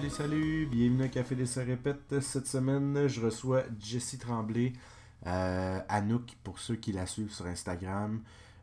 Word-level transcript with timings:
Salut, 0.00 0.10
salut, 0.14 0.66
bienvenue 0.66 1.04
au 1.04 1.08
Café 1.10 1.34
des 1.34 1.62
Répète. 1.62 2.20
Cette 2.22 2.46
semaine, 2.46 3.06
je 3.06 3.20
reçois 3.20 3.64
Jessie 3.78 4.16
Tremblay, 4.16 4.72
euh, 5.26 5.78
Anouk, 5.90 6.38
pour 6.42 6.58
ceux 6.58 6.76
qui 6.76 6.92
la 6.92 7.04
suivent 7.04 7.34
sur 7.34 7.44
Instagram. 7.44 8.22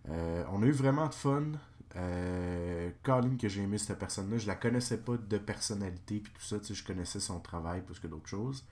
Euh, 0.09 0.43
on 0.51 0.63
a 0.63 0.65
eu 0.65 0.71
vraiment 0.71 1.07
de 1.07 1.13
fun. 1.13 1.43
Euh, 1.95 2.89
Colin, 3.03 3.37
que 3.37 3.47
j'ai 3.47 3.61
aimé 3.61 3.77
cette 3.77 3.99
personne-là, 3.99 4.39
je 4.39 4.47
la 4.47 4.55
connaissais 4.55 4.97
pas 4.97 5.15
de 5.15 5.37
personnalité, 5.37 6.21
puis 6.21 6.33
tout 6.33 6.41
ça, 6.41 6.57
tu 6.57 6.65
sais, 6.65 6.73
je 6.73 6.83
connaissais 6.83 7.19
son 7.19 7.39
travail 7.39 7.81
plus 7.81 7.99
que 7.99 8.07
d'autres 8.07 8.29
choses. 8.29 8.65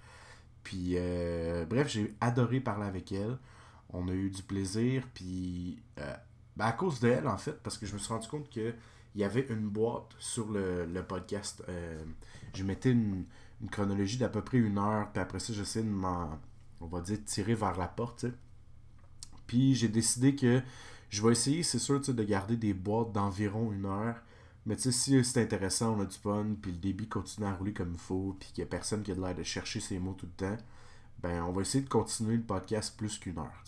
Puis, 0.63 0.93
euh, 0.95 1.67
bref, 1.67 1.87
j'ai 1.87 2.15
adoré 2.19 2.61
parler 2.61 2.87
avec 2.87 3.11
elle. 3.11 3.37
On 3.89 4.07
a 4.07 4.11
eu 4.11 4.31
du 4.31 4.41
plaisir, 4.41 5.03
puis 5.13 5.77
ben, 6.57 6.65
à 6.65 6.71
cause 6.71 6.99
d'elle, 6.99 7.27
en 7.27 7.37
fait, 7.37 7.61
parce 7.61 7.77
que 7.77 7.85
je 7.85 7.93
me 7.93 7.99
suis 7.99 8.11
rendu 8.11 8.27
compte 8.27 8.49
que 8.49 8.73
il 9.15 9.21
y 9.21 9.23
avait 9.23 9.47
une 9.49 9.69
boîte 9.69 10.13
sur 10.19 10.51
le, 10.51 10.85
le 10.85 11.03
podcast. 11.03 11.63
Euh, 11.69 12.03
je 12.53 12.63
mettais 12.63 12.91
une, 12.91 13.25
chronologie 13.71 14.17
d'à 14.17 14.29
peu 14.29 14.43
près 14.43 14.57
une 14.57 14.77
heure, 14.77 15.11
puis 15.11 15.21
après 15.21 15.39
ça, 15.39 15.53
j'essaie 15.53 15.81
de 15.81 15.89
m'en, 15.89 16.37
on 16.81 16.87
va 16.87 17.01
dire, 17.01 17.17
tirer 17.25 17.55
vers 17.55 17.77
la 17.77 17.87
porte, 17.87 18.19
tu 18.19 18.27
sais. 18.27 18.33
Puis 19.47 19.73
j'ai 19.73 19.87
décidé 19.87 20.35
que 20.35 20.61
je 21.09 21.23
vais 21.23 21.31
essayer, 21.31 21.63
c'est 21.63 21.79
sûr, 21.79 21.99
de 22.01 22.23
garder 22.23 22.57
des 22.57 22.73
boîtes 22.73 23.11
d'environ 23.13 23.71
une 23.71 23.85
heure. 23.85 24.21
Mais 24.65 24.75
tu 24.75 24.83
sais, 24.83 24.91
si 24.91 25.23
c'est 25.23 25.41
intéressant, 25.41 25.95
on 25.97 26.01
a 26.01 26.05
du 26.05 26.17
fun, 26.17 26.47
puis 26.61 26.71
le 26.71 26.77
débit 26.77 27.07
continue 27.07 27.47
à 27.47 27.53
rouler 27.53 27.73
comme 27.73 27.93
il 27.93 27.99
faut, 27.99 28.35
puis 28.39 28.49
qu'il 28.49 28.63
n'y 28.63 28.67
a 28.67 28.69
personne 28.69 29.03
qui 29.03 29.11
a 29.11 29.15
l'air 29.15 29.35
de 29.35 29.43
chercher 29.43 29.79
ses 29.79 29.99
mots 29.99 30.13
tout 30.13 30.25
le 30.25 30.31
temps, 30.33 30.57
ben 31.21 31.43
on 31.43 31.51
va 31.51 31.61
essayer 31.61 31.83
de 31.83 31.89
continuer 31.89 32.35
le 32.35 32.43
podcast 32.43 32.95
plus 32.97 33.17
qu'une 33.17 33.37
heure. 33.37 33.63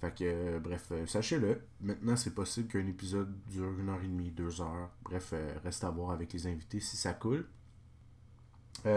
Fait 0.00 0.14
euh, 0.22 0.58
bref, 0.60 0.86
euh, 0.92 1.04
sachez-le, 1.04 1.60
maintenant 1.82 2.16
c'est 2.16 2.34
possible 2.34 2.68
qu'un 2.68 2.86
épisode 2.86 3.30
dure 3.50 3.78
une 3.78 3.90
heure 3.90 4.02
et 4.02 4.08
demie, 4.08 4.30
deux 4.30 4.62
heures. 4.62 4.88
Bref, 5.02 5.30
euh, 5.34 5.52
reste 5.62 5.84
à 5.84 5.90
voir 5.90 6.12
avec 6.12 6.32
les 6.32 6.46
invités 6.46 6.80
si 6.80 6.96
ça 6.96 7.12
coule. 7.12 7.46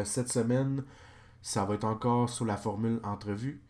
Cette 0.05 0.31
semaine, 0.31 0.85
ça 1.41 1.65
va 1.65 1.73
être 1.73 1.83
encore 1.83 2.29
sur 2.29 2.45
la 2.45 2.55
formule 2.55 3.01
entrevue. 3.03 3.61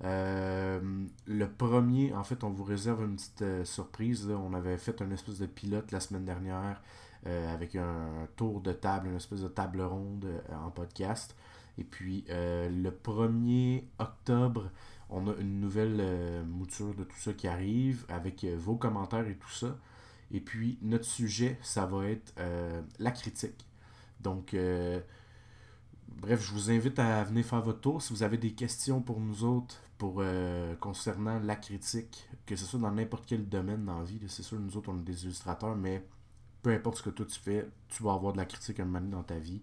Le 0.00 1.44
premier, 1.58 2.14
en 2.14 2.24
fait, 2.24 2.42
on 2.42 2.48
vous 2.48 2.64
réserve 2.64 3.04
une 3.04 3.16
petite 3.16 3.66
surprise. 3.66 4.30
On 4.30 4.54
avait 4.54 4.78
fait 4.78 5.02
un 5.02 5.10
espèce 5.10 5.40
de 5.40 5.44
pilote 5.44 5.92
la 5.92 6.00
semaine 6.00 6.24
dernière 6.24 6.80
avec 7.26 7.76
un 7.76 8.28
tour 8.36 8.62
de 8.62 8.72
table, 8.72 9.08
une 9.08 9.16
espèce 9.16 9.42
de 9.42 9.48
table 9.48 9.82
ronde 9.82 10.26
en 10.50 10.70
podcast. 10.70 11.36
Et 11.76 11.84
puis, 11.84 12.24
le 12.30 12.88
1er 12.88 13.84
octobre, 13.98 14.70
on 15.10 15.26
a 15.28 15.34
une 15.36 15.60
nouvelle 15.60 15.98
euh, 16.00 16.44
mouture 16.44 16.94
de 16.94 17.04
tout 17.04 17.16
ça 17.16 17.32
qui 17.32 17.48
arrive 17.48 18.04
avec 18.08 18.44
euh, 18.44 18.56
vos 18.58 18.76
commentaires 18.76 19.26
et 19.26 19.36
tout 19.36 19.50
ça. 19.50 19.76
Et 20.30 20.40
puis, 20.40 20.78
notre 20.82 21.06
sujet, 21.06 21.58
ça 21.62 21.86
va 21.86 22.06
être 22.06 22.34
euh, 22.38 22.82
la 22.98 23.10
critique. 23.10 23.66
Donc, 24.20 24.54
bref, 26.08 26.44
je 26.44 26.52
vous 26.52 26.70
invite 26.70 26.98
à 26.98 27.22
venir 27.24 27.46
faire 27.46 27.62
votre 27.62 27.80
tour. 27.80 28.02
Si 28.02 28.12
vous 28.12 28.22
avez 28.24 28.36
des 28.36 28.52
questions 28.52 29.00
pour 29.00 29.20
nous 29.20 29.44
autres 29.44 29.80
concernant 30.80 31.38
la 31.38 31.56
critique, 31.56 32.28
que 32.46 32.56
ce 32.56 32.66
soit 32.66 32.80
dans 32.80 32.90
n'importe 32.90 33.24
quel 33.26 33.48
domaine 33.48 33.84
dans 33.84 34.00
la 34.00 34.04
vie, 34.04 34.20
c'est 34.26 34.42
sûr, 34.42 34.58
nous 34.58 34.76
autres, 34.76 34.90
on 34.92 34.98
est 34.98 35.02
des 35.02 35.24
illustrateurs, 35.24 35.76
mais 35.76 36.04
peu 36.62 36.70
importe 36.70 36.98
ce 36.98 37.02
que 37.04 37.10
toi 37.10 37.24
tu 37.26 37.38
fais, 37.38 37.68
tu 37.88 38.02
vas 38.02 38.12
avoir 38.12 38.32
de 38.32 38.38
la 38.38 38.44
critique 38.44 38.80
un 38.80 38.84
moment 38.84 39.08
dans 39.08 39.22
ta 39.22 39.38
vie. 39.38 39.62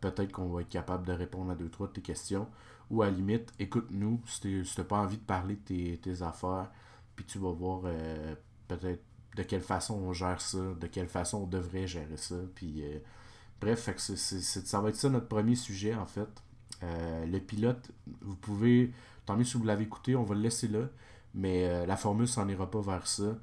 Peut-être 0.00 0.32
qu'on 0.32 0.48
va 0.48 0.62
être 0.62 0.68
capable 0.68 1.06
de 1.06 1.12
répondre 1.12 1.52
à 1.52 1.54
deux, 1.54 1.70
trois 1.70 1.86
de 1.86 1.92
tes 1.92 2.02
questions. 2.02 2.48
Ou 2.90 3.02
à 3.02 3.06
la 3.06 3.12
limite, 3.12 3.52
écoute-nous 3.58 4.20
si 4.26 4.64
si 4.64 4.76
t'as 4.76 4.84
pas 4.84 4.98
envie 4.98 5.16
de 5.16 5.22
parler 5.22 5.56
de 5.56 5.60
tes, 5.60 5.98
tes 5.98 6.22
affaires, 6.22 6.70
puis 7.16 7.24
tu 7.24 7.38
vas 7.38 7.50
voir 7.50 7.82
euh, 7.84 8.34
peut-être 8.68 9.02
de 9.36 9.42
quelle 9.42 9.62
façon 9.62 9.94
on 9.94 10.12
gère 10.12 10.40
ça, 10.40 10.58
de 10.58 10.86
quelle 10.86 11.08
façon 11.08 11.38
on 11.38 11.46
devrait 11.46 11.86
gérer 11.86 12.16
ça. 12.16 12.36
Puis, 12.54 12.82
euh, 12.82 12.98
bref, 13.60 13.90
ça 13.96 14.80
va 14.80 14.90
être 14.90 14.96
ça 14.96 15.08
notre 15.08 15.28
premier 15.28 15.56
sujet 15.56 15.94
en 15.94 16.06
fait. 16.06 16.28
Euh, 16.82 17.26
le 17.26 17.40
pilote, 17.40 17.90
vous 18.20 18.36
pouvez, 18.36 18.92
tant 19.24 19.36
mieux 19.36 19.44
si 19.44 19.56
vous 19.56 19.64
l'avez 19.64 19.84
écouté, 19.84 20.14
on 20.14 20.24
va 20.24 20.34
le 20.34 20.42
laisser 20.42 20.68
là, 20.68 20.88
mais 21.34 21.86
la 21.86 21.96
formule 21.96 22.28
s'en 22.28 22.48
ira 22.48 22.70
pas 22.70 22.80
vers 22.80 23.06
ça. 23.06 23.36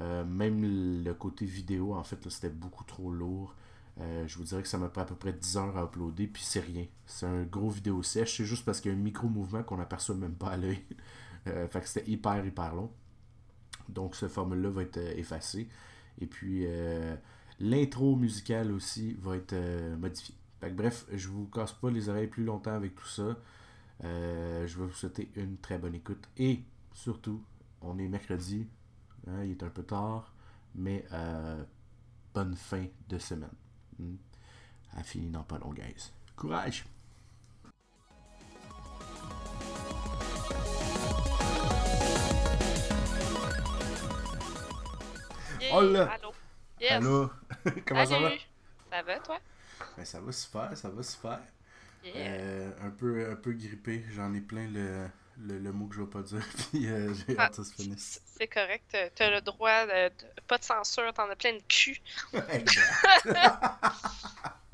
Même 0.00 1.02
le 1.02 1.12
côté 1.14 1.46
vidéo, 1.46 1.94
en 1.94 2.04
fait, 2.04 2.28
c'était 2.28 2.50
beaucoup 2.50 2.84
trop 2.84 3.10
lourd. 3.10 3.54
Euh, 4.00 4.26
je 4.28 4.38
vous 4.38 4.44
dirais 4.44 4.62
que 4.62 4.68
ça 4.68 4.78
m'a 4.78 4.88
pris 4.88 5.00
à 5.00 5.04
peu 5.04 5.14
près 5.16 5.32
10 5.32 5.56
heures 5.56 5.76
à 5.76 5.84
uploader, 5.84 6.26
puis 6.28 6.42
c'est 6.44 6.60
rien. 6.60 6.86
C'est 7.06 7.26
un 7.26 7.42
gros 7.44 7.70
vidéo 7.70 8.02
sèche, 8.02 8.36
c'est 8.36 8.44
juste 8.44 8.64
parce 8.64 8.80
qu'il 8.80 8.92
y 8.92 8.94
a 8.94 8.98
un 8.98 9.00
micro-mouvement 9.00 9.62
qu'on 9.64 9.76
n'aperçoit 9.78 10.14
même 10.14 10.34
pas 10.34 10.50
à 10.50 10.56
l'œil. 10.56 10.84
Euh, 11.46 11.66
fait 11.68 11.80
que 11.80 11.88
c'était 11.88 12.10
hyper, 12.10 12.44
hyper 12.44 12.74
long. 12.74 12.90
Donc, 13.88 14.16
ce 14.16 14.28
formule-là 14.28 14.68
va 14.70 14.82
être 14.82 14.98
euh, 14.98 15.14
effacé. 15.16 15.68
Et 16.20 16.26
puis, 16.26 16.66
l'intro 17.60 18.16
musicale 18.16 18.72
aussi 18.72 19.14
va 19.14 19.36
être 19.36 19.54
modifiée. 19.96 20.34
Fait 20.60 20.68
que, 20.70 20.74
bref, 20.74 21.06
je 21.12 21.28
vous 21.28 21.46
casse 21.46 21.72
pas 21.72 21.90
les 21.90 22.08
oreilles 22.10 22.26
plus 22.26 22.44
longtemps 22.44 22.74
avec 22.74 22.96
tout 22.96 23.06
ça. 23.06 23.38
Je 24.02 24.78
vais 24.78 24.84
vous 24.84 24.92
souhaiter 24.92 25.30
une 25.36 25.56
très 25.58 25.78
bonne 25.78 25.94
écoute. 25.94 26.28
Et 26.36 26.64
surtout, 26.92 27.42
on 27.80 27.98
est 27.98 28.08
mercredi. 28.08 28.66
hein, 29.28 29.44
il 29.44 29.52
est 29.52 29.62
un 29.62 29.70
peu 29.70 29.84
tard. 29.84 30.34
Mais 30.74 31.06
bonne 32.34 32.56
fin 32.56 32.84
de 33.08 33.18
semaine. 33.18 33.48
Hmm. 33.98 34.16
À 34.96 35.02
fini 35.02 35.28
dans 35.30 35.42
pas 35.42 35.58
long, 35.58 35.72
guys. 35.72 36.12
Courage! 36.36 36.84
Oh 45.72 45.82
là! 45.82 46.10
Allô? 46.12 46.32
Yes. 46.80 46.92
Allô? 46.92 47.30
Comment 47.86 48.06
ça 48.06 48.20
va? 48.20 48.30
Ça 48.90 49.02
va, 49.02 49.18
toi? 49.18 49.38
Ben, 49.96 50.04
ça 50.04 50.20
va 50.20 50.32
super, 50.32 50.76
ça 50.76 50.88
va 50.88 51.02
super. 51.02 51.40
Yeah. 52.04 52.14
Euh, 52.16 52.72
un, 52.82 52.90
peu, 52.90 53.30
un 53.30 53.36
peu 53.36 53.52
grippé, 53.52 54.04
j'en 54.12 54.32
ai 54.32 54.40
plein 54.40 54.68
le, 54.68 55.08
le, 55.40 55.58
le 55.58 55.72
mot 55.72 55.86
que 55.86 55.94
je 55.94 56.00
vais 56.02 56.06
pas 56.08 56.22
dire, 56.22 56.42
puis 56.70 56.86
euh, 56.88 57.12
j'ai 57.14 57.34
Ah, 57.38 57.42
hâte 57.44 57.50
que 57.50 57.56
ça 57.56 57.64
se 57.64 57.74
finisse. 57.74 58.20
C'est 58.26 58.48
correct. 58.48 58.96
t'as- 59.14 59.30
le 59.30 59.40
droit 59.40 59.86
de, 59.86 60.08
de- 60.08 60.40
Pas 60.46 60.58
de 60.58 60.64
censure, 60.64 61.12
t'en 61.14 61.28
as 61.30 61.36
plein 61.36 61.54
de 61.54 61.62
cul. 61.68 62.00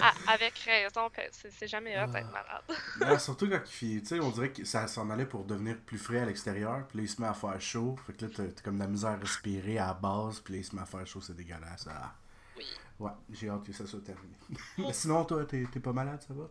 Ah, 0.07 0.13
avec 0.27 0.59
raison, 0.59 1.09
c'est 1.33 1.69
jamais 1.69 1.95
Ah. 1.95 2.07
d'être 2.07 2.31
malade. 2.31 2.63
Non, 3.01 3.19
surtout 3.19 3.49
quand 3.49 3.61
il 3.65 3.71
fait, 3.97 4.01
tu 4.03 4.07
sais, 4.09 4.21
on 4.21 4.31
dirait 4.31 4.51
que 4.53 4.65
ça 4.65 4.87
s'en 4.87 5.09
allait 5.09 5.25
pour 5.25 5.45
devenir 5.45 5.79
plus 5.79 5.99
frais 5.99 6.19
à 6.21 6.25
l'extérieur, 6.27 6.87
puis 6.89 6.99
là 6.99 7.05
il 7.05 7.09
se 7.09 7.21
met 7.23 7.29
à 7.29 7.33
faire 7.33 7.59
chaud, 7.61 7.97
fait 8.07 8.13
que 8.13 8.27
là 8.27 8.31
t'as 8.37 8.63
comme 8.63 8.75
de 8.75 8.81
la 8.83 8.89
misère 8.89 9.11
à 9.11 9.17
respirer 9.17 9.79
à 9.79 9.87
la 9.87 9.95
base, 9.95 10.41
puis 10.41 10.55
là 10.55 10.61
il 10.61 10.65
se 10.65 10.75
met 10.77 10.83
à 10.83 10.87
faire 10.87 11.07
chaud, 11.07 11.21
c'est 11.23 11.35
dégueulasse. 11.37 11.87
Ah. 11.91 12.13
Oui. 12.57 12.65
Ouais, 12.99 13.11
j'ai 13.31 13.49
hâte 13.49 13.65
que 13.65 13.73
ça 13.73 13.87
soit 13.87 14.05
terminé. 14.05 14.35
Mais 14.79 14.93
sinon, 14.93 15.25
toi, 15.25 15.45
t'es 15.47 15.65
t'es 15.73 15.81
pas 15.81 15.93
malade, 15.93 16.23
ça 16.27 16.35
va? 16.35 16.49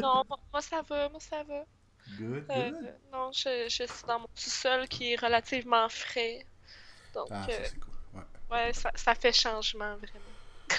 Non, 0.00 0.24
moi, 0.52 0.60
ça 0.62 0.80
va, 0.82 1.08
moi 1.10 1.20
ça 1.20 1.42
va. 1.44 1.64
Good, 2.16 2.50
Euh, 2.50 2.70
good. 2.70 2.94
non, 3.12 3.30
je, 3.32 3.68
je 3.68 3.84
suis 3.86 4.06
dans 4.06 4.20
mon 4.20 4.28
sous-sol 4.34 4.88
qui 4.88 5.12
est 5.12 5.16
relativement 5.20 5.88
frais. 5.88 6.46
Donc, 7.14 7.30
Ah, 7.30 7.48
ça 7.48 7.62
euh, 7.62 7.68
cool. 7.80 7.94
Ouais. 8.14 8.26
ouais, 8.50 8.72
ça, 8.74 8.90
ça 8.94 9.14
fait 9.14 9.32
changement, 9.32 9.96
vraiment. 9.96 10.36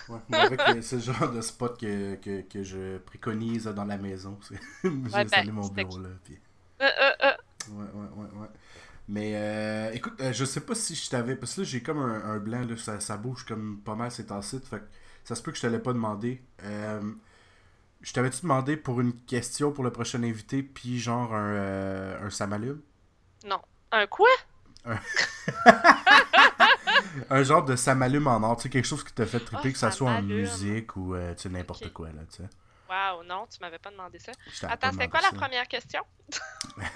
Ouais, 0.07 0.19
moi, 0.28 0.44
avec 0.44 0.67
ce 0.81 1.00
genre 1.00 1.31
de 1.31 1.41
spot 1.41 1.79
que, 1.79 2.16
que, 2.16 2.41
que 2.41 2.63
je 2.63 2.97
préconise 3.00 3.66
dans 3.66 3.85
la 3.85 3.97
maison, 3.97 4.38
j'ai 4.50 4.59
ben, 5.12 5.25
installé 5.25 5.51
mon 5.51 5.67
bureau 5.67 5.97
là, 6.00 6.09
puis... 6.23 6.40
Euh, 6.81 6.85
euh, 7.01 7.12
euh, 7.23 7.34
Ouais, 7.67 7.85
ouais, 7.94 8.07
ouais, 8.16 8.40
ouais. 8.41 8.47
Mais 9.07 9.34
euh, 9.35 9.91
écoute, 9.94 10.13
euh, 10.22 10.34
je 10.34 10.46
sais 10.46 10.61
pas 10.61 10.75
si 10.75 10.96
je 10.96 11.09
t'avais. 11.09 11.35
Parce 11.35 11.56
que 11.56 11.61
là, 11.61 11.67
j'ai 11.67 11.84
comme 11.84 12.00
un, 12.00 12.23
un 12.23 12.40
blanc, 12.40 12.61
là, 12.67 12.78
ça, 12.78 13.00
ça 13.00 13.17
bouge 13.17 13.46
comme 13.46 13.81
pas 13.81 13.96
mal 13.96 14.11
ces 14.11 14.28
temps-ci. 14.28 14.59
Fait 14.61 14.79
que 14.79 14.85
ça 15.23 15.35
se 15.35 15.44
peut 15.44 15.51
que 15.51 15.57
je 15.57 15.63
te 15.63 15.67
l'ai 15.67 15.79
pas 15.79 15.94
demandé. 15.94 16.41
Euh, 16.63 17.01
je 18.02 18.14
t'avais-tu 18.14 18.42
demandé 18.42 18.78
pour 18.78 19.02
une 19.02 19.14
question 19.14 19.72
pour 19.72 19.84
le 19.84 19.91
prochain 19.91 20.22
invité, 20.23 20.64
puis 20.64 21.00
genre 21.00 21.34
un, 21.34 21.53
euh, 21.53 22.26
un 22.26 22.29
ça 22.29 22.47
m'allume 22.47 22.82
non. 23.46 23.59
Un 23.91 24.06
quoi? 24.08 24.28
Un 27.29 27.44
genre 27.44 27.64
de 27.64 27.76
ça 27.76 27.96
m'allume 27.96 28.28
en 28.28 28.41
or, 28.44 28.58
tu 28.58 28.64
sais, 28.64 28.70
quelque 28.70 28.85
chose 28.85 29.03
qui 29.03 29.14
t'a 29.14 29.26
fait 29.26 29.40
triper, 29.40 29.70
Ah, 29.70 29.72
que 29.72 29.78
ça 29.78 29.91
soit 29.91 30.12
en 30.12 30.22
musique 30.22 30.96
ou 30.96 31.16
euh, 31.16 31.34
tu 31.35 31.44
sais, 31.44 31.50
n'importe 31.50 31.91
quoi, 31.94 32.08
là, 32.09 32.22
tu 32.29 32.38
sais. 32.44 32.50
Waouh, 32.90 33.23
non, 33.23 33.46
tu 33.50 33.59
m'avais 33.62 33.78
pas 33.78 33.91
demandé 33.91 34.18
ça. 34.20 34.32
Attends, 34.68 34.91
c'était 34.91 35.08
quoi 35.08 35.22
la 35.22 35.32
première 35.38 35.68
question? 35.68 36.02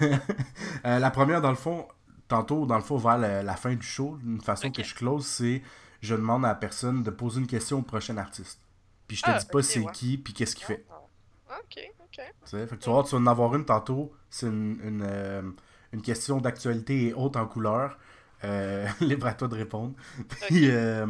Euh, 0.84 0.98
la 0.98 1.10
première, 1.10 1.40
dans 1.40 1.50
le 1.50 1.56
fond, 1.56 1.88
tantôt, 2.28 2.66
dans 2.66 2.76
le 2.76 2.82
fond, 2.82 2.96
vers 2.98 3.16
la, 3.16 3.42
la 3.42 3.56
fin 3.56 3.74
du 3.74 3.86
show, 3.86 4.18
une 4.24 4.40
façon 4.42 4.70
que 4.70 4.82
je 4.82 4.94
close, 4.94 5.24
c'est 5.26 5.62
je 6.02 6.14
demande 6.14 6.44
à 6.44 6.48
la 6.48 6.54
personne 6.54 7.02
de 7.02 7.10
poser 7.10 7.40
une 7.40 7.46
question 7.46 7.78
au 7.78 7.82
prochain 7.82 8.16
artiste. 8.18 8.60
Puis 9.08 9.16
je 9.16 9.22
te 9.22 9.30
Ah, 9.30 9.38
dis 9.38 9.46
pas 9.46 9.62
c'est 9.62 9.80
ouais. 9.80 9.92
qui, 9.92 10.18
puis 10.18 10.34
qu'est-ce 10.34 10.54
qu'il 10.56 10.66
fait. 10.66 10.84
Ok, 11.60 11.78
ok. 12.00 12.16
Tu 12.16 12.22
sais, 12.44 12.66
fait 12.66 12.76
que 12.76 12.82
tu 12.82 12.86
vas 12.86 12.92
voir, 12.92 13.04
tu 13.04 13.14
vas 13.14 13.20
en 13.20 13.26
avoir 13.26 13.54
une 13.54 13.64
tantôt. 13.64 14.12
C'est 14.30 14.46
une, 14.46 14.78
une, 14.82 15.02
euh, 15.06 15.42
une 15.92 16.02
question 16.02 16.40
d'actualité 16.40 17.08
et 17.08 17.14
haute 17.14 17.36
en 17.36 17.46
couleur. 17.46 17.98
Euh, 18.44 18.86
libre 19.00 19.26
à 19.26 19.34
toi 19.34 19.48
de 19.48 19.54
répondre. 19.54 19.94
Puis, 20.48 20.70
euh, 20.70 21.06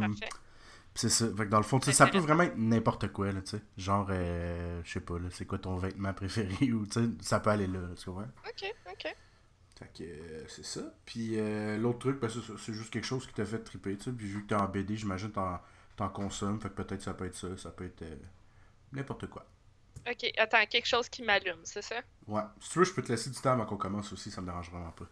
puis 0.95 1.01
c'est 1.01 1.09
ça. 1.09 1.25
Fait 1.35 1.43
que 1.43 1.49
dans 1.49 1.57
le 1.57 1.63
fond, 1.63 1.81
ça 1.81 2.07
peut 2.07 2.17
vraiment 2.19 2.43
être 2.43 2.55
n'importe 2.55 3.11
quoi, 3.11 3.29
là, 3.29 3.41
tu 3.41 3.57
sais. 3.57 3.61
Genre, 3.77 4.07
euh, 4.11 4.79
je 4.85 4.91
sais 4.93 5.01
pas, 5.01 5.19
là, 5.19 5.27
c'est 5.29 5.45
quoi 5.45 5.57
ton 5.57 5.75
vêtement 5.75 6.13
préféré 6.13 6.71
ou, 6.71 6.85
tu 6.85 6.93
sais, 6.93 7.09
ça 7.19 7.41
peut 7.41 7.49
aller 7.49 7.67
là, 7.67 7.81
tu 8.01 8.09
vois. 8.09 8.27
Ok, 8.47 8.73
ok. 8.89 9.15
Fait 9.77 9.91
que 9.93 10.03
euh, 10.03 10.45
c'est 10.47 10.63
ça. 10.63 10.79
Puis 11.05 11.31
euh, 11.37 11.77
l'autre 11.77 11.99
truc, 11.99 12.21
ben, 12.21 12.29
c'est 12.29 12.73
juste 12.73 12.93
quelque 12.93 13.05
chose 13.05 13.27
qui 13.27 13.33
t'a 13.33 13.43
fait 13.43 13.59
triper, 13.59 13.97
tu 13.97 14.05
sais. 14.05 14.11
Puis 14.13 14.25
vu 14.25 14.43
que 14.43 14.47
t'es 14.47 14.55
en 14.55 14.69
BD, 14.69 14.95
j'imagine 14.95 15.31
t'en, 15.31 15.59
t'en 15.97 16.07
consommes. 16.07 16.61
Fait 16.61 16.69
que 16.69 16.81
peut-être 16.81 17.01
ça 17.01 17.13
peut 17.13 17.25
être 17.25 17.35
ça. 17.35 17.57
Ça 17.57 17.71
peut 17.71 17.83
être 17.83 18.05
n'importe 18.93 19.27
quoi. 19.27 19.45
Ok, 20.09 20.31
attends, 20.37 20.65
quelque 20.69 20.87
chose 20.87 21.09
qui 21.09 21.23
m'allume, 21.23 21.59
c'est 21.63 21.81
ça? 21.81 21.95
Ouais. 22.27 22.41
Si 22.59 22.69
tu 22.69 22.79
veux, 22.79 22.85
je 22.85 22.93
peux 22.93 23.01
te 23.01 23.11
laisser 23.11 23.29
du 23.29 23.39
temps 23.39 23.53
avant 23.53 23.65
qu'on 23.65 23.77
commence 23.77 24.11
aussi, 24.13 24.29
ça 24.31 24.41
me 24.41 24.47
dérange 24.47 24.69
vraiment 24.69 24.91
pas. 24.91 25.05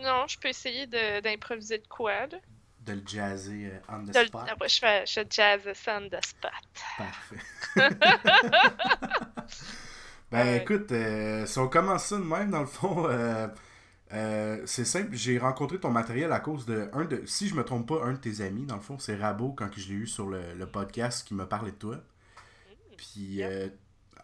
Non, 0.00 0.26
je 0.28 0.38
peux 0.38 0.48
essayer 0.48 0.86
d'improviser 0.86 1.78
de, 1.78 1.86
quoi, 1.88 2.26
là? 2.26 2.38
De 2.80 2.92
le 2.92 3.02
jazzer 3.06 3.70
euh, 3.72 3.78
on 3.88 4.04
the 4.04 4.12
De 4.14 4.24
spot. 4.26 4.42
Ah, 4.48 4.54
ouais, 4.60 4.68
je 4.68 4.78
fais, 4.78 5.04
je 5.06 5.20
jazz 5.28 5.60
ça 5.74 5.98
on 6.00 6.08
the 6.08 6.24
spot. 6.24 6.52
Parfait. 6.96 7.36
ben 10.30 10.46
Ouais. 10.46 10.56
écoute, 10.58 10.92
euh, 10.92 11.46
si 11.46 11.58
on 11.58 11.68
commence 11.68 12.04
ça 12.06 12.16
de 12.16 12.22
même, 12.22 12.50
dans 12.50 12.60
le 12.60 12.66
fond, 12.66 13.06
euh, 13.08 13.48
euh, 14.12 14.62
c'est 14.66 14.84
simple. 14.84 15.10
J'ai 15.12 15.38
rencontré 15.38 15.78
ton 15.80 15.90
matériel 15.90 16.32
à 16.32 16.40
cause 16.40 16.66
de 16.66 16.88
un 16.92 17.04
de. 17.04 17.22
Si 17.26 17.48
je 17.48 17.54
me 17.54 17.64
trompe 17.64 17.88
pas, 17.88 18.04
un 18.04 18.12
de 18.12 18.18
tes 18.18 18.40
amis, 18.42 18.66
dans 18.66 18.76
le 18.76 18.82
fond, 18.82 18.98
c'est 18.98 19.16
Rabo, 19.16 19.52
quand 19.52 19.68
je 19.76 19.88
l'ai 19.88 19.94
eu 19.94 20.06
sur 20.06 20.26
le, 20.28 20.54
le 20.54 20.66
podcast 20.66 21.26
qui 21.26 21.34
m'a 21.34 21.46
parlé 21.46 21.72
de 21.72 21.76
toi. 21.76 21.96
Puis, 22.96 23.42
euh, 23.42 23.68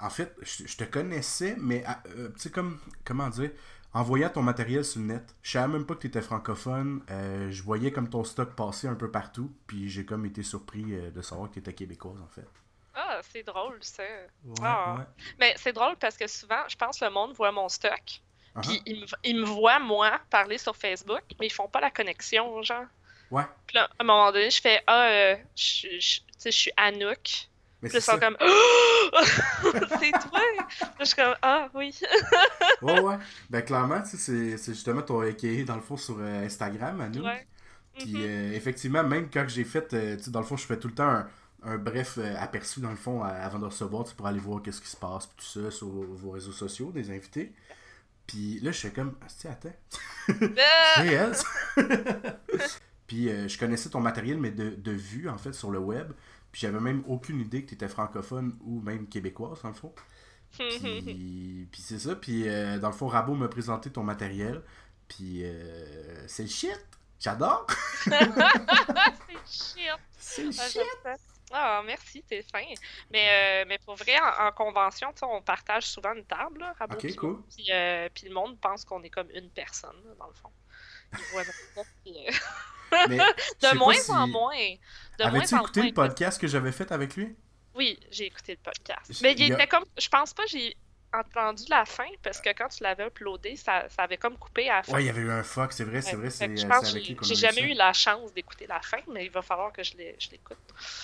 en 0.00 0.10
fait, 0.10 0.34
je, 0.42 0.66
je 0.66 0.76
te 0.76 0.84
connaissais, 0.84 1.56
mais 1.58 1.82
ah, 1.86 2.02
euh, 2.16 2.28
tu 2.34 2.40
sais, 2.42 2.50
comme, 2.50 2.78
comment 3.04 3.28
dire, 3.28 3.50
en 3.92 4.02
voyant 4.02 4.28
ton 4.28 4.42
matériel 4.42 4.84
sur 4.84 5.00
le 5.00 5.06
net, 5.06 5.34
je 5.42 5.52
savais 5.52 5.72
même 5.72 5.86
pas 5.86 5.94
que 5.94 6.00
tu 6.00 6.06
étais 6.08 6.22
francophone. 6.22 7.02
euh, 7.10 7.50
je 7.50 7.62
voyais 7.62 7.92
comme 7.92 8.08
ton 8.10 8.24
stock 8.24 8.54
passer 8.54 8.88
un 8.88 8.94
peu 8.96 9.10
partout. 9.10 9.52
Puis, 9.66 9.88
j'ai 9.88 10.04
comme 10.04 10.26
été 10.26 10.42
surpris 10.42 10.84
euh, 10.94 11.10
de 11.10 11.22
savoir 11.22 11.48
que 11.48 11.54
tu 11.54 11.58
étais 11.60 11.72
québécoise, 11.72 12.20
en 12.20 12.28
fait. 12.28 12.46
Ah, 12.94 13.20
c'est 13.22 13.42
drôle, 13.44 13.78
ça. 13.82 14.02
Ouais, 14.44 14.54
Ah. 14.62 14.96
ouais. 14.98 15.04
Mais 15.38 15.54
c'est 15.56 15.72
drôle 15.72 15.96
parce 15.96 16.16
que 16.16 16.26
souvent, 16.26 16.62
je 16.68 16.76
pense 16.76 16.98
que 16.98 17.04
le 17.04 17.10
monde 17.10 17.32
voit 17.34 17.52
mon 17.52 17.68
stock. 17.68 18.20
Uh-huh. 18.56 18.60
Puis 18.62 18.82
ils 18.86 19.00
me, 19.00 19.06
ils 19.24 19.40
me 19.40 19.44
voient, 19.46 19.80
moi, 19.80 20.20
parler 20.30 20.58
sur 20.58 20.76
Facebook, 20.76 21.22
mais 21.40 21.46
ils 21.46 21.52
font 21.52 21.68
pas 21.68 21.80
la 21.80 21.90
connexion, 21.90 22.62
genre. 22.62 22.84
Ouais. 23.30 23.42
Puis 23.66 23.76
là, 23.76 23.84
à 23.98 24.02
un 24.02 24.04
moment 24.04 24.30
donné, 24.30 24.48
je 24.50 24.60
fais 24.60 24.80
Ah, 24.86 25.08
euh, 25.08 25.36
je 25.56 26.50
suis 26.50 26.70
Anouk. 26.76 27.48
Mais 27.84 27.88
Puis 27.90 27.98
ils 27.98 28.02
sont 28.02 28.18
comme 28.18 28.36
C'est 30.00 30.10
toi? 30.10 30.40
Je 31.00 31.04
suis 31.04 31.14
comme 31.16 31.34
Ah, 31.42 31.68
oui. 31.74 31.94
Ouais, 32.82 33.00
ouais. 33.00 33.16
Ben, 33.50 33.62
clairement, 33.62 34.02
c'est 34.04 34.56
justement 34.56 35.02
ton 35.02 35.20
AKA, 35.20 35.64
dans 35.66 35.76
le 35.76 35.82
fond, 35.82 35.96
sur 35.96 36.16
euh, 36.18 36.44
Instagram, 36.46 37.00
à 37.00 37.08
nous. 37.08 37.22
Ouais. 37.24 37.46
Puis, 37.98 38.14
Mhm. 38.14 38.20
euh, 38.22 38.52
effectivement, 38.54 39.04
même 39.04 39.28
quand 39.32 39.44
j'ai 39.48 39.64
fait, 39.64 39.92
euh, 39.94 40.16
dans 40.28 40.40
le 40.40 40.46
fond, 40.46 40.56
je 40.56 40.66
fais 40.66 40.78
tout 40.78 40.88
le 40.88 40.94
temps 40.94 41.08
un, 41.08 41.28
un 41.62 41.76
bref 41.78 42.18
aperçu, 42.40 42.80
dans 42.80 42.90
le 42.90 42.96
fond, 42.96 43.22
à- 43.22 43.28
avant 43.28 43.58
de 43.58 43.66
recevoir, 43.66 44.04
pour 44.16 44.26
aller 44.26 44.40
voir 44.40 44.62
qu'est-ce 44.62 44.80
qui 44.80 44.88
se 44.88 44.96
passe, 44.96 45.26
puis 45.26 45.36
tout 45.46 45.62
ça, 45.62 45.70
sur 45.70 45.86
vos 45.88 46.30
réseaux 46.30 46.52
sociaux, 46.52 46.90
des 46.92 47.10
invités. 47.10 47.52
Puis 48.26 48.58
là, 48.60 48.72
je 48.72 48.78
suis 48.78 48.90
comme, 48.90 49.14
ah, 49.22 49.48
attends. 49.50 49.76
Ça. 51.76 52.38
Puis 53.06 53.28
euh, 53.28 53.46
je 53.48 53.58
connaissais 53.58 53.90
ton 53.90 54.00
matériel, 54.00 54.38
mais 54.38 54.50
de, 54.50 54.70
de 54.70 54.90
vue, 54.92 55.28
en 55.28 55.36
fait, 55.38 55.52
sur 55.52 55.70
le 55.70 55.78
web. 55.78 56.10
Puis 56.54 56.60
j'avais 56.60 56.78
même 56.78 57.02
aucune 57.08 57.40
idée 57.40 57.64
que 57.64 57.70
tu 57.70 57.74
étais 57.74 57.88
francophone 57.88 58.56
ou 58.60 58.80
même 58.80 59.08
québécoise, 59.08 59.60
dans 59.62 59.70
le 59.70 59.74
fond. 59.74 59.92
Puis, 60.52 61.66
puis 61.72 61.82
c'est 61.82 61.98
ça. 61.98 62.14
Puis 62.14 62.48
euh, 62.48 62.78
dans 62.78 62.90
le 62.90 62.94
fond, 62.94 63.08
Rabo 63.08 63.34
m'a 63.34 63.48
présenté 63.48 63.90
ton 63.90 64.04
matériel. 64.04 64.62
Puis 65.08 65.40
euh, 65.42 66.28
c'est 66.28 66.44
le 66.44 66.48
shit. 66.48 66.78
J'adore. 67.18 67.66
c'est. 69.44 69.88
C'est 70.16 70.44
le 70.44 70.50
Ah, 70.56 70.68
shit. 70.68 70.74
j'aime 70.74 71.16
ça. 71.16 71.16
Ah, 71.52 71.82
merci, 71.84 72.22
t'es 72.22 72.42
fin. 72.42 72.62
Mais, 73.10 73.62
euh, 73.62 73.64
mais 73.68 73.78
pour 73.84 73.96
vrai, 73.96 74.16
en, 74.20 74.46
en 74.46 74.52
convention, 74.52 75.12
on 75.22 75.42
partage 75.42 75.88
souvent 75.88 76.14
une 76.14 76.24
table, 76.24 76.60
là, 76.60 76.72
Rabo 76.78 76.94
Ok, 76.94 77.00
puis 77.00 77.16
cool. 77.16 77.30
moi. 77.32 77.42
Puis, 77.54 77.66
euh, 77.72 78.08
puis 78.14 78.28
le 78.28 78.34
monde 78.34 78.58
pense 78.60 78.84
qu'on 78.84 79.02
est 79.02 79.10
comme 79.10 79.28
une 79.34 79.50
personne, 79.50 79.96
là, 80.04 80.14
dans 80.20 80.28
le 80.28 80.34
fond. 80.34 80.50
Mais, 83.08 83.18
sais 83.58 83.72
De 83.72 83.76
moins 83.78 83.94
si- 83.94 84.10
en 84.10 84.26
moins. 84.28 84.52
De 85.18 85.24
Avais-tu 85.24 85.54
moins 85.54 85.60
en 85.60 85.64
écouté 85.64 85.80
moins. 85.80 85.88
le 85.88 85.94
podcast 85.94 86.40
que 86.40 86.46
j'avais 86.46 86.72
fait 86.72 86.90
avec 86.92 87.16
lui? 87.16 87.34
Oui, 87.74 87.98
j'ai 88.10 88.26
écouté 88.26 88.52
le 88.52 88.58
podcast. 88.62 89.20
Mais 89.22 89.32
il 89.32 89.50
a- 89.52 89.54
était 89.56 89.66
comme. 89.66 89.84
Je 89.98 90.08
pense 90.08 90.32
pas 90.32 90.44
que 90.44 90.50
j'ai 90.50 90.76
entendu 91.12 91.64
la 91.70 91.84
fin 91.84 92.06
parce 92.22 92.40
que 92.40 92.50
quand 92.50 92.68
tu 92.68 92.82
l'avais 92.82 93.06
uploadé, 93.06 93.56
ça, 93.56 93.84
ça 93.88 94.02
avait 94.02 94.16
comme 94.16 94.36
coupé 94.36 94.68
à 94.68 94.76
la 94.76 94.82
fin. 94.82 94.92
Ouais, 94.94 95.02
il 95.04 95.06
y 95.06 95.08
avait 95.10 95.22
eu 95.22 95.30
un 95.30 95.42
fuck, 95.44 95.72
c'est 95.72 95.84
vrai, 95.84 96.02
c'est 96.02 96.12
Ouais, 96.12 96.22
vrai, 96.22 96.30
c'est 96.30 96.56
je 96.56 96.66
euh, 96.66 96.68
pense 96.68 96.92
que 96.92 96.98
j'ai 97.00 97.34
jamais 97.36 97.60
ça. 97.60 97.66
eu 97.66 97.74
la 97.74 97.92
chance 97.92 98.32
d'écouter 98.34 98.66
la 98.66 98.80
fin, 98.80 98.98
mais 99.12 99.24
il 99.26 99.30
va 99.30 99.40
falloir 99.42 99.72
que 99.72 99.82
je 99.84 99.96
l'écoute. 99.96 100.58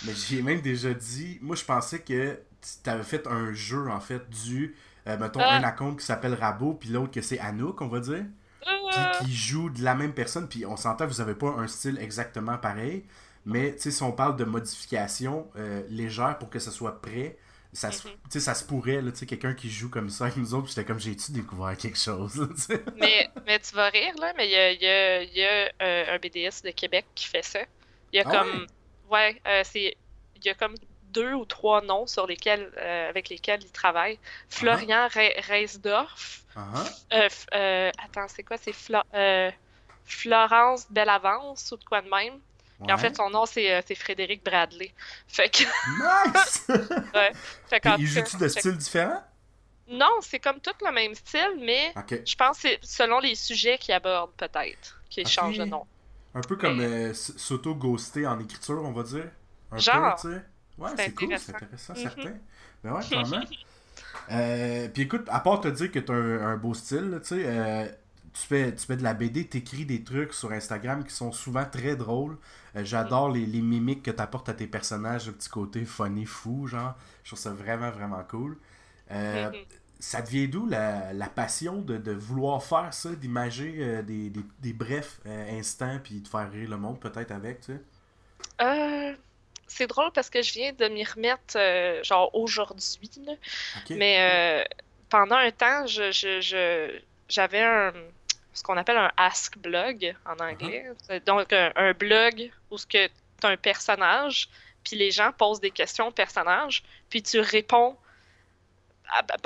Mais 0.05 0.13
j'ai 0.15 0.43
même 0.43 0.61
déjà 0.61 0.93
dit, 0.95 1.39
moi 1.41 1.55
je 1.55 1.65
pensais 1.65 2.01
que 2.01 2.41
tu 2.83 2.91
avais 2.91 3.05
fait 3.05 3.25
un 3.29 3.53
jeu 3.53 3.89
en 3.89 4.01
fait 4.01 4.29
du, 4.31 4.77
euh, 5.07 5.17
mettons, 5.17 5.41
Ah. 5.43 5.55
un 5.59 5.63
account 5.63 5.95
qui 5.95 6.05
s'appelle 6.05 6.35
Rabo, 6.35 6.75
puis 6.75 6.89
l'autre 6.89 7.13
que 7.13 7.23
c'est 7.23 7.39
Anouk, 7.39 7.81
on 7.81 7.87
va 7.89 8.01
dire, 8.01 8.25
puis 8.89 9.09
Euh, 9.09 9.11
qui 9.11 9.35
joue 9.35 9.71
de 9.71 9.83
la 9.83 9.95
même 9.95 10.13
personne, 10.15 10.49
puis 10.49 10.67
on 10.67 10.77
s'entend, 10.77 11.07
vous 11.07 11.21
avez 11.21 11.35
pas 11.35 11.49
un 11.59 11.67
style 11.69 11.99
exactement 12.01 12.59
pareil, 12.59 13.05
mais 13.47 13.77
si 13.79 14.03
on 14.03 14.13
parle 14.13 14.37
de 14.37 14.45
modification 14.45 15.49
euh, 15.57 15.83
légère 15.89 16.39
pour 16.39 16.51
que 16.51 16.59
ça 16.59 16.71
soit 16.71 17.01
prêt, 17.01 17.39
ça, 17.73 17.93
se- 17.93 18.03
Mhm. 18.05 18.21
ça 18.39 18.55
se 18.55 18.65
pourrait, 18.65 19.01
là, 19.03 19.13
tu 19.13 19.19
sais, 19.19 19.27
quelqu'un 19.27 19.55
qui 19.55 19.71
joue 19.71 19.89
comme 19.91 20.11
ça 20.11 20.25
avec 20.27 20.37
nous 20.39 20.55
autres, 20.55 20.69
j'étais 20.69 20.85
comme, 20.85 20.99
j'ai-tu 21.01 21.33
découvert 21.33 21.77
quelque 21.77 21.99
chose, 21.99 22.49
mais, 22.95 23.29
mais 23.47 23.59
tu 23.61 23.75
vas 23.75 23.89
rire, 23.91 24.15
là, 24.19 24.33
mais 24.37 24.47
il 24.49 24.53
y 24.53 24.57
a, 24.57 24.73
y 24.73 24.87
a- 24.87 25.23
il 25.23 25.33
y 25.35 25.45
a, 25.45 25.73
euh, 25.83 26.15
un 26.15 26.19
BDS 26.19 26.63
de 26.63 26.71
Québec 26.71 27.07
qui 27.15 27.27
fait 27.27 27.43
ça. 27.43 27.61
Il 28.13 28.17
y 28.17 28.21
a 28.21 28.25
Ah 28.25 28.37
comme. 28.37 28.67
Ouais, 29.05 29.41
euh, 29.47 29.63
c'est. 29.65 29.97
Il 30.37 30.45
y 30.45 30.49
a 30.51 30.55
comme 30.55 30.75
deux 31.05 31.33
ou 31.35 31.45
trois 31.45 31.83
noms 31.83 32.07
sur 32.07 32.27
lesquels, 32.27 32.73
euh, 32.79 33.09
avec 33.09 33.29
lesquels 33.29 33.63
il 33.63 33.73
travaille. 33.73 34.19
Florian 34.49 35.07
Re- 35.09 35.41
Reisdorf. 35.47 36.40
Ah, 36.57 36.85
Euh, 37.13 37.29
euh, 37.55 37.91
attends, 38.05 38.27
c'est 38.29 38.43
quoi? 38.43 38.57
C'est 38.57 38.73
Flo- 38.73 39.03
euh, 39.15 39.51
Florence 40.05 40.87
Bellavance 40.91 41.71
ou 41.73 41.77
de 41.77 41.85
quoi 41.85 42.03
de 42.03 42.09
même? 42.09 42.39
Puis 42.83 42.91
en 42.93 42.97
ouais. 42.97 43.01
fait, 43.01 43.17
son 43.17 43.29
nom, 43.31 43.45
c'est 43.47 43.95
Frédéric 43.95 44.43
Bradley. 44.45 44.93
Fait 45.29 45.49
que. 45.51 45.65
Nice! 46.35 46.67
fait 47.67 47.81
Puis 47.81 47.81
qu'en 47.81 47.97
il 47.97 48.07
joue-tu 48.07 48.37
de 48.39 48.49
fait- 48.49 48.61
styles 48.61 48.77
différents? 48.79 49.23
Non, 49.89 50.19
c'est 50.23 50.39
comme 50.39 50.61
tout 50.61 50.71
le 50.85 50.93
même 50.93 51.15
style, 51.15 51.57
mais 51.61 51.93
je 52.25 52.35
pense 52.37 52.59
que 52.61 52.69
c'est 52.69 52.79
selon 52.83 53.19
les 53.21 53.35
sujets 53.35 53.77
qu'il 53.77 53.93
aborde, 53.93 54.31
peut-être, 54.37 55.01
qu'il 55.11 55.27
Ok. 55.27 55.33
change 55.33 55.59
de 55.59 55.65
nom. 55.65 55.85
Un 56.35 56.41
peu 56.43 56.57
comme 56.57 56.77
Mais- 56.79 57.11
euh, 57.11 57.15
s'auto-ghoster 57.15 58.25
en 58.27 58.39
écriture, 58.39 58.81
on 58.85 58.93
va 58.93 59.03
dire. 59.03 59.27
Un 59.73 59.79
Genre. 59.79 60.15
peu, 60.23 60.29
tu 60.29 60.35
sais. 60.37 60.43
Ouais, 60.79 60.91
C'est 60.97 61.15
cool, 61.15 61.39
c'est 61.39 61.55
intéressant. 61.55 61.93
intéressant, 61.93 61.93
Mhm. 61.95 61.99
certain. 62.01 62.39
Ben 62.85 62.93
ouais, 62.93 63.05
clairement. 63.05 63.41
Euh, 64.31 64.89
puis 64.89 65.03
écoute, 65.03 65.27
à 65.29 65.41
part 65.41 65.61
te 65.61 65.69
dire 65.69 65.91
que 65.91 65.99
t'as 65.99 66.15
un, 66.15 66.47
un 66.53 66.57
beau 66.57 66.75
style, 66.75 67.11
là, 67.11 67.19
euh, 67.33 67.89
tu 68.33 68.43
fais, 68.47 68.75
tu 68.75 68.87
fais 68.87 68.97
de 68.97 69.03
la 69.03 69.15
BD, 69.15 69.47
t'écris 69.47 69.87
des 69.87 70.05
trucs 70.05 70.33
sur 70.35 70.53
Instagram 70.53 71.05
qui 71.05 71.15
sont 71.15 71.33
souvent 71.33 71.65
très 71.65 71.97
drôles. 71.97 72.39
Euh, 72.77 72.85
J'adore 72.85 73.31
les, 73.31 73.47
les 73.47 73.61
mimiques 73.63 74.03
que 74.05 74.11
t'apportes 74.11 74.49
à 74.49 74.55
tes 74.55 74.67
personnages, 74.69 75.27
le 75.27 75.33
petit 75.33 75.49
côté 75.49 75.85
funny, 75.85 76.27
fou, 76.27 76.67
genre. 76.67 76.97
Je 77.25 77.31
trouve 77.31 77.39
ça 77.41 77.53
vraiment, 77.53 77.91
vraiment 77.91 78.23
cool. 78.29 78.57
Euh, 79.11 79.51
Mhm. 79.53 79.67
ça 80.01 80.23
devient 80.23 80.49
d'où 80.49 80.67
la, 80.67 81.13
la 81.13 81.29
passion 81.29 81.83
de, 81.83 81.99
de 81.99 82.13
vouloir 82.13 82.63
faire 82.63 82.95
ça, 82.95 83.15
d'imager 83.15 84.03
des, 84.05 84.31
des, 84.31 84.45
des 84.61 84.73
brefs 84.73 85.21
instants, 85.27 85.99
puis 86.03 86.21
de 86.23 86.29
faire 86.29 86.51
rire 86.51 86.71
le 86.71 86.79
monde 86.79 87.01
peut-être 87.01 87.33
avec, 87.33 87.61
tu 87.63 87.73
sais? 87.75 87.83
C'est 89.73 89.87
drôle 89.87 90.11
parce 90.13 90.29
que 90.31 90.43
je 90.43 90.53
viens 90.53 90.73
de 90.73 90.89
m'y 90.89 91.05
remettre, 91.05 91.55
euh, 91.57 92.03
genre 92.03 92.35
aujourd'hui. 92.35 93.39
Mais 93.97 94.17
euh, 94.19 94.65
pendant 95.09 95.37
un 95.37 95.51
temps, 95.53 95.87
je, 95.87 96.11
je, 96.11 96.41
je- 96.41 97.01
j'avais 97.29 97.63
un, 97.63 97.93
ce 98.53 98.63
qu'on 98.65 98.77
appelle 98.77 98.97
un 98.99 99.13
ask 99.17 99.57
blog 99.59 100.15
en 100.27 100.37
anglais. 100.45 100.87
C'est 101.07 101.25
Donc, 101.25 101.53
un, 101.53 101.73
un 101.77 101.93
blog 101.93 102.51
où 102.71 102.77
tu 102.79 102.97
as 102.99 103.09
un 103.47 103.57
personnage, 103.57 104.49
puis 104.85 104.97
les 104.97 105.13
gens 105.13 105.31
posent 105.33 105.61
des 105.61 105.71
questions 105.71 106.09
au 106.09 106.11
personnage, 106.13 106.83
puis 107.09 107.23
tu 107.23 107.39
réponds 107.41 107.97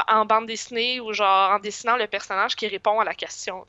en 0.08 0.24
bande 0.26 0.46
dessinée 0.46 1.00
ou 1.00 1.12
genre 1.14 1.52
en 1.52 1.58
dessinant 1.58 1.96
le 1.96 2.06
personnage 2.06 2.54
qui 2.56 2.66
répond 2.68 3.00
à 3.00 3.04
la 3.04 3.14
question. 3.14 3.64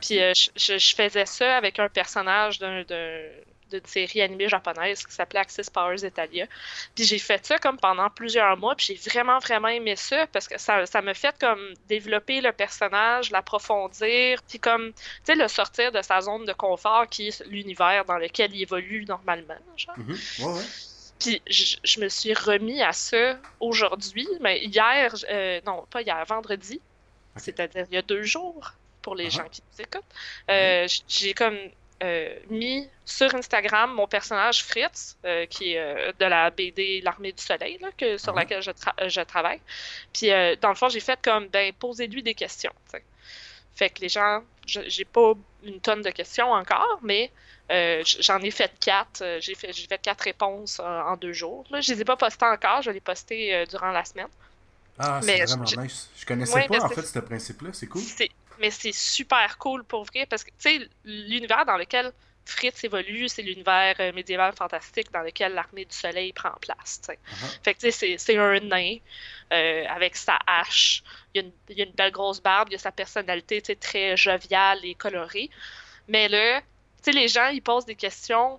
Puis 0.00 0.20
euh, 0.22 0.32
je, 0.34 0.50
je- 0.56 0.78
je 0.78 0.94
faisais 0.94 1.26
ça 1.26 1.56
avec 1.56 1.78
un 1.78 1.88
personnage 1.88 2.58
d'un, 2.58 2.82
d'un- 2.84 3.28
d'une 3.70 3.84
série 3.86 4.22
animée 4.22 4.48
japonaise 4.48 5.04
qui 5.06 5.12
s'appelait 5.14 5.40
Axis 5.40 5.70
Powers 5.72 6.04
Italia. 6.04 6.46
Puis 6.94 7.04
j'ai 7.04 7.18
fait 7.18 7.44
ça 7.44 7.58
comme 7.58 7.78
pendant 7.78 8.08
plusieurs 8.10 8.56
mois, 8.56 8.74
puis 8.74 8.86
j'ai 8.86 9.10
vraiment, 9.10 9.38
vraiment 9.38 9.68
aimé 9.68 9.96
ça 9.96 10.26
parce 10.28 10.48
que 10.48 10.58
ça, 10.58 10.86
ça 10.86 11.02
me 11.02 11.14
fait 11.14 11.34
comme 11.38 11.74
développer 11.88 12.40
le 12.40 12.52
personnage, 12.52 13.30
l'approfondir, 13.30 14.42
puis 14.48 14.58
comme, 14.58 14.92
tu 14.92 15.00
sais, 15.24 15.34
le 15.34 15.48
sortir 15.48 15.92
de 15.92 16.02
sa 16.02 16.20
zone 16.20 16.44
de 16.44 16.52
confort 16.52 17.06
qui 17.08 17.28
est 17.28 17.44
l'univers 17.46 18.04
dans 18.04 18.16
lequel 18.18 18.54
il 18.54 18.62
évolue 18.62 19.04
normalement. 19.06 19.54
Genre. 19.76 19.98
Mhm. 19.98 20.18
Ouais, 20.40 20.52
ouais. 20.58 20.64
Puis 21.20 21.42
je, 21.48 21.76
je 21.82 22.00
me 22.00 22.08
suis 22.08 22.32
remis 22.32 22.80
à 22.80 22.92
ça 22.92 23.36
aujourd'hui, 23.58 24.28
mais 24.40 24.60
hier, 24.64 25.12
euh, 25.28 25.60
non, 25.66 25.84
pas 25.90 26.02
hier, 26.02 26.24
vendredi, 26.26 26.80
c'est-à-dire 27.36 27.86
il 27.90 27.94
y 27.94 27.98
a 27.98 28.02
deux 28.02 28.22
jours 28.22 28.72
pour 29.02 29.14
les 29.16 29.26
Ah. 29.26 29.30
gens 29.30 29.48
qui 29.50 29.62
nous 29.72 29.82
écoutent. 29.82 30.04
Euh, 30.50 30.86
j- 30.86 31.02
J'ai 31.08 31.34
comme 31.34 31.58
euh, 32.02 32.38
mis 32.48 32.88
sur 33.04 33.34
Instagram 33.34 33.92
mon 33.92 34.06
personnage 34.06 34.64
Fritz, 34.64 35.16
euh, 35.24 35.46
qui 35.46 35.72
est 35.72 35.78
euh, 35.78 36.12
de 36.18 36.24
la 36.24 36.50
BD 36.50 37.00
L'Armée 37.02 37.32
du 37.32 37.42
Soleil, 37.42 37.78
là, 37.80 37.88
que, 37.96 38.18
sur 38.18 38.34
laquelle 38.34 38.62
je, 38.62 38.70
tra- 38.70 39.08
je 39.08 39.20
travaille. 39.20 39.60
Puis 40.12 40.28
dans 40.60 40.68
le 40.68 40.74
fond, 40.74 40.88
j'ai 40.88 41.00
fait 41.00 41.18
comme, 41.22 41.48
ben, 41.48 41.72
posez-lui 41.72 42.22
des 42.22 42.34
questions. 42.34 42.72
Fait 43.74 43.90
que 43.90 44.00
les 44.00 44.08
gens, 44.08 44.42
j'ai 44.66 45.04
pas 45.04 45.34
une 45.62 45.80
tonne 45.80 46.02
de 46.02 46.10
questions 46.10 46.50
encore, 46.52 46.98
mais 47.02 47.30
j'en 47.68 48.40
ai 48.40 48.50
fait 48.50 48.72
quatre. 48.80 49.22
J'ai 49.40 49.54
fait, 49.54 49.72
fait 49.72 49.98
quatre 49.98 50.22
réponses 50.22 50.80
en 50.80 51.16
deux 51.16 51.32
jours. 51.32 51.64
Là. 51.70 51.80
Je 51.80 51.92
les 51.92 52.00
ai 52.00 52.04
pas 52.04 52.16
postées 52.16 52.46
encore. 52.46 52.82
Je 52.82 52.90
les 52.90 53.00
poster 53.00 53.64
durant 53.66 53.90
la 53.92 54.04
semaine. 54.04 54.28
Ah, 54.98 55.20
c'est 55.22 55.44
vraiment 55.44 55.64
nice. 55.82 56.10
Je 56.18 56.26
connaissais 56.26 56.66
pas, 56.66 56.84
en 56.84 56.88
fait, 56.88 57.02
ce 57.02 57.18
principe-là. 57.20 57.70
C'est 57.72 57.86
cool. 57.86 58.02
Mais 58.60 58.70
c'est 58.70 58.92
super 58.92 59.58
cool 59.58 59.84
pour 59.84 60.04
vrai 60.04 60.26
parce 60.26 60.44
que, 60.44 60.50
tu 60.50 60.70
sais, 60.70 60.88
l'univers 61.04 61.64
dans 61.64 61.76
lequel 61.76 62.12
Fritz 62.48 62.82
évolue, 62.84 63.28
c'est 63.28 63.42
l'univers 63.42 63.94
euh, 64.00 64.12
médiéval 64.12 64.54
fantastique 64.54 65.12
dans 65.12 65.20
lequel 65.20 65.52
l'armée 65.52 65.84
du 65.84 65.94
soleil 65.94 66.32
prend 66.32 66.54
place. 66.60 67.02
Uh-huh. 67.06 67.62
Fait 67.62 67.74
que 67.74 67.90
c'est 67.90 68.36
un 68.38 68.60
nain 68.60 68.96
euh, 69.52 69.84
avec 69.88 70.16
sa 70.16 70.38
hache. 70.46 71.02
Il 71.34 71.42
y, 71.70 71.80
a 71.82 71.84
une, 71.84 71.92
belle 71.92 72.10
grosse 72.10 72.40
barbe, 72.40 72.68
il 72.70 72.76
a 72.76 72.78
sa 72.78 72.90
personnalité 72.90 73.60
très 73.76 74.16
joviale 74.16 74.78
et 74.82 74.94
colorée. 74.94 75.50
Mais 76.08 76.28
là, 76.28 76.62
les 77.06 77.28
gens, 77.28 77.48
ils 77.48 77.62
posent 77.62 77.84
des 77.84 77.94
questions 77.94 78.58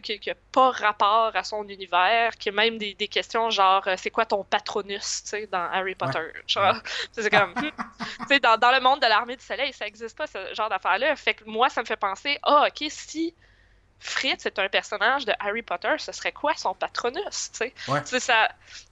qui 0.00 0.20
n'a 0.26 0.34
pas 0.52 0.70
rapport 0.70 1.34
à 1.34 1.44
son 1.44 1.66
univers, 1.68 2.36
qui 2.36 2.48
a 2.48 2.52
même 2.52 2.78
des, 2.78 2.94
des 2.94 3.08
questions 3.08 3.50
genre 3.50 3.86
euh, 3.86 3.94
c'est 3.96 4.10
quoi 4.10 4.26
ton 4.26 4.44
patronus 4.44 5.22
dans 5.50 5.68
Harry 5.72 5.94
Potter. 5.94 6.20
C'est 7.12 7.30
comme 7.30 7.54
hmm. 7.54 8.38
dans, 8.42 8.58
dans 8.58 8.72
le 8.72 8.80
monde 8.80 9.00
de 9.00 9.06
l'armée 9.06 9.36
du 9.36 9.44
soleil, 9.44 9.72
ça 9.72 9.84
n'existe 9.84 10.16
pas 10.16 10.26
ce 10.26 10.54
genre 10.54 10.68
d'affaire-là. 10.68 11.14
Fait 11.16 11.34
que 11.34 11.44
moi, 11.44 11.68
ça 11.68 11.80
me 11.80 11.86
fait 11.86 11.96
penser 11.96 12.38
Ah, 12.42 12.66
ok, 12.68 12.88
si 12.88 13.34
Fritz 14.02 14.46
est 14.46 14.58
un 14.58 14.68
personnage 14.68 15.24
de 15.24 15.32
Harry 15.38 15.62
Potter, 15.62 15.94
ce 15.98 16.10
serait 16.10 16.32
quoi 16.32 16.54
son 16.56 16.74
patronus? 16.74 17.52
Ouais. 17.86 18.02
Ça, 18.04 18.48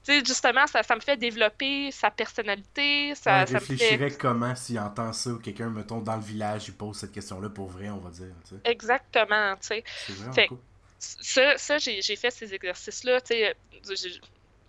justement, 0.07 0.67
ça, 0.69 0.85
ça 0.85 0.95
me 0.95 1.01
fait 1.01 1.17
développer 1.17 1.91
sa 1.91 2.11
personnalité. 2.13 3.15
Ça, 3.17 3.45
ça 3.45 3.59
réfléchirait 3.59 4.13
comment 4.13 4.55
s'il 4.55 4.79
entend 4.79 5.13
ça 5.13 5.31
ou 5.31 5.39
quelqu'un, 5.39 5.69
mettons, 5.69 6.01
dans 6.01 6.15
le 6.15 6.23
village, 6.23 6.69
il 6.69 6.75
pose 6.75 6.97
cette 6.97 7.13
question-là 7.13 7.49
pour 7.49 7.69
vrai, 7.69 7.89
on 7.91 7.99
va 7.99 8.11
dire. 8.11 8.33
Exactement. 8.65 9.57
C'est 9.61 9.83
vraiment 10.09 10.47
cool 10.49 10.59
ça, 11.01 11.57
ça 11.57 11.79
j'ai 11.79 12.17
fait 12.17 12.31
ces 12.31 12.55
exercices-là, 12.55 13.21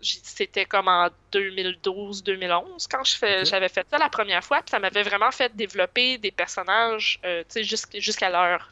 c'était 0.02 0.66
comme 0.66 0.88
en 0.88 1.10
2012-2011 1.34 2.88
quand 2.90 3.04
j'avais 3.44 3.70
fait 3.70 3.86
ça 3.90 3.98
la 3.98 4.10
première 4.10 4.44
fois, 4.44 4.62
puis 4.62 4.72
ça 4.72 4.80
m'avait 4.80 5.04
vraiment 5.04 5.32
fait 5.32 5.56
développer 5.56 6.18
des 6.18 6.32
personnages 6.32 7.20
euh, 7.26 7.44
jusqu'à 7.94 8.30
leur 8.30 8.72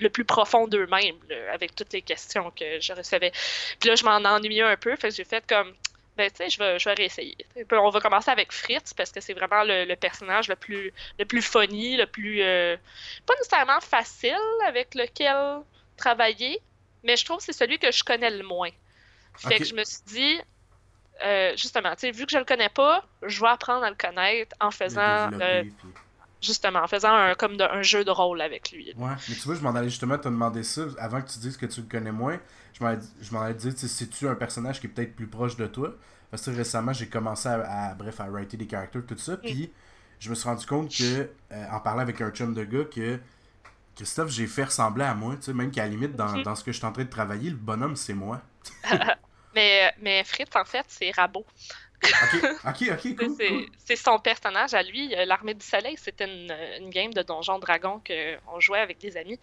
le 0.00 0.08
plus 0.08 0.24
profond 0.24 0.66
d'eux-mêmes, 0.66 1.18
avec 1.52 1.74
toutes 1.74 1.92
les 1.92 2.00
questions 2.00 2.50
que 2.52 2.80
je 2.80 2.92
recevais. 2.94 3.32
Puis 3.78 3.90
là, 3.90 3.96
je 3.96 4.04
m'en 4.04 4.16
ennuyais 4.16 4.62
un 4.62 4.76
peu, 4.76 4.96
fait 4.96 5.10
que 5.10 5.14
j'ai 5.14 5.24
fait 5.24 5.44
comme, 5.46 5.74
ben, 6.16 6.30
tu 6.30 6.38
sais, 6.38 6.48
je 6.48 6.58
vais, 6.58 6.78
je 6.78 6.88
vais 6.88 6.94
réessayer. 6.94 7.36
On 7.72 7.90
va 7.90 8.00
commencer 8.00 8.30
avec 8.30 8.50
Fritz, 8.50 8.94
parce 8.94 9.12
que 9.12 9.20
c'est 9.20 9.34
vraiment 9.34 9.62
le, 9.62 9.94
personnage 9.96 10.48
le 10.48 10.56
plus, 10.56 10.92
le 11.18 11.24
plus 11.26 11.42
funny, 11.42 11.98
le 11.98 12.06
plus, 12.06 12.42
euh, 12.42 12.76
pas 13.26 13.34
nécessairement 13.36 13.80
facile 13.80 14.36
avec 14.66 14.94
lequel 14.94 15.60
travailler, 15.96 16.60
mais 17.04 17.16
je 17.16 17.24
trouve 17.24 17.38
que 17.38 17.44
c'est 17.44 17.52
celui 17.52 17.78
que 17.78 17.90
je 17.90 18.04
connais 18.04 18.30
le 18.30 18.44
moins. 18.44 18.70
Fait 19.36 19.58
que 19.58 19.64
je 19.64 19.74
me 19.74 19.84
suis 19.84 20.02
dit, 20.06 20.40
euh, 21.24 21.52
justement, 21.56 21.90
tu 21.92 22.00
sais, 22.00 22.10
vu 22.10 22.26
que 22.26 22.32
je 22.32 22.38
le 22.38 22.44
connais 22.44 22.68
pas, 22.68 23.04
je 23.22 23.40
vais 23.40 23.48
apprendre 23.48 23.84
à 23.84 23.90
le 23.90 23.96
connaître 23.96 24.54
en 24.60 24.70
faisant. 24.70 25.30
Euh, 25.40 25.64
justement, 26.42 26.80
en 26.80 26.86
faisant 26.86 27.12
un, 27.12 27.34
comme 27.34 27.60
un 27.60 27.82
jeu 27.82 28.04
de 28.04 28.10
rôle 28.10 28.40
avec 28.40 28.72
lui. 28.72 28.94
Ouais, 28.96 29.10
mais 29.28 29.34
tu 29.34 29.42
vois, 29.42 29.54
je 29.54 29.60
m'en 29.60 29.74
allais 29.74 29.90
justement 29.90 30.16
te 30.16 30.28
demander 30.28 30.62
ça 30.62 30.82
avant 30.98 31.20
que 31.20 31.30
tu 31.30 31.38
dises 31.38 31.56
que 31.56 31.66
tu 31.66 31.82
le 31.82 31.86
connais 31.86 32.12
moins. 32.12 32.40
Je 32.72 32.82
m'en 33.32 33.42
allais 33.42 33.54
dire, 33.54 33.72
si 33.76 34.08
tu 34.08 34.28
un 34.28 34.34
personnage 34.34 34.80
qui 34.80 34.86
est 34.86 34.90
peut-être 34.90 35.14
plus 35.14 35.26
proche 35.26 35.56
de 35.56 35.66
toi? 35.66 35.94
Parce 36.30 36.44
que 36.44 36.50
récemment, 36.50 36.92
j'ai 36.92 37.08
commencé 37.08 37.48
à, 37.48 37.94
bref, 37.94 38.20
à 38.20 38.30
writer 38.30 38.56
des 38.56 38.66
caractères, 38.66 39.02
tout 39.06 39.18
ça. 39.18 39.32
Mm. 39.32 39.40
Puis 39.42 39.72
je 40.18 40.30
me 40.30 40.34
suis 40.34 40.48
rendu 40.48 40.64
compte 40.64 40.90
que, 40.90 41.28
euh, 41.52 41.66
en 41.72 41.80
parlant 41.80 42.00
avec 42.00 42.20
un 42.20 42.30
chum 42.30 42.54
de 42.54 42.64
gars, 42.64 42.84
que 42.84 43.18
Christophe, 44.00 44.30
j'ai 44.30 44.46
fait 44.46 44.64
ressembler 44.64 45.04
à 45.04 45.12
moi, 45.12 45.36
tu 45.36 45.42
sais, 45.42 45.52
même 45.52 45.70
qu'à 45.70 45.82
la 45.82 45.88
limite, 45.88 46.16
dans, 46.16 46.40
dans, 46.40 46.56
ce 46.56 46.64
que 46.64 46.72
je 46.72 46.78
suis 46.78 46.86
en 46.86 46.92
train 46.92 47.04
de 47.04 47.10
travailler, 47.10 47.50
le 47.50 47.56
bonhomme, 47.56 47.96
c'est 47.96 48.14
moi. 48.14 48.40
mais, 49.54 49.92
mais 50.00 50.24
Fritz, 50.24 50.48
en 50.56 50.64
fait, 50.64 50.86
c'est 50.88 51.10
Rabot. 51.10 51.44
ok, 52.02 52.42
ok, 52.66 52.82
ok, 52.92 53.16
cool. 53.38 53.66
C'est 53.76 53.96
son 53.96 54.18
personnage 54.18 54.72
à 54.72 54.82
lui. 54.82 55.14
Euh, 55.14 55.26
L'Armée 55.26 55.52
du 55.52 55.66
Soleil, 55.66 55.96
c'était 55.98 56.24
une, 56.24 56.50
une, 56.80 56.88
game 56.88 57.12
de 57.12 57.20
Donjon 57.20 57.58
Dragon 57.58 58.00
qu'on 58.06 58.58
jouait 58.58 58.80
avec 58.80 58.96
des 58.96 59.18
amis. 59.18 59.38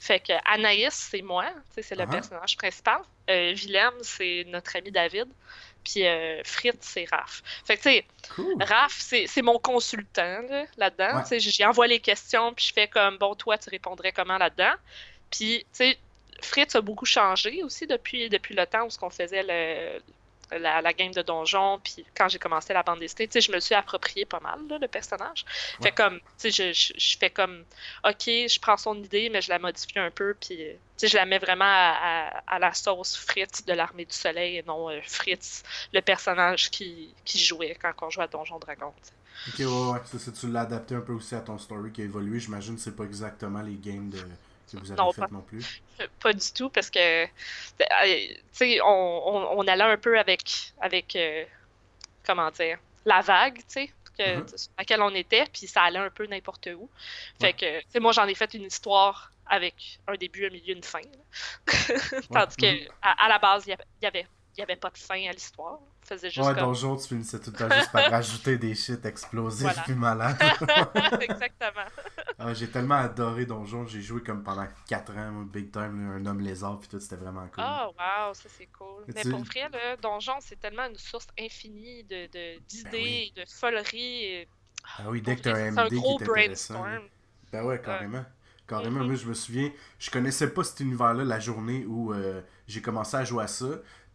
Fait 0.00 0.18
que 0.18 0.32
Anaïs, 0.44 0.92
c'est 0.92 1.22
moi, 1.22 1.46
c'est 1.70 1.94
le 1.94 2.02
uh-huh. 2.02 2.10
personnage 2.10 2.56
principal. 2.56 3.02
Euh, 3.30 3.54
Willem, 3.54 3.94
c'est 4.02 4.44
notre 4.48 4.74
ami 4.74 4.90
David. 4.90 5.28
Puis 5.84 6.06
euh, 6.06 6.42
Fritz, 6.44 6.78
c'est 6.80 7.06
Raph. 7.10 7.42
Fait 7.64 7.76
que, 7.76 7.82
tu 7.82 7.90
sais, 7.90 8.06
Raph, 8.60 8.96
c'est 8.98 9.42
mon 9.42 9.58
consultant 9.58 10.42
là-dedans. 10.76 11.14
Là 11.14 11.24
J'y 11.38 11.64
envoie 11.64 11.86
les 11.86 12.00
questions, 12.00 12.52
puis 12.54 12.66
je 12.66 12.72
fais 12.72 12.88
comme, 12.88 13.18
bon, 13.18 13.34
toi, 13.34 13.58
tu 13.58 13.70
répondrais 13.70 14.12
comment 14.12 14.38
là-dedans? 14.38 14.74
Puis, 15.30 15.60
tu 15.60 15.66
sais, 15.72 15.98
Fritz 16.42 16.74
a 16.74 16.80
beaucoup 16.80 17.06
changé 17.06 17.62
aussi 17.62 17.86
depuis, 17.86 18.28
depuis 18.28 18.54
le 18.54 18.66
temps 18.66 18.86
où 18.86 18.88
on 19.02 19.10
faisait 19.10 19.42
le, 19.42 20.00
la, 20.58 20.92
game 20.92 21.12
de 21.12 21.22
donjon, 21.22 21.80
puis 21.82 22.04
quand 22.16 22.28
j'ai 22.28 22.38
commencé 22.38 22.72
la 22.72 22.82
bande 22.82 23.00
dessinée, 23.00 23.28
tu 23.28 23.34
sais, 23.34 23.40
je 23.40 23.52
me 23.52 23.60
suis 23.60 23.74
approprié 23.74 24.24
pas 24.24 24.40
mal, 24.40 24.60
le 24.68 24.88
personnage. 24.88 25.44
Fait 25.82 25.92
comme, 25.92 26.18
tu 26.38 26.50
sais, 26.50 26.72
je, 26.72 26.92
je, 26.98 27.18
fais 27.18 27.30
comme, 27.30 27.64
ok, 28.04 28.24
je 28.26 28.60
prends 28.60 28.76
son 28.76 28.96
idée, 28.96 29.28
mais 29.30 29.40
je 29.40 29.50
la 29.50 29.58
modifie 29.58 29.98
un 29.98 30.10
peu, 30.10 30.34
puis, 30.34 30.56
tu 30.56 30.78
sais, 30.96 31.08
je 31.08 31.16
la 31.16 31.26
mets 31.26 31.38
vraiment 31.38 31.64
à, 31.64 32.42
à, 32.46 32.58
la 32.58 32.74
sauce 32.74 33.16
Fritz 33.16 33.64
de 33.64 33.72
l'Armée 33.72 34.04
du 34.04 34.14
Soleil, 34.14 34.56
et 34.58 34.62
non 34.62 34.90
euh, 34.90 35.00
Fritz, 35.04 35.62
le 35.92 36.00
personnage 36.00 36.70
qui, 36.70 37.14
qui 37.24 37.38
jouait 37.38 37.76
quand 37.80 37.92
on 38.02 38.10
jouait 38.10 38.24
à 38.24 38.28
Donjon 38.28 38.58
Dragon, 38.58 38.92
Ok, 39.48 39.58
ouais, 39.60 39.64
ouais, 39.64 40.18
ça, 40.18 40.32
tu 40.32 40.50
l'as 40.50 40.60
adapté 40.60 40.94
un 40.94 41.00
peu 41.00 41.14
aussi 41.14 41.34
à 41.34 41.40
ton 41.40 41.58
story 41.58 41.90
qui 41.92 42.02
a 42.02 42.04
évolué. 42.04 42.40
J'imagine 42.40 42.76
que 42.76 42.82
c'est 42.82 42.94
pas 42.94 43.04
exactement 43.04 43.62
les 43.62 43.76
games 43.76 44.10
de 44.10 44.18
vous 44.72 44.92
avez 44.92 45.00
non, 45.00 45.12
fait 45.12 45.20
pas, 45.22 45.28
non 45.30 45.42
plus? 45.42 45.82
Pas 46.20 46.32
du 46.32 46.52
tout, 46.52 46.70
parce 46.70 46.90
que, 46.90 47.24
euh, 47.24 47.26
tu 48.56 48.80
on, 48.82 49.58
on, 49.58 49.66
allait 49.66 49.84
un 49.84 49.96
peu 49.96 50.18
avec, 50.18 50.72
avec 50.80 51.14
euh, 51.16 51.44
comment 52.24 52.50
dire, 52.50 52.78
la 53.04 53.20
vague, 53.20 53.58
tu 53.58 53.64
sais, 53.68 53.90
mm-hmm. 54.18 54.68
à 54.76 54.80
laquelle 54.80 55.02
on 55.02 55.14
était, 55.14 55.44
puis 55.52 55.66
ça 55.66 55.82
allait 55.82 55.98
un 55.98 56.10
peu 56.10 56.26
n'importe 56.26 56.68
où. 56.74 56.88
Fait 57.40 57.52
que, 57.52 57.80
tu 57.92 58.00
moi, 58.00 58.12
j'en 58.12 58.26
ai 58.26 58.34
fait 58.34 58.54
une 58.54 58.64
histoire 58.64 59.30
avec 59.46 59.98
un 60.06 60.14
début, 60.14 60.46
un 60.46 60.50
milieu, 60.50 60.74
une 60.74 60.82
fin. 60.82 61.00
Tandis 62.32 62.56
que, 62.56 62.66
mm-hmm. 62.66 62.88
à, 63.02 63.28
la 63.28 63.38
base, 63.38 63.66
il 63.66 63.76
y 64.02 64.06
avait 64.06 64.26
il 64.56 64.60
n'y 64.60 64.62
avait 64.64 64.76
pas 64.76 64.90
de 64.90 64.98
fin 64.98 65.26
à 65.28 65.32
l'histoire. 65.32 65.78
Faisait 66.10 66.28
juste 66.28 66.44
ouais, 66.44 66.54
comme... 66.54 66.64
Donjon, 66.64 66.96
tu 66.96 67.06
finissais 67.06 67.38
tout 67.38 67.52
le 67.52 67.56
temps 67.56 67.72
juste 67.72 67.92
par 67.92 68.02
rajouter 68.10 68.58
des 68.58 68.74
shit 68.74 69.06
explosifs 69.06 69.80
puis 69.84 69.94
malades. 69.94 70.36
Exactement. 71.20 71.86
ah, 72.36 72.52
j'ai 72.52 72.68
tellement 72.68 72.96
adoré 72.96 73.46
Donjon, 73.46 73.86
j'ai 73.86 74.02
joué 74.02 74.20
comme 74.20 74.42
pendant 74.42 74.66
4 74.88 75.16
ans, 75.16 75.42
big 75.42 75.70
time, 75.70 76.16
un 76.16 76.26
homme 76.26 76.40
lézard, 76.40 76.80
puis 76.80 76.88
tout, 76.88 76.98
c'était 76.98 77.14
vraiment 77.14 77.46
cool. 77.54 77.64
Oh, 77.64 77.92
wow, 77.96 78.34
ça 78.34 78.48
c'est 78.48 78.66
cool. 78.76 79.04
Mais, 79.14 79.22
pour 79.22 79.44
vrai, 79.44 79.68
là, 79.72 79.96
Donjon, 80.02 80.40
c'est 80.40 80.58
tellement 80.58 80.86
une 80.86 80.98
source 80.98 81.28
infinie 81.38 82.02
de, 82.02 82.26
d'idées, 82.66 83.32
de, 83.36 83.42
de 83.42 83.48
foleries. 83.48 84.48
Ah 84.98 85.04
oui, 85.10 85.22
dès 85.22 85.36
que 85.36 85.42
tu 85.42 85.48
as 85.48 85.54
un 85.54 85.70
MD 85.70 85.90
qui 85.90 85.96
est 85.96 86.22
intéressant. 86.22 86.84
Ben 87.52 87.62
ouais, 87.62 87.80
carrément. 87.80 88.24
Carrément, 88.66 89.00
mm-hmm. 89.00 89.06
moi 89.06 89.14
je 89.16 89.26
me 89.26 89.34
souviens, 89.34 89.72
je 89.98 90.10
connaissais 90.12 90.48
pas 90.48 90.62
cet 90.62 90.78
univers-là 90.78 91.24
la 91.24 91.40
journée 91.40 91.84
où 91.86 92.12
euh, 92.12 92.40
j'ai 92.68 92.80
commencé 92.80 93.16
à 93.16 93.24
jouer 93.24 93.42
à 93.42 93.48
ça. 93.48 93.66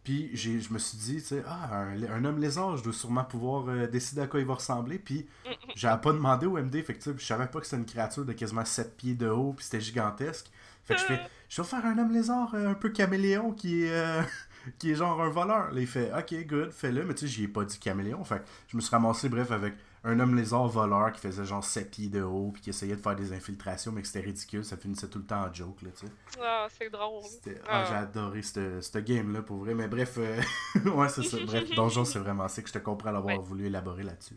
Puis 0.06 0.30
je 0.36 0.72
me 0.72 0.78
suis 0.78 0.96
dit, 0.98 1.16
tu 1.16 1.20
sais, 1.20 1.42
ah, 1.48 1.80
un, 1.80 2.24
homme 2.24 2.38
lézard, 2.38 2.76
je 2.76 2.84
dois 2.84 2.92
sûrement 2.92 3.24
pouvoir 3.24 3.64
euh, 3.66 3.88
décider 3.88 4.20
à 4.20 4.28
quoi 4.28 4.38
il 4.38 4.46
va 4.46 4.54
ressembler. 4.54 5.00
Puis 5.00 5.26
j'avais 5.74 6.00
pas 6.00 6.12
demandé 6.12 6.46
au 6.46 6.52
MD, 6.62 6.80
fait 6.84 6.94
que 6.94 7.18
je 7.18 7.24
savais 7.24 7.48
pas 7.48 7.58
que 7.58 7.66
c'était 7.66 7.78
une 7.78 7.86
créature 7.86 8.24
de 8.24 8.32
quasiment 8.32 8.64
7 8.64 8.96
pieds 8.96 9.14
de 9.14 9.26
haut, 9.26 9.52
puis 9.52 9.64
c'était 9.64 9.80
gigantesque. 9.80 10.46
Fait 10.84 10.94
que 10.94 11.00
je 11.00 11.06
fais, 11.06 11.20
je 11.48 11.60
vais 11.60 11.66
faire 11.66 11.84
un 11.84 11.98
homme 11.98 12.12
lézard 12.12 12.54
euh, 12.54 12.70
un 12.70 12.74
peu 12.74 12.90
caméléon 12.90 13.50
qui 13.50 13.82
est, 13.82 13.90
euh, 13.90 14.22
qui 14.78 14.92
est 14.92 14.94
genre 14.94 15.20
un 15.20 15.28
voleur. 15.28 15.72
Là, 15.72 15.80
il 15.80 15.88
fait, 15.88 16.12
ok, 16.16 16.46
good, 16.46 16.70
fais-le, 16.70 17.04
mais 17.04 17.14
tu 17.14 17.26
sais, 17.26 17.26
j'y 17.26 17.42
ai 17.42 17.48
pas 17.48 17.64
dit 17.64 17.80
caméléon. 17.80 18.22
Fait 18.22 18.42
je 18.68 18.76
me 18.76 18.82
suis 18.82 18.92
ramassé, 18.92 19.28
bref, 19.28 19.50
avec 19.50 19.74
un 20.06 20.20
homme 20.20 20.36
lézard 20.36 20.68
voleur 20.68 21.12
qui 21.12 21.20
faisait 21.20 21.44
genre 21.44 21.64
7 21.64 21.90
pieds 21.90 22.08
de 22.08 22.22
haut 22.22 22.50
puis 22.52 22.62
qui 22.62 22.70
essayait 22.70 22.94
de 22.94 23.00
faire 23.00 23.16
des 23.16 23.32
infiltrations 23.32 23.90
mais 23.90 24.02
que 24.02 24.06
c'était 24.06 24.24
ridicule 24.24 24.64
ça 24.64 24.76
finissait 24.76 25.08
tout 25.08 25.18
le 25.18 25.26
temps 25.26 25.42
en 25.42 25.52
joke 25.52 25.82
là 25.82 25.90
tu 25.90 26.06
sais. 26.06 26.12
Ah 26.40 26.68
c'est 26.70 26.88
drôle. 26.90 27.24
Ah, 27.68 27.84
j'ai 27.88 27.94
adoré 27.94 28.42
ce 28.42 28.98
game 28.98 29.32
là 29.32 29.42
pour 29.42 29.58
vrai. 29.58 29.74
Mais 29.74 29.88
bref 29.88 30.14
euh, 30.18 30.40
ouais 30.84 31.08
c'est 31.08 31.24
ça. 31.24 31.38
Bref 31.44 31.68
Donjon 31.74 32.04
c'est 32.04 32.20
vraiment 32.20 32.46
ça 32.46 32.62
que 32.62 32.68
je 32.68 32.74
te 32.74 32.78
comprends 32.78 33.10
l'avoir 33.10 33.40
voulu 33.40 33.66
élaborer 33.66 34.04
là-dessus 34.04 34.36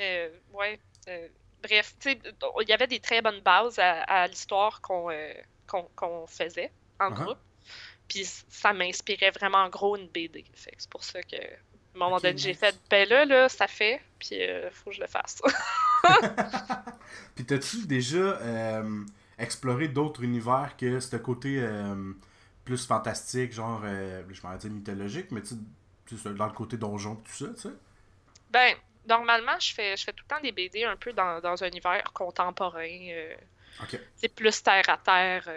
euh, 0.00 0.28
ouais 0.52 0.80
euh, 1.08 1.28
bref 1.62 1.94
tu 2.00 2.10
sais 2.10 2.20
il 2.62 2.68
y 2.68 2.72
avait 2.72 2.86
des 2.86 3.00
très 3.00 3.20
bonnes 3.20 3.40
bases 3.40 3.78
à, 3.78 4.26
l'histoire 4.28 4.80
qu'on 4.80 5.10
euh, 5.10 5.32
qu'on 5.66 6.26
faisait 6.26 6.72
en 7.00 7.10
uh-huh. 7.10 7.14
groupe. 7.14 7.38
Puis 8.08 8.24
ça 8.24 8.72
m'inspirait 8.72 9.32
vraiment 9.32 9.58
en 9.58 9.68
gros 9.68 9.96
une 9.96 10.08
BD 10.08 10.44
c'est 10.54 10.88
pour 10.88 11.04
ça 11.04 11.20
que 11.22 11.36
à 11.96 12.04
un 12.04 12.08
moment 12.08 12.20
donné, 12.20 12.36
j'ai 12.36 12.54
fait, 12.54 12.78
ben 12.90 13.08
là, 13.08 13.24
là, 13.24 13.48
ça 13.48 13.66
fait, 13.66 14.00
puis 14.18 14.42
euh, 14.42 14.70
faut 14.70 14.90
que 14.90 14.96
je 14.96 15.00
le 15.00 15.06
fasse. 15.06 15.40
puis 17.34 17.44
t'as-tu 17.44 17.86
déjà 17.86 18.16
euh, 18.18 19.04
exploré 19.38 19.88
d'autres 19.88 20.22
univers 20.22 20.76
que 20.76 21.00
ce 21.00 21.16
côté 21.16 21.58
euh, 21.60 22.12
plus 22.64 22.86
fantastique, 22.86 23.52
genre, 23.52 23.82
je 23.84 24.42
m'en 24.42 24.56
dire 24.56 24.70
mythologique, 24.70 25.30
mais 25.30 25.42
tu 25.42 25.54
dans 26.36 26.46
le 26.46 26.52
côté 26.52 26.76
donjon, 26.76 27.16
tout 27.16 27.32
ça, 27.32 27.46
tu 27.54 27.62
sais? 27.62 27.74
Ben, 28.50 28.76
normalement, 29.08 29.58
je 29.58 29.74
fais, 29.74 29.96
je 29.96 30.04
fais 30.04 30.12
tout 30.12 30.24
le 30.28 30.36
temps 30.36 30.40
des 30.40 30.52
BD 30.52 30.84
un 30.84 30.96
peu 30.96 31.12
dans, 31.12 31.40
dans 31.40 31.64
un 31.64 31.66
univers 31.66 32.04
contemporain. 32.12 32.86
C'est 34.14 34.28
plus 34.28 34.62
terre 34.62 34.88
à 34.88 34.98
terre 34.98 35.48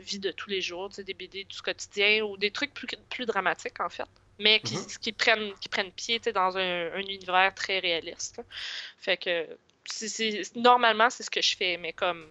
vie 0.00 0.18
de 0.18 0.30
tous 0.30 0.48
les 0.48 0.60
jours, 0.60 0.88
des 0.88 1.14
BD 1.14 1.44
du 1.44 1.60
quotidien 1.60 2.22
ou 2.22 2.36
des 2.36 2.50
trucs 2.50 2.72
plus, 2.72 2.86
plus 3.10 3.26
dramatiques, 3.26 3.80
en 3.80 3.88
fait, 3.88 4.08
mais 4.38 4.60
qui, 4.60 4.76
mm-hmm. 4.76 4.98
qui 4.98 5.12
prennent, 5.12 5.52
qui 5.60 5.68
prennent 5.68 5.92
pied 5.92 6.20
dans 6.34 6.56
un, 6.56 6.92
un, 6.92 7.00
univers 7.00 7.54
très 7.54 7.78
réaliste. 7.78 8.40
Fait 8.98 9.16
que, 9.16 9.46
normalement, 10.54 11.10
c'est 11.10 11.22
ce 11.22 11.30
que 11.30 11.42
je 11.42 11.56
fais, 11.56 11.76
mais 11.76 11.92
comme 11.92 12.26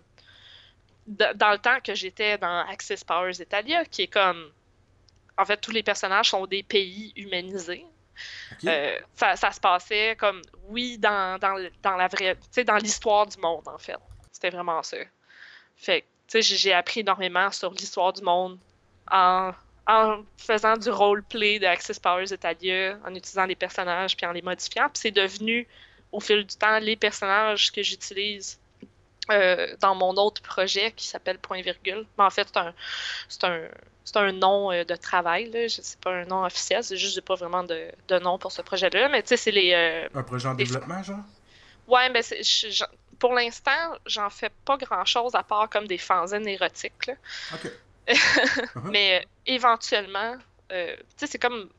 dans 1.08 1.52
le 1.52 1.58
temps 1.58 1.80
que 1.82 1.96
j'étais 1.96 2.38
dans 2.38 2.68
Access 2.68 3.04
Powers 3.04 3.40
Italia, 3.40 3.86
qui 3.86 4.04
est 4.04 4.08
comme. 4.08 4.52
En 5.38 5.46
fait, 5.46 5.58
tous 5.58 5.72
les 5.72 5.84
personnages 5.84 6.32
sont 6.32 6.48
des 6.48 6.64
pays 6.64 7.14
humanisés. 7.16 7.86
Euh, 8.66 9.00
ça, 9.16 9.36
ça, 9.36 9.52
se 9.52 9.60
passait 9.60 10.16
comme, 10.18 10.42
oui, 10.70 10.98
dans, 10.98 11.40
dans, 11.40 11.70
dans 11.84 11.96
la 11.96 12.08
vraie. 12.08 12.36
Tu 12.36 12.42
sais, 12.50 12.64
dans 12.64 12.78
l'histoire 12.78 13.28
du 13.28 13.38
monde, 13.38 13.68
en 13.68 13.78
fait. 13.78 13.98
C'était 14.32 14.50
vraiment 14.50 14.82
ça. 14.82 14.98
Fait 15.76 16.04
tu 16.28 16.42
sais, 16.42 16.58
j'ai 16.58 16.74
appris 16.74 17.02
énormément 17.02 17.52
sur 17.52 17.72
l'histoire 17.72 18.12
du 18.12 18.22
monde 18.22 18.60
en, 19.10 19.54
en 19.88 20.24
faisant 20.38 20.76
du 20.76 20.90
roleplay 20.90 21.60
de 21.60 21.66
Access 21.66 22.00
Powers 22.00 22.34
Italia, 22.34 22.98
en 23.06 23.16
utilisant 23.16 23.46
les 23.46 23.56
personnages 23.56 24.18
puis 24.18 24.26
en 24.26 24.34
les 24.34 24.42
modifiant. 24.42 24.90
Puis 24.90 25.02
c'est 25.02 25.12
devenu, 25.12 25.68
au 26.12 26.20
fil 26.20 26.46
du 26.46 26.56
temps, 26.56 26.80
les 26.80 26.98
personnages 26.98 27.72
que 27.72 27.82
j'utilise 27.82 28.60
euh, 29.32 29.76
dans 29.80 29.96
mon 29.96 30.14
autre 30.16 30.42
projet 30.42 30.92
qui 30.92 31.08
s'appelle 31.08 31.38
Point 31.40 31.62
Virgule. 31.62 32.06
Mais 32.18 32.24
en 32.26 32.30
fait, 32.30 32.48
c'est 33.30 33.44
un, 33.46 33.54
un, 34.16 34.28
un, 34.28 34.32
nom 34.34 34.72
euh, 34.72 34.84
de 34.84 34.96
travail. 34.96 35.50
Là. 35.52 35.70
Sais 35.70 35.98
pas 36.02 36.12
un 36.12 36.26
nom 36.26 36.44
officiel, 36.44 36.84
c'est 36.84 36.98
juste 36.98 37.20
que 37.20 37.26
pas 37.26 37.36
vraiment 37.36 37.64
de, 37.64 37.90
de, 38.10 38.20
nom 38.20 38.38
pour 38.38 38.52
ce 38.52 38.62
projet-là. 38.62 39.08
Mais 39.08 39.22
tu 39.24 39.30
sais, 39.30 39.38
c'est 39.38 39.52
les. 39.52 39.74
Euh, 39.74 40.08
un 40.14 40.24
projet 40.24 40.50
en 40.50 40.54
développement, 40.54 41.02
genre? 41.02 41.24
Ouais, 41.88 42.10
mais 42.10 42.22
pour 43.20 43.34
l'instant, 43.34 43.72
j'en 44.06 44.30
fais 44.30 44.52
pas 44.66 44.76
grand-chose 44.76 45.34
à 45.36 45.44
part 45.44 45.70
comme 45.70 45.88
des 45.88 45.98
fanzines 45.98 46.48
érotiques. 46.48 47.08
Là. 47.08 47.14
OK. 47.54 47.72
Mais 48.86 49.26
éventuellement, 49.46 50.36
tu 50.70 50.76
sais, 51.18 51.28
c'est 51.28 51.40
comme. 51.40 51.70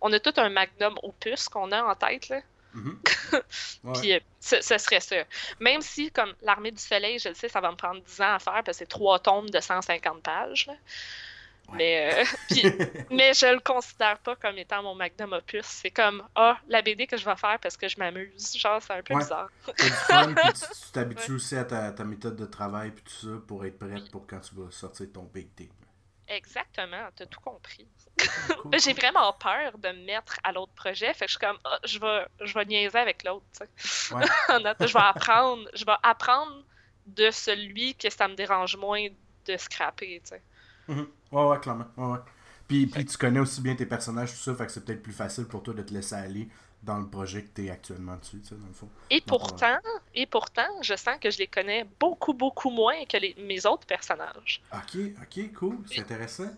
On 0.00 0.12
a 0.12 0.20
tout 0.20 0.34
un 0.36 0.50
magnum 0.50 0.98
opus 1.02 1.48
qu'on 1.48 1.72
a 1.72 1.82
en 1.82 1.94
tête, 1.94 2.28
là. 2.28 2.40
Mhm. 2.74 2.98
Puis 3.94 4.12
euh, 4.14 4.20
ce, 4.40 4.60
serait 4.60 4.98
ça. 4.98 5.16
Même 5.60 5.80
si, 5.80 6.10
comme 6.10 6.34
l'Armée 6.42 6.72
du 6.72 6.82
Soleil, 6.82 7.20
je 7.20 7.28
le 7.28 7.34
sais, 7.34 7.48
ça 7.48 7.60
va 7.60 7.70
me 7.70 7.76
prendre 7.76 8.00
10 8.02 8.20
ans 8.20 8.34
à 8.34 8.38
faire 8.40 8.62
parce 8.64 8.66
que 8.66 8.72
c'est 8.72 8.86
trois 8.86 9.20
tomes 9.20 9.48
de 9.48 9.60
150 9.60 10.22
pages. 10.22 10.68
Mais, 11.72 12.12
euh, 12.12 12.24
mais 13.10 13.32
je 13.34 13.46
le 13.52 13.60
considère 13.60 14.18
pas 14.18 14.36
comme 14.36 14.58
étant 14.58 14.82
mon 14.82 14.94
magnum 14.94 15.32
opus. 15.32 15.64
C'est 15.64 15.90
comme, 15.90 16.22
ah, 16.34 16.58
la 16.68 16.82
BD 16.82 17.06
que 17.06 17.16
je 17.16 17.24
vais 17.24 17.36
faire 17.36 17.58
parce 17.60 17.76
que 17.76 17.88
je 17.88 17.98
m'amuse. 17.98 18.56
Genre, 18.56 18.80
c'est 18.82 18.92
un 18.92 19.02
peu 19.02 19.16
bizarre. 19.16 19.48
du 19.66 19.84
fun, 19.84 20.34
puis 20.34 20.52
tu 20.52 20.90
t'habitues 20.92 21.32
aussi 21.32 21.56
à 21.56 21.64
ta, 21.64 21.92
ta, 21.92 22.04
méthode 22.04 22.36
de 22.36 22.46
travail, 22.46 22.90
puis 22.90 23.04
tout 23.04 23.26
ça, 23.26 23.42
pour 23.46 23.64
être 23.64 23.78
prête 23.78 24.10
pour 24.10 24.26
quand 24.26 24.40
tu 24.40 24.54
vas 24.54 24.70
sortir 24.70 25.06
ton 25.12 25.22
big. 25.22 25.48
Exactement, 26.26 27.08
t'as 27.14 27.26
tout 27.26 27.40
compris. 27.40 27.86
J'ai 28.72 28.94
vraiment 28.94 29.32
peur 29.34 29.76
de 29.76 29.88
me 29.88 30.06
mettre 30.06 30.38
à 30.42 30.52
l'autre 30.52 30.72
projet, 30.72 31.12
fait 31.12 31.26
que 31.26 31.32
je 31.32 31.36
suis 31.36 31.46
comme, 31.46 31.58
ah, 31.64 31.78
je, 31.84 31.98
vais, 31.98 32.26
je 32.40 32.54
vais 32.54 32.64
niaiser 32.64 32.98
avec 32.98 33.24
l'autre. 33.24 33.44
Je 33.60 34.14
vais 34.14 35.00
apprendre, 35.00 35.68
je 35.74 35.84
vais 35.84 35.96
apprendre 36.02 36.64
de 37.06 37.30
celui 37.30 37.94
que 37.94 38.08
ça 38.08 38.28
me 38.28 38.34
dérange 38.34 38.76
moins 38.76 39.06
de 39.46 39.56
scraper, 39.56 40.22
tu 40.24 40.30
sais. 40.30 40.42
Mm-hmm. 40.88 41.06
Ouais, 41.32 41.44
ouais, 41.48 41.60
clairement. 41.60 41.86
Ouais, 41.96 42.06
ouais. 42.06 42.18
Puis, 42.68 42.86
puis 42.86 43.04
tu 43.04 43.16
connais 43.18 43.40
aussi 43.40 43.60
bien 43.60 43.74
tes 43.74 43.86
personnages, 43.86 44.32
tout 44.32 44.38
ça, 44.38 44.54
fait 44.54 44.66
que 44.66 44.72
c'est 44.72 44.84
peut-être 44.84 45.02
plus 45.02 45.12
facile 45.12 45.44
pour 45.44 45.62
toi 45.62 45.74
de 45.74 45.82
te 45.82 45.92
laisser 45.92 46.14
aller 46.14 46.48
dans 46.82 46.98
le 46.98 47.06
projet 47.06 47.42
que 47.42 47.48
tu 47.54 47.66
es 47.66 47.70
actuellement 47.70 48.16
dessus, 48.16 48.40
tu 48.40 48.48
sais, 48.48 48.54
dans 48.54 48.66
le 48.66 48.72
fond. 48.72 48.88
Et 49.10 49.20
pourtant, 49.20 49.78
et 50.14 50.26
pourtant, 50.26 50.68
je 50.82 50.94
sens 50.94 51.16
que 51.20 51.30
je 51.30 51.38
les 51.38 51.46
connais 51.46 51.86
beaucoup, 51.98 52.34
beaucoup 52.34 52.70
moins 52.70 53.04
que 53.06 53.16
les, 53.16 53.34
mes 53.38 53.64
autres 53.66 53.86
personnages. 53.86 54.62
Ok, 54.72 55.00
ok, 55.22 55.52
cool, 55.54 55.78
c'est 55.86 56.00
intéressant. 56.00 56.50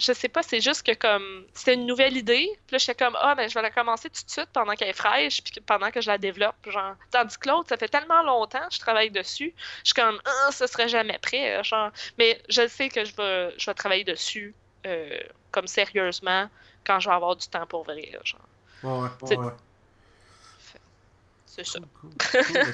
Je 0.00 0.12
sais 0.12 0.28
pas, 0.28 0.42
c'est 0.42 0.60
juste 0.60 0.84
que 0.84 0.94
comme 0.94 1.44
c'était 1.52 1.74
une 1.74 1.86
nouvelle 1.86 2.16
idée, 2.16 2.48
puis 2.66 2.72
là 2.72 2.78
j'étais 2.78 3.04
comme 3.04 3.16
ah 3.20 3.34
ben 3.34 3.48
je 3.48 3.54
vais 3.54 3.62
la 3.62 3.70
commencer 3.70 4.08
tout 4.08 4.24
de 4.24 4.30
suite 4.30 4.48
pendant 4.52 4.72
qu'elle 4.72 4.88
est 4.88 4.94
fraîche, 4.94 5.42
puis 5.42 5.60
pendant 5.60 5.90
que 5.90 6.00
je 6.00 6.08
la 6.08 6.16
développe, 6.16 6.56
genre. 6.66 6.94
Tandis 7.10 7.36
que 7.38 7.48
l'autre, 7.48 7.68
ça 7.68 7.76
fait 7.76 7.88
tellement 7.88 8.22
longtemps 8.22 8.66
que 8.66 8.74
je 8.74 8.80
travaille 8.80 9.10
dessus, 9.10 9.54
je 9.84 9.92
suis 9.92 9.94
comme 9.94 10.18
ah 10.24 10.50
ce 10.52 10.66
serait 10.66 10.88
jamais 10.88 11.18
prêt, 11.18 11.62
genre. 11.62 11.90
Mais 12.18 12.40
je 12.48 12.66
sais 12.66 12.88
que 12.88 13.04
je 13.04 13.14
vais, 13.14 13.54
je 13.58 13.66
vais 13.66 13.74
travailler 13.74 14.04
dessus 14.04 14.54
euh, 14.86 15.20
comme 15.52 15.66
sérieusement 15.66 16.48
quand 16.86 16.98
je 16.98 17.08
vais 17.08 17.14
avoir 17.14 17.36
du 17.36 17.46
temps 17.46 17.66
pour 17.66 17.84
vrai, 17.84 18.10
genre. 18.24 18.40
Ouais, 18.82 19.08
ouais, 19.22 19.36
ouais. 19.36 19.52
C'est 21.44 21.66
ça. 21.66 21.80
Cool, 22.00 22.10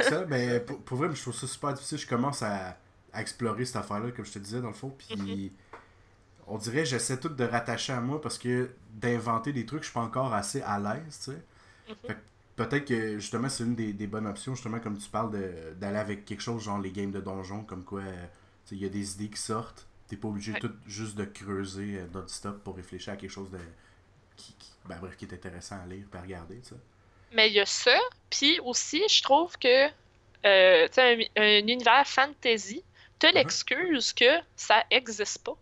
ça. 0.03 0.25
Ben, 0.25 0.61
pour, 0.67 0.81
pour, 0.83 0.99
vrai, 0.99 1.09
je 1.13 1.21
trouve 1.21 1.35
ça 1.35 1.47
super 1.47 1.73
difficile. 1.73 1.99
Je 1.99 2.07
commence 2.07 2.43
à, 2.43 2.77
à 3.13 3.21
explorer 3.23 3.65
cette 3.65 3.77
affaire-là, 3.77 4.11
comme 4.13 4.27
je 4.27 4.33
te 4.33 4.39
disais, 4.39 4.61
dans 4.61 4.69
le 4.69 4.75
fond. 4.75 4.91
Puis, 4.91 5.17
mm-hmm. 5.17 5.51
On 6.47 6.59
dirait, 6.59 6.85
j'essaie 6.85 7.19
tout 7.19 7.29
de 7.29 7.45
rattacher 7.45 7.93
à 7.93 8.01
moi 8.01 8.21
parce 8.21 8.39
que 8.39 8.71
d'inventer 8.91 9.53
des 9.53 9.67
trucs, 9.67 9.83
je 9.83 9.89
suis 9.89 9.95
pas 9.95 10.01
encore 10.01 10.33
assez 10.33 10.63
à 10.63 10.79
l'aise, 10.79 11.19
tu 11.19 11.33
sais. 11.33 11.43
Mm-hmm. 11.89 12.17
Peut-être 12.57 12.85
que 12.87 13.19
justement 13.19 13.49
c'est 13.49 13.65
une 13.65 13.75
des, 13.75 13.93
des, 13.93 14.07
bonnes 14.07 14.27
options, 14.27 14.55
justement 14.55 14.81
comme 14.81 14.97
tu 14.97 15.09
parles 15.11 15.31
d'aller 15.77 15.99
avec 15.99 16.25
quelque 16.25 16.41
chose 16.41 16.63
genre 16.63 16.79
les 16.79 16.91
games 16.91 17.11
de 17.11 17.21
donjon, 17.21 17.65
comme 17.65 17.85
quoi 17.85 18.03
il 18.71 18.79
y 18.79 18.85
a 18.85 18.89
des 18.89 19.15
idées 19.15 19.29
qui 19.29 19.41
sortent. 19.41 19.87
T'es 20.09 20.17
pas 20.17 20.29
obligé 20.29 20.55
tout 20.55 20.73
juste 20.87 21.17
de 21.17 21.25
creuser 21.25 21.99
euh, 21.99 22.07
non-stop 22.15 22.63
pour 22.63 22.77
réfléchir 22.77 23.13
à 23.13 23.17
quelque 23.17 23.31
chose 23.31 23.51
de, 23.51 23.59
qui, 24.37 24.55
ben, 24.85 24.99
bref, 25.01 25.17
qui 25.17 25.25
est 25.25 25.35
intéressant 25.35 25.77
à 25.83 25.87
lire 25.87 26.05
et 26.13 26.17
à 26.17 26.21
regarder. 26.23 26.61
Ça. 26.63 26.77
Mais 27.33 27.49
il 27.49 27.55
y 27.55 27.61
a 27.61 27.67
ça, 27.67 27.99
puis 28.31 28.61
aussi, 28.61 29.03
je 29.09 29.23
trouve 29.23 29.59
que 29.59 29.87
euh, 30.47 30.89
un, 30.97 31.19
un, 31.37 31.67
univers 31.67 32.07
fantasy 32.07 32.85
te 33.19 33.27
uh-huh. 33.27 33.35
l'excuse 33.35 34.13
que 34.13 34.39
ça 34.55 34.85
existe 34.91 35.45
pas. 35.45 35.57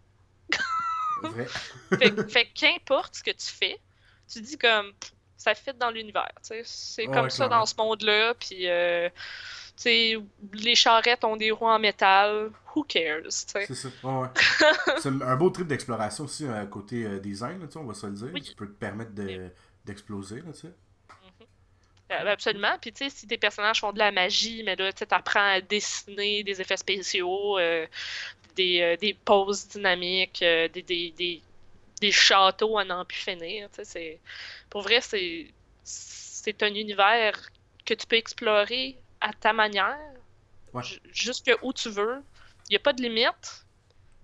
Vrai. 1.22 1.46
fait, 1.98 2.31
fait 2.31 2.46
qu'importe 2.55 3.16
ce 3.16 3.22
que 3.22 3.31
tu 3.31 3.46
fais, 3.46 3.79
tu 4.29 4.40
dis 4.40 4.59
comme 4.59 4.92
ça 5.37 5.55
fit 5.55 5.74
dans 5.74 5.90
l'univers. 5.90 6.33
C'est 6.64 7.07
comme 7.07 7.31
ça 7.31 7.48
dans 7.48 7.66
ce 7.66 7.74
monde-là, 7.77 8.35
puis 8.35 8.68
euh, 8.68 9.09
les 9.85 10.74
charrettes 10.74 11.24
ont 11.24 11.37
des 11.37 11.50
roues 11.50 11.66
en 11.66 11.79
métal, 11.79 12.50
who 12.74 12.85
cares? 12.85 13.24
C'est 13.29 13.74
ça, 13.74 13.88
ouais. 14.03 14.29
c'est 14.98 15.09
un 15.09 15.37
beau 15.37 15.50
trip 15.50 15.66
d'exploration 15.66 16.24
aussi, 16.24 16.46
à 16.46 16.53
euh, 16.53 16.66
côté 16.66 17.05
euh, 17.05 17.18
design, 17.18 17.61
là, 17.61 17.66
on 17.77 17.85
va 17.85 17.94
se 17.94 18.07
le 18.07 18.12
dire. 18.12 18.42
Tu 18.42 18.55
peux 18.55 18.66
te 18.66 18.79
permettre 18.79 19.12
d'exploser, 19.85 20.40
de. 20.40 20.46
Mm-hmm. 20.50 20.72
Euh, 22.12 22.33
absolument. 22.33 22.77
Puis, 22.81 22.92
tu 22.92 23.05
sais, 23.05 23.11
si 23.11 23.27
tes 23.27 23.38
personnages 23.38 23.81
font 23.81 23.92
de 23.92 23.98
la 23.98 24.12
magie, 24.12 24.62
mais 24.64 24.77
là, 24.77 24.92
tu 24.92 25.05
apprends 25.11 25.55
à 25.55 25.61
dessiner 25.61 26.42
des 26.42 26.61
effets 26.61 26.77
spéciaux, 26.77 27.59
des, 28.56 28.96
des 28.98 29.14
poses 29.14 29.68
dynamiques, 29.68 30.40
des, 30.40 30.68
des, 30.68 31.10
des, 31.10 31.42
des, 32.00 32.12
châteaux 32.12 32.78
à 32.78 32.84
n'en 32.84 33.04
plus 33.04 33.18
finir. 33.18 33.68
Pour 34.70 34.82
vrai, 34.82 35.00
c'est, 35.00 35.46
c'est 35.82 36.62
un 36.62 36.74
univers 36.74 37.38
que 37.84 37.94
tu 37.94 38.06
peux 38.06 38.16
explorer 38.16 38.96
à 39.20 39.32
ta 39.32 39.52
manière, 39.52 39.98
jusque 41.12 41.50
où 41.62 41.72
tu 41.72 41.88
veux. 41.90 42.22
Il 42.68 42.72
n'y 42.72 42.76
a 42.76 42.80
pas 42.80 42.92
de 42.92 43.02
limite. 43.02 43.64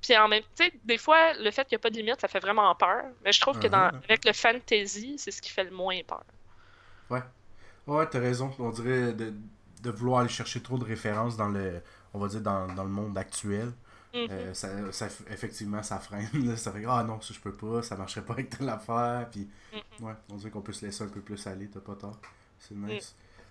Puis 0.02 0.16
en 0.16 0.28
même 0.28 0.42
temps, 0.56 0.64
des 0.84 0.98
fois, 0.98 1.34
le 1.34 1.50
fait 1.50 1.64
qu'il 1.64 1.76
n'y 1.76 1.80
a 1.80 1.82
pas 1.82 1.90
de 1.90 1.96
limite, 1.96 2.20
ça 2.20 2.28
fait 2.28 2.40
vraiment 2.40 2.74
peur. 2.74 3.04
Mais 3.22 3.32
je 3.32 3.40
trouve 3.40 3.58
que 3.58 3.66
dans, 3.66 3.90
uh-huh. 3.90 4.04
avec 4.04 4.24
le 4.24 4.32
fantasy, 4.32 5.16
c'est 5.18 5.30
ce 5.30 5.42
qui 5.42 5.50
fait 5.50 5.64
le 5.64 5.70
moins 5.70 6.00
peur. 6.06 6.24
Ouais. 7.10 7.22
Ouais, 7.86 8.06
t'as 8.08 8.20
raison. 8.20 8.52
On 8.58 8.70
dirait 8.70 9.12
de, 9.12 9.34
de, 9.82 9.90
vouloir 9.90 10.20
aller 10.20 10.28
chercher 10.28 10.62
trop 10.62 10.78
de 10.78 10.84
références 10.84 11.36
dans 11.36 11.48
le, 11.48 11.82
on 12.14 12.18
va 12.18 12.28
dire, 12.28 12.40
dans, 12.40 12.66
dans 12.68 12.84
le 12.84 12.90
monde 12.90 13.16
actuel. 13.18 13.72
Euh, 14.14 14.52
ça, 14.54 14.90
ça, 14.92 15.06
effectivement, 15.30 15.82
ça 15.82 15.98
freine. 15.98 16.56
Ça 16.56 16.72
fait 16.72 16.84
Ah 16.88 17.04
non, 17.04 17.20
ça 17.20 17.32
je 17.34 17.40
peux 17.40 17.54
pas, 17.54 17.82
ça 17.82 17.96
marcherait 17.96 18.24
pas 18.24 18.34
avec 18.34 18.50
telle 18.50 18.68
affaire. 18.68 19.28
Puis, 19.30 19.48
mm-hmm. 19.72 20.04
ouais, 20.04 20.12
on 20.30 20.36
dirait 20.36 20.50
qu'on 20.50 20.62
peut 20.62 20.72
se 20.72 20.84
laisser 20.84 21.04
un 21.04 21.08
peu 21.08 21.20
plus 21.20 21.46
aller, 21.46 21.68
t'as 21.68 21.80
pas 21.80 21.94
tort. 21.94 22.18
C'est 22.58 22.74
nice. 22.74 23.14
Mm. 23.14 23.42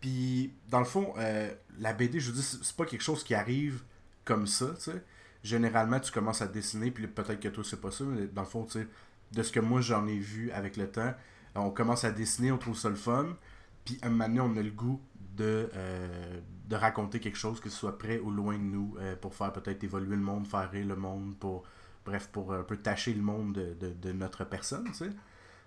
Puis, 0.00 0.52
dans 0.68 0.78
le 0.78 0.84
fond, 0.84 1.14
euh, 1.18 1.52
la 1.78 1.92
BD, 1.92 2.20
je 2.20 2.30
vous 2.30 2.36
dis, 2.36 2.42
c'est 2.42 2.76
pas 2.76 2.86
quelque 2.86 3.02
chose 3.02 3.24
qui 3.24 3.34
arrive 3.34 3.82
comme 4.24 4.46
ça, 4.46 4.66
tu 4.74 4.90
sais. 4.90 5.02
Généralement, 5.42 6.00
tu 6.00 6.10
commences 6.10 6.42
à 6.42 6.48
dessiner, 6.48 6.90
puis 6.90 7.06
peut-être 7.06 7.40
que 7.40 7.48
toi, 7.48 7.62
c'est 7.64 7.80
pas 7.80 7.90
ça, 7.90 8.04
mais 8.04 8.26
dans 8.26 8.42
le 8.42 8.48
fond, 8.48 8.64
tu 8.64 8.80
sais, 8.80 8.88
de 9.32 9.42
ce 9.42 9.52
que 9.52 9.60
moi, 9.60 9.80
j'en 9.80 10.06
ai 10.06 10.18
vu 10.18 10.50
avec 10.50 10.76
le 10.76 10.90
temps, 10.90 11.14
on 11.54 11.70
commence 11.70 12.04
à 12.04 12.10
dessiner, 12.10 12.52
on 12.52 12.58
trouve 12.58 12.76
ça 12.76 12.88
le 12.88 12.96
fun, 12.96 13.36
puis 13.84 13.98
à 14.02 14.06
un 14.06 14.10
moment 14.10 14.28
donné, 14.28 14.40
on 14.40 14.56
a 14.56 14.62
le 14.62 14.70
goût 14.70 15.00
de, 15.36 15.70
euh, 15.74 16.40
de 16.66 16.76
raconter 16.76 17.20
quelque 17.20 17.38
chose, 17.38 17.60
que 17.60 17.68
ce 17.68 17.76
soit 17.76 17.98
près 17.98 18.18
ou 18.18 18.30
loin 18.30 18.54
de 18.54 18.62
nous, 18.62 18.96
euh, 18.98 19.16
pour 19.16 19.34
faire 19.34 19.52
peut-être 19.52 19.84
évoluer 19.84 20.16
le 20.16 20.22
monde, 20.22 20.46
faire 20.46 20.70
rire 20.70 20.86
le 20.86 20.96
monde, 20.96 21.36
pour, 21.38 21.64
bref, 22.04 22.28
pour 22.28 22.52
un 22.52 22.62
peu 22.62 22.76
tâcher 22.76 23.14
le 23.14 23.22
monde 23.22 23.52
de, 23.54 23.92
de, 23.92 24.12
notre 24.12 24.44
personne, 24.44 24.84
tu 24.86 24.94
sais. 24.94 25.10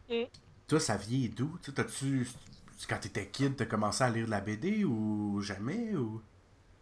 Mm. 0.10 0.28
Toi, 0.68 0.80
ça 0.80 0.98
vient 0.98 1.28
d'où? 1.36 1.58
Tu 1.64 1.74
T'as-tu 1.74 2.28
quand 2.88 2.98
t'étais 2.98 3.28
kid, 3.28 3.56
t'as 3.56 3.66
commencé 3.66 4.04
à 4.04 4.10
lire 4.10 4.26
de 4.26 4.32
la 4.32 4.42
BD 4.42 4.84
ou 4.86 5.42
jamais 5.42 5.96
ou? 5.96 6.22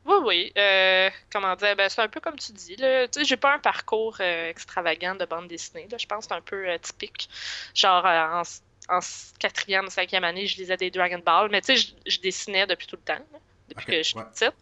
Oui, 0.06 0.16
oui. 0.24 0.54
Euh, 0.58 1.10
comment 1.32 1.56
dire 1.56 1.76
ben, 1.76 1.90
C'est 1.90 2.02
un 2.02 2.08
peu 2.08 2.22
comme 2.22 2.38
tu 2.38 2.54
dis. 2.54 2.76
Là. 2.78 3.08
Tu 3.08 3.20
sais, 3.20 3.26
j'ai 3.26 3.38
pas 3.38 3.56
un 3.56 3.60
parcours 3.60 4.18
euh, 4.22 4.50
extravagant 4.50 5.16
de 5.16 5.26
bande 5.26 5.48
dessinée. 5.48 5.88
Là. 5.92 5.98
Je 5.98 6.06
pense 6.06 6.26
que 6.26 6.30
c'est 6.30 6.38
un 6.38 6.42
peu 6.42 6.70
euh, 6.70 6.78
typique. 6.78 7.30
Genre, 7.74 8.06
en, 8.06 8.44
en, 8.90 9.00
quatrième, 9.40 9.90
cinquième 9.90 10.24
année, 10.24 10.48
je 10.48 10.58
lisais 10.58 10.78
des 10.78 10.92
Dragon 10.92 11.20
Ball. 11.26 11.50
Mais 11.52 11.62
tu 11.62 11.76
sais, 11.76 11.94
je, 12.06 12.20
dessinais 12.22 12.66
depuis 12.68 12.88
tout 12.88 12.96
le 12.96 13.02
temps. 13.02 13.24
Depuis 13.78 13.86
que 13.86 13.98
je 13.98 14.04
suis 14.04 14.16
petite. 14.16 14.56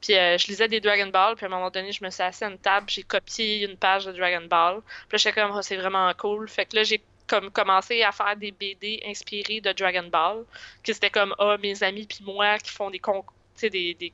Puis 0.00 0.16
euh, 0.16 0.38
je 0.38 0.46
lisais 0.48 0.68
des 0.68 0.80
Dragon 0.80 1.06
Ball, 1.08 1.36
puis 1.36 1.44
à 1.44 1.48
un 1.48 1.50
moment 1.50 1.70
donné, 1.70 1.92
je 1.92 2.04
me 2.04 2.10
suis 2.10 2.22
assis 2.22 2.44
à 2.44 2.48
une 2.48 2.58
table, 2.58 2.86
j'ai 2.88 3.02
copié 3.02 3.64
une 3.64 3.76
page 3.76 4.06
de 4.06 4.12
Dragon 4.12 4.46
Ball. 4.46 4.80
Puis 5.08 5.12
là, 5.12 5.18
j'étais 5.18 5.40
comme, 5.40 5.52
oh, 5.54 5.62
c'est 5.62 5.76
vraiment 5.76 6.12
cool. 6.14 6.48
Fait 6.48 6.66
que 6.66 6.76
là, 6.76 6.82
j'ai 6.82 7.02
comme 7.26 7.50
commencé 7.50 8.02
à 8.02 8.12
faire 8.12 8.36
des 8.36 8.50
BD 8.50 9.02
inspirés 9.06 9.60
de 9.60 9.72
Dragon 9.72 10.08
Ball, 10.10 10.44
que 10.82 10.92
c'était 10.92 11.10
comme, 11.10 11.34
ah, 11.38 11.56
mes 11.62 11.82
amis 11.82 12.06
puis 12.06 12.24
moi 12.24 12.58
qui 12.58 12.70
font 12.70 12.90
des 12.90 12.98
concours, 12.98 13.32
des, 13.60 13.70
des, 13.70 14.12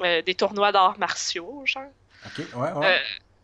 euh, 0.00 0.22
des 0.22 0.34
tournois 0.34 0.72
d'arts 0.72 0.98
martiaux, 0.98 1.62
genre. 1.64 1.84
Ok, 2.26 2.44
ouais, 2.54 2.72
ouais. 2.72 2.86
Euh, 2.86 2.98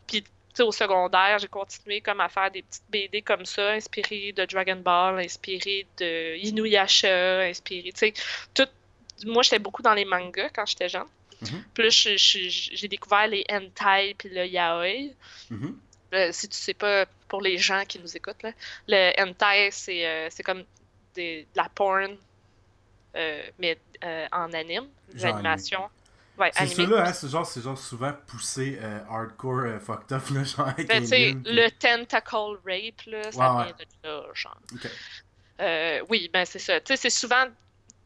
puis 0.07 0.25
au 0.63 0.73
secondaire, 0.73 1.39
j'ai 1.39 1.49
continué 1.49 2.01
comme 2.01 2.21
à 2.21 2.29
faire 2.29 2.51
des 2.51 2.63
petites 2.63 2.85
BD 2.89 3.23
comme 3.23 3.45
ça, 3.45 3.73
inspirées 3.73 4.33
de 4.33 4.45
Dragon 4.47 4.77
Ball, 4.77 5.19
inspirées 5.21 5.87
de 5.99 6.37
Inuyasha, 6.37 7.41
inspirées, 7.41 7.93
tu 7.93 7.99
sais, 7.99 8.15
tout. 8.55 8.69
Moi, 9.25 9.43
j'étais 9.43 9.59
beaucoup 9.59 9.83
dans 9.83 9.95
les 9.95 10.05
mangas 10.05 10.51
quand 10.51 10.67
j'étais 10.67 10.89
jeune. 10.89 11.07
Mm 11.43 11.47
Puis 11.75 11.91
j'ai 11.91 12.89
découvert 12.89 13.27
les 13.27 13.45
hentai 13.51 14.15
puis 14.19 14.29
le 14.29 14.47
yaoi. 14.47 15.15
Mm-hmm. 15.51 15.75
Euh, 16.15 16.29
si 16.33 16.49
tu 16.49 16.57
sais 16.57 16.75
pas, 16.75 17.05
pour 17.29 17.43
les 17.43 17.59
gens 17.59 17.85
qui 17.87 17.99
nous 17.99 18.17
écoutent, 18.17 18.43
là, 18.43 18.53
le 18.89 19.13
hentai, 19.21 19.71
c'est 19.73 20.07
euh, 20.07 20.29
comme 20.45 20.63
de 21.17 21.45
la 21.55 21.69
porn, 21.69 22.17
euh, 23.17 23.43
mais 23.59 23.79
en 24.33 24.53
anime, 24.53 24.89
l'animation. 25.15 25.89
Ouais, 26.39 26.51
c'est 26.53 26.67
ça 26.67 26.83
hein, 26.83 27.13
c'est 27.15 27.31
genre, 27.31 27.51
genre 27.51 27.79
souvent 27.79 28.13
poussé 28.27 28.79
hardcore 29.09 29.81
fucked 29.81 30.13
up, 30.13 30.29
là, 30.31 30.45
genre 30.45 30.69
avec 30.69 30.87
ben, 30.87 31.03
Le 31.03 31.71
tentacle 31.71 32.59
rape, 32.67 33.03
là, 33.07 33.33
ça 33.33 33.65
vient 33.65 33.75
de 33.79 34.09
là, 34.09 34.23
genre. 34.35 36.05
oui, 36.11 36.31
ben 36.33 36.45
c'est 36.45 36.59
ça. 36.59 36.79
Tu 36.81 36.95
sais, 36.95 36.97
c'est 36.97 37.11
souvent, 37.11 37.47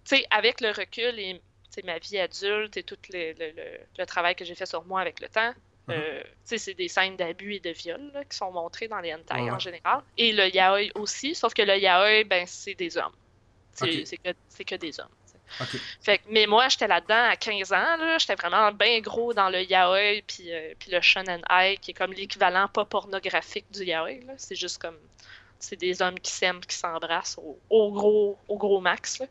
tu 0.04 0.16
sais, 0.16 0.26
avec 0.30 0.60
le 0.60 0.70
recul 0.70 1.18
et 1.18 1.40
ma 1.84 1.98
vie 1.98 2.18
adulte 2.18 2.76
et 2.76 2.82
tout 2.82 2.96
le, 3.12 3.32
le, 3.38 3.52
le 3.98 4.06
travail 4.06 4.34
que 4.34 4.44
j'ai 4.44 4.54
fait 4.54 4.66
sur 4.66 4.84
moi 4.84 5.00
avec 5.00 5.20
le 5.20 5.28
temps, 5.28 5.54
euh, 5.88 6.22
uh-huh. 6.22 6.58
c'est 6.58 6.74
des 6.74 6.88
scènes 6.88 7.16
d'abus 7.16 7.54
et 7.54 7.60
de 7.60 7.70
viol 7.70 8.12
qui 8.30 8.36
sont 8.36 8.50
montrées 8.52 8.88
dans 8.88 9.00
les 9.00 9.14
hentai 9.14 9.50
en 9.50 9.58
général. 9.58 10.02
Et 10.16 10.32
le 10.32 10.48
yaoi 10.48 10.90
aussi, 10.94 11.34
sauf 11.34 11.54
que 11.54 11.62
le 11.62 11.76
yaoi, 11.78 12.24
ben, 12.24 12.46
c'est 12.46 12.74
des 12.74 12.96
hommes. 12.96 13.12
C'est 13.72 14.04
que, 14.18 14.62
que, 14.64 14.74
des 14.74 15.00
hommes. 15.00 15.08
Fait, 16.00 16.20
mais 16.28 16.46
moi, 16.46 16.68
j'étais 16.68 16.86
là-dedans 16.86 17.30
à 17.30 17.36
15 17.36 17.72
ans. 17.72 18.18
J'étais 18.18 18.36
vraiment 18.36 18.70
bien 18.72 19.00
gros 19.00 19.32
dans 19.32 19.48
le 19.48 19.62
yaoi 19.62 20.22
puis, 20.26 20.52
euh, 20.52 20.74
puis 20.78 20.90
le 20.92 21.00
shonen 21.00 21.42
ai, 21.50 21.76
qui 21.78 21.90
est 21.90 21.94
comme 21.94 22.12
l'équivalent 22.12 22.68
pas 22.68 22.84
pornographique 22.84 23.66
du 23.72 23.84
yaoi. 23.84 24.20
C'est 24.36 24.54
juste 24.54 24.80
comme 24.80 24.98
c'est 25.60 25.76
des 25.76 26.00
hommes 26.02 26.18
qui 26.18 26.32
s'aiment, 26.32 26.60
qui 26.60 26.74
s'embrassent 26.74 27.38
au, 27.68 27.92
gros, 27.92 28.38
au 28.48 28.56
gros 28.56 28.80
max. 28.80 29.22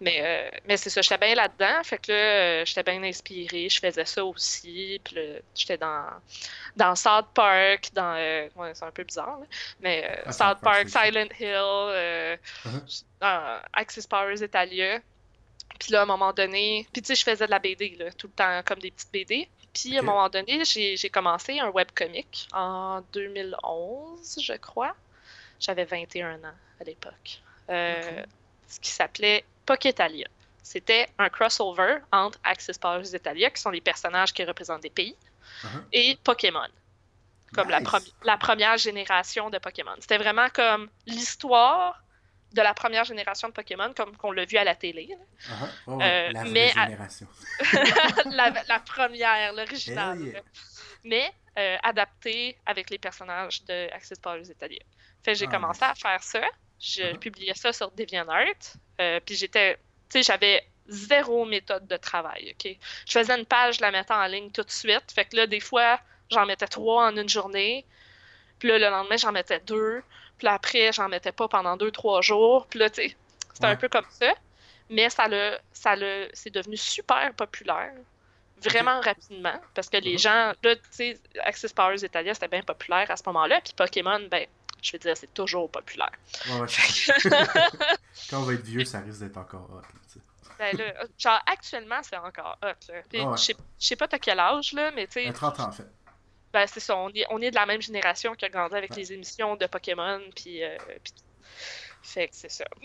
Mais, 0.00 0.20
euh, 0.22 0.58
mais 0.66 0.76
c'est 0.76 0.90
ça, 0.90 1.00
j'étais 1.00 1.18
bien 1.18 1.34
là-dedans. 1.34 1.82
Fait 1.84 1.98
que 1.98 2.12
là, 2.12 2.18
euh, 2.18 2.64
j'étais 2.64 2.82
bien 2.82 3.02
inspirée. 3.04 3.68
Je 3.68 3.78
faisais 3.80 4.04
ça 4.04 4.24
aussi. 4.24 5.00
Puis 5.04 5.16
j'étais 5.54 5.78
dans, 5.78 6.06
dans 6.76 6.94
South 6.96 7.28
Park, 7.32 7.90
dans. 7.94 8.16
Euh, 8.16 8.48
c'est 8.74 8.84
un 8.84 8.90
peu 8.90 9.04
bizarre, 9.04 9.38
mais 9.80 10.22
ah, 10.26 10.32
South 10.32 10.58
Park, 10.60 10.88
Silent 10.88 11.28
Hill, 11.38 12.36
uh-huh. 12.66 13.60
Access 13.72 14.06
Powers 14.06 14.42
Italia. 14.42 15.00
Puis 15.78 15.92
là, 15.92 16.00
à 16.00 16.02
un 16.02 16.06
moment 16.06 16.32
donné, 16.32 16.86
puis 16.92 17.02
tu 17.02 17.08
sais, 17.08 17.14
je 17.14 17.24
faisais 17.24 17.46
de 17.46 17.50
la 17.50 17.58
BD, 17.58 17.96
là, 17.98 18.10
tout 18.12 18.28
le 18.28 18.32
temps, 18.32 18.62
comme 18.64 18.78
des 18.78 18.90
petites 18.90 19.12
BD. 19.12 19.48
Puis 19.72 19.96
à 19.96 20.00
un 20.00 20.02
moment 20.02 20.28
donné, 20.28 20.62
j'ai 20.64 21.10
commencé 21.10 21.58
un 21.58 21.68
webcomic 21.70 22.48
en 22.52 23.02
2011, 23.12 24.38
je 24.40 24.52
crois. 24.54 24.94
J'avais 25.64 25.84
21 25.84 26.44
ans 26.44 26.54
à 26.78 26.84
l'époque. 26.84 27.40
Euh, 27.70 28.22
ce 28.68 28.78
qui 28.80 28.90
s'appelait 28.90 29.44
Pocketalia. 29.64 30.28
C'était 30.62 31.08
un 31.18 31.30
crossover 31.30 31.98
entre 32.12 32.38
Access 32.44 32.76
Powers 32.76 33.14
Italia, 33.14 33.48
qui 33.50 33.62
sont 33.62 33.70
les 33.70 33.80
personnages 33.80 34.32
qui 34.34 34.44
représentent 34.44 34.82
des 34.82 34.90
pays, 34.90 35.16
uh-huh. 35.62 35.84
et 35.92 36.18
Pokémon. 36.22 36.68
Comme 37.54 37.70
la, 37.70 37.80
la, 38.24 38.36
première 38.36 38.76
génération 38.76 39.48
de 39.48 39.58
Pokémon. 39.58 39.94
C'était 40.00 40.18
vraiment 40.18 40.48
comme 40.50 40.90
l'histoire 41.06 42.02
de 42.52 42.60
la 42.60 42.74
première 42.74 43.04
génération 43.04 43.48
de 43.48 43.54
Pokémon, 43.54 43.92
comme 43.96 44.16
qu'on 44.16 44.32
l'a 44.32 44.44
vu 44.44 44.58
à 44.58 44.64
la 44.64 44.74
télé. 44.74 45.08
Uh-huh. 45.08 46.02
Euh, 46.02 46.32
la 46.32 46.44
mais 46.44 46.68
génération. 46.70 47.26
la, 48.30 48.80
première, 48.80 49.52
l'original. 49.54 50.42
Mais 51.04 51.32
euh, 51.58 51.76
adapté 51.82 52.58
avec 52.66 52.90
les 52.90 52.98
personnages 52.98 53.64
de 53.64 53.88
Access 53.92 54.18
Powers 54.18 54.50
Italia. 54.50 54.82
Fait 55.24 55.34
j'ai 55.34 55.46
ah, 55.48 55.50
commencé 55.50 55.82
à 55.82 55.94
faire 55.94 56.22
ça. 56.22 56.42
Je 56.80 57.02
uh-huh. 57.02 57.18
publiais 57.18 57.54
ça 57.54 57.72
sur 57.72 57.90
DeviantArt. 57.92 58.74
Euh, 59.00 59.20
puis 59.24 59.34
j'étais, 59.34 59.76
tu 60.10 60.18
sais, 60.18 60.22
j'avais 60.22 60.66
zéro 60.86 61.44
méthode 61.46 61.86
de 61.86 61.96
travail, 61.96 62.54
OK? 62.54 62.76
Je 63.06 63.12
faisais 63.12 63.38
une 63.38 63.46
page, 63.46 63.76
je 63.76 63.80
la 63.80 63.90
mettais 63.90 64.12
en 64.12 64.26
ligne 64.26 64.50
tout 64.50 64.62
de 64.62 64.70
suite. 64.70 65.12
Fait 65.14 65.24
que 65.24 65.36
là, 65.36 65.46
des 65.46 65.60
fois, 65.60 65.98
j'en 66.30 66.46
mettais 66.46 66.66
trois 66.66 67.06
en 67.06 67.16
une 67.16 67.28
journée. 67.28 67.86
Puis 68.58 68.68
là, 68.68 68.78
le 68.78 68.88
lendemain, 68.88 69.16
j'en 69.16 69.32
mettais 69.32 69.60
deux. 69.60 70.02
Puis 70.38 70.46
après, 70.46 70.92
j'en 70.92 71.08
mettais 71.08 71.32
pas 71.32 71.48
pendant 71.48 71.76
deux, 71.76 71.90
trois 71.90 72.20
jours. 72.20 72.66
Puis 72.66 72.78
là, 72.78 72.90
tu 72.90 73.08
sais, 73.08 73.16
c'était 73.52 73.66
un 73.66 73.76
peu 73.76 73.88
comme 73.88 74.06
ça. 74.10 74.32
Mais 74.90 75.08
ça 75.08 75.28
le, 75.28 75.56
ça 75.72 75.96
le, 75.96 76.28
c'est 76.34 76.52
devenu 76.52 76.76
super 76.76 77.32
populaire. 77.34 77.94
Vraiment 78.62 79.00
rapidement. 79.00 79.58
Parce 79.74 79.88
que 79.88 79.96
les 79.98 80.16
uh-huh. 80.16 80.22
gens, 80.22 80.52
là, 80.62 80.76
tu 80.76 80.82
sais, 80.90 81.20
Access 81.42 81.72
Powers 81.72 82.04
Italia, 82.04 82.34
c'était 82.34 82.48
bien 82.48 82.62
populaire 82.62 83.10
à 83.10 83.16
ce 83.16 83.22
moment-là. 83.26 83.60
Puis 83.62 83.72
Pokémon, 83.74 84.20
ben, 84.30 84.46
je 84.84 84.92
veux 84.92 84.98
dire, 84.98 85.16
c'est 85.16 85.32
toujours 85.32 85.70
populaire. 85.70 86.12
Ouais, 86.48 86.60
ouais, 86.60 86.66
Quand 88.30 88.40
on 88.40 88.42
va 88.42 88.52
être 88.52 88.64
vieux, 88.64 88.84
ça 88.84 89.00
risque 89.00 89.20
d'être 89.20 89.38
encore 89.38 89.70
hot. 89.72 90.20
ben 90.58 90.76
là, 90.76 90.84
genre, 91.18 91.40
actuellement, 91.46 92.00
c'est 92.02 92.16
encore 92.16 92.58
hot. 92.62 92.92
Là. 92.92 93.02
Puis, 93.08 93.20
Je 93.36 93.54
sais 93.78 93.96
pas 93.96 94.06
t'as 94.06 94.18
quel 94.18 94.38
âge, 94.38 94.72
là, 94.74 94.90
mais 94.94 95.06
tu 95.06 95.24
sais. 95.24 95.32
30 95.32 95.60
ans, 95.60 95.68
en 95.68 95.72
fait. 95.72 95.90
Ben, 96.52 96.66
c'est 96.66 96.80
ça. 96.80 96.96
On 96.96 97.08
est, 97.08 97.24
on 97.30 97.40
est 97.40 97.50
de 97.50 97.56
la 97.56 97.66
même 97.66 97.80
génération 97.80 98.34
qui 98.34 98.44
a 98.44 98.48
grandi 98.50 98.76
avec 98.76 98.94
les 98.94 99.12
émissions 99.12 99.56
de 99.56 99.66
Pokémon, 99.66 100.20
puis. 100.36 100.62
Euh, 100.62 100.76
fait 102.02 102.28
que 102.28 102.34
c'est 102.36 102.50
ça. 102.50 102.64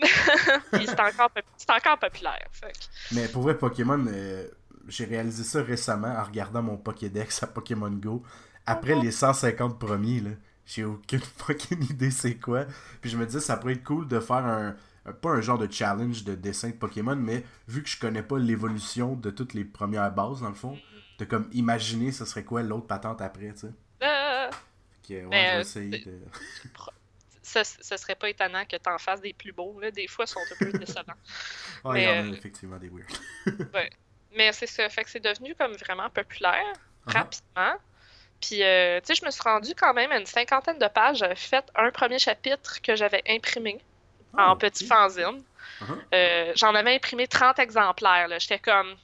c'est 0.72 0.98
encore, 0.98 1.30
encore, 1.68 1.98
populaire. 1.98 2.46
Fait 2.52 2.72
Mais 3.12 3.28
pour 3.28 3.42
vrai, 3.42 3.58
Pokémon, 3.58 4.02
euh, 4.08 4.48
j'ai 4.88 5.04
réalisé 5.04 5.44
ça 5.44 5.62
récemment 5.62 6.08
en 6.08 6.24
regardant 6.24 6.62
mon 6.62 6.78
Pokédex 6.78 7.42
à 7.42 7.46
Pokémon 7.46 7.90
Go. 7.90 8.22
Après 8.64 8.94
mhm. 8.94 9.02
les 9.02 9.10
150 9.10 9.78
premiers, 9.78 10.20
là 10.20 10.30
j'ai 10.70 10.84
aucune 10.84 11.20
fucking 11.36 11.90
idée 11.90 12.10
c'est 12.10 12.36
quoi. 12.36 12.64
Puis 13.00 13.10
je 13.10 13.16
me 13.16 13.26
disais, 13.26 13.40
ça 13.40 13.56
pourrait 13.56 13.74
être 13.74 13.84
cool 13.84 14.06
de 14.06 14.20
faire 14.20 14.46
un, 14.46 14.76
pas 15.20 15.30
un 15.30 15.40
genre 15.40 15.58
de 15.58 15.70
challenge 15.70 16.24
de 16.24 16.34
dessin 16.34 16.68
de 16.68 16.74
Pokémon, 16.74 17.16
mais 17.16 17.44
vu 17.66 17.82
que 17.82 17.88
je 17.88 17.98
connais 17.98 18.22
pas 18.22 18.38
l'évolution 18.38 19.14
de 19.14 19.30
toutes 19.30 19.54
les 19.54 19.64
premières 19.64 20.12
bases, 20.12 20.40
dans 20.40 20.48
le 20.48 20.54
fond, 20.54 20.78
de 21.18 21.24
comme 21.24 21.48
imaginer 21.52 22.12
ce 22.12 22.24
serait 22.24 22.44
quoi 22.44 22.62
l'autre 22.62 22.86
patente 22.86 23.20
après, 23.20 23.52
tu 23.52 23.60
sais. 23.60 23.72
Euh... 24.02 24.50
ouais, 25.10 25.60
essayer 25.60 25.98
de... 26.04 26.18
ça, 27.42 27.64
ce 27.64 27.96
serait 27.96 28.14
pas 28.14 28.30
étonnant 28.30 28.64
que 28.64 28.76
t'en 28.76 28.96
fasses 28.98 29.20
des 29.20 29.32
plus 29.32 29.52
beaux, 29.52 29.78
là. 29.80 29.90
Des 29.90 30.06
fois, 30.06 30.24
ils 30.24 30.28
sont 30.28 30.40
un 30.40 30.56
peu 30.56 30.78
décevants. 30.78 31.02
ouais, 31.84 32.02
il 32.02 32.04
y 32.04 32.08
en 32.08 32.10
a 32.10 32.26
euh, 32.28 32.32
effectivement 32.32 32.78
des 32.78 32.88
weird. 32.88 33.10
ouais. 33.74 33.90
Mais 34.36 34.52
c'est 34.52 34.68
ça, 34.68 34.88
fait 34.88 35.02
que 35.02 35.10
c'est 35.10 35.24
devenu 35.24 35.54
comme 35.56 35.72
vraiment 35.72 36.08
populaire, 36.08 36.72
uh-huh. 37.06 37.12
rapidement. 37.12 37.74
Puis, 38.40 38.62
euh, 38.62 39.00
tu 39.00 39.06
sais, 39.06 39.14
je 39.20 39.24
me 39.24 39.30
suis 39.30 39.42
rendue 39.42 39.74
quand 39.74 39.92
même 39.92 40.10
à 40.12 40.18
une 40.18 40.26
cinquantaine 40.26 40.78
de 40.78 40.88
pages. 40.88 41.18
J'avais 41.18 41.34
fait 41.34 41.64
un 41.74 41.90
premier 41.90 42.18
chapitre 42.18 42.80
que 42.82 42.96
j'avais 42.96 43.22
imprimé 43.28 43.78
ah, 44.36 44.52
en 44.52 44.56
petit 44.56 44.86
fanzine. 44.86 45.42
Uh-huh. 45.80 45.98
Euh, 46.14 46.52
j'en 46.56 46.74
avais 46.74 46.94
imprimé 46.94 47.26
30 47.26 47.58
exemplaires. 47.58 48.28
J'étais 48.38 48.58
comme, 48.58 48.96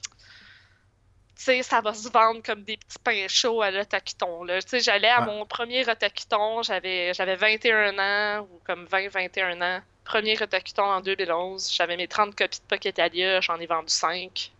tu 1.37 1.43
sais, 1.43 1.63
ça 1.63 1.81
va 1.81 1.93
se 1.93 2.09
vendre 2.09 2.41
comme 2.43 2.63
des 2.63 2.77
petits 2.77 2.99
pains 3.03 3.27
chauds 3.27 3.61
à 3.61 3.69
l'Otaquiton. 3.69 4.47
Tu 4.47 4.53
sais, 4.65 4.79
j'allais 4.79 5.09
à 5.09 5.21
mon 5.21 5.45
premier 5.45 5.87
Otaquiton, 5.87 6.63
j'avais 6.63 7.13
21 7.13 7.99
ans, 7.99 8.47
ou 8.51 8.59
comme 8.65 8.85
20-21 8.85 9.61
ans. 9.61 9.81
Premier 10.03 10.41
Otaquiton 10.41 10.83
en 10.83 11.01
2011. 11.01 11.71
J'avais 11.71 11.97
mes 11.97 12.07
30 12.07 12.35
copies 12.35 12.59
de 12.59 12.65
Pocketalia, 12.65 13.41
j'en 13.41 13.57
ai 13.59 13.67
vendu 13.67 13.93
5. 13.93 14.51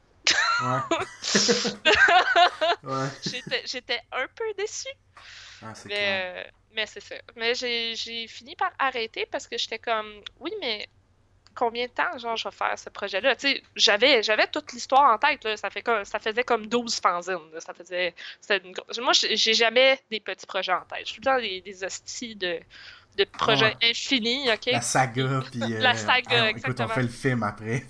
Ouais. 2.84 3.08
J'étais 3.66 4.02
un 4.12 4.28
peu 4.36 4.46
déçue. 4.58 4.88
Ah, 5.62 5.74
mais, 5.86 5.96
euh, 5.98 6.44
mais 6.74 6.86
c'est 6.86 7.00
ça. 7.00 7.16
Mais 7.36 7.56
j'ai 7.56 8.28
fini 8.28 8.56
par 8.56 8.72
arrêter 8.80 9.26
parce 9.26 9.48
que 9.48 9.58
j'étais 9.58 9.80
comme, 9.80 10.22
oui, 10.40 10.52
mais 10.62 10.88
combien 11.56 11.88
de 11.88 11.92
temps, 11.92 12.18
genre, 12.18 12.38
je 12.38 12.48
vais 12.48 12.56
faire 12.56 12.78
ce 12.78 12.90
projet-là? 12.90 13.36
Tu 13.36 13.48
sais, 13.48 13.64
j'avais, 13.76 14.22
j'avais 14.22 14.48
toute 14.48 14.72
l'histoire 14.74 15.12
en 15.12 15.18
tête, 15.18 15.44
là. 15.44 15.58
Ça, 15.58 15.70
fait 15.70 15.82
comme, 15.82 16.06
ça 16.06 16.20
faisait 16.20 16.44
comme 16.44 16.68
12 16.68 17.00
fanzines, 17.00 17.38
Ça 17.60 17.74
faisait... 17.74 18.14
Moi, 19.02 19.14
j'ai 19.14 19.54
jamais 19.54 20.00
des 20.12 20.20
petits 20.20 20.46
projets 20.46 20.74
en 20.74 20.86
tête. 20.86 21.08
Je 21.08 21.14
suis 21.14 21.22
temps 21.22 21.40
des, 21.40 21.62
des 21.62 21.84
hosties 21.84 22.36
de 22.36 22.60
de 23.18 23.24
projets 23.24 23.76
infinis, 23.84 24.50
ok? 24.52 24.68
La 24.72 24.82
saga, 24.82 25.42
puis... 25.52 25.62
Euh, 25.62 25.80
la 25.80 25.96
saga, 25.96 26.50
exactement. 26.50 26.74
Écoute, 26.74 26.80
on 26.82 26.88
fait 26.88 27.02
le 27.02 27.08
film 27.08 27.44
après. 27.44 27.84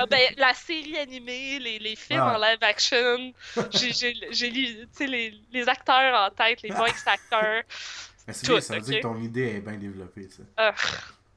ah 0.00 0.06
ben, 0.06 0.34
la 0.36 0.54
série 0.54 0.98
animée, 0.98 1.58
les, 1.58 1.78
les 1.78 1.96
films 1.96 2.22
en 2.22 2.38
live 2.38 2.58
action, 2.62 3.32
j'ai 3.70 4.50
lu, 4.50 4.88
les, 5.00 5.34
les 5.52 5.68
acteurs 5.68 6.26
en 6.26 6.30
tête, 6.30 6.62
les 6.62 6.70
voice 6.70 6.90
acteurs. 7.06 7.62
Mais 8.26 8.32
c'est 8.32 8.48
bien, 8.48 8.60
ça 8.60 8.74
veut 8.76 8.80
dire 8.80 8.96
que 8.96 9.02
ton 9.02 9.20
idée 9.20 9.56
est 9.56 9.60
bien 9.60 9.76
développée, 9.76 10.28
ça. 10.30 10.42
Ah, 10.56 10.74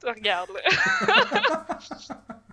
regarde, 0.02 0.50
là. 0.54 1.78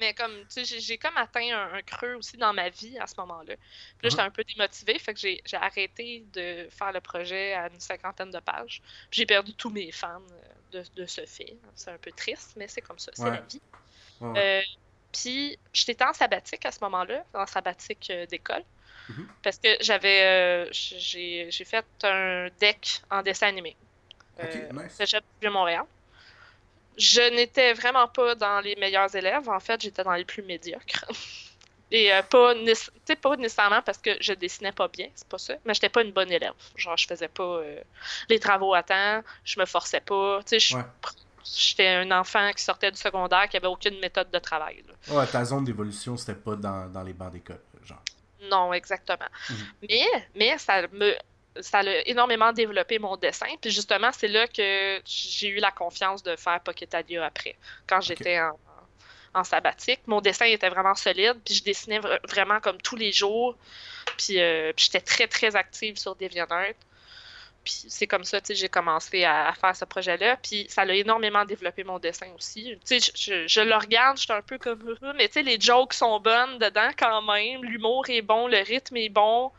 Mais 0.00 0.14
comme, 0.14 0.32
tu 0.52 0.64
sais, 0.64 0.80
j'ai 0.80 0.96
comme 0.96 1.16
atteint 1.16 1.68
un, 1.74 1.82
creux 1.82 2.14
aussi 2.14 2.38
dans 2.38 2.54
ma 2.54 2.70
vie 2.70 2.98
à 2.98 3.06
ce 3.06 3.14
moment-là. 3.18 3.54
Puis 3.98 4.02
là, 4.02 4.08
j'étais 4.08 4.22
uh-huh. 4.22 4.26
un 4.26 4.30
peu 4.30 4.44
démotivée, 4.44 4.98
fait 4.98 5.12
que 5.12 5.20
j'ai 5.20 5.42
arrêté 5.52 6.24
de 6.32 6.68
faire 6.70 6.92
le 6.92 7.00
projet 7.00 7.52
à 7.52 7.68
une 7.68 7.80
cinquantaine 7.80 8.30
de 8.30 8.40
pages. 8.40 8.80
J'ai 9.10 9.26
perdu 9.26 9.54
tous 9.54 9.68
mes 9.68 9.92
fans 9.92 10.22
euh, 10.74 10.82
de, 10.96 11.06
ce 11.06 11.26
fait. 11.26 11.56
C'est 11.74 11.90
un 11.90 11.98
peu 11.98 12.10
triste, 12.12 12.54
mais 12.56 12.66
c'est 12.66 12.80
comme 12.80 12.98
ça, 12.98 13.12
c'est 13.14 13.30
la 13.30 13.40
vie. 13.42 13.60
Euh, 14.22 14.62
puis 15.12 15.58
j'étais 15.72 16.04
en 16.04 16.12
sabbatique 16.14 16.64
à 16.64 16.72
ce 16.72 16.80
moment-là, 16.80 17.24
en 17.34 17.46
sabbatique 17.46 18.08
euh, 18.10 18.26
d'école. 18.26 18.64
Mm-hmm. 19.10 19.26
Parce 19.42 19.58
que 19.58 19.68
j'avais 19.80 20.68
j'ai 20.72 21.64
fait 21.64 21.84
un 22.04 22.48
deck 22.58 23.02
en 23.10 23.22
dessin 23.22 23.48
animé. 23.48 23.76
Okay, 24.38 24.68
nice. 24.72 25.14
de 25.42 25.48
Montréal 25.50 25.84
je 26.96 27.34
n'étais 27.34 27.72
vraiment 27.72 28.08
pas 28.08 28.34
dans 28.34 28.60
les 28.60 28.76
meilleurs 28.76 29.14
élèves. 29.14 29.48
En 29.48 29.60
fait, 29.60 29.80
j'étais 29.80 30.04
dans 30.04 30.14
les 30.14 30.24
plus 30.24 30.42
médiocres. 30.42 31.04
Et 31.92 32.12
euh, 32.12 32.22
pas, 32.22 32.54
pas 33.20 33.36
nécessairement 33.36 33.82
parce 33.82 33.98
que 33.98 34.10
je 34.20 34.32
dessinais 34.32 34.70
pas 34.70 34.86
bien, 34.86 35.08
c'est 35.14 35.26
pas 35.26 35.38
ça, 35.38 35.54
mais 35.64 35.74
j'étais 35.74 35.88
pas 35.88 36.02
une 36.02 36.12
bonne 36.12 36.30
élève. 36.30 36.52
Genre, 36.76 36.96
je 36.96 37.06
faisais 37.06 37.26
pas 37.26 37.42
euh, 37.42 37.80
les 38.28 38.38
travaux 38.38 38.74
à 38.74 38.82
temps, 38.84 39.22
je 39.42 39.58
me 39.58 39.66
forçais 39.66 40.00
pas. 40.00 40.40
Tu 40.46 40.60
sais, 40.60 40.76
j'étais 41.44 41.88
un 41.88 42.10
enfant 42.12 42.52
qui 42.52 42.62
sortait 42.62 42.92
du 42.92 42.96
secondaire 42.96 43.48
qui 43.48 43.56
avait 43.56 43.66
aucune 43.66 43.98
méthode 43.98 44.30
de 44.30 44.38
travail. 44.38 44.84
Ouais, 45.08 45.26
ta 45.26 45.44
zone 45.44 45.64
d'évolution, 45.64 46.16
c'était 46.16 46.38
pas 46.38 46.54
dans, 46.54 47.02
les 47.04 47.12
bancs 47.12 47.32
d'école, 47.32 47.60
genre. 47.84 48.02
Non, 48.42 48.72
exactement. 48.72 49.28
Mhm. 49.50 49.56
Mais, 49.88 50.06
mais 50.36 50.58
ça 50.58 50.82
me 50.92 51.16
ça 51.60 51.78
a 51.78 51.84
énormément 52.06 52.52
développé 52.52 52.98
mon 52.98 53.16
dessin. 53.16 53.48
Puis 53.60 53.70
justement, 53.70 54.10
c'est 54.12 54.28
là 54.28 54.46
que 54.46 55.00
j'ai 55.04 55.48
eu 55.48 55.56
la 55.56 55.70
confiance 55.70 56.22
de 56.22 56.36
faire 56.36 56.60
Pocket 56.60 56.94
après, 56.94 57.56
quand 57.86 58.00
j'étais 58.00 58.40
en, 59.34 59.44
sabbatique. 59.44 60.00
Mon 60.06 60.20
dessin 60.20 60.46
était 60.46 60.68
vraiment 60.68 60.94
solide, 60.94 61.36
puis 61.44 61.54
je 61.54 61.62
dessinais 61.62 62.00
vraiment 62.28 62.60
comme 62.60 62.78
tous 62.78 62.96
les 62.96 63.12
jours. 63.12 63.56
Puis, 64.16 64.40
euh, 64.40 64.72
j'étais 64.76 65.00
très, 65.00 65.28
très 65.28 65.54
active 65.54 65.96
sur 65.96 66.16
DeviantArt. 66.16 66.74
Puis 67.62 67.84
c'est 67.88 68.06
comme 68.06 68.24
ça, 68.24 68.40
que 68.40 68.54
j'ai 68.54 68.68
commencé 68.68 69.24
à, 69.24 69.52
faire 69.60 69.76
ce 69.76 69.84
projet-là. 69.84 70.36
Puis 70.42 70.66
ça 70.68 70.82
a 70.82 70.86
énormément 70.86 71.44
développé 71.44 71.84
mon 71.84 71.98
dessin 71.98 72.26
aussi. 72.36 72.76
Tu 72.86 73.00
sais, 73.00 73.12
je, 73.14 73.46
je, 73.46 73.60
le 73.60 73.76
regarde, 73.76 74.16
je 74.16 74.22
suis 74.22 74.32
un 74.32 74.42
peu 74.42 74.58
comme... 74.58 74.96
Mais 75.16 75.28
tu 75.28 75.34
sais, 75.34 75.42
les 75.42 75.60
jokes 75.60 75.92
sont 75.92 76.18
bonnes 76.20 76.58
dedans 76.58 76.90
quand 76.98 77.22
même. 77.22 77.62
L'humour 77.62 78.06
est 78.08 78.22
bon, 78.22 78.48
le 78.48 78.58
rythme 78.58 78.96
est 78.96 79.10
bon 79.10 79.52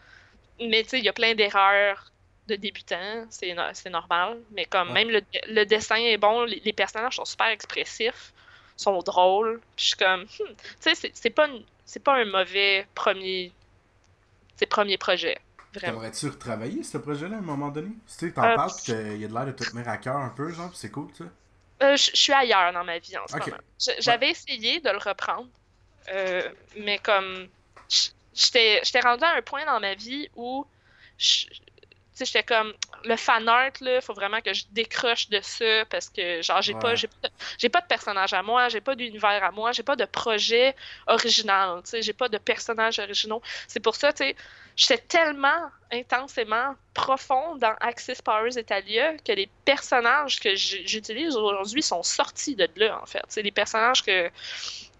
mais 0.62 0.84
tu 0.84 0.89
sais, 0.89 1.00
il 1.00 1.06
y 1.06 1.10
a 1.10 1.13
plein 1.13 1.36
d'erreurs 1.36 2.12
de 2.47 2.56
débutants, 2.56 3.26
c'est, 3.30 3.54
normal. 3.89 4.39
Mais 4.52 4.65
comme 4.65 4.91
même 4.91 5.10
le, 5.10 5.65
dessin 5.65 5.95
est 5.95 6.17
bon, 6.17 6.43
les, 6.43 6.74
personnages 6.74 7.15
sont 7.15 7.26
super 7.26 7.47
expressifs, 7.47 8.34
sont 8.78 9.00
drôles. 9.00 9.60
Puis 9.76 9.86
je 9.86 9.88
suis 9.89 9.97
comme, 9.97 10.24
hmm, 10.24 10.56
tu 10.82 10.95
sais, 10.95 11.12
c'est, 11.13 11.30
pas, 11.30 11.47
c'est 11.86 12.04
pas 12.04 12.15
un 12.15 12.26
mauvais 12.26 12.88
premier, 12.95 13.52
premier 14.69 14.97
projet. 14.97 15.38
T'aimerais-tu 15.80 16.28
retravailler 16.28 16.84
ce 16.84 16.97
projet-là 16.97 17.38
à 17.38 17.39
un 17.39 17.43
moment 17.43 17.69
donné? 17.69 17.89
Tu 17.89 18.13
sais, 18.28 18.32
t'en 18.32 18.43
euh, 18.43 18.56
parles, 18.56 18.71
pis 18.84 18.91
il 18.91 19.21
y 19.21 19.26
a 19.26 19.28
de 19.28 19.34
l'air 19.34 19.45
de 19.45 19.52
te 19.52 19.63
tenir 19.63 19.88
à 19.88 19.97
cœur 19.97 20.17
un 20.17 20.30
peu, 20.30 20.52
genre, 20.52 20.71
c'est 20.74 20.91
cool, 20.91 21.08
tu 21.12 21.24
sais. 21.24 21.30
Euh, 21.82 21.95
je 21.95 22.12
suis 22.13 22.34
ailleurs 22.34 22.74
dans 22.74 22.84
ma 22.84 23.00
vie 23.00 23.17
en 23.17 23.28
ce 23.28 23.38
moment. 23.38 23.58
J'avais 24.00 24.30
essayé 24.30 24.80
de 24.82 24.89
le 24.89 24.97
reprendre, 24.97 25.47
euh, 26.12 26.47
mais 26.78 27.00
comme 27.00 27.47
j'étais 28.33 28.99
rendu 29.01 29.23
à 29.23 29.35
un 29.35 29.41
point 29.41 29.65
dans 29.65 29.79
ma 29.79 29.95
vie 29.95 30.29
où 30.35 30.65
j'étais 31.17 32.43
comme 32.43 32.73
le 33.03 33.15
fan 33.15 33.47
art 33.47 33.71
là 33.81 33.99
faut 34.01 34.13
vraiment 34.13 34.41
que 34.41 34.53
je 34.53 34.65
décroche 34.71 35.29
de 35.29 35.39
ça 35.41 35.85
parce 35.89 36.09
que 36.09 36.41
genre 36.41 36.61
j'ai 36.61 36.75
pas 36.75 36.93
j'ai 37.57 37.69
pas 37.69 37.81
de 37.81 37.87
personnage 37.87 38.33
à 38.33 38.43
moi 38.43 38.69
j'ai 38.69 38.81
pas 38.81 38.95
d'univers 38.95 39.43
à 39.43 39.51
moi 39.51 39.71
j'ai 39.71 39.83
pas 39.83 39.95
de 39.95 40.05
projet 40.05 40.75
original 41.07 41.81
tu 41.83 41.91
sais 41.91 42.01
j'ai 42.01 42.13
pas 42.13 42.29
de 42.29 42.37
personnages 42.37 42.99
originaux. 42.99 43.41
C'est 43.67 43.79
pour 43.79 43.95
ça 43.95 44.13
tu 44.13 44.23
sais 44.23 44.35
j'étais 44.75 44.99
tellement 44.99 45.69
intensément 45.91 46.75
profond 46.93 47.55
dans 47.55 47.75
Axis 47.79 48.21
Powers 48.23 48.57
Italia 48.57 49.17
que 49.17 49.31
les 49.31 49.49
personnages 49.65 50.39
que 50.39 50.55
j'utilise 50.55 51.35
aujourd'hui 51.35 51.83
sont 51.83 52.03
sortis 52.03 52.55
de 52.55 52.67
là 52.75 52.99
en 53.01 53.05
fait. 53.05 53.23
C'est 53.27 53.41
les 53.41 53.51
personnages 53.51 54.03
que 54.03 54.29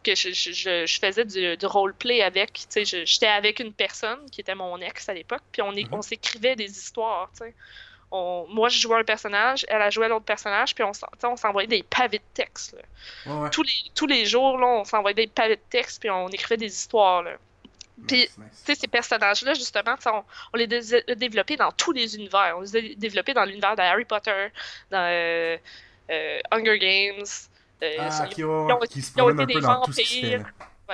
que 0.04 0.16
je, 0.16 0.30
je, 0.32 1.00
faisais 1.00 1.26
du, 1.26 1.58
du 1.58 1.66
roleplay 1.66 2.22
avec. 2.22 2.66
J'étais 2.76 3.28
avec 3.28 3.60
une 3.60 3.74
personne 3.74 4.30
qui 4.32 4.42
était 4.42 4.56
mon 4.56 4.78
ex 4.78 5.10
à 5.10 5.14
l'époque, 5.14 5.44
puis 5.52 5.62
on, 5.62 5.72
mm-hmm. 5.72 5.88
on 5.92 6.02
s'écrivait 6.02 6.56
des 6.56 6.70
histoires. 6.70 7.30
On, 8.12 8.46
moi, 8.50 8.68
je 8.70 8.80
jouais 8.80 9.00
un 9.00 9.04
personnage, 9.04 9.66
elle 9.70 9.82
a 9.82 9.90
joué 9.90 10.08
l'autre 10.08 10.26
personnage, 10.26 10.76
puis 10.76 10.84
on, 10.84 10.92
on 11.24 11.38
s'envoyait 11.38 11.68
des 11.68 11.84
pavés 11.84 12.20
de 12.20 12.24
texte. 12.34 12.76
Tous, 13.52 13.64
les, 13.64 13.92
tous 13.96 14.08
les 14.08 14.26
jours, 14.26 14.58
là, 14.58 14.68
on 14.68 14.84
s'envoyait 14.84 15.16
des 15.16 15.28
pavés 15.28 15.56
de 15.56 15.62
texte, 15.70 16.02
puis 16.02 16.10
on 16.10 16.28
écrivait 16.28 16.58
des 16.58 16.74
histoires. 16.74 17.24
Là. 17.24 17.38
Puis, 18.08 18.28
ces 18.64 18.88
personnages-là, 18.88 19.54
justement, 19.54 19.96
on, 20.06 20.24
on, 20.54 20.58
les 20.58 20.96
a 20.96 21.16
développés 21.16 21.58
dans 21.58 21.72
tous 21.72 21.92
les 21.92 22.16
univers. 22.16 22.56
On 22.58 22.62
les 22.62 22.76
a 22.76 22.82
développés 22.96 23.34
dans 23.34 23.46
l'univers 23.46 23.76
de 23.76 23.82
Harry 23.82 24.06
Potter, 24.06 24.48
dans 24.90 25.08
euh, 25.10 25.58
euh, 26.10 26.40
Hunger 26.52 26.80
Games, 26.80 27.26
euh, 27.26 27.51
ah, 28.00 28.28
ils, 28.38 28.46
ont, 28.46 28.80
qui 28.90 29.02
se 29.02 29.20
un 29.20 29.46
peu 29.46 29.60
dans 29.60 29.82
tout 29.82 29.94
ce 29.94 30.02
qui 30.02 30.36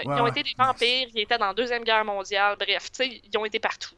ils 0.06 0.10
ont 0.10 0.28
été 0.28 0.44
des 0.44 0.54
vampires, 0.58 1.08
ils 1.14 1.22
étaient 1.22 1.38
dans 1.38 1.48
la 1.48 1.54
Deuxième 1.54 1.84
Guerre 1.84 2.06
mondiale, 2.06 2.56
bref, 2.60 2.90
ils 3.00 3.38
ont 3.38 3.46
été 3.46 3.60
partout. 3.60 3.96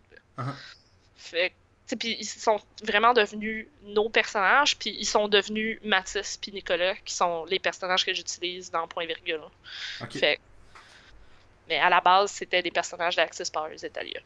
Fait 1.16 1.54
puis 1.98 2.18
ils 2.20 2.26
sont 2.26 2.60
vraiment 2.84 3.14
devenus 3.14 3.68
nos 3.84 4.10
personnages, 4.10 4.78
puis 4.78 4.96
ils 5.00 5.06
sont 5.06 5.28
devenus 5.28 5.80
Mathis 5.84 6.38
puis 6.38 6.52
Nicolas, 6.52 6.96
qui 7.04 7.14
sont 7.16 7.46
les 7.46 7.58
personnages 7.60 8.06
que 8.06 8.14
j'utilise 8.14 8.70
dans 8.70 8.88
Point 8.88 9.08
Virgule. 9.08 9.42
Fait, 10.12 10.40
mais 11.68 11.80
à 11.80 11.90
la 11.90 12.00
base, 12.00 12.32
c'était 12.32 12.62
des 12.62 12.70
personnages 12.70 13.16
d'Axis 13.16 13.50
Powers 13.52 13.84
Italia. 13.84 14.20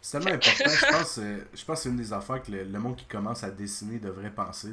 C'est 0.00 0.20
tellement 0.20 0.36
important, 0.36 0.64
je 0.68 0.86
pense, 0.92 1.18
euh, 1.18 1.48
je 1.52 1.64
pense 1.64 1.78
que 1.78 1.82
c'est 1.82 1.88
une 1.88 1.96
des 1.96 2.12
affaires 2.12 2.40
que 2.40 2.52
le, 2.52 2.78
monde 2.78 2.94
qui 2.94 3.06
commence 3.06 3.42
à 3.42 3.50
dessiner 3.50 3.98
devrait 3.98 4.30
penser. 4.30 4.68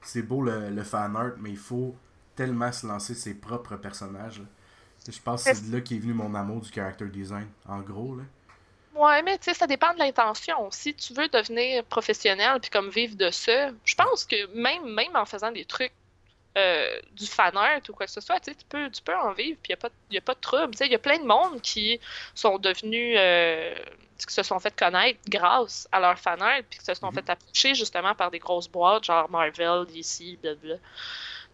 C'est 0.00 0.22
beau 0.22 0.40
le, 0.40 0.70
le 0.70 0.84
fan 0.84 1.14
art, 1.14 1.32
mais 1.38 1.50
il 1.50 1.58
faut 1.58 1.94
tellement 2.34 2.72
se 2.72 2.86
lancer 2.86 3.14
ses 3.14 3.34
propres 3.34 3.76
personnages. 3.76 4.42
Je 5.06 5.20
pense 5.20 5.44
que 5.44 5.54
c'est 5.54 5.68
de 5.68 5.74
là 5.74 5.80
qu'est 5.80 5.98
venu 5.98 6.14
mon 6.14 6.34
amour 6.34 6.60
du 6.60 6.70
character 6.70 7.06
design, 7.06 7.48
en 7.66 7.80
gros. 7.80 8.16
Là. 8.16 8.22
Ouais, 8.94 9.22
mais 9.22 9.38
tu 9.38 9.44
sais, 9.44 9.54
ça 9.54 9.66
dépend 9.66 9.92
de 9.94 9.98
l'intention. 9.98 10.70
Si 10.70 10.94
tu 10.94 11.14
veux 11.14 11.28
devenir 11.28 11.82
professionnel 11.84 12.60
puis 12.60 12.70
comme 12.70 12.90
vivre 12.90 13.16
de 13.16 13.30
ça, 13.30 13.70
je 13.84 13.94
pense 13.94 14.24
que 14.24 14.46
même, 14.54 14.92
même 14.92 15.16
en 15.16 15.24
faisant 15.24 15.50
des 15.50 15.64
trucs 15.64 15.92
euh, 16.58 17.00
du 17.12 17.26
fan 17.26 17.56
art 17.56 17.80
ou 17.88 17.92
quoi 17.94 18.04
que 18.04 18.12
ce 18.12 18.20
soit, 18.20 18.38
tu 18.40 18.52
peux, 18.68 18.90
tu 18.90 19.00
peux 19.00 19.16
en 19.16 19.32
vivre 19.32 19.58
puis 19.62 19.72
il 19.72 19.76
n'y 20.10 20.18
a, 20.18 20.20
pas 20.20 20.34
de 20.34 20.40
trouble. 20.40 20.74
Il 20.80 20.92
y 20.92 20.94
a 20.94 20.98
plein 20.98 21.18
de 21.18 21.24
monde 21.24 21.62
qui 21.62 21.98
sont 22.34 22.58
devenus, 22.58 23.16
euh, 23.18 23.74
qui 24.18 24.34
se 24.34 24.42
sont 24.42 24.60
fait 24.60 24.76
connaître 24.76 25.20
grâce 25.26 25.88
à 25.90 25.98
leur 25.98 26.18
fan 26.18 26.42
art 26.42 26.60
puis 26.68 26.78
qui 26.78 26.84
se 26.84 26.92
sont 26.92 27.08
mm-hmm. 27.08 27.14
fait 27.14 27.30
approcher 27.30 27.74
justement 27.74 28.14
par 28.14 28.30
des 28.30 28.38
grosses 28.38 28.68
boîtes 28.68 29.04
genre 29.04 29.30
Marvel, 29.30 29.86
DC, 29.86 30.38
blablabla 30.42 30.76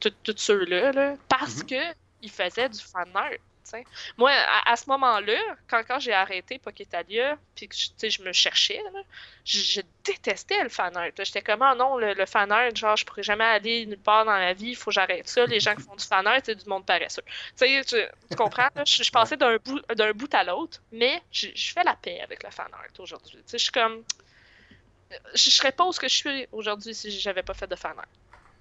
tous 0.01 0.37
ceux-là, 0.37 1.17
parce 1.29 1.63
qu'ils 1.63 1.79
mhm. 1.79 1.93
que 1.93 1.97
ils 2.23 2.31
faisaient 2.31 2.69
du 2.69 2.81
fan 2.81 3.09
art. 3.15 3.39
Moi, 4.17 4.33
à, 4.65 4.77
ce 4.77 4.89
moment-là, 4.89 5.39
quand, 5.69 5.83
quand 5.87 5.99
j'ai 5.99 6.13
arrêté 6.13 6.59
Pokétalia, 6.59 7.37
puis 7.55 7.69
que 7.69 8.09
je 8.09 8.23
me 8.23 8.33
cherchais, 8.33 8.83
je, 9.45 9.81
détestais 10.05 10.63
le 10.63 10.69
fan 10.69 10.97
art. 10.97 11.11
J'étais 11.19 11.43
comme, 11.43 11.63
ah 11.63 11.75
non, 11.75 11.99
le, 11.99 12.27
fan 12.27 12.51
art, 12.51 12.75
genre, 12.75 12.97
je 12.97 13.05
pourrais 13.05 13.23
jamais 13.23 13.45
aller 13.45 13.87
nulle 13.87 13.99
part 13.99 14.25
dans 14.25 14.37
la 14.37 14.55
vie, 14.55 14.71
il 14.71 14.77
faut 14.77 14.91
que 14.91 14.95
j'arrête 14.95 15.29
ça. 15.29 15.45
Les 15.47 15.61
gens 15.61 15.75
qui 15.75 15.83
font 15.83 15.97
du 15.97 16.05
fan 16.05 16.27
art, 16.27 16.41
c'est 16.43 16.55
du 16.55 16.69
monde 16.69 16.87
paresseux. 16.87 17.23
Tu, 17.59 17.85
tu 17.85 18.37
comprends? 18.37 18.69
Je, 18.87 19.03
je, 19.03 19.11
passais 19.11 19.37
d'un 19.37 19.57
bout, 19.59 19.81
bout 20.15 20.35
à 20.35 20.45
l'autre, 20.45 20.81
mais 20.93 21.23
je, 21.31 21.49
fais 21.55 21.85
la 21.85 21.95
paix 21.95 22.21
avec 22.21 22.43
le 22.43 22.51
fan 22.51 22.69
art 22.73 22.87
aujourd'hui. 22.99 23.39
Je 23.51 23.59
suis 23.59 23.73
comme. 23.73 24.03
Je 25.35 25.51
serais 25.51 25.73
pas 25.73 25.87
où 25.87 25.93
ce 25.93 26.01
que 26.01 26.09
je 26.09 26.15
suis 26.15 26.47
aujourd'hui 26.53 26.95
si 26.95 27.11
j'avais 27.11 27.43
pas 27.43 27.55
fait 27.55 27.67
de 27.67 27.77
fan 27.77 27.95
art. 27.97 28.05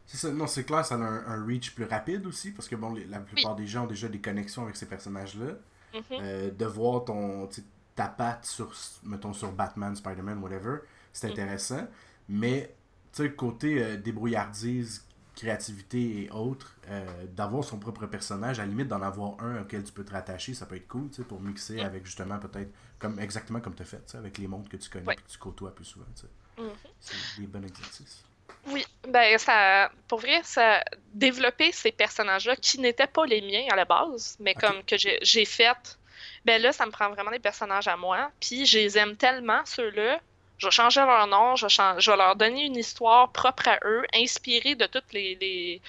C'est 0.08 0.32
non, 0.32 0.48
c'est 0.48 0.64
clair, 0.64 0.86
ça 0.86 0.96
a 0.96 0.98
un, 0.98 1.46
reach 1.46 1.76
plus 1.76 1.84
rapide 1.84 2.26
aussi, 2.26 2.52
parce 2.52 2.70
que 2.70 2.76
bon, 2.76 2.96
la 3.10 3.20
plupart 3.20 3.56
des 3.56 3.68
gens 3.68 3.84
ont 3.84 3.88
déjà 3.88 4.08
des 4.08 4.22
connexions 4.22 4.64
avec 4.64 4.78
ces 4.78 4.86
personnages-là. 4.86 5.54
Mm-hmm. 5.94 6.02
Euh, 6.12 6.52
de 6.52 6.66
voir 6.66 7.06
ton, 7.06 7.50
ta 7.96 8.08
patte 8.08 8.46
sur, 8.46 8.74
mettons, 9.04 9.34
sur 9.34 9.52
Batman, 9.52 9.96
Spider-Man, 9.96 10.40
whatever, 10.40 10.80
c'est 11.14 11.28
mm-hmm. 11.28 11.32
intéressant. 11.32 11.88
Mais, 12.30 12.76
tu 13.14 13.24
sais, 13.24 13.32
côté 13.32 13.84
euh, 13.84 13.98
débrouillardise, 13.98 15.06
créativité 15.36 16.24
et 16.24 16.32
autres, 16.32 16.76
euh, 16.90 17.06
d'avoir 17.36 17.64
son 17.64 17.80
propre 17.80 18.06
personnage, 18.06 18.60
à 18.60 18.64
la 18.64 18.70
limite 18.70 18.88
d'en 18.88 19.02
avoir 19.02 19.42
un 19.42 19.62
auquel 19.62 19.84
tu 19.84 19.94
peux 19.94 20.04
te 20.04 20.12
rattacher, 20.12 20.54
ça 20.54 20.66
peut 20.66 20.76
être 20.76 20.88
cool, 20.88 21.10
tu 21.10 21.18
sais, 21.18 21.24
pour 21.24 21.42
mixer 21.42 21.78
mm. 21.78 21.86
avec 21.86 22.06
justement 22.06 22.40
peut-être, 22.40 22.72
comme 22.98 23.20
exactement 23.20 23.60
comme 23.60 23.76
tu 23.76 23.84
as 23.84 23.86
fait, 23.86 24.16
avec 24.16 24.38
les 24.38 24.48
mondes 24.48 24.68
que 24.68 24.78
tu 24.78 24.90
connais 24.90 25.14
et 25.14 25.16
que 25.16 25.28
tu 25.28 25.38
côtoies 25.38 25.76
plus 25.76 25.86
souvent, 25.86 26.06
tu 26.16 26.22
sais. 26.22 26.62
Mm-hmm. 26.62 26.90
C'est 27.00 27.42
des 27.42 27.48
bons 27.48 27.64
exercices. 27.64 28.24
Oui, 28.72 28.84
ben 29.08 29.38
ça, 29.38 29.92
pour 30.08 30.20
vrai, 30.20 30.42
ça 30.44 30.84
développer 31.14 31.72
ces 31.72 31.92
personnages-là 31.92 32.56
qui 32.56 32.80
n'étaient 32.80 33.08
pas 33.08 33.26
les 33.26 33.42
miens 33.42 33.66
à 33.72 33.76
la 33.76 33.86
base, 33.86 34.38
mais 34.40 34.54
comme 34.54 34.84
que 34.84 34.96
j'ai 34.98 35.46
fait, 35.46 35.98
ben 36.46 36.62
là, 36.62 36.72
ça 36.72 36.86
me 36.86 36.92
prend 36.92 37.10
vraiment 37.10 37.32
des 37.32 37.40
personnages 37.40 37.88
à 37.88 37.98
moi. 37.98 38.32
Puis 38.40 38.66
je 38.66 38.78
les 38.80 38.98
aime 38.98 39.16
tellement 39.16 39.62
ceux-là, 39.66 40.20
je 40.58 40.68
vais 40.68 40.72
changer 40.72 41.02
leur 41.02 41.28
nom, 41.28 41.56
je 41.56 41.68
vais, 41.68 42.02
je 42.02 42.12
vais 42.12 42.18
leur 42.18 42.36
donner 42.36 42.66
une 42.66 42.76
histoire 42.76 43.32
propre 43.32 43.68
à 43.68 43.80
eux, 43.86 44.04
inspirée 44.14 44.76
de 44.76 44.86
toutes 44.86 45.14
les 45.14 45.36
les, 45.36 45.82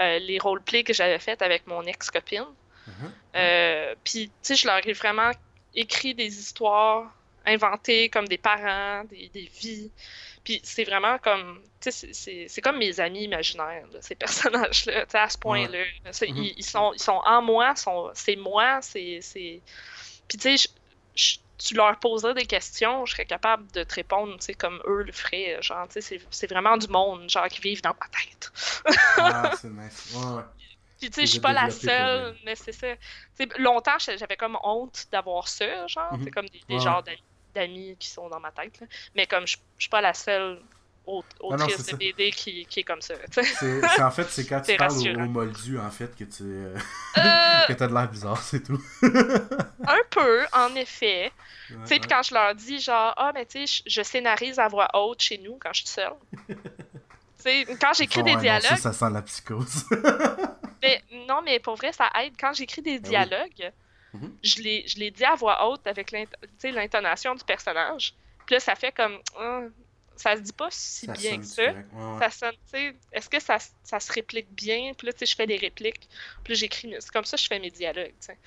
euh, 0.00 0.18
les 0.18 0.38
roleplays 0.38 0.84
que 0.84 0.92
j'avais 0.92 1.18
fait 1.18 1.40
avec 1.42 1.66
mon 1.66 1.82
ex-copine. 1.84 2.46
Mm-hmm. 2.88 3.10
Euh, 3.36 3.94
Puis, 4.04 4.28
tu 4.28 4.34
sais, 4.42 4.54
je 4.56 4.66
leur 4.66 4.86
ai 4.86 4.92
vraiment 4.92 5.30
écrit 5.74 6.14
des 6.14 6.38
histoires 6.38 7.10
inventées 7.46 8.08
comme 8.08 8.28
des 8.28 8.38
parents, 8.38 9.04
des, 9.04 9.28
des 9.28 9.50
vies. 9.60 9.90
Puis 10.44 10.60
c'est 10.64 10.84
vraiment 10.84 11.18
comme, 11.18 11.60
tu 11.80 11.92
sais, 11.92 12.48
c'est 12.48 12.60
comme 12.60 12.78
mes 12.78 12.98
amis 12.98 13.24
imaginaires, 13.24 13.86
ces 14.00 14.14
personnages-là, 14.16 15.06
tu 15.06 15.10
sais, 15.10 15.18
à 15.18 15.28
ce 15.28 15.38
point-là. 15.38 15.84
Mm-hmm. 16.04 16.54
Ils, 16.56 16.64
sont, 16.64 16.92
ils 16.94 17.02
sont 17.02 17.20
en 17.24 17.42
moi, 17.42 17.74
c'est 18.14 18.36
moi, 18.36 18.80
c'est... 18.82 19.20
Puis 20.28 20.38
tu 20.38 20.56
sais, 20.56 20.68
tu 21.58 21.74
leur 21.74 21.96
poserais 21.98 22.34
des 22.34 22.46
questions, 22.46 23.06
je 23.06 23.12
serais 23.12 23.24
capable 23.24 23.70
de 23.72 23.84
te 23.84 23.94
répondre, 23.94 24.36
tu 24.38 24.46
sais, 24.46 24.54
comme 24.54 24.82
eux 24.86 25.02
le 25.02 25.12
feraient. 25.12 25.58
Genre, 25.60 25.86
tu 25.88 26.02
sais, 26.02 26.20
c'est 26.30 26.50
vraiment 26.50 26.76
du 26.76 26.88
monde, 26.88 27.30
genre, 27.30 27.46
qui 27.46 27.60
vivent 27.60 27.82
dans 27.82 27.94
ma 27.94 28.08
tête. 28.08 28.52
ah, 29.18 29.52
c'est 29.60 29.68
nice. 29.68 30.12
Ouais, 30.14 30.36
ouais. 30.36 30.42
Puis, 30.98 31.10
tu 31.10 31.14
sais, 31.14 31.26
je 31.26 31.30
suis 31.32 31.40
pas 31.40 31.52
la 31.52 31.70
seule, 31.70 32.36
mais 32.44 32.54
c'est 32.56 32.72
ça. 32.72 32.88
sais, 33.34 33.48
longtemps, 33.58 33.98
j'avais 33.98 34.36
comme 34.36 34.58
honte 34.62 35.06
d'avoir 35.12 35.46
ça, 35.46 35.86
genre, 35.86 36.10
c'est 36.12 36.18
mm-hmm. 36.18 36.30
comme 36.30 36.48
des, 36.48 36.62
des 36.68 36.80
genres 36.80 37.02
d'amis 37.02 37.22
qui 37.98 38.08
sont 38.08 38.28
dans 38.28 38.40
ma 38.40 38.50
tête. 38.50 38.80
Là. 38.80 38.86
Mais 39.14 39.26
comme 39.26 39.46
je, 39.46 39.56
je 39.76 39.82
suis 39.82 39.90
pas 39.90 40.00
la 40.00 40.14
seule 40.14 40.60
autrice 41.06 41.86
de 41.86 41.96
BD 41.96 42.30
qui, 42.30 42.66
qui, 42.66 42.80
est 42.80 42.84
comme 42.84 43.02
ça. 43.02 43.14
C'est 43.30 44.00
en 44.00 44.10
fait, 44.10 44.28
c'est 44.30 44.46
quand 44.46 44.60
tu 44.66 44.76
parles 44.76 44.92
au, 44.92 45.26
moldu, 45.26 45.78
en 45.78 45.90
fait, 45.90 46.14
que 46.16 46.24
tu 46.24 46.42
euh... 46.42 46.76
euh 47.18 47.66
que 47.68 47.82
as 47.82 47.88
de 47.88 47.94
l'air 47.94 48.08
bizarre, 48.08 48.40
c'est 48.40 48.62
tout. 48.62 48.80
un 49.02 50.00
peu, 50.10 50.44
en 50.52 50.74
effet. 50.76 51.32
tu 51.68 51.76
sais, 51.84 51.98
puis 51.98 52.08
quand 52.08 52.22
je 52.22 52.34
leur 52.34 52.54
dis, 52.54 52.78
genre, 52.78 53.14
ah, 53.16 53.32
mais 53.34 53.46
tu 53.46 53.66
sais, 53.66 53.82
je 53.86 54.02
scénarise 54.02 54.58
à 54.58 54.68
voix 54.68 54.88
haute 54.94 55.20
chez 55.20 55.38
nous 55.38 55.58
quand 55.60 55.72
je 55.72 55.80
suis 55.80 55.88
seule. 55.88 56.12
sais, 57.38 57.66
quand 57.80 57.92
j'écris 57.94 58.22
des 58.22 58.36
dialogues. 58.36 58.62
ça, 58.62 58.76
ça 58.76 58.92
sent 58.92 59.12
la 59.12 59.22
psychose. 59.22 59.84
mais 60.82 61.02
non, 61.28 61.42
mais 61.44 61.58
pour 61.58 61.74
vrai, 61.76 61.92
ça 61.92 62.10
aide. 62.20 62.34
Quand 62.38 62.52
j'écris 62.52 62.82
des 62.82 63.00
ben 63.00 63.72
Mhm. 64.14 64.36
Je 64.42 64.98
l'ai 64.98 65.10
dit 65.10 65.24
à 65.24 65.34
voix 65.34 65.68
haute 65.68 65.86
avec 65.86 66.12
l'intonation 66.62 67.34
du 67.34 67.44
personnage. 67.44 68.14
Puis 68.46 68.54
là, 68.54 68.60
ça 68.60 68.74
fait 68.74 68.92
comme. 68.92 69.18
Ah, 69.38 69.62
ça 70.16 70.36
se 70.36 70.42
dit 70.42 70.52
pas 70.52 70.68
si 70.70 71.06
bien 71.08 71.38
que 71.38 71.44
ça. 71.44 71.72
Ça 72.20 72.30
sonne, 72.30 72.52
tu 72.52 72.78
sais. 72.78 72.94
Est-ce 73.12 73.28
que 73.28 73.40
ça, 73.40 73.58
ça, 73.82 73.98
se 73.98 74.12
réplique 74.12 74.52
bien? 74.52 74.92
Puis 74.96 75.06
là, 75.06 75.12
tu 75.12 75.20
sais, 75.20 75.26
je 75.26 75.34
fais 75.34 75.46
des 75.46 75.56
répliques. 75.56 76.08
Puis 76.44 76.52
là, 76.52 76.58
j'écris. 76.58 76.94
C'est 77.00 77.10
comme 77.10 77.24
ça 77.24 77.36
que 77.36 77.42
je 77.42 77.48
fais 77.48 77.58
mes 77.58 77.70
dialogues, 77.70 78.14
tu 78.20 78.26
sais. 78.26 78.38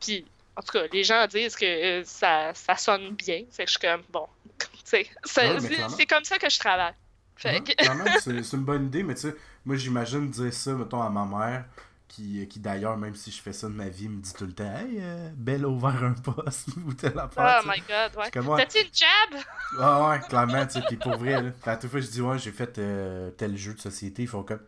Puis, 0.00 0.24
en 0.56 0.62
tout 0.62 0.72
cas, 0.72 0.86
les 0.92 1.04
gens 1.04 1.26
disent 1.26 1.56
que 1.56 1.64
euh, 2.00 2.04
ça, 2.04 2.52
ça 2.54 2.76
sonne 2.76 3.14
bien. 3.14 3.44
Fait 3.50 3.64
que 3.64 3.70
je 3.70 3.78
suis 3.78 3.88
comme, 3.88 4.02
bon. 4.10 4.26
c'est 4.84 6.06
comme 6.06 6.24
ça 6.24 6.38
que 6.38 6.48
je 6.48 6.58
travaille. 6.58 6.94
C'est 7.36 8.52
une 8.52 8.64
bonne 8.64 8.86
idée, 8.86 9.02
mais 9.02 9.14
tu 9.14 9.22
sais, 9.22 9.36
moi, 9.64 9.76
j'imagine 9.76 10.30
dire 10.30 10.52
ça, 10.52 10.72
mettons, 10.72 11.02
à 11.02 11.10
ma 11.10 11.24
mère 11.24 11.64
qui, 12.08 12.46
qui 12.48 12.58
d'ailleurs, 12.58 12.96
même 12.96 13.14
si 13.14 13.30
je 13.30 13.40
fais 13.40 13.52
ça 13.52 13.68
de 13.68 13.74
ma 13.74 13.88
vie, 13.88 14.08
me 14.08 14.20
dit 14.20 14.32
tout 14.32 14.46
le 14.46 14.52
temps 14.52 14.64
Hey, 14.64 14.98
euh, 15.00 15.30
Belle 15.36 15.64
a 15.64 15.68
ouvert 15.68 16.02
un 16.02 16.14
poste 16.14 16.68
ou 16.86 16.92
telle 16.94 17.18
affaire. 17.18 17.62
Oh 17.62 17.68
my 17.68 17.80
god, 17.80 18.16
ouais. 18.16 18.56
T'as-tu 18.56 18.78
une 18.78 18.92
job? 18.92 19.40
Ah 19.78 20.08
ouais, 20.08 20.20
clairement, 20.20 20.66
tu 20.66 20.72
sais. 20.72 20.82
Puis 20.88 20.96
pour 20.96 21.16
vrai, 21.16 21.42
là, 21.42 21.50
à 21.66 21.76
toute 21.76 21.90
fois, 21.90 22.00
je 22.00 22.08
dis 22.08 22.20
Ouais, 22.20 22.38
j'ai 22.38 22.52
fait 22.52 22.78
euh, 22.78 23.30
tel 23.30 23.56
jeu 23.56 23.74
de 23.74 23.80
société, 23.80 24.22
ils 24.22 24.28
font 24.28 24.42
comme 24.42 24.60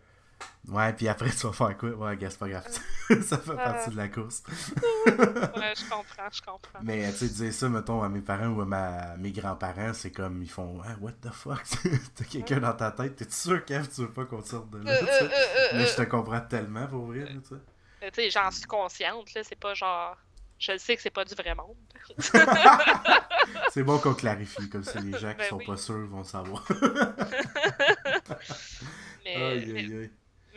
Ouais, 0.68 0.92
puis 0.92 1.08
après, 1.08 1.30
tu 1.38 1.46
vas 1.46 1.52
faire 1.52 1.76
quoi? 1.76 1.90
Ouais, 1.90 2.16
gars, 2.16 2.30
c'est 2.30 2.38
pas 2.38 2.48
grave. 2.48 2.64
ça 3.22 3.38
fait 3.38 3.56
partie 3.56 3.90
de 3.90 3.96
la 3.96 4.08
course. 4.08 4.42
ouais, 4.48 5.12
je 5.76 5.88
comprends, 5.88 6.28
je 6.32 6.42
comprends. 6.42 6.78
Mais, 6.82 7.10
tu 7.12 7.18
sais, 7.18 7.28
dire 7.28 7.52
ça, 7.52 7.68
mettons, 7.68 8.02
à 8.02 8.08
mes 8.08 8.20
parents 8.20 8.48
ou 8.48 8.60
à 8.60 8.66
ma... 8.66 9.16
mes 9.16 9.32
grands-parents, 9.32 9.94
c'est 9.94 10.12
comme, 10.12 10.42
ils 10.42 10.50
font, 10.50 10.80
ah, 10.84 10.96
what 11.00 11.12
the 11.22 11.30
fuck? 11.32 11.62
T'as 12.14 12.24
quelqu'un 12.24 12.60
dans 12.60 12.74
ta 12.74 12.92
tête, 12.92 13.16
t'es 13.16 13.30
sûr, 13.30 13.64
Kev, 13.64 13.88
tu 13.88 14.02
veux 14.02 14.12
pas 14.12 14.26
qu'on 14.26 14.42
sorte 14.42 14.70
de 14.70 14.78
là? 14.78 14.92
Euh, 14.92 15.04
euh, 15.04 15.28
euh, 15.28 15.68
Mais 15.74 15.86
je 15.86 15.96
te 15.96 16.02
comprends 16.02 16.40
tellement, 16.40 16.86
pour 16.86 17.06
vrai, 17.06 17.26
tu 17.26 17.40
sais. 17.48 17.56
Tu 18.00 18.08
sais, 18.14 18.30
j'en 18.30 18.50
suis 18.50 18.64
consciente, 18.64 19.34
là, 19.34 19.42
c'est 19.44 19.58
pas 19.58 19.74
genre. 19.74 20.16
Je 20.58 20.76
sais 20.76 20.94
que 20.94 21.02
c'est 21.02 21.10
pas 21.10 21.24
du 21.24 21.34
vrai 21.34 21.54
monde. 21.54 21.76
c'est 23.70 23.82
bon 23.82 23.98
qu'on 23.98 24.12
clarifie, 24.12 24.68
comme 24.68 24.84
ça 24.84 25.00
les 25.00 25.18
gens 25.18 25.32
qui 25.32 25.38
ben 25.38 25.48
sont 25.48 25.58
pas 25.58 25.78
sûrs 25.78 26.06
vont 26.06 26.22
savoir. 26.22 26.66
mais, 29.24 29.36
aïe, 29.36 29.76
aïe, 29.76 29.94
aïe. 29.94 30.10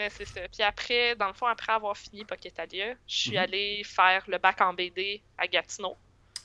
Mais 0.04 0.10
c'est 0.10 0.26
ça. 0.26 0.42
Puis 0.52 0.62
après, 0.62 1.16
dans 1.16 1.28
le 1.28 1.34
fond, 1.34 1.46
après 1.46 1.72
avoir 1.72 1.96
fini 1.96 2.26
Pocketalia, 2.26 2.96
je 3.08 3.16
suis 3.16 3.32
mhm. 3.32 3.38
allée 3.38 3.84
faire 3.86 4.22
le 4.28 4.38
bac 4.38 4.60
en 4.60 4.74
BD 4.74 5.22
à 5.38 5.48
Gatineau. 5.48 5.96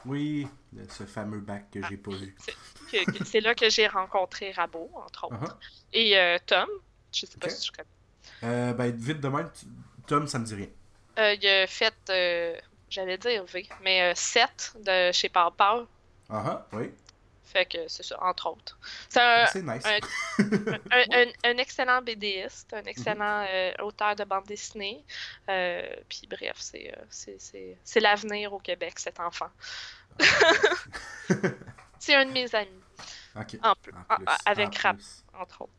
Oui, 0.07 0.47
ce 0.88 1.03
fameux 1.03 1.40
bac 1.40 1.64
que 1.73 1.81
j'ai 1.88 1.97
pas 1.97 2.12
vu. 2.12 2.37
C'est 3.25 3.40
là 3.40 3.57
que 3.57 3.68
j'ai 3.68 3.88
rencontré 3.88 4.53
Rabot, 4.53 4.88
entre 4.94 5.25
autres. 5.25 5.35
Uh-huh. 5.35 5.57
Et 5.92 6.16
euh, 6.16 6.38
Tom, 6.47 6.68
je 7.12 7.27
sais 7.27 7.37
pas 7.37 7.49
si 7.49 7.62
tu 7.62 7.73
connais. 7.73 7.88
Euh, 8.44 8.73
ben, 8.75 8.94
vite 8.94 9.21
de 9.21 9.27
même, 9.27 9.51
Tom, 10.07 10.29
ça 10.29 10.38
me 10.38 10.44
dit 10.44 10.55
rien. 10.55 10.68
Euh, 11.18 11.35
il 11.35 11.49
a 11.49 11.66
fait, 11.66 11.94
euh, 12.11 12.57
j'allais 12.88 13.18
dire 13.18 13.44
V, 13.44 13.68
mais 13.83 14.14
7 14.14 14.77
de 14.87 15.11
chez 15.11 15.29
Pau 15.29 15.51
Ah, 15.59 16.64
uh 16.73 16.77
oui. 16.77 16.92
Fait 17.53 17.65
que 17.65 17.89
c'est 17.89 18.03
ça, 18.03 18.23
entre 18.23 18.51
autres. 18.51 18.79
C'est 19.09 19.21
un, 19.21 19.47
nice. 19.55 19.85
un, 21.45 21.57
excellent 21.59 22.03
BDiste, 22.03 22.75
un 22.75 22.85
excellent 22.85 23.47
euh, 23.49 23.73
auteur 23.81 24.15
de 24.17 24.25
bande 24.25 24.45
dessinée. 24.45 25.03
Euh, 25.49 25.83
puis 26.11 26.29
bref, 26.29 26.57
c'est, 26.59 26.93
euh, 26.95 27.77
c'est, 27.83 28.01
l'avenir 28.01 28.53
au 28.53 28.59
Québec, 28.59 28.99
cet 28.99 29.19
enfant. 29.19 29.49
c'est 31.99 32.15
un 32.15 32.27
de 32.27 32.33
mes 32.33 32.55
amis. 32.55 32.69
En, 33.35 33.75
plus, 33.77 33.93
avec 34.45 34.77
Rap, 34.79 34.97
entre 35.33 35.63
autres. 35.63 35.73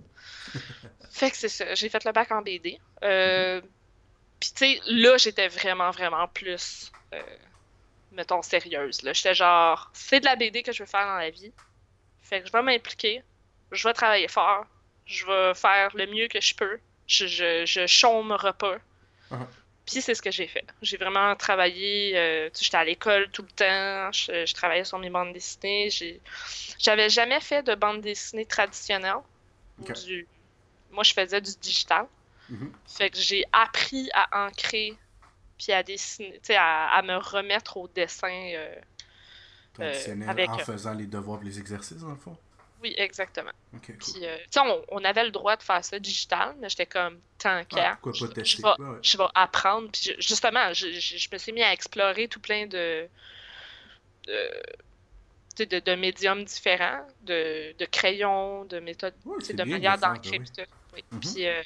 fait 1.11 1.29
que 1.29 1.37
c'est 1.37 1.49
ça, 1.49 1.75
j'ai 1.75 1.89
fait 1.89 2.03
le 2.03 2.11
bac 2.13 2.31
en 2.31 2.41
BD. 2.41 2.79
Mm-hmm. 3.01 3.61
Puis 4.39 4.51
tu 4.55 4.57
sais, 4.57 4.81
là, 4.87 5.17
j'étais 5.17 5.49
vraiment, 5.49 5.91
vraiment 5.91 6.27
plus 6.29 6.91
mettons, 8.11 8.41
sérieuse. 8.41 9.01
Là. 9.03 9.13
J'étais 9.13 9.35
genre, 9.35 9.89
c'est 9.93 10.19
de 10.19 10.25
la 10.25 10.35
BD 10.35 10.63
que 10.63 10.71
je 10.71 10.83
veux 10.83 10.89
faire 10.89 11.05
dans 11.05 11.17
la 11.17 11.29
vie. 11.29 11.51
Fait 12.21 12.41
que 12.41 12.47
je 12.47 12.51
vais 12.51 12.61
m'impliquer, 12.61 13.23
je 13.71 13.87
vais 13.87 13.93
travailler 13.93 14.27
fort, 14.27 14.65
je 15.05 15.25
vais 15.25 15.53
faire 15.55 15.95
le 15.95 16.05
mieux 16.07 16.27
que 16.27 16.41
je 16.41 16.55
peux. 16.55 16.79
Je, 17.07 17.25
je, 17.25 17.65
je 17.65 17.87
chômerai 17.87 18.53
pas. 18.53 18.77
Uh-huh. 19.31 19.47
Puis 19.89 20.01
c'est 20.01 20.13
ce 20.13 20.21
que 20.21 20.29
j'ai 20.29 20.45
fait. 20.45 20.65
J'ai 20.83 20.97
vraiment 20.97 21.35
travaillé. 21.35 22.15
Euh, 22.15 22.49
j'étais 22.59 22.77
à 22.77 22.83
l'école 22.83 23.27
tout 23.31 23.41
le 23.41 23.47
temps. 23.47 24.11
Je, 24.11 24.53
travaillais 24.53 24.83
sur 24.83 24.99
mes 24.99 25.09
bandes 25.09 25.33
dessinées. 25.33 25.89
J'avais 26.77 27.09
jamais 27.09 27.39
fait 27.39 27.63
de 27.63 27.73
bande 27.73 28.01
dessinée 28.01 28.45
traditionnelle. 28.45 29.15
Moi, 30.91 31.03
je 31.03 31.13
faisais 31.13 31.41
du 31.41 31.51
digital. 31.59 32.05
Mm-hmm. 32.51 32.71
Fait 32.87 33.09
que 33.09 33.17
j'ai 33.17 33.43
appris 33.51 34.09
à 34.13 34.45
ancrer 34.45 34.95
puis 35.59 35.73
à 35.73 35.83
dessiner, 35.83 36.39
à, 36.49 36.97
à 36.97 37.01
me 37.03 37.17
remettre 37.17 37.77
au 37.77 37.87
dessin. 37.87 38.51
Euh, 38.55 38.75
euh 39.81 40.27
avec, 40.27 40.49
en 40.49 40.57
faisant 40.57 40.93
les 40.93 41.05
devoirs 41.05 41.41
et 41.41 41.45
les 41.45 41.59
exercices, 41.59 41.97
dans 41.99 42.09
le 42.09 42.15
fond? 42.15 42.35
Oui, 42.81 42.95
exactement. 42.97 43.51
Puis, 43.81 44.23
euh, 44.23 44.37
on, 44.57 44.81
on, 44.89 45.03
avait 45.03 45.25
le 45.25 45.31
droit 45.31 45.57
de 45.57 45.63
faire 45.63 45.83
ça 45.83 45.99
digital, 45.99 46.55
mais 46.59 46.69
j'étais 46.69 46.85
comme, 46.85 47.19
tant 47.37 47.63
qu'à, 47.65 47.97
ah, 48.01 48.11
je, 48.13 48.25
je, 48.25 48.25
vais, 48.25 48.43
je 49.01 49.17
vais 49.17 49.23
apprendre. 49.35 49.89
Puis 49.91 50.15
justement, 50.19 50.73
je, 50.73 50.91
je, 50.93 51.27
me 51.31 51.37
suis 51.37 51.51
mis 51.51 51.61
à 51.61 51.73
explorer 51.73 52.29
tout 52.29 52.39
plein 52.39 52.67
de, 52.67 53.07
de, 54.27 55.65
de, 55.65 55.79
de 55.79 55.95
médiums 55.95 56.45
différents, 56.45 57.05
de, 57.23 57.75
de 57.77 57.85
crayons, 57.85 58.63
de 58.63 58.79
méthodes, 58.79 59.13
de 59.25 59.63
manière 59.63 59.97
d'ancrer. 59.97 60.39
Oui. 60.93 61.03
Mm-hmm. 61.13 61.19
Puis, 61.19 61.47
euh, 61.47 61.61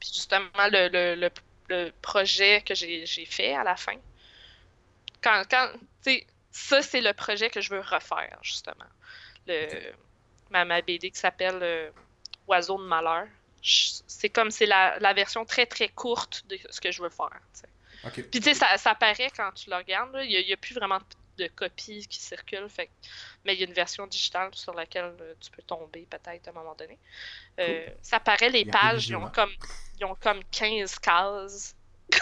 puis, 0.00 0.10
justement, 0.14 0.48
le, 0.70 0.88
le, 0.88 1.20
le, 1.20 1.30
le 1.68 1.90
projet 2.02 2.62
que 2.62 2.74
j'ai 2.74 3.26
fait 3.26 3.54
à 3.54 3.64
la 3.64 3.76
fin. 3.76 3.96
Quand, 5.22 5.42
quand 5.50 5.68
ça, 6.50 6.82
c'est 6.82 7.00
le 7.00 7.12
projet 7.12 7.50
que 7.50 7.60
je 7.60 7.70
veux 7.70 7.80
refaire, 7.80 8.38
justement. 8.42 8.86
Le, 9.46 9.92
ma, 10.50 10.64
ma, 10.64 10.80
BD 10.80 11.10
qui 11.10 11.18
s'appelle 11.18 11.58
euh, 11.62 11.90
Oiseau 12.46 12.78
de 12.78 12.84
malheur. 12.84 13.26
C'est 13.62 14.28
comme, 14.28 14.50
c'est 14.50 14.66
la, 14.66 14.98
la, 14.98 15.12
version 15.12 15.44
très, 15.44 15.66
très 15.66 15.88
courte 15.88 16.44
de 16.48 16.58
ce 16.70 16.80
que 16.80 16.90
je 16.90 17.02
veux 17.02 17.10
faire. 17.10 17.40
Puis, 18.12 18.40
tu 18.40 18.42
sais, 18.42 18.54
ça, 18.54 18.76
ça 18.78 18.94
paraît 18.94 19.30
quand 19.36 19.52
tu 19.52 19.68
le 19.68 19.76
regardes. 19.76 20.16
Il 20.24 20.46
n'y 20.46 20.52
a, 20.52 20.56
plus 20.56 20.74
vraiment 20.74 21.00
de 21.38 21.48
copies 21.48 22.06
qui 22.06 22.18
circulent. 22.18 22.68
Fait, 22.68 22.90
mais 23.44 23.54
il 23.54 23.60
y 23.60 23.64
a 23.64 23.66
une 23.66 23.72
version 23.72 24.06
digitale 24.06 24.54
sur 24.54 24.74
laquelle 24.74 25.14
euh, 25.20 25.34
tu 25.40 25.50
peux 25.50 25.62
tomber 25.62 26.06
peut-être 26.10 26.48
à 26.48 26.50
un 26.50 26.54
moment 26.54 26.74
donné. 26.74 26.98
Euh, 27.58 27.86
ça 28.02 28.20
paraît, 28.20 28.50
les 28.50 28.64
pages, 28.64 29.08
ils 29.08 29.16
ont, 29.16 29.28
comme, 29.30 29.52
ils 29.98 30.04
ont 30.04 30.16
comme 30.16 30.42
15 30.50 30.98
cases. 30.98 31.74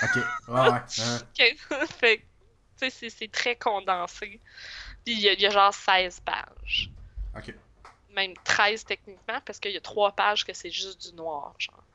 OK. 0.03 0.23
Ouais, 0.49 0.71
ouais. 0.71 1.87
fait 1.99 2.27
c'est 2.79 3.31
très 3.31 3.57
condensé. 3.57 4.41
Puis 5.05 5.15
il 5.15 5.21
y, 5.21 5.47
a 5.47 5.51
genre 5.51 5.73
16 5.73 6.21
pages. 6.21 6.91
OK. 7.37 7.55
Même 8.11 8.35
13 8.45 8.85
techniquement, 8.85 9.41
parce 9.45 9.59
qu'il 9.59 9.73
y 9.73 9.77
a 9.77 9.81
3 9.81 10.13
pages 10.13 10.45
que 10.45 10.53
c'est 10.53 10.71
juste 10.71 11.11
du 11.11 11.17
noir, 11.17 11.55
genre. 11.59 11.86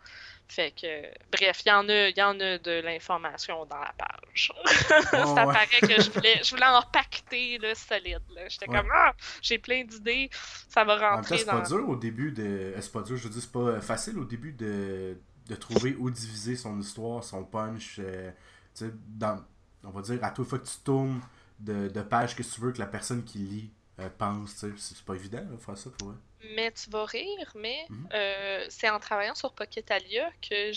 Fait 0.51 0.71
que, 0.71 0.85
bref, 1.31 1.61
il 1.65 1.69
y 1.69 1.71
en 1.71 1.87
a, 1.87 2.09
y 2.09 2.21
en 2.21 2.37
a 2.41 2.57
de 2.57 2.81
l'information 2.81 3.65
dans 3.67 3.79
la 3.79 3.93
page. 3.97 4.51
ça 5.09 5.45
paraît 5.45 5.79
que 5.79 6.01
je 6.01 6.11
voulais, 6.11 6.41
je 6.43 6.49
voulais 6.49 6.65
en 6.65 6.81
pacter 6.81 7.57
là, 7.57 7.73
solide. 7.73 8.19
J'étais 8.49 8.65
comme, 8.65 8.89
ah, 8.93 9.13
j'ai 9.41 9.59
plein 9.59 9.85
d'idées, 9.85 10.29
ça 10.67 10.83
va 10.83 11.15
rentrer 11.15 11.37
C'est 11.37 11.45
pas 11.45 11.61
dur 11.61 11.87
au 11.87 11.95
début 11.95 12.33
de. 12.33 12.73
C'est 12.81 12.91
pas 12.91 13.01
dur, 13.01 13.15
je 13.15 13.23
veux 13.23 13.29
dire, 13.29 13.41
c'est 13.41 13.51
pas 13.53 13.79
facile 13.79 14.19
au 14.19 14.25
début 14.25 14.51
de, 14.51 15.17
de 15.47 15.55
trouver 15.55 15.95
où 15.97 16.09
diviser 16.09 16.57
son 16.57 16.77
histoire, 16.81 17.23
son 17.23 17.45
punch. 17.45 17.99
Euh, 17.99 18.29
tu 18.75 18.85
sais, 18.85 18.91
dans 19.07 19.41
on 19.85 19.91
va 19.91 20.01
dire, 20.01 20.21
à 20.21 20.31
toute 20.31 20.49
fois 20.49 20.59
que 20.59 20.67
tu 20.67 20.79
tournes 20.83 21.21
de, 21.61 21.87
de 21.87 22.01
page 22.01 22.35
que 22.35 22.43
tu 22.43 22.59
veux 22.59 22.73
que 22.73 22.79
la 22.79 22.87
personne 22.87 23.23
qui 23.23 23.37
lit 23.37 23.71
euh, 23.99 24.09
pense, 24.17 24.55
tu 24.57 24.59
sais. 24.59 24.73
C'est 24.75 25.05
pas 25.05 25.15
évident 25.15 25.45
de 25.45 25.55
faire 25.55 25.77
ça 25.77 25.89
pour 25.97 26.09
eux. 26.09 26.17
Mais 26.55 26.71
tu 26.71 26.89
vas 26.89 27.05
rire, 27.05 27.51
mais 27.55 27.85
Mhm. 27.89 28.09
euh, 28.13 28.65
c'est 28.69 28.89
en 28.89 28.99
travaillant 28.99 29.35
sur 29.35 29.53
Pocketalia 29.53 30.29
que 30.47 30.71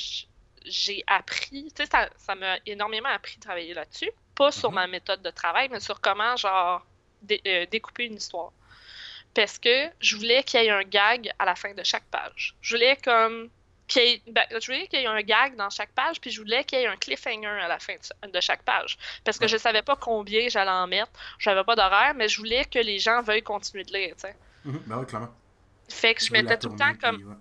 j'ai 0.65 1.03
appris, 1.07 1.73
tu 1.75 1.85
sais, 1.85 1.91
ça, 2.17 2.35
m'a 2.35 2.59
énormément 2.67 3.09
appris 3.09 3.37
de 3.37 3.41
travailler 3.43 3.75
là-dessus. 3.75 4.11
Pas 4.35 4.53
sur 4.53 4.71
Mhm. 4.71 4.75
ma 4.75 4.87
méthode 4.87 5.23
de 5.23 5.31
travail, 5.31 5.69
mais 5.71 5.81
sur 5.81 6.01
comment, 6.01 6.37
genre, 6.37 6.85
dé- 7.23 7.41
euh, 7.47 7.67
découper 7.67 8.05
une 8.05 8.17
histoire. 8.17 8.53
Parce 9.35 9.59
que 9.59 9.91
je 10.01 10.17
voulais 10.17 10.43
qu'il 10.45 10.61
y 10.61 10.67
ait 10.67 10.71
un 10.71 10.83
gag 10.85 11.33
à 11.39 11.45
la 11.45 11.55
fin 11.57 11.75
de 11.75 11.83
chaque 11.83 12.05
page. 12.05 12.55
Je 12.61 12.77
voulais 12.77 12.97
comme 12.97 13.51
qu'il 13.87 14.03
y 14.03 14.13
ait, 14.13 14.23
ben, 14.29 14.45
je 14.51 14.67
voulais 14.67 14.87
qu'il 14.87 15.01
y 15.01 15.03
ait 15.03 15.07
un 15.07 15.21
gag 15.23 15.57
dans 15.57 15.71
chaque 15.71 15.93
page, 15.93 16.21
puis 16.21 16.31
je 16.31 16.41
voulais 16.41 16.65
qu'il 16.65 16.79
y 16.79 16.83
ait 16.83 16.87
un 16.87 16.97
cliffhanger 16.97 17.47
à 17.47 17.69
la 17.69 17.79
fin 17.79 17.95
de, 18.23 18.41
chaque 18.41 18.63
page. 18.63 18.97
Parce 19.25 19.39
que 19.39 19.47
je 19.49 19.57
savais 19.57 19.83
pas 19.83 19.97
combien 19.97 20.49
j'allais 20.49 20.71
en 20.71 20.87
mettre, 20.87 21.11
j'avais 21.39 21.65
pas 21.65 21.77
d'horaire, 21.77 22.15
mais 22.15 22.29
je 22.29 22.39
voulais 22.39 22.65
que 22.65 22.79
les 22.79 22.99
gens 22.99 23.23
veuillent 23.23 23.43
continuer 23.43 23.85
de 23.85 23.93
lire, 23.93 24.15
tu 24.15 24.23
sais. 24.23 24.37
Mhm. 24.65 24.83
Ben 24.87 24.99
oui, 24.99 25.07
clairement. 25.07 25.35
Fait 25.89 26.15
que 26.15 26.25
je 26.25 26.33
mettais 26.33 26.59
tout 26.59 26.71
le 26.71 26.77
temps 26.77 26.95
comme 27.01 27.17
puis, 27.17 27.25
ouais. 27.25 27.37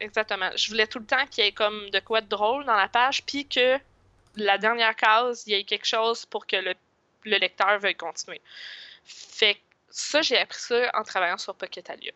Exactement. 0.00 0.50
Je 0.56 0.68
voulais 0.70 0.86
tout 0.86 0.98
le 0.98 1.06
temps 1.06 1.24
qu'il 1.26 1.44
y 1.44 1.48
ait 1.48 1.52
comme 1.52 1.90
de 1.90 2.00
quoi 2.00 2.20
de 2.20 2.28
drôle 2.28 2.64
dans 2.64 2.74
la 2.74 2.88
page, 2.88 3.24
puis 3.24 3.46
que 3.46 3.78
la 4.36 4.58
dernière 4.58 4.94
case, 4.96 5.44
il 5.46 5.52
y 5.52 5.56
ait 5.56 5.64
quelque 5.64 5.86
chose 5.86 6.26
pour 6.26 6.46
que 6.46 6.56
le, 6.56 6.74
le 7.24 7.36
lecteur 7.38 7.78
veuille 7.78 7.94
continuer. 7.94 8.40
Fait 9.04 9.54
que 9.54 9.60
ça, 9.90 10.22
j'ai 10.22 10.38
appris 10.38 10.58
ça 10.58 10.90
en 10.94 11.02
travaillant 11.02 11.38
sur 11.38 11.54
Pocketalia. 11.54 12.12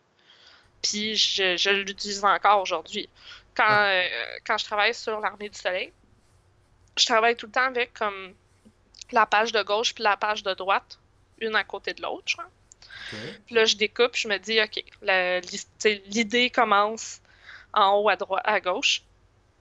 Puis 0.82 1.16
je, 1.16 1.56
je 1.56 1.70
l'utilise 1.70 2.24
encore 2.24 2.60
aujourd'hui. 2.60 3.08
Quand, 3.54 3.84
euh, 3.84 4.02
quand 4.44 4.58
je 4.58 4.64
travaille 4.64 4.94
sur 4.94 5.20
l'Armée 5.20 5.48
du 5.48 5.58
Soleil, 5.58 5.92
je 6.96 7.06
travaille 7.06 7.36
tout 7.36 7.46
le 7.46 7.52
temps 7.52 7.66
avec 7.66 7.94
comme 7.94 8.34
la 9.12 9.26
page 9.26 9.52
de 9.52 9.62
gauche 9.62 9.94
puis 9.94 10.02
la 10.02 10.16
page 10.16 10.42
de 10.42 10.52
droite, 10.54 10.98
une 11.38 11.54
à 11.54 11.64
côté 11.64 11.94
de 11.94 12.02
l'autre, 12.02 12.28
genre. 12.28 12.50
Puis 13.46 13.54
là, 13.54 13.64
je 13.64 13.76
découpe, 13.76 14.14
je 14.16 14.28
me 14.28 14.38
dis, 14.38 14.60
OK, 14.60 14.82
l'idée 16.06 16.50
commence 16.50 17.20
en 17.72 17.96
haut 17.96 18.08
à 18.08 18.16
droite, 18.16 18.42
à 18.44 18.60
gauche, 18.60 19.02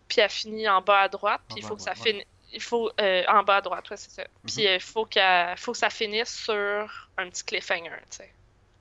puis 0.08 0.22
elle 0.22 0.30
finit 0.30 0.68
en 0.68 0.82
bas 0.82 1.02
à 1.02 1.08
droite, 1.10 1.41
puis 1.47 1.58
il 1.58 1.64
faut 1.64 1.76
que 1.76 1.82
ça 1.82 1.95
finisse. 2.12 2.26
Il 2.54 2.62
faut 2.62 2.91
euh, 2.99 3.24
en 3.30 3.43
bas 3.43 3.58
à 3.58 3.62
droite, 3.62 3.89
ouais, 3.89 3.97
c'est 3.97 4.12
ça. 4.12 4.24
Puis 4.45 4.64
Mhm. 4.66 4.74
il 4.76 4.80
faut, 4.82 5.06
qu'elle- 5.06 5.58
faut 5.58 5.72
que 5.72 5.78
ça 5.78 5.89
finisse 5.89 6.43
sur 6.43 7.10
un 7.18 7.30
petit 7.30 7.43
cliffhanger, 7.45 7.91
tu 8.10 8.18
sais. 8.18 8.34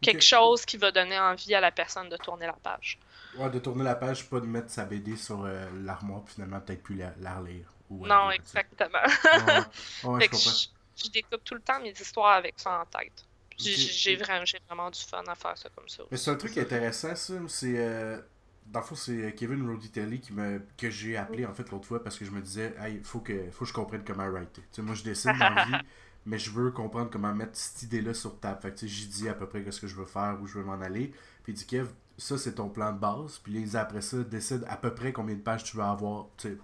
Quelque 0.02 0.22
chose 0.24 0.64
qui 0.64 0.76
va 0.76 0.90
donner 0.90 1.18
envie 1.18 1.54
à 1.54 1.60
la 1.60 1.70
personne 1.70 2.08
de 2.08 2.16
tourner 2.16 2.46
la 2.46 2.54
page. 2.54 2.98
Ouais, 3.36 3.48
de 3.50 3.58
tourner 3.60 3.84
la 3.84 3.94
page, 3.94 4.28
pas 4.28 4.40
de 4.40 4.46
mettre 4.46 4.70
sa 4.70 4.84
BD 4.86 5.16
sur 5.16 5.44
euh, 5.44 5.68
l'armoire, 5.84 6.24
puis 6.24 6.34
finalement 6.34 6.60
peut-être 6.60 6.82
plus 6.82 6.96
la, 6.96 7.12
la 7.20 7.34
relire. 7.38 7.66
Ou, 7.90 8.04
euh, 8.04 8.08
non, 8.08 8.30
exactement. 8.30 8.98
Ouais, 9.04 10.10
ouais, 10.10 10.28
je 11.04 11.08
découpe 11.10 11.44
tout 11.44 11.54
le 11.54 11.60
temps 11.60 11.78
mes 11.80 11.90
histoires 11.92 12.32
avec 12.32 12.54
ça 12.58 12.80
en 12.80 12.86
tête. 12.86 13.24
J'ai 13.62 14.16
vraiment, 14.16 14.44
vraiment 14.66 14.90
du 14.90 15.00
fun 15.00 15.22
à 15.26 15.34
faire 15.34 15.56
ça 15.58 15.68
comme 15.70 15.88
ça. 15.88 16.04
Mais 16.10 16.16
c'est 16.16 16.30
un 16.30 16.36
truc 16.36 16.56
intéressant, 16.58 17.14
ça. 17.14 17.34
C'est. 17.48 17.74
euh, 17.78 18.20
Dans 18.66 18.80
le 18.80 18.84
fond, 18.86 18.94
c'est 18.94 19.34
Kevin 19.36 19.66
Roditelli 19.68 20.20
qui 20.20 20.32
me... 20.32 20.60
que 20.76 20.90
j'ai 20.90 21.16
appelé 21.16 21.46
en 21.46 21.54
fait 21.54 21.70
l'autre 21.70 21.86
fois 21.86 22.02
parce 22.02 22.18
que 22.18 22.24
je 22.24 22.30
me 22.30 22.40
disais, 22.40 22.74
hey, 22.80 23.00
faut 23.02 23.20
que, 23.20 23.50
faut 23.50 23.64
que 23.64 23.68
je 23.68 23.74
comprenne 23.74 24.04
comment 24.04 24.26
writer. 24.28 24.62
Tu 24.62 24.68
sais, 24.72 24.82
moi, 24.82 24.94
je 24.94 25.02
dessine 25.04 25.36
la 25.38 25.50
vie, 25.50 25.80
mais 26.26 26.38
je 26.38 26.50
veux 26.50 26.70
comprendre 26.72 27.10
comment 27.10 27.34
mettre 27.34 27.56
cette 27.56 27.82
idée-là 27.82 28.14
sur 28.14 28.38
table. 28.40 28.60
Fait 28.60 28.70
que 28.72 28.78
tu 28.78 28.88
sais, 28.88 28.94
j'y 28.94 29.06
dis 29.08 29.28
à 29.28 29.34
peu 29.34 29.48
près 29.48 29.68
ce 29.70 29.80
que 29.80 29.86
je 29.86 29.94
veux 29.96 30.06
faire, 30.06 30.38
où 30.40 30.46
je 30.46 30.58
veux 30.58 30.64
m'en 30.64 30.80
aller. 30.80 31.12
Puis 31.44 31.52
il 31.52 31.56
dit, 31.56 31.66
Kev, 31.66 31.88
ça 32.18 32.38
c'est 32.38 32.54
ton 32.56 32.68
plan 32.68 32.92
de 32.92 32.98
base. 32.98 33.38
Puis 33.38 33.52
les 33.52 33.76
après 33.76 34.02
ça, 34.02 34.18
décide 34.24 34.64
à 34.68 34.76
peu 34.76 34.94
près 34.94 35.12
combien 35.12 35.34
de 35.36 35.40
pages 35.42 35.64
tu 35.64 35.76
veux 35.76 35.82
avoir, 35.84 36.28
tu 36.36 36.48
sais, 36.50 36.58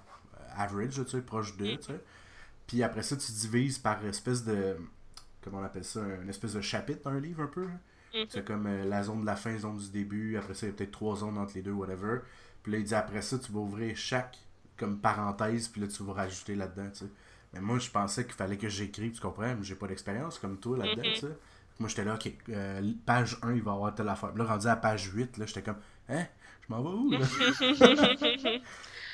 average, 0.57 0.95
tu 1.05 1.11
sais, 1.11 1.23
proche 1.23 1.57
de, 1.57 1.77
tu 1.77 1.83
sais. 1.93 2.01
Puis 2.67 2.83
après 2.83 3.03
ça, 3.03 3.17
tu 3.17 3.33
divises 3.33 3.79
par 3.79 4.05
espèce 4.07 4.45
de. 4.45 4.77
Comment 5.47 5.61
on 5.63 5.65
appelle 5.65 5.85
ça 5.85 6.01
Une 6.23 6.29
espèce 6.29 6.53
de 6.55 6.61
chapitre 6.61 7.03
dans 7.05 7.13
un 7.17 7.21
livre, 7.21 7.43
un 7.43 7.47
peu. 7.47 7.65
hein. 7.65 7.81
Mhm. 8.15 8.27
C'est 8.29 8.45
comme 8.45 8.67
euh, 8.67 8.85
la 8.85 9.03
zone 9.03 9.23
de 9.23 9.27
la 9.27 9.37
fin, 9.37 9.57
zone 9.59 9.79
du 9.79 9.91
début. 9.91 10.37
Après 10.37 10.55
ça, 10.55 10.67
il 10.67 10.71
y 10.71 10.73
a 10.73 10.77
peut-être 10.77 10.91
trois 10.93 11.17
zones 11.17 11.39
entre 11.39 11.55
les 11.55 11.63
deux, 11.63 11.73
whatever. 11.73 12.19
Puis 12.63 12.73
là, 12.73 12.79
il 12.79 12.85
dit 12.85 12.95
après 12.95 13.23
ça, 13.23 13.39
tu 13.39 13.53
vas 13.53 13.61
ouvrir 13.61 13.97
chaque 13.97 14.37
comme 14.77 14.99
parenthèse, 15.01 15.69
puis 15.69 15.81
là, 15.81 15.87
tu 15.89 16.03
vas 16.03 16.13
rajouter 16.13 16.55
là-dedans, 16.55 16.91
tu 16.91 16.99
sais. 16.99 17.11
Mais 17.55 17.61
moi, 17.61 17.79
je 17.79 17.89
pensais 17.91 18.25
qu'il 18.25 18.35
fallait 18.35 18.59
que 18.59 18.69
j'écrive, 18.69 19.13
tu 19.15 19.21
comprends? 19.21 19.55
Mais 19.55 19.63
j'ai 19.63 19.75
pas 19.77 19.87
d'expérience 19.87 20.39
comme 20.39 20.59
toi 20.59 20.77
là-dedans, 20.79 21.03
Mhm. 21.03 21.13
tu 21.15 21.21
sais. 21.21 21.39
Moi, 21.79 21.89
j'étais 21.89 22.05
là, 22.05 22.15
ok, 22.15 22.31
euh, 22.51 22.93
page 23.07 23.39
1, 23.43 23.53
il 23.55 23.63
va 23.63 23.73
y 23.73 23.75
avoir 23.75 23.95
telle 23.95 24.09
affaire. 24.09 24.31
Puis 24.33 24.39
là, 24.43 24.49
rendu 24.49 24.67
à 24.67 24.77
page 24.77 25.11
8, 25.15 25.37
là, 25.39 25.47
j'étais 25.47 25.63
comme, 25.63 25.79
hein? 26.09 26.27
Je 26.69 26.75
m'en 26.75 26.83
vais 26.83 26.89
où, 26.91 27.11
là? 27.13 27.19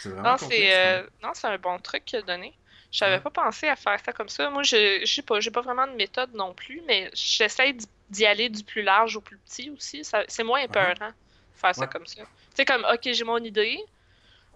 c'est 0.01 0.09
vraiment 0.09 0.31
Non, 0.31 0.37
complexe, 0.37 0.49
c'est 0.49 0.77
euh, 0.77 1.07
non, 1.23 1.31
c'est 1.35 1.47
un 1.49 1.59
bon 1.59 1.79
truc 1.79 2.05
qu'il 2.05 2.19
a 2.21 2.23
donné. 2.23 2.57
J'avais 2.93 3.17
pas 3.21 3.31
pensé 3.31 3.69
à 3.69 3.75
faire 3.77 3.99
ça 4.05 4.13
comme 4.13 4.29
ça. 4.29 4.51
Moi, 4.51 4.63
je 4.63 5.03
sais 5.07 5.23
pas, 5.23 5.41
j'ai 5.41 5.51
pas 5.51 5.63
vraiment 5.63 5.87
de 5.87 5.93
méthode 5.93 6.35
non 6.35 6.53
plus, 6.53 6.83
mais 6.87 7.11
j'essaie 7.15 7.75
d'y- 8.11 8.27
aller 8.27 8.51
du 8.51 8.63
plus 8.63 8.83
large 8.83 9.17
au 9.17 9.21
plus 9.23 9.39
petit 9.39 9.71
aussi. 9.71 10.03
C'est 10.29 10.45
moins 10.45 10.61
épeurant 10.61 10.93
de 11.09 11.15
faire 11.55 11.75
ça 11.75 11.87
comme 11.87 12.07
ça. 12.07 12.23
Tu 12.23 12.29
sais, 12.55 12.65
comme, 12.67 12.85
ok, 12.93 13.01
j'ai 13.13 13.25
mon 13.25 13.39
idée. 13.39 13.83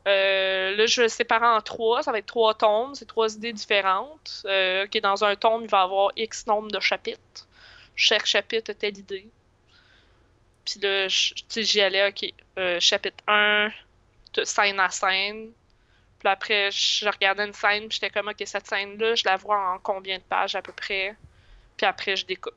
Euh, 0.06 0.76
là, 0.76 0.86
je 0.86 0.96
vais 0.96 1.04
le 1.04 1.08
séparer 1.08 1.46
en 1.46 1.60
trois. 1.62 2.02
Ça 2.02 2.12
va 2.12 2.18
être 2.18 2.26
trois 2.26 2.54
tomes. 2.54 2.94
C'est 2.94 3.06
trois 3.06 3.34
idées 3.34 3.52
différentes. 3.54 4.42
Euh, 4.44 4.84
ok, 4.84 5.00
dans 5.00 5.24
un 5.24 5.34
tome, 5.34 5.62
il 5.64 5.68
va 5.70 5.80
y 5.80 5.82
avoir 5.84 6.12
X 6.16 6.46
nombre 6.46 6.70
de 6.70 6.78
chapitres. 6.78 7.48
Chaque 7.96 8.26
chapitre 8.26 8.70
a 8.72 8.74
telle 8.74 8.98
idée. 8.98 9.26
Puis 10.64 10.80
là, 10.80 11.06
j'y 11.08 11.80
allais, 11.80 12.08
ok, 12.08 12.32
euh, 12.58 12.78
chapitre 12.80 13.22
1, 13.28 13.70
de 14.34 14.44
scène 14.44 14.78
à 14.80 14.90
scène. 14.90 15.52
Puis 16.18 16.28
après, 16.28 16.70
je 16.70 17.06
regardais 17.08 17.44
une 17.46 17.52
scène, 17.52 17.88
puis 17.88 17.98
j'étais 18.00 18.10
comme, 18.10 18.28
ok, 18.28 18.42
cette 18.46 18.66
scène-là, 18.66 19.14
je 19.14 19.22
la 19.24 19.36
vois 19.36 19.58
en 19.74 19.78
combien 19.78 20.18
de 20.18 20.22
pages 20.22 20.54
à 20.56 20.62
peu 20.62 20.72
près? 20.72 21.14
Puis 21.76 21.86
après, 21.86 22.16
je 22.16 22.24
découpe. 22.26 22.54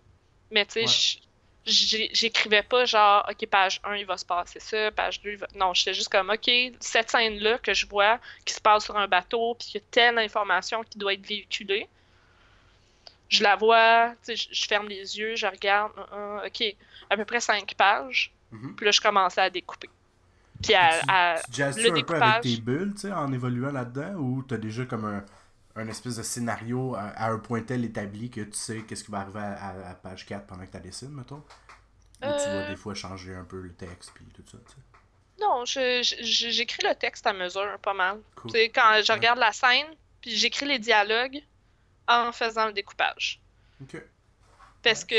Mais 0.52 0.66
tu 0.66 0.86
sais, 0.86 0.86
Ouais. 0.86 1.22
j'écrivais 1.66 2.64
pas 2.64 2.86
genre, 2.86 3.28
ok, 3.30 3.46
page 3.48 3.80
1, 3.84 3.96
il 3.98 4.06
va 4.06 4.18
se 4.18 4.26
passer 4.26 4.60
ça, 4.60 4.92
page 4.92 5.22
2, 5.22 5.32
il 5.32 5.38
va... 5.38 5.48
Non, 5.56 5.74
j'étais 5.74 5.94
juste 5.94 6.10
comme, 6.10 6.30
ok, 6.30 6.50
cette 6.80 7.12
scène-là 7.12 7.58
que 7.60 7.74
je 7.74 7.86
vois, 7.86 8.20
qui 8.46 8.54
se 8.54 8.62
passe 8.62 8.86
sur 8.86 8.98
un 8.98 9.08
bateau, 9.08 9.56
puis 9.56 9.68
qu'il 9.68 9.82
y 9.82 9.84
a 9.84 9.88
telle 9.92 10.18
information 10.20 10.84
qui 10.84 10.98
doit 10.98 11.14
être 11.14 11.26
véhiculée. 11.28 11.88
Je 13.28 13.44
la 13.44 13.56
vois, 13.56 14.16
tu 14.26 14.36
sais, 14.36 14.48
je- 14.52 14.66
ferme 14.68 14.88
les 14.88 15.20
yeux, 15.20 15.36
je 15.36 15.46
regarde, 15.46 15.92
ok, 16.46 16.76
à 17.12 17.18
peu 17.18 17.26
près 17.26 17.40
5 17.40 17.76
pages. 17.76 18.32
Mhm. 18.52 18.76
Puis 18.76 18.86
là, 18.86 18.92
je 18.92 19.02
commençais 19.02 19.42
à 19.42 19.50
découper. 19.52 19.90
Puis 20.62 20.74
à, 20.76 21.00
tu, 21.00 21.06
à- 21.62 21.74
tu 21.74 21.82
le 21.84 21.98
un 22.00 22.04
peu 22.04 22.16
avec 22.22 22.42
tes 22.42 22.58
bulles, 22.58 22.94
tu 22.94 23.02
sais, 23.02 23.12
en 23.12 23.32
évoluant 23.32 23.72
là-dedans, 23.72 24.14
ou 24.16 24.44
t'as 24.44 24.58
déjà 24.58 24.86
comme 24.86 25.06
un, 25.06 25.24
un 25.76 25.88
espèce 25.88 26.18
de 26.18 26.24
scénario 26.24 26.96
à, 26.96 27.02
à 27.10 27.30
un 27.32 27.40
point 27.40 27.62
tel 27.62 27.86
établi 27.86 28.30
que 28.30 28.42
tu 28.42 28.58
sais 28.58 28.82
qu'est-ce 28.84 29.04
qui 29.06 29.12
va 29.12 29.20
arriver 29.22 29.40
à, 29.40 29.96
page 29.96 30.26
4 30.26 30.46
pendant 30.48 30.66
que 30.66 30.72
tu 30.72 30.82
dessines, 30.82 31.12
mettons? 31.14 31.44
Ou 32.22 32.26
tu 32.26 32.28
vas 32.28 32.66
Euh. 32.66 32.70
des 32.70 32.76
fois 32.76 32.94
changer 32.94 33.34
un 33.34 33.46
peu 33.46 33.62
le 33.62 33.74
texte 33.74 34.12
puis 34.14 34.26
tout 34.34 34.44
ça, 34.52 34.58
tu 34.68 34.74
sais? 34.74 34.78
Non, 35.42 35.64
j'écris 35.64 36.84
le 36.86 36.94
texte 36.96 37.26
à 37.26 37.32
mesure, 37.32 37.80
pas 37.82 37.94
mal. 37.94 38.20
Cool. 38.36 38.52
Tu 38.52 38.58
sais, 38.58 38.70
quand 38.70 39.02
je 39.02 39.10
Ouais. 39.10 39.18
regarde 39.18 39.40
la 39.40 39.54
scène, 39.54 39.88
puis 40.20 40.32
j'écris 40.36 40.66
les 40.66 40.80
dialogues 40.80 41.42
en 42.10 42.34
faisant 42.34 42.66
le 42.66 42.74
découpage. 42.74 43.40
Ok. 43.82 44.04
Parce 44.84 45.06
que 45.06 45.16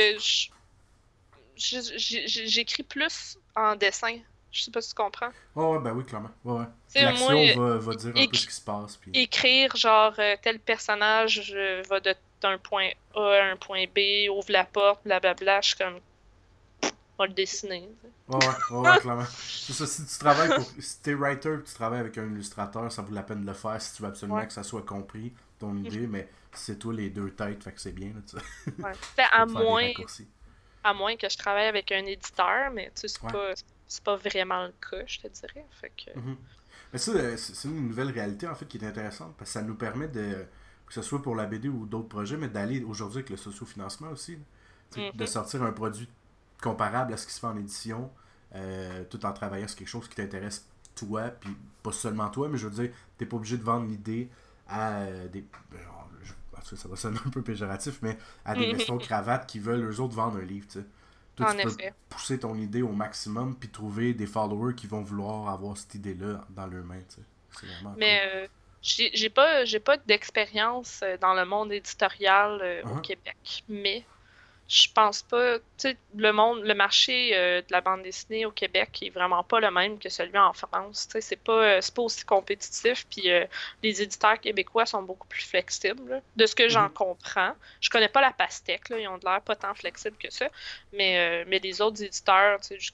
j'ai- 1.57 1.99
j'ai- 1.99 2.49
j'écris 2.49 2.83
plus 2.83 3.39
en 3.57 3.77
dessin. 3.77 4.19
Je 4.53 4.63
sais 4.63 4.71
pas 4.71 4.81
si 4.81 4.89
tu 4.91 4.95
comprends. 4.97 5.29
Ouais, 5.55 5.65
ouais, 5.65 5.79
ben 5.79 5.93
oui, 5.93 6.05
clairement. 6.05 6.31
Ouais, 6.45 6.61
ouais. 6.61 7.03
L'action 7.03 7.29
va, 7.63 7.77
va 7.79 7.95
dire 7.95 8.11
un 8.17 8.27
peu 8.27 8.37
ce 8.37 8.47
qui 8.49 8.53
se 8.55 8.61
passe. 8.61 8.97
Puis... 8.97 9.11
Écrire 9.15 9.77
genre 9.77 10.13
euh, 10.19 10.37
tel 10.43 10.59
personnage 10.59 11.55
va 11.89 12.01
de- 12.01 12.15
d'un 12.43 12.59
point 12.59 12.89
A 13.15 13.21
à 13.21 13.45
un 13.53 13.57
point 13.57 13.85
B, 13.87 14.29
ouvre 14.31 14.51
la 14.51 14.65
porte, 14.65 15.03
blablabla. 15.05 15.61
Je 15.61 15.69
suis 15.69 15.77
comme. 15.77 16.01
On 16.83 17.25
va 17.25 17.27
le 17.29 17.35
dessiner. 17.35 17.89
Ouais, 18.29 18.39
ouais, 18.71 18.77
ouais, 18.91 18.99
clairement. 18.99 19.25
C'est 19.39 19.73
ça, 19.75 19.87
si 19.87 20.05
tu 20.07 20.19
travailles 20.19 20.49
pour. 20.55 20.65
Si 20.83 21.01
t'es 21.03 21.15
writer 21.15 21.57
tu 21.67 21.75
travailles 21.75 22.01
avec 22.01 22.17
un 22.19 22.27
illustrateur, 22.27 22.91
ça 22.91 23.03
vaut 23.03 23.15
la 23.15 23.23
peine 23.23 23.43
de 23.43 23.47
le 23.47 23.53
faire 23.53 23.81
si 23.81 23.95
tu 23.95 24.03
veux 24.03 24.09
absolument 24.09 24.39
Ouais. 24.39 24.47
que 24.47 24.53
ça 24.53 24.63
soit 24.63 24.83
compris, 24.87 25.33
ton 25.59 25.77
idée, 25.77 26.07
mais 26.07 26.29
c'est 26.53 26.79
toi 26.79 26.95
les 26.95 27.11
deux 27.11 27.31
têtes, 27.31 27.63
fait 27.63 27.73
que 27.73 27.81
c'est 27.81 27.93
bien, 27.93 28.09
là, 28.09 28.21
tu 28.29 28.37
sais. 28.39 28.83
Ouais. 28.83 28.93
Tu 29.01 29.07
sais, 29.17 29.23
à 29.31 29.45
moins, 29.47 29.91
à 30.83 30.95
moins 30.95 31.15
que 31.17 31.29
je 31.29 31.37
travaille 31.37 31.67
avec 31.67 31.93
un 31.93 32.05
éditeur, 32.07 32.71
mais 32.73 32.87
tu 32.95 33.03
sais, 33.03 33.09
c'est 33.09 33.23
Ouais. 33.23 33.33
pas, 33.33 33.53
c'est 33.91 34.05
pas 34.05 34.17
vraiment 34.17 34.65
le 34.67 34.73
cas, 34.91 35.05
je 35.07 35.21
te 35.21 35.29
dirais. 35.29 35.67
Fait 35.73 35.91
que. 35.97 36.11
Mhm. 36.15 36.37
Mais 36.93 36.99
ça, 36.99 37.13
euh, 37.13 37.37
c'est 37.37 37.69
une 37.69 37.89
nouvelle 37.89 38.11
réalité 38.11 38.49
en 38.49 38.55
fait 38.55 38.67
qui 38.67 38.79
est 38.79 38.87
intéressante 38.87 39.35
parce 39.39 39.51
que 39.51 39.55
ça 39.55 39.63
nous 39.63 39.77
permet 39.77 40.09
de, 40.09 40.47
que 40.87 40.93
ce 40.95 41.03
soit 41.03 41.23
pour 41.23 41.37
la 41.37 41.47
BD 41.47 41.69
ou 41.69 41.87
d'autres 41.87 42.09
projets, 42.09 42.37
mais 42.37 42.49
d'aller 42.49 42.83
aujourd'hui 42.85 43.19
avec 43.19 43.31
le 43.31 43.37
sociofinancement 43.37 44.11
aussi. 44.11 44.39
sais, 44.91 45.01
Mhm. 45.01 45.13
De 45.15 45.27
sortir 45.27 45.63
un 45.63 45.73
produit 45.73 46.09
comparable 46.63 47.13
à 47.15 47.17
ce 47.17 47.27
qui 47.27 47.33
se 47.33 47.41
fait 47.41 47.47
en 47.47 47.57
édition, 47.57 48.11
euh, 48.55 49.05
tout 49.11 49.25
en 49.27 49.33
travaillant 49.33 49.69
sur 49.69 49.79
quelque 49.79 49.89
chose 49.89 50.09
qui 50.09 50.17
t'intéresse 50.17 50.67
toi, 50.97 51.31
puis 51.31 51.57
pas 51.83 51.93
seulement 51.93 52.29
toi, 52.31 52.49
mais 52.49 52.59
je 52.59 52.67
veux 52.69 52.85
dire, 52.85 52.93
t'es 53.19 53.27
pas 53.27 53.37
obligé 53.37 53.57
de 53.59 53.63
vendre 53.65 53.87
l'idée 53.89 54.31
à 54.69 55.03
euh, 55.03 55.29
des. 55.29 55.43
ben, 55.71 55.79
je- 56.23 56.33
en 56.33 56.63
tout 56.63 56.71
cas, 56.71 56.77
ça 56.77 56.89
va 56.89 56.97
sonner 56.97 57.19
un 57.27 57.31
peu 57.31 57.43
péjoratif, 57.43 58.01
mais 58.03 58.19
à 58.45 58.57
des 58.57 58.67
Mhm. 58.73 58.73
veston 58.73 58.99
cravates 58.99 59.47
qui 59.49 59.59
veulent 59.61 59.85
eux 59.85 60.01
autres 60.01 60.15
vendre 60.15 60.39
un 60.39 60.43
livre, 60.45 60.67
tu 60.69 60.81
sais. 60.81 60.87
Toi, 61.41 61.51
En 61.51 61.57
tu 61.57 61.63
peux 61.63 61.69
effet. 61.69 61.95
pousser 62.09 62.39
ton 62.39 62.55
idée 62.57 62.83
au 62.83 62.93
maximum 62.93 63.57
puis 63.59 63.69
trouver 63.71 64.15
des 64.15 64.27
followers 64.27 64.75
qui 64.75 64.87
vont 64.87 65.03
vouloir 65.03 65.49
avoir 65.49 65.77
cette 65.77 65.95
idée-là 65.95 66.45
dans 66.51 66.67
leurs 66.67 66.85
mains, 66.85 67.01
vraiment 67.53 67.95
Mais 67.97 68.23
euh, 68.35 68.47
J'ai 68.83 69.31
pas, 69.31 69.65
pas 69.85 69.97
d'expérience 69.99 71.01
euh, 71.03 71.17
dans 71.19 71.35
le 71.35 71.45
monde 71.45 71.73
éditorial 71.73 72.61
euh, 72.63 72.83
au 72.85 72.97
Uh-huh. 72.97 73.01
Québec, 73.01 73.65
mais 73.69 74.05
je 74.71 74.89
pense 74.95 75.23
pas. 75.25 75.59
Tu 75.59 75.65
sais, 75.79 75.99
le 76.15 76.33
monde, 76.33 76.63
le 76.65 76.75
marché 76.75 77.37
euh, 77.37 77.61
de 77.61 77.67
la 77.73 77.81
bande 77.81 78.03
dessinée 78.05 78.47
au 78.47 78.53
Québec 78.53 79.01
est 79.03 79.11
vraiment 79.11 79.43
pas 79.45 79.61
le 79.61 79.71
même 79.73 79.99
que 79.99 80.09
celui 80.09 80.39
en 80.39 80.53
France. 80.55 81.09
Tu 81.09 81.15
sais, 81.15 81.21
c'est 81.23 81.37
pas, 81.37 81.79
euh, 81.79 81.81
pas 81.95 82.03
aussi 82.03 82.25
compétitif. 82.25 83.07
Puis 83.11 83.31
euh, 83.31 83.47
les 83.83 84.03
éditeurs 84.03 84.41
québécois 84.41 84.87
sont 84.87 85.03
beaucoup 85.03 85.27
plus 85.29 85.43
flexibles, 85.45 86.09
là, 86.09 86.23
de 86.37 86.47
ce 86.47 86.55
que 86.55 86.69
j'en 86.69 86.89
Mhm. 86.89 86.95
comprends. 86.95 87.55
Je 87.81 87.91
connais 87.91 88.09
pas 88.09 88.21
la 88.23 88.33
pastèque, 88.33 88.89
là, 88.91 88.99
ils 89.01 89.09
ont 89.09 89.19
de 89.19 89.25
l'air 89.27 89.43
pas 89.43 89.57
tant 89.57 89.75
flexibles 89.75 90.17
que 90.19 90.31
ça. 90.31 90.49
Mais, 90.93 91.43
euh, 91.43 91.45
mais 91.49 91.59
les 91.59 91.81
autres 91.81 92.03
éditeurs, 92.03 92.61
tu 92.61 92.69
sais, 92.69 92.79
je, 92.79 92.93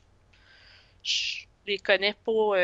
je 1.03 1.47
les 1.67 1.79
connais 1.79 2.15
pas. 2.15 2.57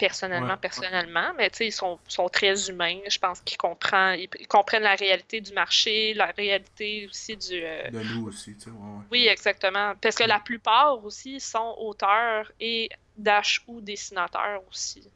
Personnellement, 0.00 0.56
Ouais. 0.56 0.58
personnellement, 0.58 1.32
mais 1.36 1.50
tu 1.50 1.58
sais, 1.58 1.66
ils 1.68 1.72
sont, 1.72 2.00
sont 2.08 2.28
très 2.28 2.70
humains. 2.70 3.00
Je 3.08 3.18
pense 3.18 3.40
qu'ils 3.42 3.58
comprennent, 3.58 4.18
ils, 4.20 4.48
comprennent 4.48 4.82
la 4.84 4.96
réalité 4.96 5.40
du 5.40 5.52
marché, 5.52 6.14
la 6.14 6.26
réalité 6.26 7.06
aussi 7.08 7.36
du. 7.36 7.62
euh, 7.64 7.90
De 7.90 8.02
nous 8.02 8.26
aussi, 8.28 8.54
tu 8.56 8.60
sais. 8.64 8.70
Ouais, 8.70 8.76
ouais. 8.78 9.04
Oui, 9.10 9.26
exactement. 9.28 9.94
Parce 10.00 10.16
que 10.16 10.24
la 10.24 10.40
plupart 10.40 11.04
aussi 11.04 11.40
sont 11.40 11.74
auteurs 11.78 12.50
et 12.60 12.88
dash 13.16 13.62
ou 13.66 13.80
dessinateurs 13.80 14.62
aussi. 14.70 15.10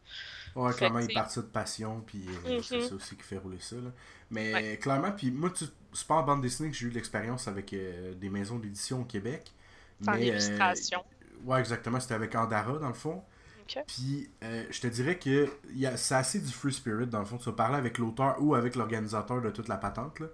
Ouais, 0.54 0.72
Fait 0.72 0.76
clairement, 0.76 1.00
ils 1.00 1.10
partent 1.10 1.36
de 1.38 1.42
passion, 1.44 2.00
puis 2.06 2.24
euh, 2.28 2.62
c'est 2.62 2.80
Mhm. 2.80 2.80
ça 2.80 2.94
aussi 2.94 3.16
qui 3.16 3.22
fait 3.24 3.38
rouler 3.38 3.58
ça. 3.58 3.74
Là. 3.76 3.90
Mais 4.30 4.78
clairement, 4.80 5.10
puis 5.12 5.30
moi, 5.32 5.50
tu- 5.50 5.64
c'est 5.92 6.06
pas 6.06 6.14
en 6.16 6.22
bande 6.22 6.42
dessinée 6.42 6.70
que 6.70 6.76
j'ai 6.76 6.86
eu 6.86 6.90
l'expérience 6.90 7.48
avec 7.48 7.72
euh, 7.72 8.14
des 8.14 8.30
maisons 8.30 8.58
d'édition 8.58 9.00
au 9.02 9.04
Québec. 9.04 9.52
En 10.06 10.18
mais, 10.18 10.22
illustration. 10.22 11.04
ouais, 11.44 11.58
exactement, 11.60 11.98
c'était 12.00 12.14
avec 12.14 12.34
Andara, 12.36 12.78
dans 12.78 12.88
le 12.88 12.94
fond. 12.94 13.22
Puis, 13.86 14.30
euh, 14.42 14.64
je 14.70 14.80
te 14.80 14.86
dirais 14.86 15.18
que 15.18 15.48
il 15.70 15.78
y 15.78 15.86
a- 15.86 15.96
c'est 15.96 16.14
assez 16.14 16.40
du 16.40 16.52
free 16.52 16.72
spirit, 16.72 17.06
dans 17.06 17.20
le 17.20 17.24
fond. 17.24 17.38
Tu 17.38 17.44
vas 17.46 17.52
parler 17.52 17.76
avec 17.76 17.98
l'auteur 17.98 18.36
ou 18.40 18.54
avec 18.54 18.76
l'organisateur 18.76 19.40
de 19.40 19.50
toute 19.50 19.68
la 19.68 19.76
patente. 19.76 20.20
Là. 20.20 20.26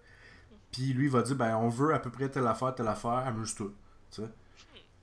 Puis, 0.72 0.92
lui, 0.92 1.06
il 1.06 1.10
va 1.10 1.22
dire 1.22 1.36
ben, 1.36 1.56
on 1.56 1.68
veut 1.68 1.94
à 1.94 1.98
peu 1.98 2.10
près 2.10 2.28
telle 2.28 2.46
affaire, 2.46 2.74
telle 2.74 2.88
affaire, 2.88 3.10
amuse-toi. 3.26 3.68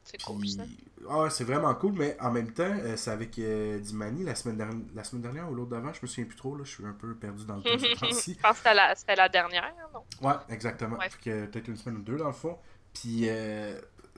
C'est 0.03 0.21
cool, 0.23 0.39
Puis, 0.39 0.51
ça. 0.51 0.63
ah, 1.09 1.29
c'est 1.29 1.43
vraiment 1.43 1.75
cool, 1.75 1.91
mais 1.93 2.15
en 2.21 2.31
même 2.31 2.53
temps, 2.53 2.63
euh, 2.63 2.95
c'est 2.95 3.11
avec 3.11 3.37
euh, 3.39 3.77
Dimani 3.79 4.23
la 4.23 4.35
semaine, 4.35 4.55
dernière, 4.55 4.77
la 4.95 5.03
semaine 5.03 5.21
dernière 5.21 5.51
ou 5.51 5.53
l'autre 5.53 5.71
d'avant, 5.71 5.91
je 5.91 5.99
me 6.01 6.07
souviens 6.07 6.23
plus 6.23 6.37
trop, 6.37 6.55
là, 6.55 6.63
je 6.63 6.69
suis 6.69 6.85
un 6.85 6.93
peu 6.93 7.13
perdu 7.13 7.43
dans 7.45 7.57
le 7.57 7.61
temps 7.61 7.69
Je 7.77 7.99
pense 7.99 8.51
que 8.51 8.55
c'était 8.57 8.73
la, 8.73 8.95
c'était 8.95 9.15
la 9.17 9.27
dernière, 9.27 9.73
non? 9.93 10.03
Ouais, 10.25 10.35
exactement. 10.47 10.95
Ouais. 10.97 11.09
Fait 11.09 11.19
que 11.21 11.45
peut-être 11.47 11.67
une 11.67 11.75
semaine 11.75 11.97
ou 11.99 12.03
deux 12.03 12.15
dans 12.15 12.27
le 12.27 12.31
fond. 12.33 12.57
Puis, 12.93 13.27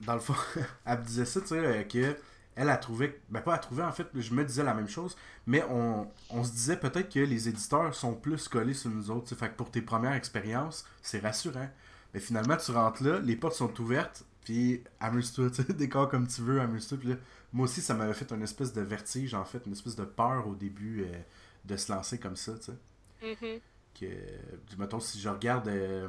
dans 0.03 0.13
le 0.13 0.19
fond, 0.19 0.35
elle 0.85 0.99
me 0.99 1.03
disait 1.03 1.25
ça, 1.25 1.41
tu 1.41 1.47
sais, 1.47 1.87
que 1.91 2.15
elle 2.55 2.69
a 2.69 2.77
trouvé, 2.77 3.21
ben 3.29 3.41
pas 3.41 3.53
à 3.55 3.57
trouver 3.57 3.83
en 3.83 3.91
fait, 3.91 4.07
je 4.13 4.33
me 4.33 4.43
disais 4.43 4.63
la 4.63 4.73
même 4.73 4.87
chose, 4.89 5.15
mais 5.47 5.63
on, 5.69 6.07
on 6.29 6.43
se 6.43 6.51
disait 6.51 6.77
peut-être 6.77 7.09
que 7.13 7.19
les 7.19 7.47
éditeurs 7.49 7.93
sont 7.95 8.13
plus 8.13 8.47
collés 8.47 8.73
sur 8.73 8.89
nous 8.89 9.11
autres, 9.11 9.23
tu 9.23 9.29
sais, 9.29 9.35
fait 9.35 9.49
que 9.49 9.55
pour 9.55 9.71
tes 9.71 9.81
premières 9.81 10.13
expériences, 10.13 10.85
c'est 11.01 11.19
rassurant. 11.19 11.69
Mais 12.13 12.19
finalement, 12.19 12.57
tu 12.57 12.71
rentres 12.71 13.03
là, 13.03 13.19
les 13.19 13.35
portes 13.35 13.53
sont 13.55 13.79
ouvertes, 13.79 14.25
puis 14.43 14.83
amuse-toi, 14.99 15.49
décore 15.69 16.09
comme 16.09 16.27
tu 16.27 16.41
veux, 16.41 16.59
amuse-toi. 16.59 16.97
Puis 16.97 17.09
là, 17.09 17.15
moi 17.53 17.65
aussi, 17.65 17.81
ça 17.81 17.93
m'avait 17.93 18.13
fait 18.15 18.31
une 18.31 18.41
espèce 18.41 18.73
de 18.73 18.81
vertige, 18.81 19.33
en 19.35 19.45
fait, 19.45 19.61
une 19.65 19.73
espèce 19.73 19.95
de 19.95 20.05
peur 20.05 20.47
au 20.47 20.55
début 20.55 21.03
euh, 21.03 21.13
de 21.65 21.77
se 21.77 21.91
lancer 21.91 22.17
comme 22.19 22.35
ça, 22.35 22.53
tu 22.57 22.65
sais 22.71 22.77
Mhm. 23.21 23.59
que, 23.99 24.05
mettons, 24.77 24.99
si 24.99 25.19
je 25.19 25.29
regarde 25.29 25.67
euh, 25.67 26.07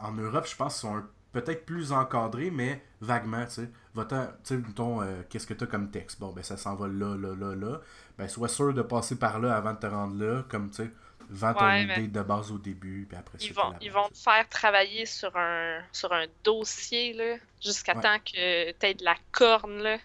en 0.00 0.12
Europe, 0.12 0.46
je 0.48 0.56
pense 0.56 0.74
qu'ils 0.74 0.88
sont 0.88 0.96
un- 0.96 1.08
peut-être 1.32 1.64
plus 1.66 1.92
encadrés, 1.92 2.50
mais 2.50 2.82
vaguement, 3.00 3.44
tu 3.46 3.52
sais. 3.52 3.70
Va-t'en- 3.94 4.26
Tu 4.26 4.32
sais, 4.44 4.56
mettons, 4.56 5.02
euh, 5.02 5.22
qu'est-ce 5.28 5.46
que 5.46 5.54
tu 5.54 5.64
as 5.64 5.66
comme 5.66 5.90
texte? 5.90 6.18
Bon, 6.20 6.32
ben 6.32 6.42
ça 6.42 6.56
s'en 6.56 6.74
va 6.74 6.88
là, 6.88 7.16
là, 7.16 7.34
là, 7.34 7.54
là. 7.54 7.80
Ben, 8.18 8.28
sois 8.28 8.48
sûr 8.48 8.72
de 8.74 8.82
passer 8.82 9.18
par 9.18 9.38
là 9.40 9.54
avant 9.56 9.72
de 9.74 9.78
te 9.78 9.86
rendre 9.86 10.22
là, 10.22 10.42
comme, 10.48 10.70
tu 10.70 10.76
sais, 10.76 10.90
vends 11.30 11.54
ton 11.54 11.64
Ouais, 11.66 11.84
idée 11.84 12.08
de 12.08 12.22
base 12.22 12.50
au 12.52 12.58
début, 12.58 13.06
puis 13.08 13.16
après 13.18 13.38
ça, 13.38 13.44
Ils 13.46 13.54
t'as 13.54 13.62
vont, 13.62 13.74
ils 13.80 13.92
vont 13.92 14.08
te 14.08 14.18
faire 14.18 14.48
travailler 14.48 15.06
sur 15.06 15.34
un, 15.36 15.80
sur 15.92 16.12
un 16.12 16.26
dossier, 16.44 17.12
là, 17.14 17.36
jusqu'à 17.62 17.94
Ouais. 17.94 18.02
temps 18.02 18.18
que 18.18 18.72
tu 18.72 18.86
aies 18.86 18.94
de 18.94 19.04
la 19.04 19.16
corne, 19.30 19.78
là, 19.82 19.98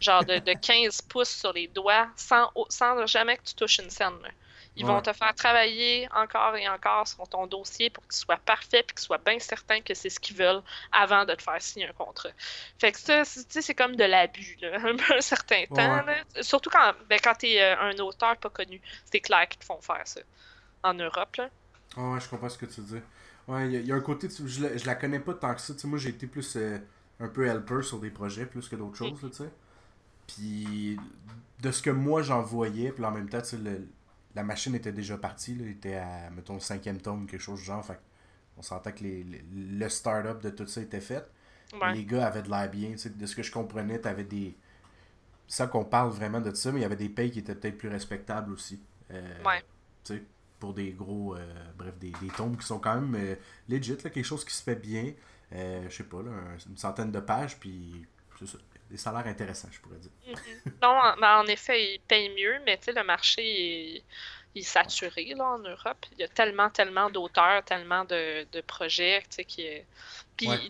genre 0.00 0.24
de, 0.24 0.38
de 0.38 0.52
15 0.52 1.00
pouces 1.02 1.30
sur 1.30 1.52
les 1.52 1.68
doigts, 1.68 2.08
sans, 2.16 2.50
sans 2.68 3.06
jamais 3.06 3.36
que 3.38 3.44
tu 3.44 3.54
touches 3.54 3.78
une 3.78 3.90
scène. 3.90 4.18
là. 4.22 4.28
Ils 4.76 4.84
vont 4.86 5.00
te 5.00 5.12
faire 5.12 5.34
travailler 5.34 6.06
encore 6.14 6.54
et 6.56 6.68
encore 6.68 7.08
sur 7.08 7.26
ton 7.28 7.46
dossier 7.46 7.88
pour 7.90 8.04
qu'il 8.04 8.12
soit 8.16 8.36
parfait 8.36 8.80
et 8.80 8.82
qu'il 8.92 8.98
soit 8.98 9.18
bien 9.24 9.38
certain 9.38 9.80
que 9.80 9.94
c'est 9.94 10.10
ce 10.10 10.20
qu'ils 10.20 10.36
veulent 10.36 10.62
avant 10.92 11.24
de 11.24 11.34
te 11.34 11.42
faire 11.42 11.60
signer 11.62 11.88
un 11.88 11.92
contrat. 11.92 12.28
Fait 12.78 12.92
que 12.92 12.98
ça, 12.98 13.24
c'est- 13.24 13.44
tu 13.44 13.52
sais, 13.54 13.62
c'est 13.62 13.74
comme 13.74 13.96
de 13.96 14.04
l'abus, 14.04 14.56
là, 14.60 14.76
un 15.16 15.20
certain 15.20 15.64
temps. 15.66 15.76
Là. 16.04 16.14
Surtout 16.42 16.70
quand, 16.70 16.92
ben, 17.08 17.18
quand 17.22 17.34
tu 17.38 17.46
es 17.46 17.62
un 17.72 17.96
auteur 17.98 18.36
pas 18.36 18.50
connu. 18.50 18.80
C'est 19.10 19.20
clair 19.20 19.48
qu'ils 19.48 19.60
te 19.60 19.64
font 19.64 19.80
faire 19.80 20.02
ça. 20.06 20.20
En 20.82 20.94
Europe, 20.94 21.36
là. 21.36 21.48
Ouais, 21.96 22.20
je 22.20 22.28
comprends 22.28 22.48
ce 22.50 22.58
que 22.58 22.66
tu 22.66 22.80
dis. 22.82 23.00
Ouais, 23.48 23.66
il 23.66 23.72
y, 23.72 23.76
a- 23.76 23.80
il 23.80 23.86
y 23.86 23.92
a 23.92 23.94
un 23.94 24.00
côté, 24.00 24.28
tu- 24.28 24.46
je, 24.46 24.62
la, 24.62 24.76
je 24.76 24.84
la 24.86 24.94
connais 24.94 25.20
pas 25.20 25.32
tant 25.34 25.54
que 25.54 25.60
ça. 25.60 25.72
Moi, 25.84 25.98
j'ai 25.98 26.10
été 26.10 26.26
plus 26.26 26.56
euh, 26.56 26.78
un 27.20 27.28
peu 27.28 27.46
helper 27.46 27.82
sur 27.82 27.98
des 27.98 28.10
projets 28.10 28.44
plus 28.44 28.68
que 28.68 28.76
d'autres 28.76 28.96
choses, 28.96 29.18
tu 29.30 29.32
sais. 29.32 29.50
Puis, 30.26 30.98
de 31.60 31.70
ce 31.70 31.80
que 31.82 31.90
moi 31.90 32.22
j'en 32.22 32.42
voyais, 32.42 32.90
puis 32.92 33.04
en 33.04 33.10
même 33.12 33.28
temps, 33.28 33.40
tu 33.40 33.48
sais, 33.50 33.56
le- 33.56 33.86
la 34.36 34.44
machine 34.44 34.74
était 34.76 34.92
déjà 34.92 35.18
partie, 35.18 35.54
là, 35.56 35.64
elle 35.64 35.72
était 35.72 35.96
à, 35.96 36.30
mettons, 36.30 36.60
cinquième 36.60 37.00
tome, 37.00 37.26
quelque 37.26 37.40
chose 37.40 37.58
du 37.60 37.64
genre. 37.66 37.84
Fait 37.84 37.98
on 38.58 38.62
sentait 38.62 38.92
que 38.92 39.02
les, 39.02 39.24
les- 39.24 39.44
le 39.52 39.88
start-up 39.88 40.40
de 40.42 40.50
tout 40.50 40.66
ça 40.68 40.80
était 40.82 41.00
fait. 41.00 41.26
Ouais. 41.80 41.92
Les 41.94 42.04
gars 42.04 42.26
avaient 42.28 42.42
de 42.42 42.50
l'air 42.50 42.70
bien, 42.70 42.90
de 42.94 43.26
ce 43.26 43.34
que 43.36 43.42
je 43.42 43.50
comprenais, 43.52 43.98
t'avais 44.00 44.24
des. 44.24 44.56
Ça 45.48 45.66
qu'on 45.68 45.84
parle 45.84 46.10
vraiment 46.10 46.40
de 46.40 46.52
ça, 46.54 46.72
mais 46.72 46.80
il 46.80 46.82
y 46.82 46.86
avait 46.86 46.96
des 46.96 47.08
payes 47.08 47.30
qui 47.30 47.40
étaient 47.40 47.54
peut-être 47.54 47.78
plus 47.78 47.88
respectables 47.88 48.52
aussi. 48.52 48.80
Euh, 49.12 49.42
Ouais. 49.44 49.62
Pour 50.58 50.72
des 50.74 50.92
gros. 50.92 51.36
euh, 51.36 51.54
bref, 51.76 51.98
des, 51.98 52.10
des 52.20 52.28
tomes 52.28 52.56
qui 52.56 52.66
sont 52.66 52.78
quand 52.78 52.98
même 53.00 53.14
euh, 53.14 53.34
legit, 53.68 53.96
là, 54.02 54.10
quelque 54.10 54.22
chose 54.24 54.44
qui 54.44 54.54
se 54.54 54.62
fait 54.62 54.76
bien. 54.76 55.12
Euh, 55.52 55.86
je 55.90 55.94
sais 55.96 56.04
pas, 56.04 56.22
là, 56.22 56.30
un- 56.30 56.70
une 56.70 56.76
centaine 56.78 57.12
de 57.12 57.20
pages, 57.20 57.58
puis 57.60 58.06
c'est 58.38 58.46
ça. 58.48 58.58
Des 58.90 58.96
salaires 58.96 59.26
intéressants, 59.26 59.68
je 59.72 59.80
pourrais 59.80 59.98
dire. 59.98 60.10
Non, 60.82 60.88
en, 60.90 61.16
ben, 61.16 61.38
en 61.40 61.46
effet, 61.46 61.94
ils 61.94 62.00
payent 62.00 62.30
mieux, 62.30 62.60
mais 62.64 62.78
tu 62.78 62.84
sais, 62.86 62.92
le 62.92 63.02
marché 63.04 63.96
est, 63.96 64.04
il 64.54 64.60
est 64.60 64.64
saturé 64.64 65.34
là, 65.34 65.44
en 65.44 65.58
Europe. 65.58 66.06
Il 66.12 66.18
y 66.18 66.24
a 66.24 66.28
tellement, 66.28 66.70
tellement 66.70 67.10
d'auteurs, 67.10 67.64
tellement 67.64 68.04
de, 68.04 68.46
de 68.52 68.60
projets, 68.60 69.22
tu 69.22 69.36
sais, 69.36 69.44
qui... 69.44 69.66
Puis 70.36 70.48
Ouais. 70.48 70.60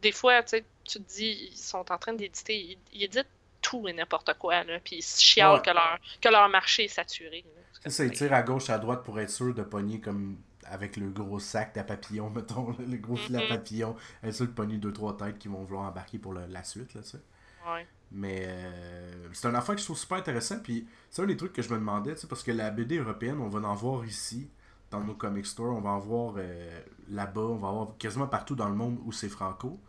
des 0.00 0.12
fois, 0.12 0.42
tu 0.42 0.62
te 0.86 0.98
dis, 0.98 1.48
ils 1.52 1.56
sont 1.58 1.90
en 1.92 1.98
train 1.98 2.12
d'éditer, 2.14 2.56
ils, 2.60 2.78
ils 2.92 3.04
éditent 3.04 3.28
tout 3.62 3.86
et 3.88 3.92
n'importe 3.92 4.34
quoi, 4.34 4.64
là, 4.64 4.80
puis 4.80 4.96
ils 4.96 5.02
se 5.02 5.20
chialent 5.20 5.60
Ouais. 5.60 5.62
que, 5.62 5.70
leur, 5.70 5.98
que 6.20 6.28
leur 6.28 6.48
marché 6.48 6.84
est 6.84 6.88
saturé. 6.88 7.44
là. 7.56 7.62
Ça, 7.86 8.04
ils 8.04 8.12
tirent 8.12 8.32
à 8.32 8.42
gauche, 8.42 8.70
à 8.70 8.78
droite 8.78 9.02
pour 9.04 9.18
être 9.20 9.30
sûr 9.30 9.54
de 9.54 9.62
pogner 9.62 10.00
comme 10.00 10.38
avec 10.64 10.96
le 10.96 11.10
gros 11.10 11.40
sac 11.40 11.76
à 11.76 11.84
papillon, 11.84 12.30
mettons, 12.34 12.76
le 12.78 12.96
gros 12.96 13.16
filet 13.16 13.38
à 13.38 13.42
Mhm. 13.42 13.48
papillon, 13.48 13.96
être 14.22 14.34
sûr 14.34 14.46
de 14.46 14.52
pogner 14.52 14.78
deux, 14.78 14.92
trois 14.92 15.16
têtes 15.16 15.38
qui 15.38 15.48
vont 15.48 15.64
vouloir 15.64 15.84
embarquer 15.88 16.18
pour 16.18 16.32
le- 16.32 16.46
la 16.46 16.62
suite, 16.64 16.94
là, 16.94 17.02
tu 17.02 17.10
sais. 17.10 17.18
Ouais. 17.66 17.86
Mais 18.10 18.44
euh, 18.46 19.28
c'est 19.32 19.48
un 19.48 19.54
affaire 19.54 19.74
que 19.74 19.80
je 19.80 19.86
trouve 19.86 19.98
super 19.98 20.18
intéressant. 20.18 20.58
Puis 20.60 20.86
c'est 21.10 21.22
un 21.22 21.26
des 21.26 21.36
trucs 21.36 21.52
que 21.52 21.62
je 21.62 21.70
me 21.70 21.78
demandais, 21.78 22.14
parce 22.28 22.42
que 22.42 22.50
la 22.52 22.70
BD 22.70 22.98
européenne, 22.98 23.38
on 23.40 23.48
va 23.48 23.66
en 23.66 23.74
voir 23.74 24.04
ici, 24.04 24.50
dans 24.90 25.00
nos 25.00 25.14
comic 25.14 25.46
stores, 25.46 25.74
on 25.76 25.80
va 25.80 25.90
en 25.90 25.98
voir 25.98 26.34
euh, 26.36 26.80
là-bas, 27.08 27.40
on 27.40 27.56
va 27.56 27.68
en 27.68 27.72
voir 27.84 27.96
quasiment 27.98 28.26
partout 28.26 28.54
dans 28.54 28.68
le 28.68 28.74
monde 28.74 28.98
où 29.04 29.12
c'est 29.12 29.30
franco. 29.30 29.80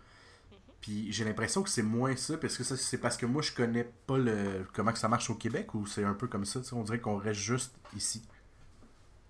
Puis 0.81 1.11
j'ai 1.13 1.23
l'impression 1.23 1.63
que 1.63 1.69
c'est 1.69 1.83
moins 1.83 2.15
ça, 2.15 2.37
parce 2.37 2.57
que 2.57 2.63
ça, 2.63 2.75
c'est 2.75 2.97
parce 2.97 3.15
que 3.17 3.25
moi 3.25 3.41
je 3.41 3.53
connais 3.53 3.85
pas 4.05 4.17
le 4.17 4.65
comment 4.73 4.91
que 4.91 4.99
ça 4.99 5.07
marche 5.07 5.29
au 5.29 5.35
Québec, 5.35 5.73
ou 5.75 5.85
c'est 5.85 6.03
un 6.03 6.13
peu 6.13 6.27
comme 6.27 6.45
ça, 6.45 6.59
on 6.73 6.83
dirait 6.83 6.99
qu'on 6.99 7.17
reste 7.17 7.39
juste 7.39 7.73
ici. 7.95 8.21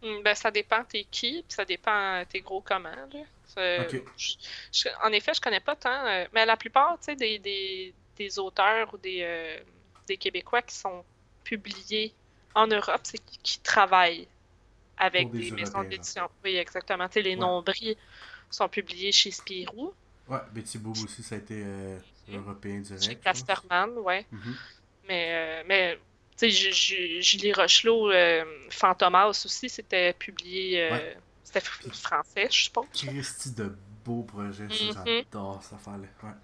Hum, 0.02 0.22
Ben, 0.24 0.36
ça 0.36 0.52
dépend 0.52 0.84
t'es 0.84 1.06
qui, 1.10 1.44
puis 1.48 1.56
ça 1.56 1.64
dépend 1.66 2.24
t'es 2.28 2.42
gros 2.42 2.62
comment, 2.62 2.90
là. 2.90 3.08
C'est- 3.46 3.80
Ok. 3.82 4.04
je- 4.18 4.36
je- 4.72 4.90
en 5.04 5.12
effet, 5.12 5.34
je 5.34 5.42
connais 5.42 5.60
pas 5.60 5.76
tant, 5.76 6.06
euh, 6.08 6.26
mais 6.34 6.46
la 6.46 6.58
plupart, 6.58 6.98
tu 7.00 7.06
sais, 7.06 7.16
des, 7.16 7.38
des, 7.40 7.94
des 8.18 8.40
auteurs 8.40 8.94
ou 8.94 8.98
des, 8.98 9.20
euh, 9.22 9.60
des 10.08 10.18
Québécois 10.18 10.62
qui 10.62 10.76
sont 10.76 11.04
publiés 11.44 12.14
en 12.56 12.68
Europe, 12.68 13.02
c'est 13.04 13.18
qui, 13.20 13.38
qui 13.40 13.60
travaillent 13.60 14.28
avec 14.98 15.32
des 15.32 15.50
des, 15.50 15.52
maisons 15.52 15.84
d'édition. 15.84 16.30
Oui, 16.44 16.56
exactement. 16.56 17.08
Les 17.16 17.22
Ouais. 17.32 17.36
nombris 17.36 17.98
sont 18.50 18.70
publiés 18.70 19.12
chez 19.12 19.32
Spirou, 19.32 19.94
Ouais, 20.30 20.40
Betty 20.54 20.78
Boop 20.78 20.96
aussi, 21.04 21.22
ça 21.22 21.36
a 21.36 21.38
été 21.40 21.62
euh, 21.66 21.98
européen 22.32 22.80
direct. 22.80 23.04
chez. 23.04 23.16
Casterman, 23.16 23.90
ouais. 23.98 24.26
Mhm. 24.32 24.56
Mais, 25.08 25.28
euh, 25.34 25.64
mais 25.68 25.96
tu 26.38 26.50
sais, 26.50 26.50
Ju- 26.50 26.72
Ju- 26.72 27.22
Julie 27.22 27.52
Rochelot, 27.52 28.10
euh, 28.12 28.46
Fantomas 28.70 29.28
aussi, 29.28 29.68
c'était 29.70 30.14
publié. 30.14 30.90
Ouais. 30.92 31.18
C'était 31.44 31.60
fr- 31.60 31.92
français, 31.94 32.48
je 32.50 32.64
suppose. 32.64 32.86
Christy 32.94 33.52
de 33.52 33.76
beaux 34.06 34.24
projets, 34.24 34.70
ça, 34.70 35.02
Mhm. 35.02 35.24
j'adore 35.26 35.62
cette 35.62 35.74
affaire-là. 35.74 36.08
Ouais. 36.24 36.36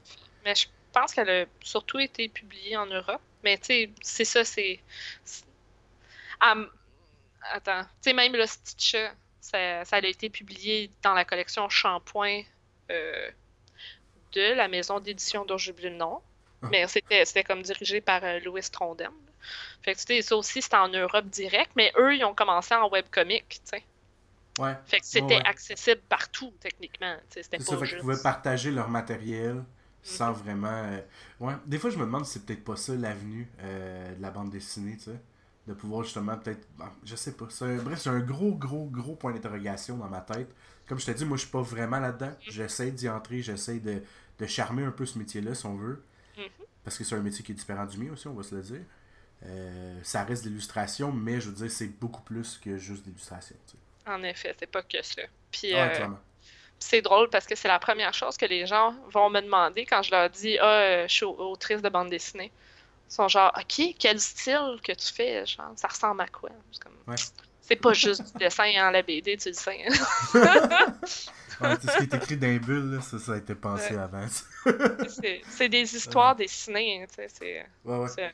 Mais 0.43 0.55
je 0.55 0.67
pense 0.91 1.13
qu'elle 1.13 1.29
a 1.29 1.45
surtout 1.61 1.99
été 1.99 2.29
publiée 2.29 2.77
en 2.77 2.85
Europe. 2.85 3.21
Mais 3.43 3.57
tu 3.57 3.65
sais, 3.65 3.89
c'est 4.01 4.25
ça, 4.25 4.43
c'est. 4.43 4.79
attends. 6.39 7.83
Tu 7.83 7.87
sais, 8.01 8.13
même 8.13 8.33
le 8.33 8.45
Stitcha, 8.45 9.11
ça, 9.39 9.85
ça 9.85 9.95
a 9.95 9.99
été 9.99 10.29
publié 10.29 10.91
dans 11.01 11.13
la 11.13 11.25
collection 11.25 11.69
Shampoing 11.69 12.41
euh, 12.91 13.29
de 14.33 14.53
la 14.53 14.67
maison 14.67 14.99
d'édition 14.99 15.45
dont 15.45 15.57
j'oublie 15.57 15.89
le 15.89 15.95
nom. 15.95 16.21
Ah. 16.61 16.67
Mais 16.71 16.87
c'était 16.87 17.43
comme 17.43 17.61
dirigé 17.61 18.01
par 18.01 18.23
euh, 18.23 18.39
Louis 18.39 18.61
Trondem. 18.71 19.13
Fait 19.81 19.93
que 19.93 19.99
tu 19.99 20.05
sais, 20.07 20.21
ça 20.21 20.35
aussi, 20.35 20.61
c'était 20.61 20.75
en 20.75 20.89
Europe 20.89 21.25
direct, 21.27 21.71
mais 21.75 21.93
eux, 21.97 22.15
ils 22.15 22.25
ont 22.25 22.33
commencé 22.35 22.75
en 22.75 22.89
webcomic, 22.89 23.47
tu 23.47 23.59
sais. 23.63 23.83
Ouais. 24.59 24.75
Fait 24.85 24.99
que 24.99 25.05
c'était 25.05 25.41
accessible 25.45 26.01
partout, 26.09 26.53
techniquement. 26.59 27.15
C'était 27.29 27.57
pas 27.57 27.63
ça, 27.63 27.77
fait 27.77 27.87
qu'ils 27.87 27.97
pouvaient 27.99 28.21
partager 28.21 28.71
leur 28.71 28.89
matériel 28.89 29.63
sans 30.04 30.32
vraiment... 30.32 30.68
Euh, 30.68 31.02
ouais. 31.39 31.54
Des 31.66 31.78
fois, 31.78 31.89
je 31.89 31.97
me 31.97 32.06
demande 32.06 32.26
si 32.26 32.34
c'est 32.34 32.45
peut-être 32.45 32.64
pas 32.64 32.76
ça 32.76 32.95
l'avenue 32.95 33.50
euh, 33.62 34.16
de 34.16 34.22
la 34.22 34.32
bande 34.32 34.50
dessinée, 34.50 34.97
tu 34.97 35.06
sais. 35.06 35.20
De 35.68 35.74
pouvoir 35.74 36.04
justement 36.04 36.38
peut-être... 36.38 36.68
Je 37.04 37.16
sais 37.16 37.34
pas. 37.34 37.45
Bref, 37.84 38.00
c'est 38.00 38.10
un 38.10 38.20
gros, 38.20 38.56
gros, 38.56 38.86
gros 38.86 39.16
point 39.16 39.34
d'interrogation 39.34 39.97
dans 39.97 40.10
ma 40.10 40.22
tête. 40.22 40.50
Comme 40.88 41.00
je 41.00 41.06
t'ai 41.06 41.14
dit, 41.14 41.26
moi, 41.26 41.38
je 41.38 41.43
suis 41.43 41.52
pas 41.52 41.62
vraiment 41.62 42.00
là-dedans. 42.00 42.30
Mhm. 42.30 42.52
J'essaie 42.52 42.91
d'y 42.91 43.08
entrer, 43.08 43.41
j'essaie 43.41 43.80
de, 43.80 44.02
de 44.39 44.45
charmer 44.47 44.84
un 44.84 44.91
peu 44.91 45.06
ce 45.06 45.20
métier-là, 45.20 45.54
si 45.54 45.66
on 45.66 45.76
veut. 45.76 46.04
Mhm. 46.38 46.45
Parce 46.84 46.97
que 46.97 47.04
c'est 47.04 47.16
un 47.16 47.22
métier 47.22 47.45
qui 47.45 47.52
est 47.52 47.56
différent 47.56 47.86
du 47.86 47.97
mien 48.00 48.12
aussi, 48.14 48.28
on 48.28 48.34
va 48.34 48.41
se 48.41 48.56
le 48.56 48.62
dire. 48.62 48.82
Euh, 49.45 50.00
ça 50.04 50.24
reste 50.24 50.45
l'illustration, 50.45 51.12
mais 51.12 51.39
je 51.39 51.50
veux 51.50 51.56
dire, 51.56 51.72
c'est 51.72 51.88
beaucoup 51.88 52.24
plus 52.24 52.58
que 52.58 52.78
juste 52.78 53.04
d'illustration. 53.04 53.56
En 54.08 54.24
effet, 54.24 54.56
c'est 54.60 54.72
pas 54.72 54.82
que 54.82 55.02
ça. 55.04 55.22
Puis, 55.52 55.76
euh, 55.76 56.08
c'est 56.80 57.01
drôle 57.01 57.30
parce 57.30 57.45
que 57.45 57.55
c'est 57.55 57.67
la 57.67 57.80
première 57.80 58.13
chose 58.13 58.38
que 58.38 58.45
les 58.45 58.65
gens 58.65 58.95
vont 59.11 59.30
me 59.30 59.41
demander 59.41 59.86
quand 59.86 60.01
je 60.01 60.11
leur 60.11 60.30
dis 60.30 60.57
Ah, 60.59 60.65
euh, 60.65 61.07
je 61.07 61.13
suis 61.13 61.25
autrice 61.25 61.82
de 61.82 61.89
bande 61.89 62.09
dessinée. 62.09 62.51
Ils 63.09 63.13
sont 63.13 63.27
genre 63.27 63.51
Ok, 63.57 63.95
quel 63.99 64.19
style 64.19 64.80
que 64.84 64.93
tu 64.93 65.13
fais 65.13 65.45
genre, 65.45 65.71
Ça 65.75 65.88
ressemble 65.88 66.21
à 66.21 66.27
quoi? 66.27 66.49
C'est 67.61 67.75
pas 67.75 67.93
juste 67.93 68.32
du 68.32 68.39
dessin 68.39 68.71
en 68.80 68.89
la 68.89 69.01
BD, 69.03 69.38
tu 69.38 69.49
le 69.49 69.53
sais. 69.53 69.86
Hein. 69.86 69.93
tout 71.75 71.88
ce 71.88 71.97
qui 71.97 72.03
est 72.03 72.13
écrit 72.15 72.38
dans 72.38 72.47
les 72.47 72.59
bulles, 72.59 72.99
ça, 73.03 73.19
ça 73.19 73.34
a 73.34 73.38
été 73.38 73.53
pensé 73.53 73.95
avant. 73.95 74.25
c'est 75.47 75.69
des 75.69 75.95
histoires 75.95 76.36
dessinées. 76.36 77.03
Hein, 77.03 77.25
c'est 77.27 78.34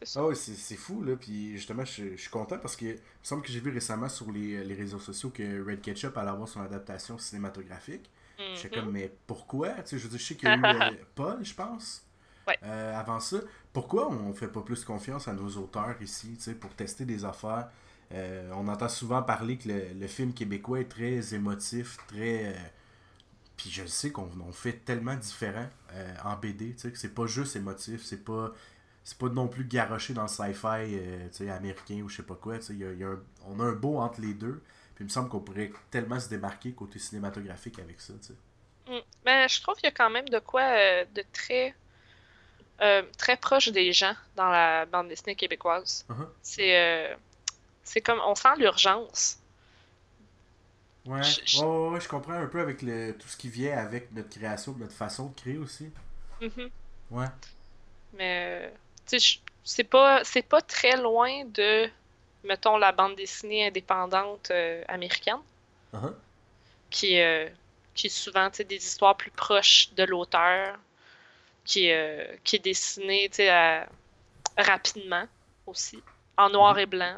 ouais. 0.00 0.06
Ah 0.16 0.26
oui, 0.26 0.36
c'est 0.36 0.76
fou, 0.76 1.02
là. 1.02 1.16
Puis 1.16 1.56
justement, 1.56 1.84
je, 1.84 2.16
suis 2.16 2.30
content 2.30 2.58
parce 2.58 2.76
que 2.76 2.84
il 2.84 2.92
me 2.92 2.98
semble 3.22 3.42
que 3.42 3.50
j'ai 3.50 3.60
vu 3.60 3.70
récemment 3.70 4.08
sur 4.08 4.30
les, 4.30 4.62
les, 4.64 4.74
réseaux 4.74 4.98
sociaux 4.98 5.30
que 5.30 5.64
Red 5.64 5.80
Ketchup 5.80 6.16
allait 6.16 6.30
avoir 6.30 6.48
son 6.48 6.60
adaptation 6.60 7.18
cinématographique. 7.18 8.10
Je 8.38 8.60
sais 8.60 8.68
comme, 8.68 8.86
mhm. 8.86 8.92
mais 8.92 9.12
pourquoi? 9.26 9.70
Tu 9.70 9.82
sais, 9.84 9.98
Je 9.98 10.04
veux 10.04 10.10
dire, 10.10 10.18
je 10.18 10.24
sais 10.24 10.34
qu'il 10.34 10.48
y 10.48 10.52
a 10.52 10.56
eu 10.56 10.64
euh, 10.64 10.96
Paul, 11.14 11.44
je 11.44 11.54
pense. 11.54 12.02
Euh, 12.62 12.94
avant 12.94 13.18
ça, 13.18 13.38
pourquoi 13.72 14.08
on 14.08 14.32
fait 14.32 14.46
pas 14.46 14.62
plus 14.62 14.84
confiance 14.84 15.26
à 15.26 15.32
nos 15.32 15.48
auteurs 15.56 16.00
ici, 16.00 16.34
tu 16.36 16.42
sais, 16.42 16.54
pour 16.54 16.70
tester 16.74 17.04
des 17.04 17.24
affaires? 17.24 17.68
Euh, 18.12 18.52
On 18.54 18.68
entend 18.68 18.88
souvent 18.88 19.22
parler 19.22 19.58
que 19.58 19.68
le, 19.68 19.82
le, 19.98 20.06
film 20.06 20.32
québécois 20.32 20.80
est 20.80 20.88
très 20.88 21.34
émotif, 21.34 21.96
très. 22.06 22.54
Puis 23.56 23.70
je 23.70 23.84
sais 23.86 24.12
qu'on 24.12 24.28
fait 24.52 24.84
tellement 24.84 25.16
différent 25.16 25.68
en 26.24 26.36
BD, 26.36 26.74
tu 26.74 26.82
sais, 26.82 26.92
que 26.92 26.98
c'est 26.98 27.14
pas 27.14 27.26
juste 27.26 27.56
émotif, 27.56 28.04
c'est 28.04 28.22
pas 28.22 28.52
c'est 29.06 29.18
pas 29.18 29.28
non 29.28 29.46
plus 29.46 29.64
garoché 29.64 30.14
dans 30.14 30.22
le 30.22 30.28
sci-fi 30.28 30.98
euh, 30.98 31.56
américain 31.56 32.00
ou 32.02 32.08
je 32.08 32.16
sais 32.16 32.22
pas 32.24 32.34
quoi. 32.34 32.56
Y 32.56 32.98
y 32.98 33.04
a 33.04 33.06
un, 33.06 33.20
on 33.46 33.60
a 33.60 33.62
un 33.62 33.72
beau 33.72 33.98
entre 33.98 34.20
les 34.20 34.34
deux. 34.34 34.60
Puis 34.96 35.04
il 35.04 35.06
me 35.06 35.10
semble 35.10 35.28
qu'on 35.28 35.38
pourrait 35.38 35.70
tellement 35.92 36.18
se 36.18 36.28
démarquer 36.28 36.72
côté 36.72 36.98
cinématographique 36.98 37.78
avec 37.78 38.00
ça. 38.00 38.14
Mm. 38.88 38.98
Ben, 39.24 39.48
je 39.48 39.60
trouve 39.62 39.76
qu'il 39.76 39.84
y 39.84 39.92
a 39.92 39.92
quand 39.92 40.10
même 40.10 40.28
de 40.28 40.40
quoi 40.40 40.62
euh, 40.62 41.04
de 41.14 41.22
très 41.32 41.72
euh, 42.80 43.02
très 43.16 43.36
proche 43.36 43.68
des 43.68 43.92
gens 43.92 44.14
dans 44.34 44.48
la 44.48 44.86
bande 44.86 45.06
dessinée 45.06 45.36
québécoise. 45.36 46.04
Uh-huh. 46.10 46.28
C'est 46.42 47.16
c'est 47.84 48.00
comme 48.00 48.18
on 48.26 48.34
sent 48.34 48.56
l'urgence. 48.58 49.38
Ouais. 51.04 51.22
Je, 51.22 51.62
ouais, 51.62 52.00
je 52.00 52.08
comprends 52.08 52.32
un 52.32 52.46
peu 52.46 52.58
avec 52.58 52.82
le, 52.82 53.12
tout 53.12 53.28
ce 53.28 53.36
qui 53.36 53.50
vient 53.50 53.78
avec 53.78 54.10
notre 54.10 54.30
création, 54.30 54.74
notre 54.76 54.94
façon 54.94 55.26
de 55.28 55.34
créer 55.36 55.58
aussi. 55.58 55.92
Mm-hmm. 56.40 56.70
Ouais. 57.12 57.26
Mais 58.14 58.72
c'est 59.64 59.84
pas 59.84 60.24
c'est 60.24 60.42
pas 60.42 60.60
très 60.60 60.96
loin 60.96 61.44
de 61.46 61.88
mettons 62.44 62.76
la 62.76 62.92
bande 62.92 63.16
dessinée 63.16 63.66
indépendante 63.66 64.50
euh, 64.50 64.82
américaine. 64.88 65.40
Uh-huh. 65.94 66.12
qui 66.90 67.20
euh, 67.20 67.48
qui 67.94 68.08
est 68.08 68.10
souvent 68.10 68.50
des 68.50 68.76
histoires 68.76 69.16
plus 69.16 69.30
proches 69.30 69.90
de 69.94 70.02
l'auteur 70.04 70.76
qui 71.64 71.90
euh, 71.90 72.24
qui 72.44 72.56
est 72.56 72.64
dessinée 72.64 73.30
rapidement 74.58 75.26
aussi 75.66 76.02
en 76.36 76.50
noir 76.50 76.76
mm-hmm. 76.76 76.82
et 76.82 76.86
blanc 76.86 77.16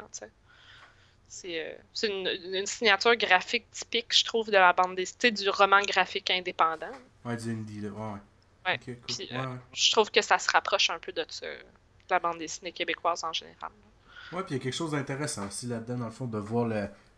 c'est 1.27 2.07
une, 2.07 2.27
une, 2.53 2.65
signature 2.65 3.15
graphique 3.15 3.69
typique 3.71 4.15
je 4.15 4.23
trouve 4.23 4.47
de 4.47 4.57
la 4.57 4.73
bande 4.73 4.95
dessinée 4.95 5.31
du 5.31 5.49
roman 5.49 5.81
graphique 5.81 6.29
indépendant. 6.31 6.91
Ouais 7.25 7.37
du 7.37 7.51
indie 7.51 7.81
là. 7.81 7.89
Ouais 7.89 8.19
je 8.65 9.91
trouve 9.91 10.11
que 10.11 10.21
ça 10.21 10.37
se 10.37 10.49
rapproche 10.51 10.89
un 10.89 10.99
peu 10.99 11.11
de 11.11 11.25
ça 11.29 11.47
la 12.09 12.19
bande 12.19 12.39
dessinée 12.39 12.71
québécoise 12.71 13.23
en 13.23 13.33
général. 13.33 13.71
Oui, 14.31 14.41
puis 14.43 14.55
il 14.55 14.57
y 14.57 14.59
a 14.59 14.63
quelque 14.63 14.73
chose 14.75 14.91
d'intéressant 14.91 15.47
aussi 15.47 15.67
là-dedans, 15.67 15.97
dans 15.99 16.05
le 16.05 16.11
fond, 16.11 16.25
de 16.25 16.37
voir 16.37 16.67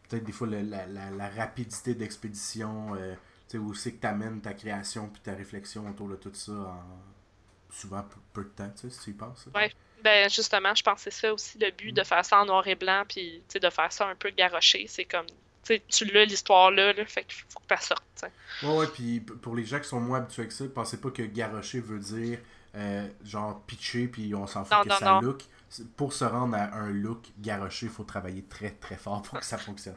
peut-être 0.07 0.23
des 0.23 0.31
fois 0.31 0.47
la, 0.47 0.85
la, 0.85 1.29
rapidité 1.29 1.93
d'expédition, 1.95 2.95
euh, 2.95 3.15
tu 3.47 3.51
sais, 3.51 3.57
où 3.57 3.73
c'est 3.73 3.93
que 3.93 4.01
tu 4.01 4.07
amènes 4.07 4.41
ta 4.41 4.53
création 4.53 5.07
puis 5.07 5.21
ta 5.21 5.33
réflexion 5.33 5.89
autour 5.89 6.09
de 6.09 6.15
tout 6.15 6.33
ça 6.33 6.51
en 6.51 6.83
souvent 7.69 8.05
peu, 8.33 8.43
de 8.43 8.49
temps, 8.49 8.69
tu 8.75 8.89
sais, 8.89 8.89
si 8.89 9.03
tu 9.05 9.09
y 9.11 9.13
penses. 9.13 9.47
Oui, 9.55 9.73
ben 10.03 10.29
justement, 10.29 10.73
je 10.75 10.83
c'est 10.97 11.11
ça 11.11 11.33
aussi 11.33 11.57
le 11.57 11.71
but 11.71 11.93
de 11.93 12.01
mm. 12.01 12.05
faire 12.05 12.25
ça 12.25 12.41
en 12.41 12.45
noir 12.45 12.67
et 12.67 12.75
blanc, 12.75 13.03
puis 13.07 13.41
de 13.53 13.69
faire 13.69 13.91
ça 13.91 14.07
un 14.07 14.15
peu 14.15 14.29
garoché. 14.31 14.85
C'est 14.87 15.05
comme 15.05 15.27
tu 15.63 16.05
l'as 16.05 16.25
l'histoire 16.25 16.71
là, 16.71 16.93
là, 16.93 17.05
fait 17.05 17.23
qu'il 17.23 17.43
faut 17.49 17.59
que 17.59 17.75
tu 17.75 17.83
sortes. 17.83 18.25
Ouais, 18.63 18.77
ouais, 18.77 18.87
puis 18.87 19.19
pour 19.19 19.55
les 19.55 19.65
gens 19.65 19.79
qui 19.79 19.87
sont 19.87 19.99
moins 19.99 20.19
habitués 20.19 20.43
avec 20.43 20.51
ça, 20.51 20.65
pensez 20.73 20.99
pas 20.99 21.09
que 21.09 21.23
garocher 21.23 21.79
veut 21.79 21.99
dire 21.99 22.39
euh, 22.75 23.07
genre 23.25 23.61
pitché 23.63 24.07
puis 24.07 24.33
on 24.33 24.47
s'en 24.47 24.63
fout 24.63 24.87
que 24.87 24.93
ça 24.93 25.19
look. 25.21 25.43
Pour 25.95 26.11
se 26.11 26.25
rendre 26.25 26.55
à 26.55 26.75
un 26.75 26.89
look 26.89 27.19
garoché, 27.39 27.85
il 27.85 27.91
faut 27.91 28.03
travailler 28.03 28.43
très 28.43 28.71
très 28.71 28.97
fort 28.97 29.21
pour 29.21 29.39
que 29.39 29.45
ça 29.45 29.57
fonctionne. 29.57 29.95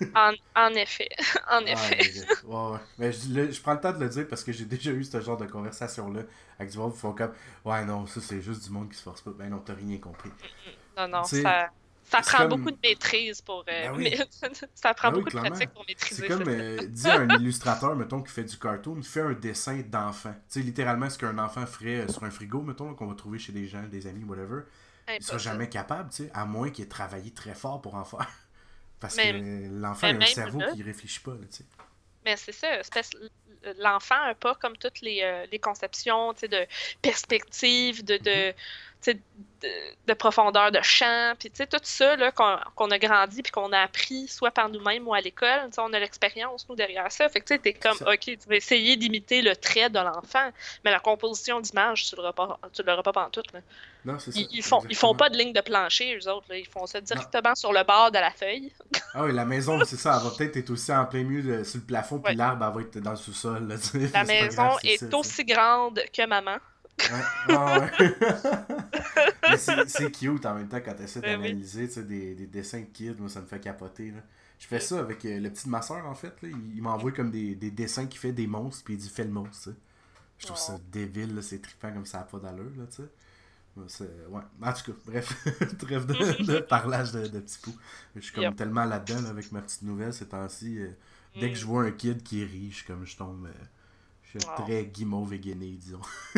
en, 0.16 0.32
en, 0.56 0.70
effet. 0.70 1.08
en 1.50 1.60
effet. 1.60 2.26
Ouais, 2.44 2.72
ouais. 2.72 2.78
Mais 2.98 3.12
je, 3.12 3.52
je, 3.52 3.60
prends 3.60 3.74
le 3.74 3.80
temps 3.80 3.92
de 3.92 4.00
le 4.00 4.08
dire 4.08 4.26
parce 4.26 4.42
que 4.42 4.50
j'ai 4.50 4.64
déjà 4.64 4.90
eu 4.90 5.04
ce 5.04 5.20
genre 5.20 5.36
de 5.36 5.46
conversation-là 5.46 6.22
avec 6.58 6.72
du 6.72 6.78
monde 6.78 6.92
qui 6.92 6.98
font 6.98 7.12
comme 7.12 7.32
Ouais, 7.64 7.84
non, 7.84 8.06
ça 8.08 8.20
c'est 8.20 8.40
juste 8.40 8.64
du 8.64 8.70
monde 8.70 8.88
qui 8.88 8.96
se 8.96 9.02
force 9.02 9.20
pas. 9.20 9.30
Ben 9.30 9.48
non, 9.48 9.58
t'as 9.58 9.74
rien 9.74 9.98
compris. 9.98 10.30
Non, 10.96 11.06
non, 11.06 11.22
ça. 11.22 11.70
Ça 12.04 12.20
prend 12.20 12.46
beaucoup 12.46 12.70
de 12.70 12.78
maîtrise 12.82 13.40
pour. 13.40 13.64
Euh, 13.68 13.92
ben 13.96 14.26
ça 14.74 14.94
prend 14.94 15.10
ben 15.10 15.18
beaucoup 15.18 15.30
de 15.30 15.36
pratique 15.36 15.70
pour 15.70 15.84
maîtriser. 15.86 16.22
C'est 16.22 16.28
comme, 16.28 16.48
euh, 16.48 16.86
dis 16.86 17.08
à 17.08 17.20
un 17.20 17.28
illustrateur, 17.38 17.96
mettons, 17.96 18.22
qui 18.22 18.32
fait 18.32 18.44
du 18.44 18.58
cartoon, 18.58 19.02
fait 19.02 19.20
un 19.20 19.32
dessin 19.32 19.82
d'enfant. 19.86 20.34
Tu 20.50 20.60
sais, 20.60 20.60
littéralement, 20.60 21.08
ce 21.08 21.18
qu'un 21.18 21.38
enfant 21.38 21.64
ferait 21.66 22.00
euh, 22.00 22.08
sur 22.08 22.24
un 22.24 22.30
frigo, 22.30 22.60
mettons, 22.60 22.94
qu'on 22.94 23.06
va 23.06 23.14
trouver 23.14 23.38
chez 23.38 23.52
des 23.52 23.66
gens, 23.66 23.82
des 23.84 24.06
amis, 24.06 24.24
whatever. 24.24 24.62
Il 25.08 25.22
sera 25.22 25.38
jamais 25.38 25.68
capable, 25.68 26.10
tu 26.10 26.24
sais, 26.24 26.30
à 26.32 26.44
moins 26.44 26.70
qu'il 26.70 26.84
ait 26.84 26.88
travaillé 26.88 27.32
très 27.32 27.54
fort 27.54 27.80
pour 27.80 27.94
en 27.94 28.04
faire. 28.04 28.28
Parce 29.00 29.16
que 29.16 29.80
l'enfant 29.80 30.06
a 30.08 30.10
un 30.10 30.26
cerveau 30.26 30.60
qui 30.74 30.82
réfléchit 30.82 31.20
pas, 31.20 31.32
tu 31.32 31.58
sais. 31.58 31.64
Mais 32.24 32.36
c'est 32.36 32.52
ça, 32.52 32.68
l'enfant 33.80 34.14
n'a 34.26 34.36
pas 34.36 34.54
comme 34.54 34.76
toutes 34.76 35.00
les, 35.00 35.44
les 35.50 35.58
conceptions 35.58 36.32
de 36.34 36.66
perspective, 37.00 38.04
de, 38.04 38.16
de, 38.18 38.54
de, 40.06 40.14
profondeur 40.14 40.70
de 40.70 40.80
champ, 40.82 41.34
puis 41.38 41.50
tout 41.50 41.78
ça 41.82 42.16
qu'on 42.32 42.90
a 42.90 42.98
grandi 42.98 43.42
puis 43.42 43.52
qu'on 43.52 43.72
a 43.72 43.80
appris 43.80 44.28
soit 44.28 44.50
par 44.50 44.68
nous-mêmes 44.68 45.06
ou 45.06 45.14
à 45.14 45.20
l'école, 45.20 45.70
on 45.78 45.92
a 45.92 45.98
l'expérience 45.98 46.68
nous 46.68 46.76
derrière 46.76 47.10
ça. 47.10 47.28
Fait 47.28 47.40
que 47.40 47.54
tu 47.54 47.68
es 47.68 47.72
comme 47.72 47.96
OK, 48.06 48.20
tu 48.20 48.38
vas 48.48 48.56
essayer 48.56 48.96
d'imiter 48.96 49.42
le 49.42 49.56
trait 49.56 49.90
de 49.90 49.98
l'enfant, 49.98 50.50
mais 50.84 50.90
la 50.90 51.00
composition 51.00 51.60
d'image, 51.60 52.08
tu 52.08 52.16
l'auras 52.16 52.32
pas 52.32 52.58
tu 52.72 52.82
l'auras 52.82 53.02
pas 53.02 53.12
pantoute 53.12 53.46
Non, 54.04 54.18
c'est 54.18 54.32
ça. 54.32 54.40
Ils, 54.50 54.62
font 54.62 54.82
ils 54.88 54.96
font 54.96 55.14
pas 55.14 55.30
de 55.30 55.36
ligne 55.36 55.52
de 55.52 55.60
plancher 55.60 56.16
eux 56.16 56.28
autres, 56.28 56.52
ils 56.54 56.66
font 56.66 56.86
ça 56.86 57.00
directement 57.00 57.54
sur 57.54 57.72
le 57.72 57.84
bord 57.84 58.10
de 58.10 58.18
la 58.18 58.30
feuille. 58.30 58.72
ah 59.14 59.24
oui, 59.24 59.32
la 59.32 59.44
maison, 59.44 59.78
c'est 59.84 59.96
ça, 59.96 60.18
elle 60.18 60.28
va 60.28 60.36
peut-être 60.36 60.56
être 60.56 60.70
aussi 60.70 60.92
en 60.92 61.04
plein 61.06 61.22
milieu 61.22 61.64
sur 61.64 61.78
le 61.78 61.86
plafond 61.86 62.18
puis 62.18 62.34
l'arbre 62.34 62.70
va 62.70 62.80
être 62.80 62.98
dans 62.98 63.10
le 63.10 63.16
sous-sol 63.16 63.68
La 64.12 64.24
maison 64.24 64.78
est 64.82 65.12
aussi 65.14 65.44
grande 65.44 66.00
que 66.12 66.26
maman. 66.26 66.56
Ouais, 67.10 67.54
ouais. 67.56 68.16
Mais 69.50 69.56
c'est 69.56 70.10
cute 70.10 70.46
en 70.46 70.54
même 70.54 70.68
temps 70.68 70.80
quand 70.84 70.94
tu 70.94 71.02
essaies 71.02 71.20
ben 71.20 71.40
d'analyser 71.40 71.88
des, 72.02 72.34
des, 72.34 72.46
dessins 72.46 72.80
de 72.80 72.86
kids. 72.86 73.16
Moi, 73.18 73.28
ça 73.28 73.40
me 73.40 73.46
fait 73.46 73.60
capoter. 73.60 74.10
Là. 74.10 74.20
Je 74.58 74.66
fais 74.66 74.80
ça 74.80 75.00
avec 75.00 75.24
euh, 75.24 75.40
le 75.40 75.50
petit 75.50 75.66
de 75.66 75.70
ma 75.70 75.82
soeur, 75.82 76.06
en 76.06 76.14
fait. 76.14 76.40
Là. 76.42 76.48
Il, 76.48 76.82
m'envoie 76.82 77.12
comme 77.12 77.30
des, 77.30 77.54
des, 77.54 77.70
dessins 77.70 78.06
qui 78.06 78.18
fait 78.18 78.32
des 78.32 78.46
monstres, 78.46 78.84
puis 78.84 78.94
il 78.94 78.98
dit 78.98 79.08
fais 79.08 79.24
le 79.24 79.30
monstre. 79.30 79.70
Je 80.38 80.46
trouve 80.46 80.58
ça 80.58 80.78
débile, 80.90 81.38
c'est 81.42 81.60
trippant 81.60 81.92
comme 81.92 82.06
ça 82.06 82.18
n'a 82.18 82.24
pas 82.24 82.38
d'allure. 82.38 82.72
Là, 82.76 82.84
sais. 82.88 83.02
Ouais. 83.76 84.42
En 84.62 84.72
tout 84.72 84.92
cas, 84.92 84.98
bref, 85.06 85.44
trêve 85.78 86.06
de, 86.06 86.44
de, 86.44 86.58
parlage 86.68 87.12
de, 87.12 87.26
de 87.26 87.40
petits 87.40 87.58
poux. 87.58 87.74
Je 88.16 88.20
suis 88.20 88.32
comme 88.32 88.54
tellement 88.54 88.84
là-dedans 88.84 89.24
avec 89.26 89.50
ma 89.52 89.62
petite 89.62 89.82
nouvelle 89.82 90.12
ces 90.12 90.26
temps-ci. 90.26 90.78
Euh, 90.78 90.90
dès 91.34 91.48
que 91.48 91.54
mm. 91.54 91.56
je 91.56 91.66
vois 91.66 91.84
un 91.84 91.90
kid 91.90 92.22
qui 92.22 92.42
est 92.42 92.46
riche, 92.46 92.86
comme 92.86 93.06
je 93.06 93.16
tombe. 93.16 93.46
Euh, 93.46 93.64
je 94.34 94.38
suis 94.38 94.48
très 94.56 94.86
guimauve 94.86 95.34
et 95.34 95.38
gainé, 95.38 95.72
disons. 95.72 96.00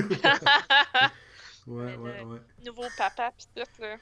ouais, 1.67 1.97
ouais, 1.97 2.23
ouais. 2.25 2.41
Nouveau 2.65 2.85
papa, 2.97 3.33
pis 3.37 3.47
tout, 3.55 3.83
là. 3.83 3.97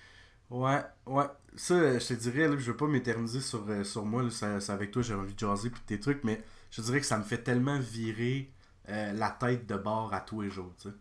Ouais, 0.50 0.82
ouais. 1.06 1.24
Ça, 1.56 1.98
je 1.98 2.06
te 2.06 2.14
dirais, 2.14 2.48
là, 2.48 2.56
je 2.58 2.70
veux 2.70 2.76
pas 2.76 2.86
m'éterniser 2.86 3.40
sur, 3.40 3.64
euh, 3.68 3.84
sur 3.84 4.04
moi, 4.04 4.22
c'est 4.30 4.70
avec 4.70 4.90
toi, 4.90 5.02
j'ai 5.02 5.14
envie 5.14 5.34
de 5.34 5.38
jaser 5.38 5.70
pis 5.70 5.80
tes 5.80 6.00
trucs, 6.00 6.24
mais 6.24 6.42
je 6.70 6.82
dirais 6.82 7.00
que 7.00 7.06
ça 7.06 7.18
me 7.18 7.22
fait 7.22 7.42
tellement 7.42 7.78
virer 7.78 8.52
euh, 8.88 9.12
la 9.12 9.30
tête 9.30 9.66
de 9.66 9.76
bord 9.76 10.12
à 10.12 10.20
tous 10.20 10.42
les 10.42 10.50
jours, 10.50 10.72
tu 10.80 10.88
sais. 10.88 10.94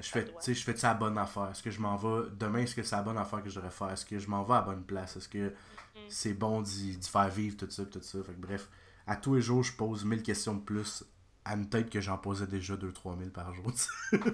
je 0.00 0.08
fais, 0.08 0.24
tu 0.24 0.32
sais, 0.40 0.54
je 0.54 0.64
fais 0.64 0.76
ça 0.76 0.88
la 0.88 0.94
bonne 0.94 1.18
affaire. 1.18 1.50
Est-ce 1.50 1.62
que 1.62 1.70
je 1.70 1.80
m'en 1.80 1.96
vais 1.96 2.30
demain, 2.38 2.60
est-ce 2.60 2.74
que 2.74 2.82
c'est 2.82 2.96
la 2.96 3.02
bonne 3.02 3.18
affaire 3.18 3.42
que 3.42 3.50
je 3.50 3.56
devrais 3.56 3.70
faire? 3.70 3.90
Est-ce 3.90 4.06
que 4.06 4.18
je 4.18 4.28
m'en 4.28 4.42
vais 4.44 4.54
à 4.54 4.56
la 4.56 4.62
bonne 4.62 4.84
place? 4.84 5.16
Est-ce 5.16 5.28
que 5.28 5.48
mm. 5.48 6.00
c'est 6.08 6.34
bon 6.34 6.62
d'y 6.62 6.98
faire 7.02 7.28
vivre 7.28 7.56
tout 7.56 7.70
ça, 7.70 7.84
tout 7.84 8.00
ça? 8.02 8.18
Fait 8.22 8.32
que, 8.32 8.40
bref, 8.40 8.68
à 9.06 9.16
tous 9.16 9.34
les 9.34 9.42
jours, 9.42 9.62
je 9.62 9.72
pose 9.74 10.04
1000 10.04 10.22
questions 10.22 10.54
de 10.54 10.60
plus 10.60 11.04
à 11.44 11.54
une 11.54 11.68
tête 11.68 11.90
que 11.90 12.00
j'en 12.00 12.18
posais 12.18 12.46
déjà 12.46 12.74
2-3 12.74 13.18
000 13.18 13.30
par 13.30 13.52
jour. 13.54 13.70
c'est 13.74 14.18
fou, 14.18 14.28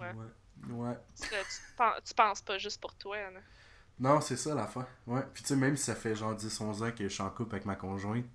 ouais. 0.00 0.12
Ouais. 0.68 0.98
Tu, 2.04 2.14
penses 2.14 2.42
pas 2.42 2.58
juste 2.58 2.80
pour 2.80 2.94
toi, 2.94 3.16
là. 3.16 3.40
Non, 4.00 4.20
c'est 4.20 4.36
ça 4.36 4.54
l'affaire. 4.54 4.86
Ouais. 5.06 5.22
Puis 5.32 5.42
tu 5.42 5.48
sais, 5.48 5.56
même 5.56 5.76
si 5.76 5.84
ça 5.84 5.94
fait 5.94 6.14
genre 6.14 6.34
10-11 6.34 6.84
ans 6.84 6.92
que 6.92 7.04
je 7.04 7.12
suis 7.12 7.22
en 7.22 7.30
couple 7.30 7.56
avec 7.56 7.66
ma 7.66 7.74
conjointe, 7.74 8.26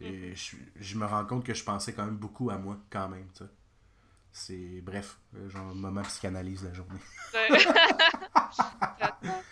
et 0.00 0.32
mm. 0.32 0.36
je, 0.76 0.96
me 0.96 1.06
rends 1.06 1.24
compte 1.24 1.44
que 1.44 1.54
je 1.54 1.62
pensais 1.62 1.92
quand 1.92 2.04
même 2.04 2.16
beaucoup 2.16 2.50
à 2.50 2.58
moi, 2.58 2.76
quand 2.90 3.08
même, 3.08 3.28
tu 3.34 3.44
sais. 3.44 3.50
C'est, 4.34 4.80
bref, 4.80 5.18
euh, 5.36 5.50
genre, 5.50 5.68
un 5.68 5.74
moment 5.74 6.00
psychanalyse 6.02 6.64
la 6.64 6.72
journée. 6.72 6.98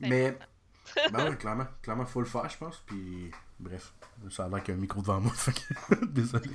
Mais, 0.00 0.38
ben 1.12 1.30
ouais, 1.30 1.36
clairement, 1.36 1.66
clairement, 1.82 2.06
faut 2.06 2.20
le 2.20 2.26
faire, 2.26 2.48
je 2.48 2.56
pense. 2.56 2.78
Puis, 2.86 3.32
bref, 3.62 3.92
ça 4.30 4.44
a 4.44 4.48
l'air 4.48 4.62
qu'il 4.62 4.74
y 4.74 4.76
a 4.76 4.78
un 4.78 4.80
micro 4.80 5.00
devant 5.00 5.20
moi, 5.20 5.32
désolé. 6.08 6.50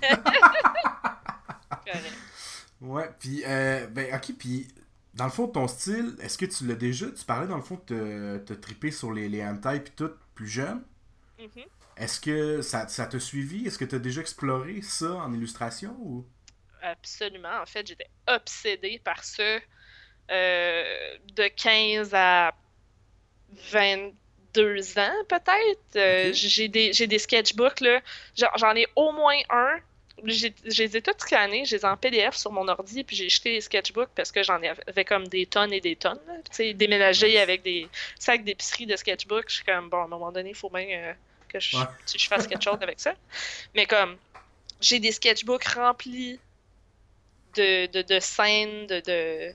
ouais, 2.82 3.10
puis, 3.20 3.44
euh, 3.46 3.88
ben, 3.88 4.14
ok, 4.16 4.34
puis, 4.38 4.68
dans 5.14 5.26
le 5.26 5.32
fond, 5.32 5.48
ton 5.48 5.68
style, 5.68 6.16
est-ce 6.22 6.38
que 6.38 6.46
tu 6.46 6.68
l'as 6.68 6.76
déjà, 6.76 7.10
tu 7.10 7.26
parlais 7.26 7.48
dans 7.48 7.58
le 7.58 7.64
fond 7.64 7.82
de 7.88 8.38
te, 8.38 8.54
te 8.54 8.54
triper 8.54 8.92
sur 8.92 9.12
les, 9.12 9.30
les 9.30 9.44
hentai 9.44 9.80
puis 9.80 9.94
tout, 9.96 10.12
plus 10.36 10.48
jeune. 10.48 10.84
Mm-hmm. 11.40 11.66
Est-ce 11.98 12.20
que 12.20 12.62
ça, 12.62 12.88
ça 12.88 13.08
t'a 13.08 13.20
suivi? 13.20 13.66
Est-ce 13.66 13.78
que 13.78 13.86
tu 13.86 13.96
as 13.96 14.00
déjà 14.00 14.22
exploré 14.22 14.82
ça 14.82 15.14
en 15.16 15.34
illustration 15.34 15.96
ou? 16.00 16.26
Absolument. 16.82 17.62
En 17.62 17.66
fait, 17.66 17.88
j'étais 17.88 18.10
obsédée 18.28 19.00
par 19.04 19.24
ça 19.24 19.60
euh, 20.30 21.18
de 21.36 21.48
15 21.48 22.12
à 22.14 22.54
22 24.58 25.00
ans, 25.00 25.14
peut-être. 25.28 25.96
Euh, 25.96 26.32
j'ai 26.34 26.68
des, 26.68 26.92
des 26.92 27.20
sketchbooks, 27.20 27.82
là. 27.82 28.02
J'en 28.36 28.76
ai 28.76 28.88
au 28.96 29.12
moins 29.12 29.38
un. 29.50 29.78
Je 30.24 30.50
les 30.66 30.98
ai 30.98 31.02
toutes 31.02 31.22
scannés, 31.22 31.66
je 31.66 31.76
les 31.76 31.82
ai 31.84 31.86
en 31.86 31.96
PDF 31.96 32.36
sur 32.36 32.52
mon 32.52 32.68
ordi, 32.68 33.04
puis 33.04 33.16
j'ai 33.16 33.30
jeté 33.30 33.54
les 33.54 33.62
sketchbooks 33.62 34.10
parce 34.16 34.32
que 34.32 34.42
j'en 34.42 34.60
avais 34.88 35.06
comme 35.06 35.28
des 35.28 35.46
tonnes 35.46 35.72
et 35.74 35.82
des 35.82 35.96
tonnes. 35.96 36.20
Tu 36.50 36.56
sais, 36.56 36.74
déménager 36.74 37.40
avec 37.40 37.62
des 37.62 37.88
sacs 38.18 38.44
d'épicerie 38.44 38.88
de 38.88 38.96
sketchbooks, 38.96 39.50
je 39.50 39.56
suis 39.56 39.64
comme, 39.64 39.90
bon, 39.90 40.02
à 40.02 40.06
un 40.06 40.08
moment 40.08 40.32
donné, 40.32 40.50
il 40.50 40.56
faut 40.56 40.72
bien 40.72 40.88
euh, 40.90 41.14
que 41.48 41.60
je, 41.60 41.78
je 42.18 42.28
fasse 42.28 42.48
quelque 42.48 42.64
chose 42.64 42.80
avec 42.82 43.00
ça. 43.00 43.14
Mais 43.76 43.86
comme, 43.86 44.18
j'ai 44.82 45.00
des 45.00 45.12
sketchbooks 45.12 45.66
remplis 45.66 46.40
de, 47.56 47.86
de, 47.88 48.02
de 48.02 48.20
scènes, 48.20 48.88
de, 48.88 49.00
de, 49.02 49.54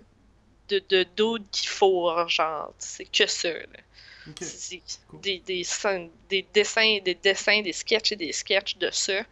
de, 0.68 0.78
de 0.88 1.03
dudes 1.16 1.50
qui 1.50 1.66
fourrent, 1.66 2.28
genre, 2.28 2.72
c'est 2.78 3.05
que 3.05 3.26
ça. 3.26 3.48
Des, 4.26 4.46
des, 5.12 5.38
des, 5.38 5.38
dessins, 5.38 6.08
des 6.28 7.14
dessins, 7.14 7.62
des 7.62 7.72
sketchs 7.72 8.12
et 8.12 8.16
des 8.16 8.32
sketchs 8.32 8.76
de 8.76 8.90
ça. 8.90 9.22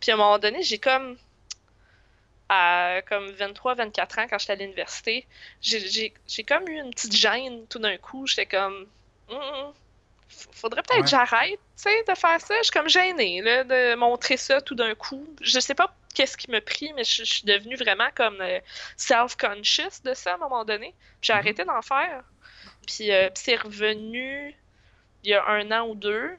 Puis 0.00 0.10
à 0.10 0.14
un 0.14 0.16
moment 0.16 0.38
donné, 0.38 0.62
j'ai 0.62 0.78
comme 0.78 1.16
à 2.48 3.00
comme 3.08 3.28
23-24 3.32 4.20
ans 4.20 4.26
quand 4.30 4.38
j'étais 4.38 4.52
à 4.52 4.56
l'université, 4.56 5.26
j'ai 5.60 6.12
comme 6.46 6.68
eu 6.68 6.78
une 6.78 6.90
petite 6.90 7.16
gêne 7.16 7.66
tout 7.66 7.80
d'un 7.80 7.96
coup. 7.96 8.26
J'étais 8.26 8.46
comme 8.46 8.86
hum, 9.28 9.72
faudrait 10.28 10.82
peut-être 10.82 11.02
que 11.02 11.10
j'arrête, 11.10 11.58
de 11.84 12.14
faire 12.14 12.40
ça. 12.40 12.54
Je 12.58 12.64
suis 12.64 12.72
comme 12.72 12.88
gênée, 12.88 13.42
là, 13.42 13.64
de 13.64 13.94
montrer 13.96 14.36
ça 14.36 14.60
tout 14.60 14.74
d'un 14.74 14.94
coup. 14.94 15.26
Je 15.40 15.60
sais 15.60 15.74
pas 15.74 15.94
qu'est-ce 16.14 16.36
qui 16.36 16.50
m'a 16.50 16.60
pris, 16.60 16.92
mais 16.94 17.04
je, 17.04 17.24
suis 17.24 17.42
devenue 17.42 17.76
vraiment 17.76 18.08
comme 18.14 18.40
euh, 18.40 18.58
self-conscious 18.96 20.02
de 20.04 20.14
ça 20.14 20.32
à 20.32 20.34
un 20.34 20.38
moment 20.38 20.64
donné. 20.64 20.94
J'ai 21.20 21.34
mhm. 21.34 21.38
arrêté 21.38 21.64
d'en 21.64 21.82
faire. 21.82 22.24
Puis, 22.86 23.12
euh, 23.12 23.28
puis 23.30 23.42
c'est 23.44 23.56
revenu 23.56 24.54
il 25.24 25.30
y 25.30 25.34
a 25.34 25.46
un 25.48 25.70
an 25.72 25.88
ou 25.88 25.94
deux. 25.94 26.36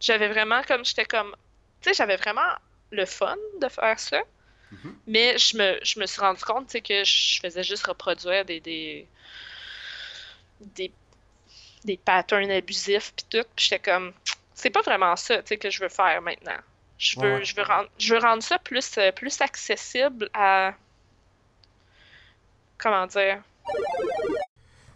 J'avais 0.00 0.28
vraiment 0.28 0.62
comme, 0.62 0.84
j'étais 0.84 1.04
comme, 1.04 1.34
tu 1.80 1.88
sais, 1.88 1.94
j'avais 1.94 2.16
vraiment 2.16 2.52
le 2.90 3.04
fun 3.04 3.36
de 3.60 3.68
faire 3.68 3.98
ça. 3.98 4.22
Mhm. 4.70 4.96
Mais 5.06 5.38
je 5.38 5.56
me, 5.56 5.78
je 5.82 5.98
me 5.98 6.06
suis 6.06 6.20
rendu 6.20 6.42
compte 6.42 6.72
que 6.72 7.04
je 7.04 7.40
faisais 7.40 7.64
juste 7.64 7.86
reproduire 7.86 8.44
des, 8.44 8.60
des, 8.60 9.06
des 10.60 10.92
des 11.84 11.96
patterns 11.96 12.50
abusifs 12.50 13.12
puis 13.16 13.26
tout. 13.30 13.48
Puis 13.56 13.66
j'étais 13.66 13.90
comme, 13.90 14.12
c'est 14.54 14.70
pas 14.70 14.82
vraiment 14.82 15.16
ça 15.16 15.42
que 15.42 15.70
je 15.70 15.80
veux 15.80 15.88
faire 15.88 16.20
maintenant. 16.22 16.58
Je 16.98 17.18
veux, 17.18 17.42
je 17.42 17.54
veux, 17.56 17.62
rendre, 17.62 17.88
je 17.98 18.14
veux 18.14 18.20
rendre 18.20 18.42
ça 18.42 18.58
plus, 18.58 18.98
euh, 18.98 19.10
plus 19.10 19.40
accessible 19.40 20.28
à. 20.34 20.74
Comment 22.76 23.06
dire 23.06 23.42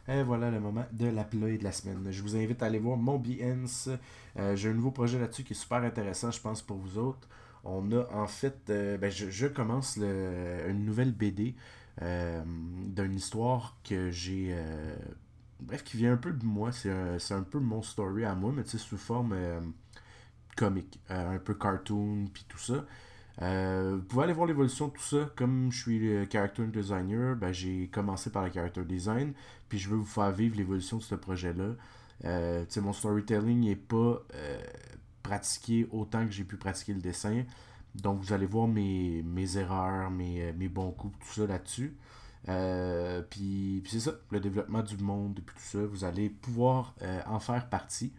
et 0.09 0.23
voilà 0.23 0.51
le 0.51 0.61
moment 0.61 0.85
de 0.93 1.07
la 1.07 1.25
play 1.25 1.59
de 1.59 1.65
la 1.65 1.73
semaine. 1.73 2.07
Je 2.11 2.23
vous 2.23 2.37
invite 2.37 2.63
à 2.63 2.67
aller 2.67 2.79
voir 2.79 2.97
mon 2.97 3.19
Behance. 3.19 3.89
Euh, 4.39 4.55
j'ai 4.57 4.71
un 4.71 4.75
nouveau 4.75 4.91
projet 4.91 5.19
là-dessus 5.19 5.45
qui 5.45 5.53
est 5.53 5.57
super 5.57 5.83
intéressant, 5.83 6.31
je 6.31 6.41
pense, 6.41 6.63
pour 6.63 6.77
vous 6.77 6.99
autres. 6.99 7.29
On 7.65 7.91
a 7.93 8.07
en 8.13 8.27
fait, 8.27 8.69
euh, 8.69 8.99
ben, 8.99 9.11
je, 9.11 9.47
commence 9.47 9.97
une 9.97 10.85
nouvelle 10.85 11.13
BD 11.13 11.55
d'une 12.01 13.15
histoire 13.15 13.79
que 13.85 14.11
j'ai 14.11 14.55
bref, 15.65 15.85
qui 15.85 15.97
vient 15.97 16.13
un 16.13 16.17
peu 16.17 16.33
de 16.33 16.45
moi. 16.45 16.71
C'est 16.73 16.91
un, 17.35 17.43
peu 17.43 17.59
mon 17.59 17.83
story 17.83 18.25
à 18.25 18.35
moi, 18.35 18.53
mais 18.55 18.65
tu 18.65 18.71
sais, 18.71 18.79
sous 18.79 18.97
forme 18.97 19.33
euh, 19.33 19.61
comique, 20.57 21.01
euh, 21.11 21.37
un 21.37 21.39
peu 21.39 21.55
cartoon, 21.55 22.27
puis 22.33 22.45
tout 22.49 22.59
ça. 22.59 22.85
Euh, 23.43 23.97
vous 23.97 24.05
pouvez 24.05 24.25
aller 24.25 24.33
voir 24.33 24.47
l'évolution 24.47 24.89
de 24.89 24.93
tout 24.93 25.03
ça. 25.03 25.31
Comme 25.37 25.71
je 25.73 25.83
suis 25.83 25.99
le 25.99 26.27
character 26.31 26.65
designer, 26.67 27.37
ben, 27.37 27.53
j'ai 27.53 27.89
commencé 27.89 28.31
par 28.31 28.45
le 28.45 28.53
character 28.53 28.85
design, 28.85 29.33
puis 29.69 29.79
je 29.79 29.89
veux 29.89 29.97
vous 29.97 30.05
faire 30.05 30.31
vivre 30.31 30.57
l'évolution 30.57 30.99
de 30.99 31.03
ce 31.03 31.15
projet-là. 31.15 31.75
sais, 32.69 32.81
mon 32.81 32.93
storytelling 32.93 33.61
n'est 33.61 33.77
pas 33.77 34.23
pratiqué 35.23 35.89
autant 35.91 36.25
que 36.27 36.33
j'ai 36.33 36.45
pu 36.45 36.57
pratiquer 36.57 36.95
le 36.95 37.01
dessin. 37.01 37.45
Donc, 37.95 38.21
vous 38.21 38.33
allez 38.33 38.47
voir 38.47 38.69
mes, 38.69 39.23
mes 39.23 39.57
erreurs, 39.57 40.11
mes, 40.11 40.53
mes 40.53 40.69
bons 40.69 40.93
coups, 40.93 41.17
tout 41.21 41.41
ça 41.41 41.47
là-dessus. 41.47 41.97
Euh, 42.49 43.23
puis, 43.23 43.83
c'est 43.87 44.01
ça, 44.01 44.13
le 44.31 44.41
développement 44.41 44.83
du 44.83 44.97
monde 44.99 45.39
et 45.39 45.43
tout 45.43 45.55
ça, 45.59 45.79
vous 45.85 46.05
allez 46.05 46.29
pouvoir 46.29 46.95
euh, 47.03 47.21
en 47.27 47.41
faire 47.41 47.69
partie. 47.69 48.13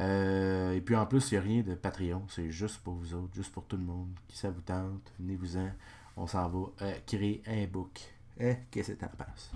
Euh, 0.00 0.72
et 0.74 0.80
puis 0.80 0.96
en 0.96 1.06
plus, 1.06 1.30
il 1.30 1.34
n'y 1.34 1.38
a 1.38 1.42
rien 1.42 1.62
de 1.62 1.74
Patreon, 1.74 2.24
c'est 2.28 2.50
juste 2.50 2.78
pour 2.78 2.94
vous 2.94 3.14
autres, 3.14 3.34
juste 3.34 3.52
pour 3.52 3.64
tout 3.64 3.76
le 3.76 3.84
monde. 3.84 4.08
Qui 4.28 4.36
ça 4.36 4.50
vous 4.50 4.60
tente, 4.60 5.12
venez-vous-en, 5.20 5.70
on 6.16 6.26
s'en 6.26 6.48
va 6.48 6.92
créer 7.06 7.42
un 7.46 7.66
book. 7.66 8.00
Eh, 8.40 8.56
qu'est-ce 8.70 8.92
que 8.92 8.98
t'en 8.98 9.08
penses? 9.08 9.52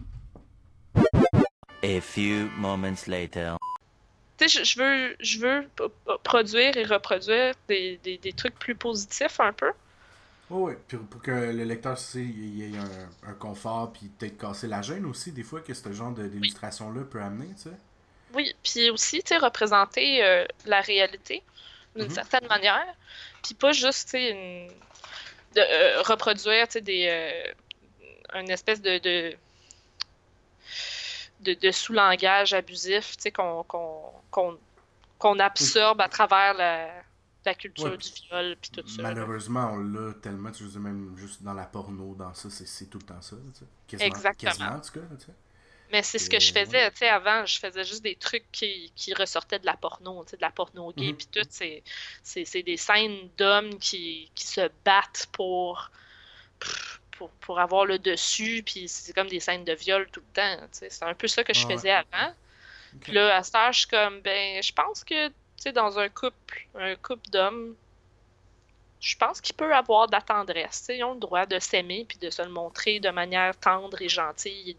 A 1.82 2.01
few 2.01 2.49
moments 2.59 3.07
later. 3.09 3.57
Tu 4.36 4.49
sais, 4.49 4.64
je 4.64 4.80
veux, 4.80 5.16
je 5.18 5.39
veux 5.41 5.68
produire 6.22 6.76
et 6.76 6.84
reproduire 6.84 7.55
des, 7.68 7.99
des, 8.05 8.18
des 8.18 8.32
trucs 8.32 8.57
plus 8.57 8.76
positifs 8.76 9.41
un 9.41 9.53
peu. 9.53 9.72
oui, 10.51 10.74
pour, 10.89 11.01
pour 11.01 11.22
que 11.22 11.30
le 11.30 11.64
lecteur 11.64 11.99
il 12.14 12.57
y 12.57 12.62
ait 12.62 12.78
un, 12.78 13.30
un 13.30 13.34
confort, 13.34 13.93
puis 13.93 14.09
peut-être 14.09 14.39
casser 14.39 14.68
la 14.68 14.82
gêne 14.82 15.07
aussi, 15.07 15.32
des 15.32 15.43
fois, 15.43 15.61
que 15.61 15.74
ce 15.74 15.93
genre 15.93 16.12
d'illustration-là 16.12 17.03
peut 17.03 17.20
amener, 17.20 17.49
tu 17.57 17.62
sais. 17.64 17.76
Oui, 18.35 18.55
puis 18.62 18.91
aussi, 18.91 19.22
tu 19.22 19.29
sais, 19.29 19.39
représenter 19.39 20.24
euh, 20.24 20.45
la 20.66 20.81
réalité 20.81 21.43
d'une 21.97 22.07
mhm. 22.07 22.14
certaine 22.14 22.47
manière, 22.49 22.95
puis 23.43 23.55
pas 23.55 23.72
juste, 23.72 24.11
tu 24.11 24.18
sais, 24.18 24.68
de 25.55 25.61
euh, 25.61 26.03
reproduire, 26.03 26.66
tu 26.68 26.74
sais, 26.74 26.81
des... 26.81 27.07
Euh, 27.09 27.53
une 28.41 28.51
espèce 28.51 28.81
de... 28.83 28.99
de 28.99 29.37
de, 31.41 31.70
sous-langage 31.70 32.53
abusif, 32.53 33.16
tu 33.16 33.22
sais, 33.22 33.31
qu'on 33.31 33.64
qu'on 35.18 35.39
absorbe 35.39 36.01
à 36.01 36.09
travers 36.09 36.53
la, 36.53 36.89
la 37.45 37.55
culture 37.55 37.97
du 37.97 38.09
viol 38.09 38.57
puis 38.61 38.70
tout 38.70 38.87
ça. 38.87 39.03
Malheureusement, 39.03 39.70
on 39.72 39.79
l'a 39.79 40.14
tellement, 40.14 40.51
tu 40.51 40.68
sais, 40.68 40.79
même 40.79 41.16
juste 41.16 41.43
dans 41.43 41.55
la 41.55 41.64
porno, 41.64 42.14
dans 42.14 42.35
ça, 42.35 42.49
c'est 42.51 42.87
tout 42.87 42.99
le 42.99 43.05
temps 43.05 43.20
ça. 43.20 43.37
Tu 43.37 43.61
sais. 43.61 43.66
quasiment, 43.87 44.09
Exactement. 44.09 44.51
Quasiment, 44.51 44.70
en 44.70 44.81
tout 44.81 44.93
cas. 44.93 45.16
Tu 45.18 45.24
sais. 45.26 45.33
Mais 45.91 46.03
c'est 46.03 46.18
ce 46.18 46.28
que 46.28 46.39
je 46.39 46.53
faisais, 46.53 46.91
tu 46.91 46.99
sais, 46.99 47.09
avant, 47.09 47.47
je 47.47 47.59
faisais 47.59 47.84
juste 47.84 48.03
des 48.03 48.14
trucs 48.14 48.51
qui, 48.53 48.93
qui 48.95 49.14
ressortaient 49.14 49.59
de 49.59 49.66
la 49.66 49.76
porno, 49.76 50.22
tu 50.24 50.30
sais, 50.30 50.36
de 50.36 50.43
la 50.43 50.51
porno 50.51 50.93
gay, 50.93 51.12
mhm. 51.12 51.16
puis 51.16 51.26
tout, 51.32 51.49
c'est 51.51 52.62
des 52.62 52.76
scènes 52.76 53.30
d'hommes 53.39 53.78
qui, 53.78 54.30
qui 54.34 54.47
se 54.47 54.68
battent 54.84 55.28
pour, 55.32 55.91
pour, 57.12 57.30
pour 57.30 57.59
avoir 57.59 57.86
le 57.86 57.99
dessus, 57.99 58.62
puis 58.64 58.89
c'est 58.89 59.14
comme 59.14 59.28
des 59.28 59.41
scènes 59.41 59.64
de 59.64 59.72
viol 59.72 60.09
tout 60.12 60.20
le 60.20 60.34
temps, 60.34 60.57
tu 60.72 60.78
sais, 60.78 60.91
c'est 60.91 61.05
un 61.05 61.14
peu 61.14 61.26
ça 61.26 61.43
que 61.43 61.55
je 61.55 61.66
faisais 61.66 61.91
avant. 61.91 62.34
Puis 63.01 63.12
là, 63.12 63.36
à 63.36 63.43
ce 63.43 63.53
je 63.72 63.78
suis 63.78 63.89
comme, 63.89 64.20
ben, 64.20 64.62
je 64.62 64.72
pense 64.72 65.05
que 65.05 65.28
tu 65.28 65.34
sais, 65.57 65.72
dans 65.72 65.99
un 65.99 66.09
couple, 66.09 66.66
un 66.74 66.95
couple 66.97 67.28
d'hommes, 67.30 67.74
je 69.01 69.16
pense 69.16 69.41
qu'il 69.41 69.55
peut 69.55 69.74
avoir 69.74 70.07
de 70.07 70.12
la 70.12 70.20
tendresse. 70.20 70.86
Ils 70.89 71.05
ont 71.05 71.14
le 71.14 71.20
droit 71.20 71.47
de 71.47 71.59
s'aimer 71.59 72.05
puis 72.09 72.18
de 72.18 72.30
se 72.30 72.43
le 72.43 72.49
montrer 72.49 73.01
de 73.01 73.11
manière 73.11 73.57
tendre 73.59 74.01
et 74.01 74.09
gentille 74.09 74.70
et 74.70 74.76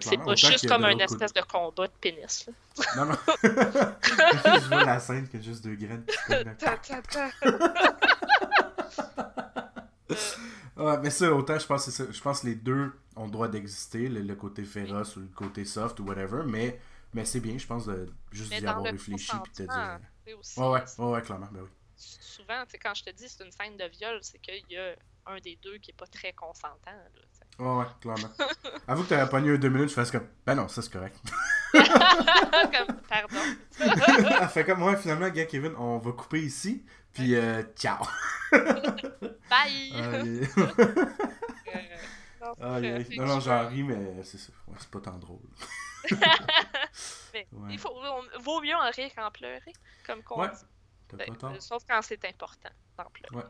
c'est 0.00 0.18
pas 0.18 0.34
juste 0.34 0.68
comme 0.68 0.84
un 0.84 0.98
espèce 0.98 1.32
de 1.32 1.40
combat 1.42 1.86
de 1.86 1.92
pénis. 2.00 2.48
Non, 2.96 3.06
non. 3.06 3.16
je 3.42 4.68
vois 4.68 4.84
la 4.84 5.00
scène 5.00 5.28
que 5.28 5.40
juste 5.40 5.64
deux 5.64 5.76
graines 5.76 6.04
ouais, 10.76 10.98
mais 11.02 11.10
ça, 11.10 11.32
autant 11.32 11.58
je 11.58 11.66
pense 11.66 11.96
que 11.98 12.12
Je 12.12 12.20
pense 12.20 12.40
que 12.40 12.46
les 12.46 12.54
deux 12.54 12.92
ont 13.16 13.24
le 13.26 13.30
droit 13.30 13.48
d'exister, 13.48 14.08
le, 14.08 14.20
le 14.22 14.34
côté 14.34 14.64
féroce 14.64 15.16
ou 15.16 15.20
le 15.20 15.28
côté 15.28 15.64
soft 15.64 16.00
ou 16.00 16.04
whatever, 16.04 16.42
mais, 16.46 16.80
mais 17.12 17.24
c'est 17.24 17.40
bien, 17.40 17.58
je 17.58 17.66
pense, 17.66 17.86
de 17.86 18.06
juste 18.32 18.54
d'y 18.54 18.66
avoir 18.66 18.90
réfléchi 18.90 19.30
puis 19.42 19.52
de 19.52 19.56
te 19.66 19.70
dire. 19.70 19.98
aussi, 20.38 20.60
Ouais, 20.60 20.68
ouais, 20.68 20.82
ouais, 20.98 21.10
ouais, 21.12 21.22
clairement, 21.22 21.48
ben 21.52 21.62
oui. 21.62 21.68
souvent, 21.96 22.64
quand 22.82 22.94
je 22.94 23.04
te 23.04 23.10
dis 23.10 23.28
c'est 23.28 23.44
une 23.44 23.52
scène 23.52 23.76
de 23.76 23.84
viol, 23.86 24.18
c'est 24.22 24.38
qu'il 24.38 24.64
y 24.70 24.78
a 24.78 24.94
un 25.26 25.38
des 25.40 25.56
deux 25.62 25.78
qui 25.78 25.90
est 25.90 25.94
pas 25.94 26.06
très 26.06 26.32
consentant. 26.32 26.78
Là, 26.86 27.39
sais. 27.60 27.68
Ouais, 27.68 27.76
ouais, 27.78 27.84
clairement. 28.00 28.34
Avoue 28.88 29.04
que 29.04 29.08
t'aurais 29.08 29.28
pogné 29.28 29.50
un 29.52 29.56
deux 29.58 29.68
minutes, 29.68 29.90
je 29.90 29.94
fasse 29.94 30.10
comme, 30.10 30.26
ben 30.46 30.54
non, 30.54 30.68
ça 30.68 30.82
c'est 30.82 30.92
correct. 30.92 31.16
Comme, 31.72 32.96
pardon. 33.08 33.36
Elle 33.78 34.48
fait 34.48 34.64
comme, 34.64 34.82
ouais, 34.82 34.96
finalement, 34.96 35.28
gars, 35.28 35.44
Kevin, 35.46 35.72
on 35.78 35.98
va 35.98 36.12
couper 36.12 36.40
ici, 36.42 36.84
puis 37.12 37.36
euh, 37.36 37.62
ciao. 37.76 38.04
Bye! 38.52 39.92
Euh, 39.94 40.44
non, 42.40 43.26
Non, 43.26 43.40
j'en 43.40 43.68
ris, 43.68 43.82
mais 43.82 44.22
c'est 44.24 44.38
ça. 44.38 44.52
Ouais, 44.66 44.74
c'est 44.78 44.90
pas 44.90 45.00
tant 45.00 45.18
drôle. 45.18 45.38
mais 46.10 47.46
Ouais. 47.52 47.68
il 47.70 47.78
faut, 47.78 47.90
on- 47.94 48.40
vaut 48.40 48.60
mieux 48.62 48.74
en 48.74 48.90
rire 48.90 49.10
qu'en 49.14 49.30
pleurer, 49.30 49.72
comme 50.06 50.22
qu'on 50.22 50.40
Ouais, 50.40 50.48
dit. 50.48 51.16
Ben. 51.16 51.60
Sauf 51.60 51.84
quand 51.88 52.00
c'est 52.02 52.24
important 52.24 52.70
d'en 52.96 53.04
pleurer. 53.10 53.46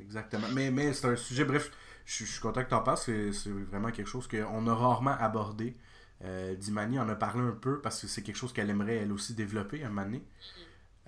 Exactement. 0.00 0.46
Mais, 0.52 0.70
mais 0.70 0.92
c'est 0.92 1.06
un 1.08 1.16
sujet, 1.16 1.44
bref, 1.44 1.70
je 2.06 2.24
je 2.24 2.30
suis 2.30 2.40
content 2.40 2.64
que 2.64 2.70
t'en 2.70 2.82
parles, 2.82 2.98
c'est 2.98 3.30
vraiment 3.70 3.90
quelque 3.90 4.08
chose 4.08 4.26
qu'on 4.28 4.66
a 4.66 4.74
rarement 4.74 5.16
abordé. 5.18 5.76
Euh, 6.24 6.54
Dimani 6.54 6.98
en 6.98 7.08
a 7.10 7.14
parlé 7.14 7.42
un 7.42 7.52
peu 7.52 7.80
parce 7.80 8.00
que 8.00 8.06
c'est 8.06 8.22
quelque 8.22 8.36
chose 8.36 8.52
qu'elle 8.52 8.70
aimerait 8.70 8.96
elle 8.96 9.12
aussi 9.12 9.34
développer 9.34 9.82
à 9.82 9.86
un 9.86 9.90
moment 9.90 10.04
donné. 10.04 10.24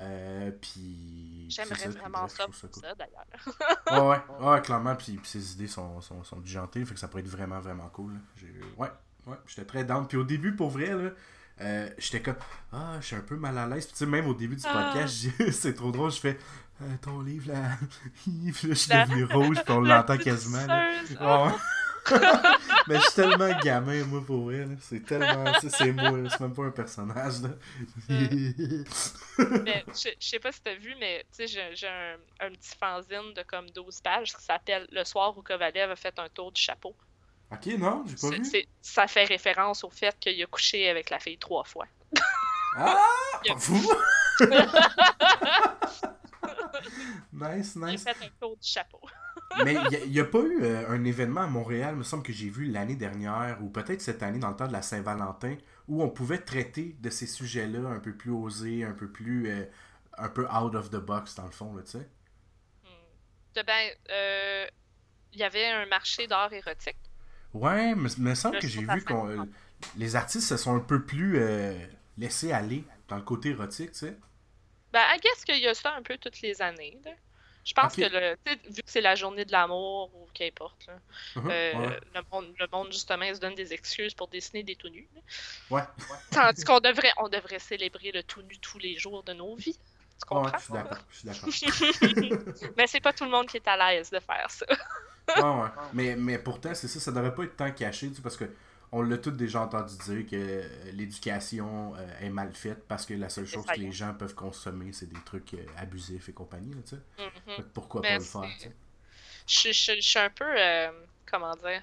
Euh, 0.00 0.50
puis. 0.60 1.46
J'aimerais 1.48 1.76
ça, 1.76 1.90
vraiment 1.90 2.28
ça 2.28 2.44
cool. 2.44 2.82
ça, 2.82 2.94
d'ailleurs. 2.94 4.22
Ouais, 4.40 4.60
clairement. 4.60 4.94
Puis, 4.94 5.16
puis 5.16 5.28
ses 5.28 5.52
idées 5.52 5.66
sont, 5.66 6.00
sont, 6.00 6.22
sont 6.24 6.42
fait 6.44 6.84
que 6.84 6.96
ça 6.96 7.08
pourrait 7.08 7.22
être 7.22 7.28
vraiment, 7.28 7.58
vraiment 7.58 7.88
cool. 7.88 8.12
Ouais, 8.76 8.90
ouais, 9.26 9.36
j'étais 9.46 9.64
très 9.64 9.84
down. 9.84 10.06
Puis 10.06 10.18
au 10.18 10.24
début, 10.24 10.54
pour 10.54 10.70
vrai, 10.70 10.94
là, 10.94 11.10
euh, 11.60 11.90
j'étais 11.98 12.22
comme, 12.22 12.36
ah, 12.72 12.98
je 13.00 13.06
suis 13.06 13.16
un 13.16 13.20
peu 13.20 13.36
mal 13.36 13.58
à 13.58 13.66
l'aise. 13.66 13.86
Puis 13.86 13.94
tu 13.94 13.98
sais, 14.00 14.06
même 14.06 14.26
au 14.26 14.34
début 14.34 14.56
du 14.56 14.62
Ah. 14.66 14.92
podcast, 14.92 15.26
c'est 15.52 15.74
trop 15.74 15.90
drôle, 15.90 16.12
je 16.12 16.20
fais, 16.20 16.38
Euh, 16.80 16.84
ton 17.02 17.20
livre, 17.22 17.52
là, 17.52 17.76
je 18.26 18.72
suis 18.74 18.90
La- 18.90 19.04
devenu 19.06 19.24
rouge, 19.24 19.56
puis 19.64 19.74
on 19.74 19.80
l'entend 19.80 20.16
quasiment. 20.16 20.64
là. 20.66 20.90
Mais 22.86 22.96
je 22.96 23.00
suis 23.02 23.12
tellement 23.16 23.50
gamin, 23.60 24.02
moi, 24.04 24.22
pour 24.24 24.44
vrai. 24.44 24.66
C'est 24.80 25.04
tellement. 25.04 25.52
C'est 25.60 25.92
moi, 25.92 26.10
c'est 26.30 26.40
même 26.40 26.54
pas 26.54 26.64
un 26.64 26.70
personnage. 26.70 27.42
Là. 27.42 27.50
Mais 28.08 29.84
je, 29.88 30.08
sais 30.18 30.38
pas 30.38 30.50
si 30.52 30.62
t'as 30.62 30.74
vu, 30.76 30.94
mais 30.98 31.26
j'ai 31.38 31.60
un, 31.86 32.16
un 32.40 32.50
petit 32.50 32.74
fanzine 32.80 33.34
de 33.36 33.42
comme 33.42 33.68
12 33.70 34.00
pages 34.00 34.32
qui 34.34 34.42
s'appelle 34.42 34.86
Le 34.90 35.04
soir 35.04 35.36
où 35.36 35.42
Kovalev 35.42 35.90
a 35.90 35.96
fait 35.96 36.18
un 36.18 36.28
tour 36.30 36.50
du 36.50 36.60
chapeau. 36.62 36.96
ok, 37.52 37.66
non, 37.78 38.04
j'ai 38.06 38.16
pas 38.16 38.36
vu. 38.36 38.42
ça 38.80 39.06
fait 39.06 39.24
référence 39.24 39.84
au 39.84 39.90
fait 39.90 40.16
qu'il 40.18 40.42
a 40.42 40.46
couché 40.46 40.88
avec 40.88 41.10
la 41.10 41.18
fille 41.18 41.36
trois 41.38 41.64
fois. 41.64 41.86
Ah, 42.76 42.96
Il 43.44 43.52
nice, 47.32 47.76
nice. 47.76 48.04
fait 48.04 48.10
un 48.10 48.28
tour 48.40 48.56
du 48.56 48.66
chapeau. 48.66 49.00
Mais 49.64 49.76
il 50.02 50.10
n'y 50.10 50.20
a, 50.20 50.24
pas 50.24 50.40
eu 50.40 50.62
euh, 50.62 50.88
un 50.90 51.04
événement 51.04 51.42
à 51.42 51.46
Montréal, 51.46 51.96
me 51.96 52.02
semble 52.02 52.22
que 52.22 52.32
j'ai 52.32 52.50
vu 52.50 52.66
l'année 52.66 52.96
dernière, 52.96 53.58
ou 53.62 53.68
peut-être 53.68 54.00
cette 54.00 54.22
année 54.22 54.38
dans 54.38 54.50
le 54.50 54.56
temps 54.56 54.66
de 54.68 54.72
la 54.72 54.82
Saint-Valentin, 54.82 55.56
où 55.86 56.02
on 56.02 56.08
pouvait 56.10 56.38
traiter 56.38 56.96
de 57.00 57.10
ces 57.10 57.26
sujets-là 57.26 57.88
un 57.88 58.00
peu 58.00 58.12
plus 58.12 58.30
osés, 58.30 58.84
un 58.84 58.92
peu 58.92 59.08
plus. 59.08 59.48
euh, 59.48 59.64
un 60.18 60.28
peu 60.28 60.46
out 60.48 60.74
of 60.74 60.90
the 60.90 60.96
box, 60.96 61.34
dans 61.36 61.44
le 61.46 61.50
fond, 61.50 61.74
tu 61.84 61.92
sais? 61.92 62.08
De 63.54 63.62
ben, 63.62 63.90
euh, 64.10 64.66
il 65.32 65.40
y 65.40 65.42
avait 65.42 65.66
un 65.66 65.86
marché 65.86 66.26
d'art 66.26 66.52
érotique. 66.52 66.98
Ouais, 67.54 67.94
mais 67.94 68.10
me 68.18 68.34
semble 68.34 68.56
Le 68.56 68.60
que 68.60 68.68
j'ai 68.68 68.84
vu 68.84 69.02
qu'on. 69.04 69.28
euh, 69.28 69.44
les 69.96 70.16
artistes 70.16 70.48
se 70.48 70.56
sont 70.56 70.74
un 70.76 70.80
peu 70.80 71.04
plus 71.04 71.38
euh, 71.38 71.78
laissés 72.18 72.52
aller 72.52 72.84
dans 73.08 73.16
le 73.16 73.22
côté 73.22 73.50
érotique, 73.50 73.92
tu 73.92 73.98
sais? 73.98 74.18
Ben, 74.92 75.00
I 75.14 75.18
guess 75.20 75.44
qu'il 75.44 75.58
y 75.58 75.68
a 75.68 75.74
ça 75.74 75.94
un 75.94 76.02
peu 76.02 76.16
toutes 76.18 76.40
les 76.40 76.60
années. 76.62 76.98
là. 77.04 77.12
Je 77.64 77.74
pense 77.74 77.94
que, 77.94 78.00
le, 78.00 78.36
vu 78.70 78.82
que 78.82 78.90
c'est 78.90 79.02
la 79.02 79.14
journée 79.14 79.44
de 79.44 79.52
l'amour 79.52 80.10
ou 80.14 80.26
qu'importe, 80.32 80.86
là, 80.86 80.94
Mhm, 81.36 81.50
euh, 81.50 81.74
ouais. 81.74 82.00
le, 82.14 82.20
monde, 82.32 82.54
le 82.58 82.66
monde, 82.72 82.90
justement, 82.92 83.24
il 83.24 83.34
se 83.36 83.40
donne 83.40 83.54
des 83.54 83.74
excuses 83.74 84.14
pour 84.14 84.28
dessiner 84.28 84.62
des 84.62 84.74
tout 84.74 84.88
nus. 84.88 85.06
Ouais. 85.68 85.82
Tandis 86.30 86.64
qu'on 86.64 86.80
devrait, 86.80 87.12
on 87.18 87.28
devrait 87.28 87.58
célébrer 87.58 88.10
le 88.12 88.22
tout 88.22 88.40
nu 88.42 88.56
tous 88.58 88.78
les 88.78 88.96
jours 88.96 89.22
de 89.22 89.34
nos 89.34 89.54
vies. 89.54 89.74
Tu 90.18 90.26
comprends? 90.26 90.56
je 90.58 90.64
suis 90.64 90.72
d'accord. 90.72 90.98
Je 91.10 91.16
suis 91.18 91.28
d'accord. 91.28 92.48
Mais 92.78 92.86
c'est 92.86 93.00
pas 93.00 93.12
tout 93.12 93.24
le 93.24 93.30
monde 93.30 93.46
qui 93.48 93.58
est 93.58 93.68
à 93.68 93.76
l'aise 93.76 94.08
de 94.10 94.18
faire 94.20 94.50
ça. 94.50 94.64
Ouais, 95.36 95.42
ouais. 95.42 95.68
Mais, 95.92 96.16
mais 96.16 96.38
pourtant, 96.38 96.74
c'est 96.74 96.88
ça, 96.88 97.00
ça 97.00 97.12
devrait 97.12 97.34
pas 97.34 97.44
être 97.44 97.56
tant 97.56 97.70
caché, 97.72 98.08
tu 98.08 98.14
sais, 98.14 98.22
parce 98.22 98.36
que 98.38 98.50
on 98.92 99.02
l'a 99.02 99.18
tous 99.18 99.30
déjà 99.32 99.62
entendu 99.62 99.94
dire 99.98 100.26
que 100.26 100.36
euh, 100.36 100.92
l'éducation 100.92 101.94
euh, 101.96 102.20
est 102.20 102.30
mal 102.30 102.52
faite 102.52 102.84
parce 102.88 103.06
que 103.06 103.14
la 103.14 103.28
seule 103.28 103.46
chose 103.46 103.70
que 103.70 103.80
les 103.80 103.92
gens 103.92 104.14
peuvent 104.14 104.34
consommer, 104.34 104.92
c'est 104.92 105.06
des 105.08 105.20
trucs 105.24 105.54
euh, 105.54 105.64
abusifs 105.76 106.28
et 106.28 106.32
compagnie, 106.32 106.72
là, 106.74 106.82
tu 106.82 106.96
sais. 106.96 107.02
Fait 107.56 107.62
que 107.62 107.68
pourquoi 107.68 108.02
Mais 108.02 108.08
pas 108.08 108.18
le 108.18 108.24
faire, 108.24 108.50
je, 109.46 109.72
je- 109.72 109.96
je 109.96 110.00
suis 110.00 110.18
un 110.18 110.30
peu. 110.30 110.44
euh, 110.44 110.90
comment 111.26 111.54
dire? 111.56 111.82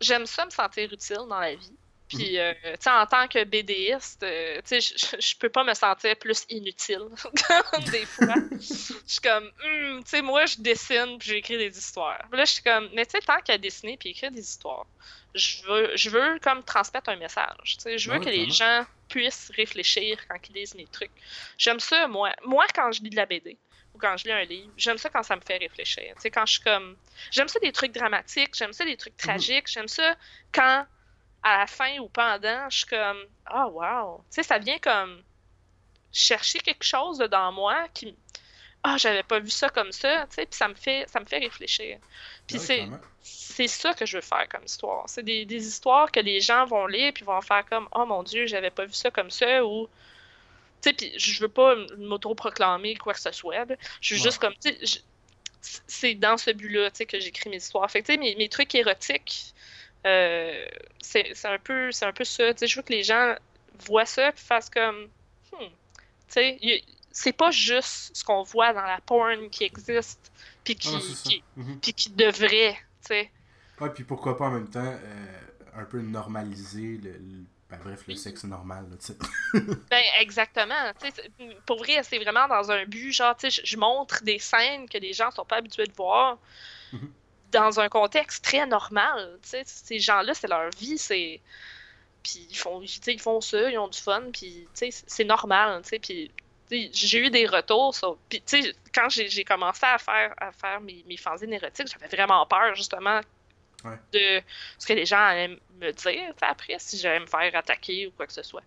j'aime 0.00 0.26
ça 0.26 0.44
me 0.44 0.50
sentir 0.50 0.92
utile 0.92 1.16
dans 1.28 1.40
la 1.40 1.54
vie. 1.54 1.72
Puis, 2.12 2.38
euh, 2.38 2.52
tu 2.62 2.70
sais, 2.80 2.90
en 2.90 3.06
tant 3.06 3.26
que 3.28 3.42
BDiste, 3.44 4.22
euh, 4.22 4.60
tu 4.68 4.80
sais, 4.80 5.16
je, 5.18 5.36
peux 5.36 5.48
pas 5.48 5.64
me 5.64 5.74
sentir 5.74 6.16
plus 6.16 6.44
inutile 6.50 7.08
des 7.90 8.04
fois. 8.06 8.34
Je 8.60 9.02
suis 9.06 9.20
comme, 9.22 9.50
Hmm, 9.62 10.02
tu 10.02 10.10
sais, 10.10 10.22
moi, 10.22 10.46
je 10.46 10.56
dessine 10.58 11.18
puis 11.18 11.30
j'écris 11.30 11.58
des 11.58 11.76
histoires. 11.76 12.22
Puis 12.30 12.38
là, 12.38 12.44
je 12.44 12.52
suis 12.52 12.62
comme, 12.62 12.88
mais 12.94 13.06
tu 13.06 13.12
sais, 13.12 13.20
tant 13.20 13.40
qu'à 13.40 13.58
dessiner 13.58 13.96
puis 13.96 14.10
écrire 14.10 14.30
des 14.30 14.40
histoires, 14.40 14.86
je 15.34 15.62
veux, 15.64 15.96
je 15.96 16.10
veux 16.10 16.38
comme 16.40 16.62
transmettre 16.62 17.10
un 17.10 17.16
message. 17.16 17.76
Tu 17.76 17.80
sais, 17.80 17.98
je 17.98 18.10
veux 18.10 18.18
que 18.18 18.28
les 18.28 18.50
gens 18.50 18.84
puissent 19.08 19.50
réfléchir 19.56 20.18
quand 20.28 20.36
ils 20.48 20.54
lisent 20.54 20.74
mes 20.74 20.86
trucs. 20.86 21.10
J'aime 21.58 21.80
ça, 21.80 22.06
moi. 22.08 22.32
Moi, 22.44 22.66
quand 22.74 22.92
je 22.92 23.02
lis 23.02 23.10
de 23.10 23.16
la 23.16 23.26
BD 23.26 23.56
ou 23.94 23.98
quand 23.98 24.16
je 24.16 24.24
lis 24.24 24.32
un 24.32 24.44
livre, 24.44 24.72
j'aime 24.76 24.98
ça 24.98 25.08
quand 25.08 25.22
ça 25.22 25.36
me 25.36 25.40
fait 25.40 25.58
réfléchir. 25.58 26.14
Tu 26.16 26.22
sais, 26.22 26.30
quand 26.30 26.46
je 26.46 26.54
suis 26.54 26.62
comme. 26.62 26.96
J'aime 27.30 27.48
ça 27.48 27.58
des 27.60 27.72
trucs 27.72 27.92
dramatiques, 27.92 28.54
j'aime 28.54 28.72
ça 28.72 28.84
des 28.84 28.96
trucs 28.96 29.16
tragiques, 29.16 29.68
j'aime 29.68 29.88
ça 29.88 30.16
quand, 30.52 30.86
à 31.42 31.58
la 31.58 31.66
fin 31.66 31.98
ou 31.98 32.08
pendant, 32.08 32.68
je 32.70 32.78
suis 32.78 32.86
comme. 32.86 33.18
Ah, 33.46 33.68
wow! 33.68 34.18
Tu 34.30 34.36
sais, 34.36 34.42
ça 34.42 34.58
vient 34.58 34.78
comme. 34.78 35.22
chercher 36.12 36.58
quelque 36.60 36.84
chose 36.84 37.18
dans 37.18 37.52
moi 37.52 37.88
qui. 37.94 38.14
Ah, 38.84 38.96
j'avais 38.98 39.22
pas 39.22 39.38
vu 39.38 39.50
ça 39.50 39.68
comme 39.68 39.92
ça, 39.92 40.26
tu 40.28 40.34
sais, 40.34 40.46
puis 40.46 40.56
ça 40.56 40.66
me 40.66 40.74
fait, 40.74 41.08
ça 41.08 41.20
me 41.20 41.24
fait 41.24 41.38
réfléchir. 41.38 41.98
Puis 42.48 42.58
Ouais, 42.58 42.90
c'est, 43.22 43.68
ça 43.68 43.94
que 43.94 44.04
je 44.04 44.16
veux 44.16 44.22
faire 44.22 44.48
comme 44.48 44.64
histoire. 44.64 45.04
C'est 45.08 45.22
des, 45.22 45.44
des 45.44 45.64
histoires 45.68 46.10
que 46.10 46.18
les 46.18 46.40
gens 46.40 46.64
vont 46.66 46.86
lire 46.88 47.12
puis 47.14 47.24
vont 47.24 47.40
faire 47.42 47.64
comme 47.64 47.88
oh 47.94 48.04
mon 48.06 48.24
dieu, 48.24 48.46
j'avais 48.46 48.70
pas 48.70 48.84
vu 48.84 48.92
ça 48.92 49.10
comme 49.12 49.30
ça 49.30 49.64
ou 49.64 49.86
tu 50.82 50.88
sais 50.90 50.92
puis 50.94 51.12
je 51.16 51.40
veux 51.40 51.48
pas 51.48 51.76
m'auto-proclamer 51.96 52.96
quoi 52.96 53.14
que 53.14 53.20
ce 53.20 53.30
soit. 53.30 53.64
là. 53.64 53.76
Je 54.00 54.14
veux 54.16 54.20
Ouais. 54.20 54.24
juste 54.24 54.38
comme 54.40 54.54
tu 54.54 54.70
sais 54.72 54.78
je- 54.84 54.98
c'est 55.86 56.14
dans 56.16 56.36
ce 56.36 56.50
but-là 56.50 56.90
tu 56.90 56.96
sais 56.98 57.06
que 57.06 57.20
j'écris 57.20 57.50
mes 57.50 57.58
histoires. 57.58 57.88
Fait 57.88 58.02
que 58.02 58.06
tu 58.08 58.12
sais 58.14 58.18
mes, 58.18 58.34
mes 58.34 58.48
trucs 58.48 58.74
érotiques 58.74 59.51
euh, 60.06 60.64
c'est 61.00 61.32
un 61.44 61.58
peu 61.58 61.92
c'est 61.92 62.04
un 62.06 62.12
peu 62.12 62.24
ça, 62.24 62.52
tu 62.54 62.58
sais 62.60 62.66
je 62.66 62.76
veux 62.76 62.82
que 62.82 62.92
les 62.92 63.02
gens 63.04 63.34
voient 63.86 64.06
ça 64.06 64.32
puis 64.32 64.42
fassent 64.44 64.70
comme 64.70 65.04
hmm, 65.52 65.58
tu 65.60 65.68
sais 66.28 66.58
y- 66.62 66.84
c'est 67.10 67.32
pas 67.32 67.50
juste 67.50 68.16
ce 68.16 68.24
qu'on 68.24 68.42
voit 68.42 68.72
dans 68.72 68.82
la 68.82 69.00
porn 69.04 69.50
qui 69.50 69.64
existe 69.64 70.32
puis 70.64 70.74
qui, 70.76 70.88
Ah, 70.94 70.98
c'est 71.00 71.14
ça. 71.14 71.30
qui, 71.30 71.42
Mhm. 71.56 71.78
puis 71.80 71.92
qui 71.92 72.10
devrait, 72.10 72.72
tu 72.74 73.08
sais. 73.08 73.30
Ouais, 73.80 73.90
puis 73.90 74.04
pourquoi 74.04 74.36
pas 74.38 74.46
en 74.46 74.50
même 74.52 74.70
temps 74.70 74.80
euh, 74.84 75.38
un 75.74 75.84
peu 75.84 76.00
normaliser 76.00 76.98
le, 77.02 77.12
le- 77.12 77.44
ben, 77.68 77.78
bref, 77.84 78.04
le 78.06 78.14
sexe 78.14 78.44
normal, 78.44 78.86
là, 78.90 78.96
tu 78.98 79.06
sais. 79.06 79.16
Ben, 79.90 80.02
exactement. 80.20 80.74
Tu 81.00 81.06
sais, 81.10 81.12
c'est- 81.38 81.60
pour 81.66 81.78
vrai, 81.78 82.02
c'est 82.02 82.18
vraiment 82.18 82.46
dans 82.48 82.70
un 82.70 82.84
but, 82.86 83.12
genre, 83.12 83.36
tu 83.36 83.50
sais, 83.50 83.62
je- 83.64 83.76
montre 83.76 84.22
des 84.24 84.38
scènes 84.38 84.88
que 84.88 84.96
les 84.98 85.12
gens 85.12 85.30
sont 85.30 85.44
pas 85.44 85.56
habitués 85.56 85.86
de 85.86 85.92
voir 85.94 86.38
Mhm. 86.92 87.10
Dans 87.52 87.80
un 87.80 87.88
contexte 87.88 88.44
très 88.44 88.66
normal. 88.66 89.38
Ces 89.42 89.98
gens-là, 89.98 90.34
c'est 90.34 90.48
leur 90.48 90.70
vie, 90.78 90.98
c'est. 90.98 91.40
Puis 92.22 92.46
ils 92.50 92.56
font, 92.56 92.80
ils 92.82 93.20
font 93.20 93.40
ça, 93.40 93.70
ils 93.70 93.78
ont 93.78 93.88
du 93.88 93.98
fun, 93.98 94.22
puis 94.32 94.68
c'est- 94.74 95.24
normal, 95.24 95.82
puis 96.00 96.30
j'ai 96.70 97.18
eu 97.18 97.30
des 97.30 97.46
retours 97.46 97.94
sur. 97.94 98.16
Puis, 98.28 98.42
quand 98.94 99.08
j'ai 99.08 99.28
j'ai 99.28 99.44
commencé 99.44 99.84
à 99.84 99.98
faire, 99.98 100.34
à 100.38 100.52
faire 100.52 100.80
mes, 100.80 101.04
mes 101.06 101.16
fanzines 101.16 101.52
érotiques, 101.52 101.88
j'avais 101.88 102.14
vraiment 102.14 102.46
peur, 102.46 102.74
justement, 102.74 103.20
Ouais. 103.84 103.96
de 104.12 104.42
ce 104.78 104.86
que 104.86 104.92
les 104.92 105.04
gens 105.06 105.18
allaient 105.18 105.56
me 105.80 105.92
dire 105.92 106.34
après, 106.40 106.76
si 106.78 106.98
j'allais 106.98 107.20
me 107.20 107.26
faire 107.26 107.54
attaquer 107.56 108.06
ou 108.06 108.10
quoi 108.12 108.26
que 108.26 108.32
ce 108.32 108.42
soit. 108.42 108.62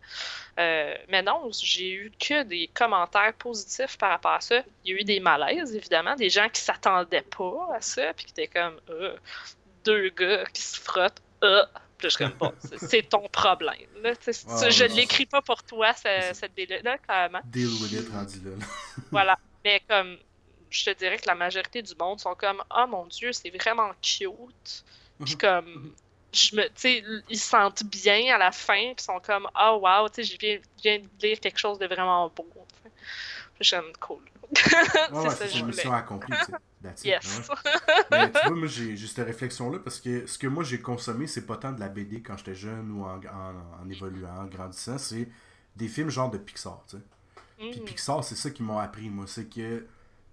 Euh, 0.60 0.96
mais 1.10 1.22
non, 1.22 1.50
j'ai 1.54 1.92
eu 1.92 2.12
que 2.20 2.44
des 2.44 2.68
commentaires 2.74 3.34
positifs 3.36 3.98
par 3.98 4.10
rapport 4.12 4.32
à 4.34 4.42
ça. 4.42 4.62
Il 4.84 4.92
y 4.94 4.98
a 4.98 5.02
eu 5.02 5.04
des 5.04 5.20
malaises, 5.20 5.76
évidemment, 5.76 6.16
des 6.16 6.30
gens 6.30 6.50
qui 6.50 6.62
s'attendaient 6.62 7.22
pas 7.22 7.70
à 7.76 7.82
ça, 7.82 8.14
puis 8.14 8.26
qui 8.26 8.32
étaient 8.32 8.48
comme 8.48 8.80
Euh, 8.90 9.16
deux 9.86 10.10
gars 10.10 10.46
qui 10.54 10.62
se 10.62 10.80
frottent. 10.82 11.22
Euh. 11.44 11.64
Puis 11.98 12.10
je 12.10 12.16
suis 12.16 12.26
comme, 12.26 12.34
bon, 12.38 12.54
c'est- 12.90 13.08
ton 13.10 13.28
problème. 13.30 13.88
Là, 14.02 14.12
je 14.26 14.82
ouais, 14.84 14.88
l'écris 14.90 15.26
pas 15.26 15.42
pour 15.42 15.64
toi, 15.64 15.94
cette 15.94 16.54
BD-là, 16.54 16.98
clairement. 16.98 17.40
Deal 17.46 17.70
with 17.82 17.92
it 17.94 18.10
rendu 18.10 18.40
là. 18.44 18.52
là. 18.58 18.66
Voilà. 19.12 19.38
Mais 19.64 19.82
comme, 19.88 20.18
je 20.70 20.84
te 20.84 20.90
dirais 20.98 21.18
que 21.18 21.28
la 21.28 21.36
majorité 21.36 21.82
du 21.82 21.94
monde 21.98 22.20
sont 22.20 22.36
comme 22.36 22.62
Ah 22.70 22.86
mon 22.86 23.06
Dieu, 23.06 23.32
c'est 23.32 23.50
vraiment 23.50 23.92
cute. 24.02 24.84
Puis 25.24 25.34
Mhm. 25.34 25.40
comme, 25.40 25.94
je 26.34 26.56
me, 26.56 26.64
ils 27.30 27.40
se 27.40 27.50
sentent 27.50 27.84
bien 27.86 28.36
à 28.36 28.38
la 28.38 28.52
fin, 28.52 28.94
puis 28.96 29.04
sont 29.04 29.20
comme 29.20 29.48
Ah 29.56 29.76
wow, 29.76 30.10
tu 30.10 30.24
sais, 30.24 30.24
je 30.24 30.38
viens, 30.84 31.00
de 31.00 31.08
lire 31.22 31.40
quelque 31.40 31.58
chose 31.60 31.80
de 31.80 31.86
vraiment 31.88 32.30
beau. 32.36 32.46
Puis 32.84 32.90
j'aime 33.62 33.92
cool. 34.00 34.18
Ouais, 34.18 34.62
c'est 34.62 35.12
ouais, 35.12 35.30
ça 35.30 35.36
c'est 35.36 35.46
que 35.48 35.58
je 35.58 35.64
mission 35.64 35.94
accomplie, 35.94 36.36
Yes. 37.04 37.26
ouais. 37.50 37.56
Mais 38.12 38.32
tu 38.32 38.46
vois, 38.46 38.56
moi, 38.56 38.68
j'ai 38.68 38.96
j'ai 38.96 39.08
cette 39.08 39.26
réflexion-là 39.26 39.80
parce 39.80 40.00
que 40.00 40.28
ce 40.28 40.38
que 40.38 40.48
moi, 40.48 40.64
j'ai 40.64 40.82
consommé, 40.82 41.26
c'est 41.28 41.46
pas 41.46 41.58
tant 41.58 41.72
de 41.72 41.80
la 41.80 41.90
BD 41.90 42.22
quand 42.22 42.38
j'étais 42.38 42.54
jeune 42.56 42.92
ou 42.92 43.04
en, 43.06 43.18
en, 43.18 43.82
en 43.84 43.90
évoluant, 43.90 44.42
en 44.44 44.46
grandissant, 44.46 44.98
c'est 44.98 45.28
des 45.76 45.88
films 45.88 46.10
genre 46.10 46.30
de 46.30 46.38
Pixar, 46.38 46.84
tu 46.88 46.98
sais. 46.98 47.04
Puis 47.72 47.80
Mm. 47.80 47.86
Pixar, 47.86 48.24
c'est 48.24 48.36
ça 48.36 48.52
qui 48.52 48.62
m'ont 48.64 48.78
appris, 48.80 49.10
moi. 49.10 49.26
C'est 49.28 49.46
que 49.50 49.86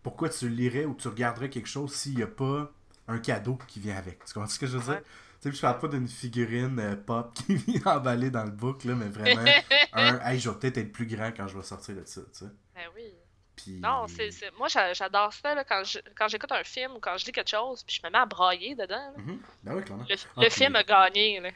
pourquoi 0.03 0.29
tu 0.29 0.49
lirais 0.49 0.85
ou 0.85 0.95
tu 0.95 1.09
regarderais 1.09 1.49
quelque 1.51 1.69
chose 1.69 1.95
s'il 1.95 2.17
n'y 2.17 2.23
a 2.23 2.27
pas 2.27 2.71
un 3.09 3.19
cadeau 3.19 3.59
qui 3.67 3.81
vient 3.81 3.97
avec. 3.97 4.25
Tu 4.25 4.35
comprends 4.35 4.49
ce 4.49 4.59
que 4.59 4.67
je 4.67 4.77
veux 4.77 4.85
dire? 4.85 4.95
Ouais. 4.95 5.03
Tu 5.41 5.51
sais, 5.51 5.57
je 5.57 5.61
parle 5.61 5.79
pas 5.79 5.89
d'une 5.89 6.07
figurine 6.07 6.79
euh, 6.79 6.97
pop 6.97 7.35
qui 7.47 7.57
vient 7.57 7.97
emballée 7.97 8.31
dans 8.31 8.45
le 8.45 8.51
book, 8.51 8.85
là, 8.85 8.95
mais 8.95 9.09
vraiment 9.09 9.51
un 9.93 10.21
Hey, 10.21 10.39
je 10.39 10.49
vais 10.49 10.57
peut-être 10.57 10.79
être 10.79 10.93
plus 10.93 11.07
grand 11.07 11.33
quand 11.37 11.49
je 11.49 11.57
vais 11.57 11.65
sortir 11.65 11.97
de 11.97 12.05
ça, 12.05 12.21
tu 12.21 12.39
sais. 12.39 12.45
Ben 12.75 12.85
oui. 12.95 13.13
Puis. 13.57 13.73
Non, 13.81 14.07
c'est, 14.09 14.31
c'est- 14.31 14.51
moi 14.59 14.69
j'a- 14.69 14.93
j'adore 14.95 15.33
ça 15.33 15.55
là, 15.55 15.63
quand, 15.65 15.85
je- 15.85 15.99
quand 16.17 16.27
j'écoute 16.29 16.51
un 16.53 16.65
film 16.65 16.93
ou 16.97 17.01
quand 17.01 17.17
je 17.19 17.27
lis 17.27 17.33
quelque 17.33 17.51
chose, 17.51 17.83
puis 17.85 17.97
je 18.01 18.07
me 18.07 18.11
mets 18.11 18.19
à 18.19 18.27
brailler 18.27 18.75
dedans. 18.75 19.13
Mhm. 19.19 19.41
Ben 19.63 19.75
oui, 19.77 19.85
clairement. 19.85 20.05
Le, 20.09 20.17
Ah, 20.17 20.41
le 20.43 20.49
puis- 20.49 20.51
film 20.57 20.77
a 20.77 20.83
gagné. 20.83 21.41
Là. 21.41 21.51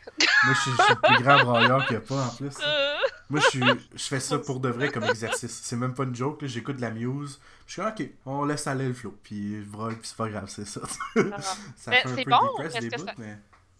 Moi, 0.44 0.54
je 0.54 0.60
suis, 0.60 0.70
je 0.72 0.82
suis 0.82 0.94
le 0.94 1.00
plus 1.00 1.22
grand 1.22 1.44
brailleur 1.44 1.86
qu'il 1.86 1.96
n'y 1.96 2.02
a 2.04 2.06
pas 2.06 2.22
en 2.26 2.28
plus. 2.36 2.58
Moi, 3.30 3.40
je, 3.40 3.46
suis, 3.48 3.60
je 3.94 4.02
fais 4.04 4.20
ça 4.20 4.38
pour 4.38 4.60
de 4.60 4.68
vrai 4.68 4.88
comme 4.90 5.02
exercice. 5.04 5.60
C'est 5.62 5.74
même 5.76 5.94
pas 5.94 6.04
une 6.04 6.14
joke. 6.14 6.42
là. 6.42 6.48
J'écoute 6.48 6.76
de 6.76 6.82
la 6.82 6.90
muse. 6.90 7.40
Je 7.66 7.72
suis 7.72 7.82
ok, 7.82 8.02
on 8.24 8.44
laisse 8.44 8.66
aller 8.68 8.86
le 8.86 8.94
flow. 8.94 9.18
Puis 9.24 9.62
je 9.64 9.68
braille, 9.68 9.96
puis 9.96 10.06
c'est 10.06 10.16
pas 10.16 10.28
grave, 10.28 10.48
c'est 10.48 10.64
ça. 10.66 10.80
alors, 11.16 11.40
ça 11.76 11.90
Mais 11.90 12.02
c'est 12.04 12.24
bon, 12.24 12.38
depress 12.58 12.72
parce 12.72 12.84
des 12.84 12.90
que 12.90 12.96
bouts, 12.96 13.06
ça- 13.06 13.14
mais. 13.18 13.36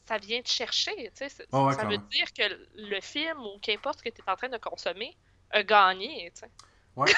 ça 0.08 0.18
vient 0.18 0.42
te 0.42 0.48
chercher. 0.48 1.12
tu 1.16 1.28
sais, 1.28 1.46
Ah 1.52 1.62
ouais, 1.64 1.74
ça 1.74 1.84
veut 1.84 1.98
dire 1.98 2.26
que 2.36 2.42
le 2.76 3.00
film 3.00 3.38
ou 3.40 3.58
qu'importe 3.62 3.98
ce 3.98 4.02
que 4.02 4.08
tu 4.08 4.20
es 4.20 4.30
en 4.30 4.34
train 4.34 4.48
de 4.48 4.56
consommer 4.58 5.16
a 5.52 5.62
gagné. 5.62 6.32
tu 6.34 6.40
sais. 6.40 6.50
Ouais. 6.96 7.12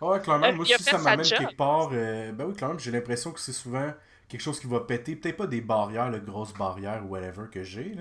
Ah 0.00 0.06
ouais, 0.06 0.20
clairement. 0.20 0.52
Moi, 0.52 0.64
il 0.68 0.74
a 0.74 0.78
si 0.78 0.84
fait 0.84 0.90
ça 0.90 0.98
m'amène 0.98 1.24
quelque 1.24 1.56
part, 1.56 1.90
euh, 1.92 2.32
ben 2.32 2.46
oui, 2.46 2.54
clairement, 2.54 2.78
j'ai 2.78 2.90
l'impression 2.90 3.30
que 3.32 3.40
c'est 3.40 3.52
souvent 3.52 3.92
quelque 4.28 4.40
chose 4.40 4.58
qui 4.60 4.66
va 4.66 4.80
péter. 4.80 5.16
Peut-être 5.16 5.36
pas 5.36 5.46
des 5.46 5.60
barrières, 5.60 6.10
le 6.10 6.18
grosses 6.18 6.54
barrières 6.54 7.04
ou 7.04 7.10
whatever 7.10 7.46
que 7.50 7.62
j'ai. 7.62 7.94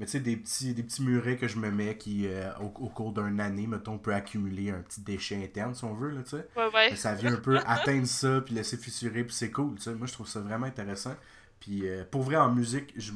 Mais 0.00 0.06
tu 0.06 0.12
sais, 0.12 0.20
des 0.20 0.36
petits, 0.36 0.74
des 0.74 0.82
petits 0.82 1.02
murets 1.02 1.36
que 1.36 1.46
je 1.46 1.56
me 1.56 1.70
mets 1.70 1.96
qui, 1.96 2.26
euh, 2.26 2.50
au, 2.58 2.64
au 2.64 2.88
cours 2.88 3.12
d'une 3.12 3.38
année, 3.38 3.68
mettons, 3.68 3.96
peut 3.98 4.12
accumuler 4.12 4.70
un 4.70 4.80
petit 4.80 5.00
déchet 5.00 5.36
interne, 5.42 5.74
si 5.74 5.84
on 5.84 5.94
veut, 5.94 6.10
là, 6.10 6.22
tu 6.24 6.30
sais. 6.30 6.48
Ouais, 6.56 6.68
ouais. 6.74 6.96
Ça 6.96 7.14
vient 7.14 7.34
un 7.34 7.36
peu 7.36 7.58
atteindre 7.64 8.06
ça, 8.06 8.40
puis 8.40 8.54
laisser 8.54 8.76
fissurer, 8.76 9.22
puis 9.22 9.34
c'est 9.34 9.52
cool, 9.52 9.76
tu 9.76 9.82
sais. 9.82 9.94
Moi, 9.94 10.08
je 10.08 10.12
trouve 10.12 10.26
ça 10.26 10.40
vraiment 10.40 10.66
intéressant. 10.66 11.14
Puis 11.60 11.88
euh, 11.88 12.04
pour 12.10 12.22
vrai, 12.22 12.36
en 12.36 12.50
musique, 12.52 12.92
je 12.96 13.12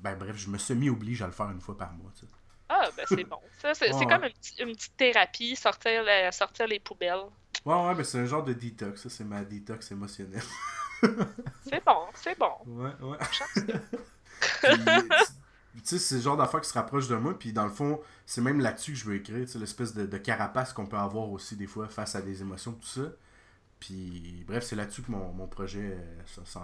ben 0.00 0.16
bref, 0.16 0.36
je 0.36 0.48
me 0.50 0.58
semi-oblige 0.58 1.22
à 1.22 1.26
le 1.26 1.32
faire 1.32 1.50
une 1.50 1.60
fois 1.60 1.76
par 1.76 1.92
mois, 1.94 2.12
tu 2.14 2.20
sais. 2.26 2.32
Ah, 2.76 2.88
ben 2.96 3.04
c'est 3.08 3.24
bon. 3.24 3.38
Ça, 3.58 3.72
c'est, 3.74 3.92
Ouais, 3.92 3.92
c'est 3.92 4.06
ouais. 4.06 4.06
comme 4.06 4.24
une, 4.24 4.32
petite- 4.32 4.58
une 4.60 4.72
petite 4.74 4.96
thérapie, 4.96 5.54
sortir, 5.56 6.02
la- 6.02 6.32
sortir 6.32 6.66
les 6.66 6.80
poubelles. 6.80 7.22
Ouais, 7.64 7.74
ouais, 7.86 7.94
ben 7.94 8.04
c'est 8.04 8.18
un 8.18 8.26
genre 8.26 8.42
de 8.44 8.52
détox, 8.52 9.02
ça, 9.02 9.08
c'est 9.10 9.24
ma 9.24 9.44
détox 9.44 9.90
émotionnelle. 9.92 10.42
C'est 11.70 11.84
bon, 11.84 12.06
c'est 12.14 12.38
bon. 12.38 12.52
Ouais, 12.66 12.92
ouais. 13.02 13.18
Tu 15.74 15.80
sais, 15.82 15.98
c'est 15.98 16.14
le 16.16 16.20
genre 16.20 16.36
d'affaire 16.36 16.60
qui 16.60 16.68
se 16.68 16.74
rapproche 16.74 17.08
de 17.08 17.16
moi, 17.16 17.36
puis 17.38 17.52
dans 17.52 17.64
le 17.64 17.70
fond, 17.70 18.00
c'est 18.26 18.40
même 18.40 18.60
là-dessus 18.60 18.92
que 18.92 18.98
je 18.98 19.04
veux 19.04 19.16
écrire, 19.16 19.44
tu 19.44 19.48
sais, 19.52 19.58
l'espèce 19.58 19.92
de, 19.92 20.06
de 20.06 20.18
carapace 20.18 20.72
qu'on 20.72 20.86
peut 20.86 20.96
avoir 20.96 21.28
aussi 21.30 21.56
des 21.56 21.66
fois 21.66 21.88
face 21.88 22.14
à 22.14 22.22
des 22.22 22.40
émotions, 22.42 22.72
tout 22.72 22.86
ça. 22.86 23.02
Puis, 23.80 24.44
bref, 24.46 24.64
c'est 24.64 24.76
là-dessus 24.76 25.02
que 25.02 25.10
mon, 25.10 25.32
mon 25.32 25.48
projet 25.48 25.98
euh, 25.98 26.22
s'en 26.46 26.62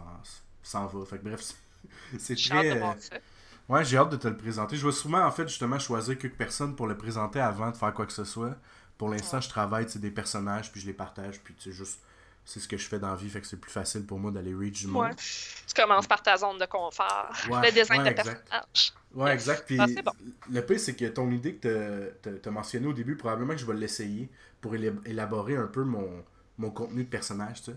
s'en 0.62 0.86
va. 0.86 1.04
Fait 1.06 1.18
que 1.18 1.24
bref, 1.24 1.40
c'est- 2.18 2.18
c'est 2.18 2.36
très... 2.36 2.70
euh. 2.80 2.92
Ouais, 3.70 3.84
j'ai 3.84 3.96
hâte 3.96 4.10
de 4.10 4.16
te 4.16 4.26
le 4.28 4.36
présenter. 4.36 4.76
Je 4.76 4.84
vais 4.84 4.92
souvent, 4.92 5.24
en 5.24 5.30
fait, 5.30 5.48
justement, 5.48 5.78
choisir 5.78 6.18
quelques 6.18 6.34
personnes 6.36 6.74
pour 6.74 6.86
le 6.88 6.96
présenter 6.96 7.40
avant 7.40 7.70
de 7.70 7.76
faire 7.76 7.94
quoi 7.94 8.04
que 8.04 8.12
ce 8.12 8.24
soit. 8.24 8.56
Pour 8.98 9.08
l'instant, 9.08 9.36
Ouais. 9.36 9.42
je 9.42 9.48
travaille, 9.48 9.86
des 9.86 10.10
personnages, 10.10 10.70
puis 10.72 10.80
je 10.80 10.86
les 10.86 10.92
partage, 10.92 11.40
puis 11.40 11.54
tu 11.54 11.70
sais, 11.70 11.72
juste... 11.72 12.00
C'est 12.44 12.58
ce 12.58 12.66
que 12.66 12.76
je 12.76 12.88
fais 12.88 12.98
dans 12.98 13.10
la 13.10 13.14
vie, 13.16 13.28
fait 13.28 13.40
que 13.40 13.46
c'est 13.46 13.58
plus 13.60 13.70
facile 13.70 14.04
pour 14.06 14.18
moi 14.18 14.30
d'aller 14.32 14.52
reach 14.54 14.80
du 14.80 14.86
monde. 14.88 15.04
Ouais. 15.04 15.14
Tu 15.14 15.74
commences 15.76 16.06
par 16.08 16.20
ta 16.22 16.36
zone 16.38 16.58
de 16.58 16.64
confort. 16.66 17.30
Ouais, 17.48 17.66
le 17.68 17.72
design 17.72 18.00
ouais, 18.00 18.06
de 18.06 18.18
exact. 18.18 18.48
personnage. 18.48 18.92
Ouais, 19.14 19.32
exact. 19.34 19.64
Puis 19.66 19.78
Ah, 19.78 19.86
bon. 20.04 20.12
le 20.50 20.60
pire, 20.62 20.80
c'est 20.80 20.94
que 20.96 21.04
ton 21.04 21.30
idée 21.30 21.56
que 21.56 22.12
tu 22.22 22.48
as 22.48 22.50
mentionné 22.50 22.86
au 22.88 22.92
début, 22.94 23.14
probablement 23.16 23.52
que 23.52 23.58
je 23.60 23.66
vais 23.66 23.74
l'essayer 23.74 24.30
pour 24.60 24.74
élab- 24.74 25.06
élaborer 25.06 25.56
un 25.56 25.66
peu 25.66 25.84
mon, 25.84 26.24
mon 26.58 26.70
contenu 26.70 27.04
de 27.04 27.08
personnage, 27.10 27.62
tu 27.62 27.70
sais. 27.72 27.76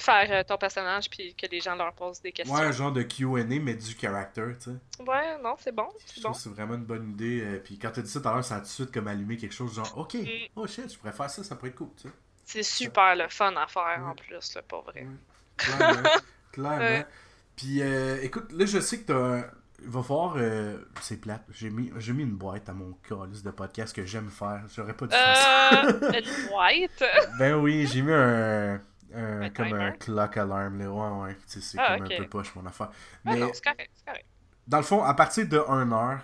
Faire 0.00 0.28
euh, 0.30 0.44
ton 0.44 0.56
personnage 0.56 1.10
puis 1.10 1.34
que 1.34 1.46
les 1.50 1.60
gens 1.60 1.74
leur 1.74 1.92
posent 1.92 2.20
des 2.20 2.30
questions. 2.30 2.54
Ouais, 2.54 2.62
un 2.62 2.70
genre 2.70 2.92
de 2.92 3.02
QA, 3.02 3.44
mais 3.60 3.74
du 3.74 3.96
character, 3.98 4.44
tu 4.62 4.70
sais. 4.70 5.02
Ouais, 5.04 5.36
non, 5.42 5.56
c'est 5.58 5.74
bon. 5.74 5.88
C'est 6.06 6.22
bon. 6.22 6.32
c'est 6.32 6.48
vraiment 6.50 6.74
une 6.74 6.84
bonne 6.84 7.10
idée. 7.10 7.40
euh, 7.42 7.58
puis 7.58 7.78
quand 7.78 7.90
tu 7.90 8.02
dit 8.02 8.08
ça 8.08 8.20
tout 8.20 8.28
à 8.28 8.34
l'heure, 8.34 8.44
ça 8.44 8.56
a 8.56 8.58
tout 8.60 8.66
de 8.66 8.70
suite 8.70 8.92
comme 8.92 9.08
allumé 9.08 9.36
quelque 9.36 9.54
chose 9.54 9.74
genre, 9.74 9.92
ok, 9.98 10.14
Mm. 10.14 10.28
oh 10.54 10.66
shit, 10.68 10.92
je 10.92 10.96
pourrais 10.98 11.12
faire 11.12 11.28
ça, 11.28 11.42
ça 11.42 11.56
pourrait 11.56 11.70
être 11.70 11.74
cool, 11.76 11.88
tu 12.00 12.06
sais. 12.08 12.14
C'est 12.44 12.62
super 12.62 13.16
le 13.16 13.28
fun 13.28 13.54
à 13.56 13.66
faire 13.66 14.00
en 14.06 14.14
plus, 14.14 14.54
là, 14.54 14.62
pas 14.62 14.80
vrai. 14.82 15.04
Ouais. 15.04 16.10
Clairement. 16.52 17.04
Puis 17.56 17.80
écoute, 17.80 18.22
écoute, 18.22 18.52
là, 18.52 18.66
je 18.66 18.78
sais 18.78 19.00
que 19.00 19.06
t'as. 19.06 19.16
un- 19.40 19.44
Il 19.82 19.88
va 19.90 20.02
falloir. 20.02 20.34
euh, 20.36 20.78
C'est 21.00 21.20
plate. 21.20 21.42
J'ai 21.50 21.70
mis, 21.70 21.90
j'ai 21.98 22.12
mis 22.12 22.22
une 22.22 22.36
boîte 22.36 22.68
à 22.68 22.72
mon 22.72 22.92
calice 23.08 23.42
de 23.42 23.50
podcast 23.50 23.94
que 23.94 24.04
j'aime 24.06 24.30
faire. 24.30 24.62
J'aurais 24.74 24.94
pas 24.94 25.06
dû 25.06 25.12
faire 25.14 25.36
ça. 25.36 25.84
Euh, 25.86 26.12
une 26.20 26.48
boîte? 26.48 27.02
Ben 27.38 27.54
oui, 27.56 27.86
j'ai 27.86 28.02
mis 28.02 28.12
un. 28.12 28.80
Un- 29.14 29.46
Un 29.46 29.50
comme 29.50 29.72
un 29.74 29.92
timer? 29.92 29.92
clock 29.92 30.36
alarm, 30.36 30.78
là. 30.78 30.90
Ouais, 30.92 31.22
ouais. 31.28 31.36
C'est 31.46 31.78
Ah, 31.78 31.96
comme 31.96 32.02
ok. 32.02 32.10
un 32.10 32.10
peu 32.10 32.26
poche, 32.28 32.54
mon 32.54 32.66
affaire. 32.66 32.90
Ah 33.24 33.36
Mais 33.36 33.36
non, 33.36 33.52
c'est 33.52 33.62
correct, 33.64 33.90
c'est 33.94 34.04
correct. 34.04 34.26
dans 34.66 34.78
le 34.78 34.82
fond, 34.84 35.02
à 35.02 35.14
partir 35.14 35.48
de 35.48 35.58
1 35.68 35.92
heure, 35.92 36.20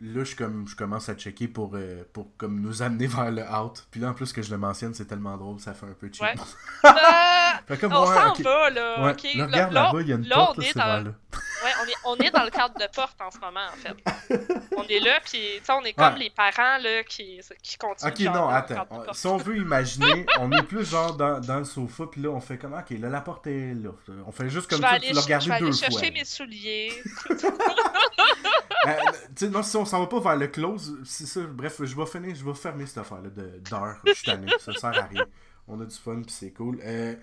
là, 0.00 0.24
je, 0.24 0.36
comme, 0.36 0.66
je 0.68 0.76
commence 0.76 1.08
à 1.08 1.14
checker 1.14 1.48
pour, 1.48 1.72
euh, 1.74 2.04
pour 2.12 2.28
comme 2.36 2.60
nous 2.60 2.82
amener 2.82 3.06
vers 3.06 3.30
le 3.30 3.42
out. 3.42 3.86
Puis 3.90 4.00
là, 4.00 4.10
en 4.10 4.14
plus 4.14 4.32
que 4.32 4.42
je 4.42 4.50
le 4.50 4.58
mentionne, 4.58 4.94
c'est 4.94 5.06
tellement 5.06 5.36
drôle, 5.36 5.58
ça 5.60 5.74
fait 5.74 5.86
un 5.86 5.94
peu 5.98 6.10
cheap. 6.12 6.22
Ouais. 6.22 6.34
Fait 7.66 7.78
comme, 7.78 7.94
on 7.94 8.06
ouais, 8.08 8.14
s'en 8.14 8.30
ok. 8.32 8.40
va, 8.42 8.70
là. 8.70 9.04
Ouais. 9.04 9.10
ok? 9.12 9.22
Là, 9.34 9.46
regarde 9.46 9.72
Là- 9.72 9.82
là-bas, 9.84 10.00
il 10.02 10.08
y 10.08 10.12
a 10.12 10.16
une 10.16 10.28
là, 10.28 10.36
porte, 10.36 10.60
c'est 10.62 10.74
dans- 10.76 11.04
là. 11.04 11.10
Ouais, 11.64 11.70
on 11.82 11.86
est, 11.86 11.94
on 12.04 12.16
est 12.26 12.30
dans 12.30 12.44
le 12.44 12.50
cadre 12.50 12.74
de 12.74 12.86
porte 12.94 13.18
en 13.20 13.30
ce 13.30 13.38
moment, 13.38 13.60
en 13.72 13.76
fait. 13.76 14.38
On 14.76 14.82
est 14.88 15.00
là, 15.00 15.18
puis 15.24 15.40
on 15.70 15.82
est 15.84 15.94
comme 15.94 16.16
les 16.16 16.28
parents 16.28 16.76
là, 16.82 17.02
qui, 17.02 17.40
qui 17.62 17.78
continuent. 17.78 18.10
Ok, 18.10 18.20
genre, 18.20 18.34
non, 18.34 18.48
le 18.48 18.54
attends. 18.54 18.86
On-. 18.90 19.12
Si 19.14 19.26
on 19.26 19.36
veut 19.38 19.56
imaginer, 19.56 20.26
on 20.38 20.52
est 20.52 20.62
plus 20.62 20.84
genre 20.84 21.16
dans, 21.16 21.40
dans 21.40 21.58
le 21.58 21.64
sofa, 21.64 22.04
puis 22.12 22.20
là, 22.20 22.28
on 22.28 22.40
fait 22.40 22.58
comme, 22.58 22.74
ok, 22.74 22.90
là, 23.00 23.08
la 23.08 23.22
porte 23.22 23.46
est 23.46 23.72
là. 23.74 23.88
On 24.26 24.32
fait 24.32 24.50
juste 24.50 24.68
comme 24.68 24.82
ça, 24.82 24.98
l'as 24.98 25.40
je 25.40 25.48
vais 25.48 25.54
aller 25.54 25.72
chercher 25.72 26.10
mes 26.10 26.24
souliers. 26.26 26.92
Euh, 28.86 29.48
non, 29.48 29.62
si 29.62 29.76
on 29.76 29.84
s'en 29.86 30.00
va 30.00 30.06
pas 30.06 30.20
vers 30.20 30.36
le 30.36 30.48
close, 30.48 30.98
c'est 31.04 31.26
ça. 31.26 31.40
Bref, 31.42 31.82
je 31.82 31.96
vais 31.96 32.06
finir, 32.06 32.34
je 32.34 32.44
vais 32.44 32.54
fermer 32.54 32.86
cette 32.86 32.98
affaire-là 32.98 33.30
de- 33.30 33.58
d'heure. 33.58 34.00
Je 34.06 34.12
suis 34.12 34.24
tanné, 34.26 34.50
ça 34.58 34.72
sert 34.74 34.90
à 34.98 35.06
rien. 35.06 35.26
On 35.68 35.80
a 35.80 35.84
du 35.84 35.94
fun, 35.94 36.22
puis 36.22 36.30
c'est 36.30 36.52
cool. 36.52 36.80
Euh, 36.84 37.14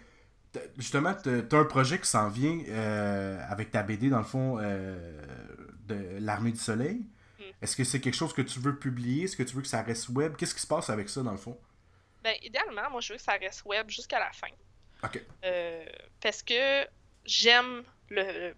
justement, 0.78 1.14
t'as 1.14 1.42
t'as 1.44 1.58
un 1.60 1.66
projet 1.66 2.00
qui 2.00 2.08
s'en 2.08 2.30
vient 2.30 2.60
euh, 2.68 3.40
avec 3.48 3.72
ta 3.72 3.84
BD, 3.84 4.10
dans 4.10 4.18
le 4.20 4.24
fond, 4.26 4.58
euh, 4.60 5.22
de 5.88 6.18
l'Armée 6.20 6.52
du 6.52 6.60
Soleil. 6.60 7.06
Mm. 7.40 7.44
Est-ce 7.62 7.76
que 7.76 7.84
c'est 7.84 8.00
quelque 8.02 8.16
chose 8.16 8.34
que 8.34 8.42
tu 8.42 8.60
veux 8.60 8.78
publier? 8.78 9.24
Est-ce 9.26 9.38
que 9.38 9.44
tu 9.44 9.56
veux 9.56 9.62
que 9.62 9.68
ça 9.68 9.82
reste 9.82 10.10
web? 10.10 10.36
Qu'est-ce 10.36 10.56
qui 10.56 10.62
se 10.62 10.68
passe 10.68 10.90
avec 10.90 11.10
ça, 11.10 11.22
dans 11.22 11.32
le 11.32 11.38
fond? 11.38 11.58
Ben, 12.24 12.36
idéalement, 12.42 12.90
moi, 12.92 13.02
je 13.02 13.14
veux 13.14 13.18
que 13.18 13.24
ça 13.24 13.34
reste 13.34 13.64
web 13.66 13.90
jusqu'à 13.90 14.20
la 14.20 14.32
fin. 14.32 14.48
Ok. 15.04 15.22
Euh, 15.44 15.86
parce 16.22 16.42
que 16.42 16.86
j'aime 17.26 17.84
le 18.10 18.54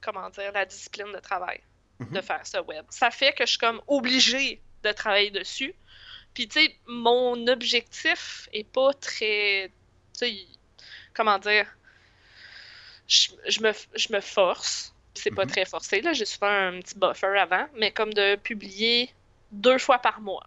comment 0.00 0.28
dire 0.30 0.52
la 0.52 0.64
discipline 0.66 1.12
de 1.12 1.18
travail 1.20 1.60
Mhm. 2.02 2.16
de 2.16 2.20
faire 2.20 2.46
ça 2.46 2.62
web. 2.62 2.84
Ça 2.90 3.10
fait 3.10 3.32
que 3.32 3.44
je 3.44 3.50
suis 3.50 3.58
comme 3.58 3.80
obligée 3.86 4.62
de 4.82 4.92
travailler 4.92 5.30
dessus. 5.30 5.74
Puis 6.34 6.48
tu 6.48 6.60
sais, 6.60 6.76
mon 6.86 7.46
objectif 7.46 8.48
est 8.52 8.64
pas 8.64 8.92
très 8.94 9.70
tu 10.18 10.26
sais 10.26 10.46
comment 11.14 11.38
dire 11.38 11.66
je, 13.08 13.28
je 13.48 13.60
me 13.62 13.72
je 13.94 14.12
me 14.12 14.20
force, 14.20 14.94
c'est 15.14 15.30
pas 15.30 15.42
Mhm. 15.44 15.50
très 15.50 15.64
forcé 15.64 16.00
là, 16.00 16.12
j'ai 16.12 16.24
souvent 16.24 16.48
un 16.48 16.80
petit 16.80 16.98
buffer 16.98 17.38
avant, 17.38 17.66
mais 17.76 17.90
comme 17.90 18.12
de 18.14 18.36
publier 18.36 19.12
deux 19.50 19.78
fois 19.78 19.98
par 19.98 20.20
mois. 20.20 20.46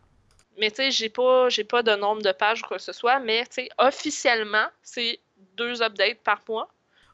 Mais 0.58 0.72
tu 0.72 0.78
sais, 0.78 0.92
j'ai 0.92 1.10
pas, 1.10 1.50
j'ai 1.50 1.66
pas 1.66 1.84
de 1.84 1.94
nombre 1.96 2.22
de 2.22 2.32
pages 2.32 2.62
ou 2.64 2.68
quoi 2.68 2.78
que 2.78 2.84
ce 2.84 2.94
soit, 2.94 3.20
mais 3.20 3.46
tu 3.46 3.56
sais, 3.56 3.70
officiellement, 3.78 4.68
c'est 4.82 5.20
deux 5.58 5.82
updates 5.84 6.20
par 6.24 6.42
mois. 6.48 6.70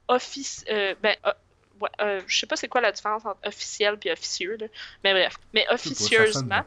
Office, 0.08 0.64
euh, 0.70 0.94
ben, 1.02 1.16
ouais, 1.82 1.90
euh, 2.02 2.22
je 2.28 2.40
sais 2.40 2.48
pas 2.48 2.56
c'est 2.56 2.68
quoi 2.68 2.82
la 2.82 2.92
différence 2.92 3.26
entre 3.26 3.40
officiel 3.48 3.98
et 4.06 4.12
officieux, 4.12 4.56
là. 4.58 4.68
mais 5.04 5.14
bref. 5.14 5.36
Mais 5.54 5.66
Je 5.72 5.78
sais 5.78 5.90
pas, 5.90 5.96
ça 5.96 6.06
sonne 6.06 6.18
officieusement, 6.24 6.64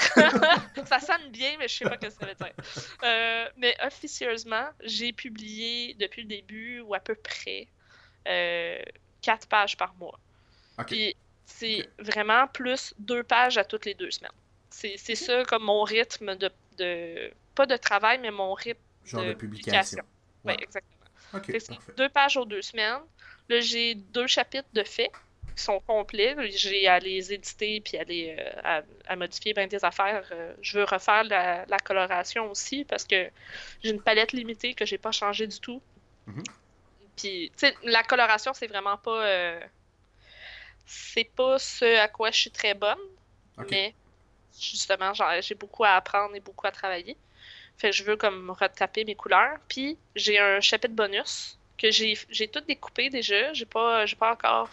ça 0.86 1.00
sonne 1.00 1.30
bien, 1.30 1.56
mais 1.58 1.68
je 1.68 1.74
sais 1.76 1.84
pas 1.84 1.96
ce 2.00 2.06
que 2.06 2.10
ça 2.10 2.26
veut 2.26 2.34
dire. 2.34 2.52
Euh, 3.02 3.48
mais 3.56 3.76
officieusement, 3.84 4.68
j'ai 4.82 5.12
publié 5.12 5.94
depuis 5.94 6.22
le 6.22 6.28
début, 6.28 6.80
ou 6.80 6.94
à 6.94 7.00
peu 7.00 7.14
près, 7.14 7.66
euh, 8.28 8.82
quatre 9.22 9.46
pages 9.48 9.76
par 9.76 9.94
mois. 9.94 10.18
Puis 10.86 11.14
c'est 11.46 11.88
vraiment 11.98 12.46
plus 12.48 12.92
deux 12.98 13.22
pages 13.22 13.56
à 13.58 13.64
toutes 13.64 13.86
les 13.86 13.94
deux 13.94 14.10
semaines. 14.10 14.32
C'est 14.70 14.96
c'est 14.98 15.14
ça 15.14 15.44
comme 15.44 15.62
mon 15.64 15.82
rythme 15.84 16.34
de, 16.36 16.50
de. 16.76 17.30
Pas 17.54 17.64
de 17.66 17.76
travail, 17.76 18.18
mais 18.18 18.30
mon 18.30 18.52
rythme 18.52 18.80
Genre 19.06 19.22
de 19.22 19.28
de 19.28 19.32
publication. 19.34 20.02
Oui, 20.44 20.52
Ouais. 20.52 20.58
exactement. 20.62 20.92
Deux 21.96 22.08
pages 22.10 22.36
aux 22.36 22.44
deux 22.44 22.62
semaines. 22.62 23.00
Là, 23.48 23.60
j'ai 23.60 23.94
deux 23.94 24.26
chapitres 24.26 24.68
de 24.72 24.82
faits 24.82 25.10
qui 25.56 25.62
sont 25.62 25.80
complets. 25.80 26.34
J'ai 26.50 26.86
à 26.88 26.98
les 26.98 27.32
éditer 27.32 27.80
puis 27.80 27.96
à, 27.96 28.04
les, 28.04 28.36
euh, 28.38 28.50
à, 28.62 28.82
à 29.06 29.16
modifier 29.16 29.54
bien 29.54 29.66
des 29.66 29.84
affaires. 29.84 30.28
Euh, 30.32 30.54
je 30.60 30.78
veux 30.78 30.84
refaire 30.84 31.24
la, 31.24 31.64
la 31.66 31.78
coloration 31.78 32.50
aussi 32.50 32.84
parce 32.84 33.04
que 33.04 33.30
j'ai 33.82 33.90
une 33.90 34.02
palette 34.02 34.32
limitée 34.32 34.74
que 34.74 34.84
j'ai 34.84 34.98
pas 34.98 35.12
changée 35.12 35.46
du 35.46 35.60
tout. 35.60 35.80
Mhm. 36.26 36.44
Puis, 37.16 37.50
tu 37.56 37.66
sais, 37.66 37.74
la 37.84 38.02
coloration, 38.02 38.52
c'est 38.52 38.66
vraiment 38.66 38.98
pas. 38.98 39.24
euh, 39.24 39.60
c'est 40.84 41.24
pas 41.24 41.58
ce 41.58 41.98
à 41.98 42.08
quoi 42.08 42.30
je 42.30 42.38
suis 42.40 42.50
très 42.50 42.74
bonne, 42.74 42.98
mais 43.70 43.94
justement, 44.60 45.12
j'ai 45.40 45.54
beaucoup 45.54 45.84
à 45.84 45.90
apprendre 45.90 46.34
et 46.34 46.40
beaucoup 46.40 46.66
à 46.66 46.70
travailler. 46.70 47.16
Fait 47.78 47.90
que 47.90 47.96
je 47.96 48.04
veux 48.04 48.16
comme 48.16 48.50
retaper 48.50 49.04
mes 49.04 49.14
couleurs. 49.14 49.58
Puis 49.68 49.98
j'ai 50.14 50.38
un 50.38 50.60
chapitre 50.60 50.94
bonus 50.94 51.58
que 51.78 51.90
j'ai 51.90 52.16
j'ai 52.30 52.48
tout 52.48 52.60
découpé 52.60 53.10
déjà. 53.10 53.52
J'ai 53.52 53.66
pas 53.66 54.06
j'ai 54.06 54.16
pas 54.16 54.32
encore 54.32 54.70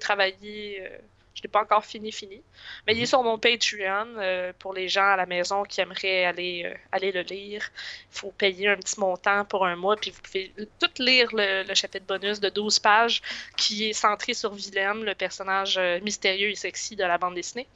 travaillé. 0.00 0.80
euh, 0.82 0.98
je 1.34 1.42
l'ai 1.44 1.48
pas 1.48 1.62
encore 1.62 1.84
fini 1.84 2.10
fini. 2.10 2.42
Mais 2.86 2.94
il 2.94 2.98
est 2.98 3.02
Mhm. 3.02 3.06
sur 3.06 3.22
mon 3.22 3.38
Patreon 3.38 4.08
euh, 4.18 4.52
pour 4.58 4.74
les 4.74 4.88
gens 4.88 5.04
à 5.06 5.16
la 5.16 5.24
maison 5.24 5.62
qui 5.62 5.80
aimeraient 5.80 6.24
aller 6.24 6.64
euh, 6.66 6.74
aller 6.90 7.12
le 7.12 7.20
lire. 7.22 7.70
Il 8.12 8.18
faut 8.18 8.32
payer 8.32 8.68
un 8.68 8.76
petit 8.76 8.98
montant 8.98 9.44
pour 9.44 9.64
un 9.64 9.76
mois 9.76 9.94
puis 9.96 10.10
vous 10.10 10.20
pouvez 10.20 10.52
tout 10.80 10.90
lire 11.02 11.28
le, 11.32 11.62
le 11.62 11.74
chapitre 11.76 12.06
bonus 12.06 12.40
de 12.40 12.48
12 12.48 12.80
pages 12.80 13.22
qui 13.56 13.88
est 13.88 13.92
centré 13.92 14.34
sur 14.34 14.52
Willem, 14.52 15.04
le 15.04 15.14
personnage 15.14 15.78
mystérieux 16.02 16.50
et 16.50 16.56
sexy 16.56 16.96
de 16.96 17.04
la 17.04 17.18
bande 17.18 17.34
dessinée. 17.36 17.68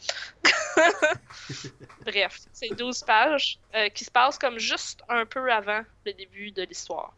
Bref, 2.05 2.41
c'est 2.53 2.71
12 2.77 3.03
pages 3.05 3.59
euh, 3.75 3.89
qui 3.91 4.05
se 4.05 4.11
passent 4.11 4.39
comme 4.39 4.59
juste 4.59 5.03
un 5.09 5.25
peu 5.27 5.53
avant 5.53 5.83
le 6.05 6.13
début 6.13 6.51
de 6.51 6.63
l'histoire. 6.65 7.13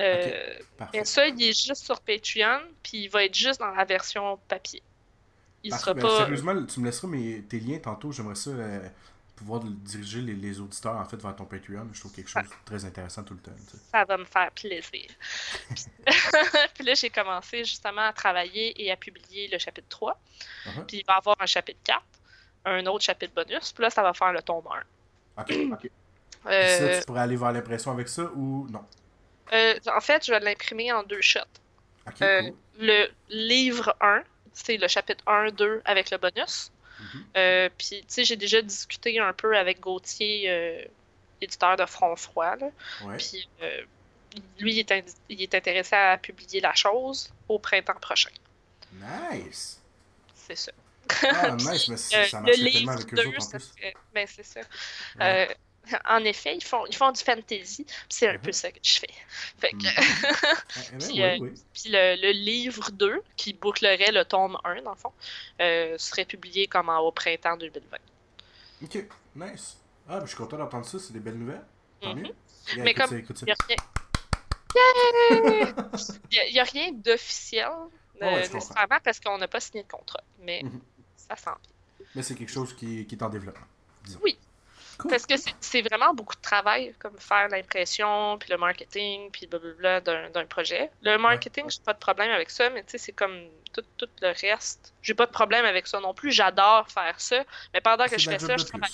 Euh. 0.00 0.54
Mais 0.94 1.04
ça, 1.04 1.26
il 1.26 1.42
est 1.42 1.66
juste 1.66 1.84
sur 1.84 2.00
Patreon, 2.00 2.60
puis 2.82 3.04
il 3.04 3.08
va 3.08 3.24
être 3.24 3.34
juste 3.34 3.60
dans 3.60 3.70
la 3.70 3.84
version 3.84 4.38
papier. 4.48 4.82
Il 5.62 5.70
Parfait. 5.70 5.84
sera 5.84 5.94
Ben, 5.94 6.02
pas. 6.02 6.18
Sérieusement, 6.18 6.64
tu 6.64 6.80
me 6.80 6.86
laisseras 6.86 7.08
mes, 7.08 7.42
tes 7.42 7.60
liens 7.60 7.78
tantôt. 7.78 8.12
J'aimerais 8.12 8.34
ça 8.34 8.50
euh, 8.50 8.88
pouvoir 9.36 9.60
diriger 9.60 10.22
les, 10.22 10.34
les 10.34 10.60
auditeurs 10.60 10.96
en 10.96 11.04
fait 11.04 11.20
vers 11.20 11.36
ton 11.36 11.44
Patreon. 11.44 11.88
Je 11.92 12.00
trouve 12.00 12.12
quelque 12.12 12.30
chose 12.30 12.44
de 12.44 12.48
très 12.64 12.84
intéressant 12.84 13.24
tout 13.24 13.34
le 13.34 13.40
temps. 13.40 13.52
tu 13.56 13.76
sais. 13.76 13.82
Ça 13.92 14.04
va 14.04 14.16
me 14.16 14.24
faire 14.24 14.50
plaisir. 14.52 14.82
puis 15.68 15.84
puis 16.74 16.84
là, 16.84 16.94
j'ai 16.94 17.10
commencé 17.10 17.64
justement 17.64 18.08
à 18.08 18.12
travailler 18.12 18.82
et 18.82 18.90
à 18.90 18.96
publier 18.96 19.48
le 19.48 19.58
chapitre 19.58 19.88
3. 19.90 20.18
Uh-huh. 20.66 20.86
Puis 20.86 20.98
il 20.98 21.06
va 21.06 21.14
y 21.14 21.16
avoir 21.18 21.36
un 21.40 21.46
chapitre 21.46 21.80
4, 21.84 22.02
un 22.66 22.86
autre 22.86 23.04
chapitre 23.04 23.34
bonus, 23.34 23.72
puis 23.72 23.82
là, 23.82 23.90
ça 23.90 24.02
va 24.02 24.14
faire 24.14 24.32
le 24.32 24.42
tome 24.42 24.64
1. 25.36 25.42
Ok, 25.42 25.52
ok. 25.72 25.90
Euh, 26.46 26.78
ça, 26.94 27.00
tu 27.00 27.06
pourrais 27.06 27.20
aller 27.20 27.36
vers 27.36 27.52
l'impression 27.52 27.92
avec 27.92 28.08
ça 28.08 28.30
ou 28.34 28.66
non? 28.70 28.84
Euh, 29.52 29.74
en 29.94 30.00
fait, 30.00 30.24
je 30.26 30.32
vais 30.32 30.40
l'imprimer 30.40 30.92
en 30.92 31.02
deux 31.02 31.20
shots. 31.20 31.40
Euh, 32.22 32.42
cool. 32.42 32.54
le 32.78 33.08
livre 33.28 33.94
1, 34.00 34.22
c'est 34.52 34.76
le 34.76 34.88
chapitre 34.88 35.22
1, 35.26 35.50
2 35.52 35.82
avec 35.84 36.10
le 36.10 36.18
bonus. 36.18 36.72
Mhm. 36.98 37.24
Euh, 37.36 37.68
Puis, 37.78 38.00
tu 38.00 38.04
sais, 38.08 38.24
j'ai 38.24 38.36
déjà 38.36 38.60
discuté 38.62 39.18
un 39.20 39.32
peu 39.32 39.56
avec 39.56 39.80
Gauthier, 39.80 40.88
éditeur 41.40 41.76
de 41.76 41.86
Front 41.86 42.16
Froid. 42.16 42.56
Puis, 43.18 43.48
lui, 44.58 44.74
il 44.74 44.78
est, 44.80 45.16
il 45.28 45.42
est 45.42 45.54
intéressé 45.54 45.94
à 45.96 46.18
publier 46.18 46.60
la 46.60 46.74
chose 46.74 47.32
au 47.48 47.58
printemps 47.58 47.94
prochain. 48.00 48.30
Nice! 48.92 49.80
C'est 50.34 50.56
ça. 50.56 50.72
Ah, 51.22 51.50
nice, 51.56 51.88
mais 51.88 51.96
ça 51.96 52.16
le 52.16 52.22
marchait 52.22 52.30
tellement 52.30 52.70
livre 52.70 52.90
avec 52.92 53.12
eux 53.12 53.16
2, 53.16 53.26
autres 53.28 53.36
en 53.38 53.40
ça 53.40 53.58
plus. 53.58 53.66
serait- 53.78 53.94
Ben, 54.14 54.26
c'est 54.28 54.44
ça. 54.44 54.60
Ouais. 55.18 55.56
En 56.08 56.24
effet, 56.24 56.56
ils 56.56 56.64
font, 56.64 56.84
ils 56.86 56.94
font 56.96 57.10
du 57.12 57.22
fantasy. 57.22 57.86
C'est 58.08 58.28
un 58.28 58.34
Mhm. 58.34 58.40
peu 58.40 58.52
ça 58.52 58.70
que 58.70 58.78
je 58.82 58.98
fais. 58.98 59.06
Fait 59.58 59.70
que, 59.70 59.76
Mhm. 59.76 59.86
Ah, 59.86 60.80
ben, 60.92 60.98
puis, 60.98 61.12
oui, 61.12 61.22
euh, 61.22 61.36
oui. 61.40 61.54
Puis 61.72 61.82
le, 61.90 62.16
le 62.20 62.30
livre 62.32 62.90
2, 62.92 63.22
qui 63.36 63.52
bouclerait 63.52 64.12
le 64.12 64.24
tome 64.24 64.56
1, 64.64 64.82
dans 64.82 64.90
le 64.92 64.96
fond, 64.96 65.12
euh, 65.60 65.96
serait 65.98 66.24
publié 66.24 66.66
comme 66.66 66.88
en- 66.88 66.98
au 67.00 67.12
printemps 67.12 67.56
2020. 67.56 67.98
Ok, 68.82 69.04
nice. 69.36 69.76
Ah, 70.08 70.18
ben, 70.18 70.22
je 70.24 70.28
suis 70.30 70.36
content 70.36 70.56
d'entendre 70.56 70.86
ça, 70.86 70.98
c'est 70.98 71.12
des 71.12 71.20
belles 71.20 71.38
nouvelles. 71.38 71.64
Tant 72.00 72.14
Mhm. 72.14 72.22
mieux. 72.22 72.34
Yeah, 72.74 72.84
Mais 72.84 72.90
écoute 72.92 72.96
comme 73.02 73.10
ça, 73.10 73.16
écoute 73.18 73.38
ça. 73.38 73.46
Il 73.46 73.48
n'y 73.48 73.52
a 73.52 73.56
rien. 73.68 73.76
Yeah! 74.74 75.74
Il 76.30 76.36
y 76.36 76.38
a- 76.40 76.46
il 76.46 76.54
y 76.54 76.60
a 76.60 76.64
rien 76.64 76.92
d'officiel, 76.92 77.68
euh, 78.22 78.26
ouais, 78.26 78.40
nécessairement, 78.40 78.98
parce 79.02 79.18
qu'on 79.20 79.36
n'a 79.38 79.48
pas 79.48 79.60
signé 79.60 79.82
de 79.82 79.88
contrat. 79.88 80.22
Mais 80.40 80.62
Mhm. 80.62 80.80
ça 81.16 81.36
sent 81.36 81.50
bien. 81.62 82.06
Mais 82.14 82.22
c'est 82.22 82.34
quelque 82.34 82.52
chose 82.52 82.74
qui, 82.74 83.04
qui 83.06 83.14
est 83.14 83.22
en 83.22 83.28
développement. 83.28 83.66
disons. 84.04 84.20
Oui. 84.22 84.38
Cool. 85.00 85.10
Parce 85.10 85.26
que 85.26 85.34
c'est- 85.60 85.82
vraiment 85.82 86.12
beaucoup 86.14 86.34
de 86.36 86.40
travail, 86.40 86.94
comme 86.98 87.18
faire 87.18 87.48
l'impression, 87.48 88.36
puis 88.38 88.50
le 88.50 88.56
marketing, 88.58 89.30
puis 89.30 89.46
blablabla 89.46 90.00
d'un 90.00 90.30
d'un 90.30 90.46
projet. 90.46 90.90
Le 91.02 91.16
marketing, 91.18 91.64
j'ai 91.68 91.80
pas 91.84 91.92
de 91.94 91.98
problème 91.98 92.30
avec 92.30 92.50
ça, 92.50 92.68
mais 92.70 92.82
tu 92.84 92.92
sais, 92.92 92.98
c'est 92.98 93.12
comme 93.12 93.36
tout, 93.72 93.84
tout 93.96 94.08
le 94.20 94.28
reste. 94.28 94.92
J'ai 95.02 95.14
pas 95.14 95.26
de 95.26 95.30
problème 95.32 95.64
avec 95.64 95.86
ça 95.86 96.00
non 96.00 96.12
plus. 96.14 96.32
J'adore 96.32 96.86
faire 96.90 97.20
ça, 97.20 97.44
mais 97.72 97.80
pendant 97.80 98.06
que 98.06 98.18
je 98.18 98.28
fais 98.30 98.38
ça, 98.38 98.56
je 98.56 98.64
travaille. 98.64 98.90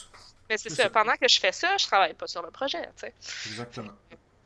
Mais 0.49 0.59
c'est 0.59 0.69
C'est 0.69 0.77
ça. 0.77 0.83
ça. 0.85 0.91
Pendant 0.91 1.15
que 1.17 1.27
je 1.29 1.41
fais 1.41 1.53
ça, 1.53 1.77
je 1.77 1.87
travaille 1.87 2.15
pas 2.15 2.27
sur 2.29 2.41
le 2.43 2.51
projet, 2.53 2.83
tu 2.97 3.07
sais. 3.07 3.15
Exactement. 3.49 3.93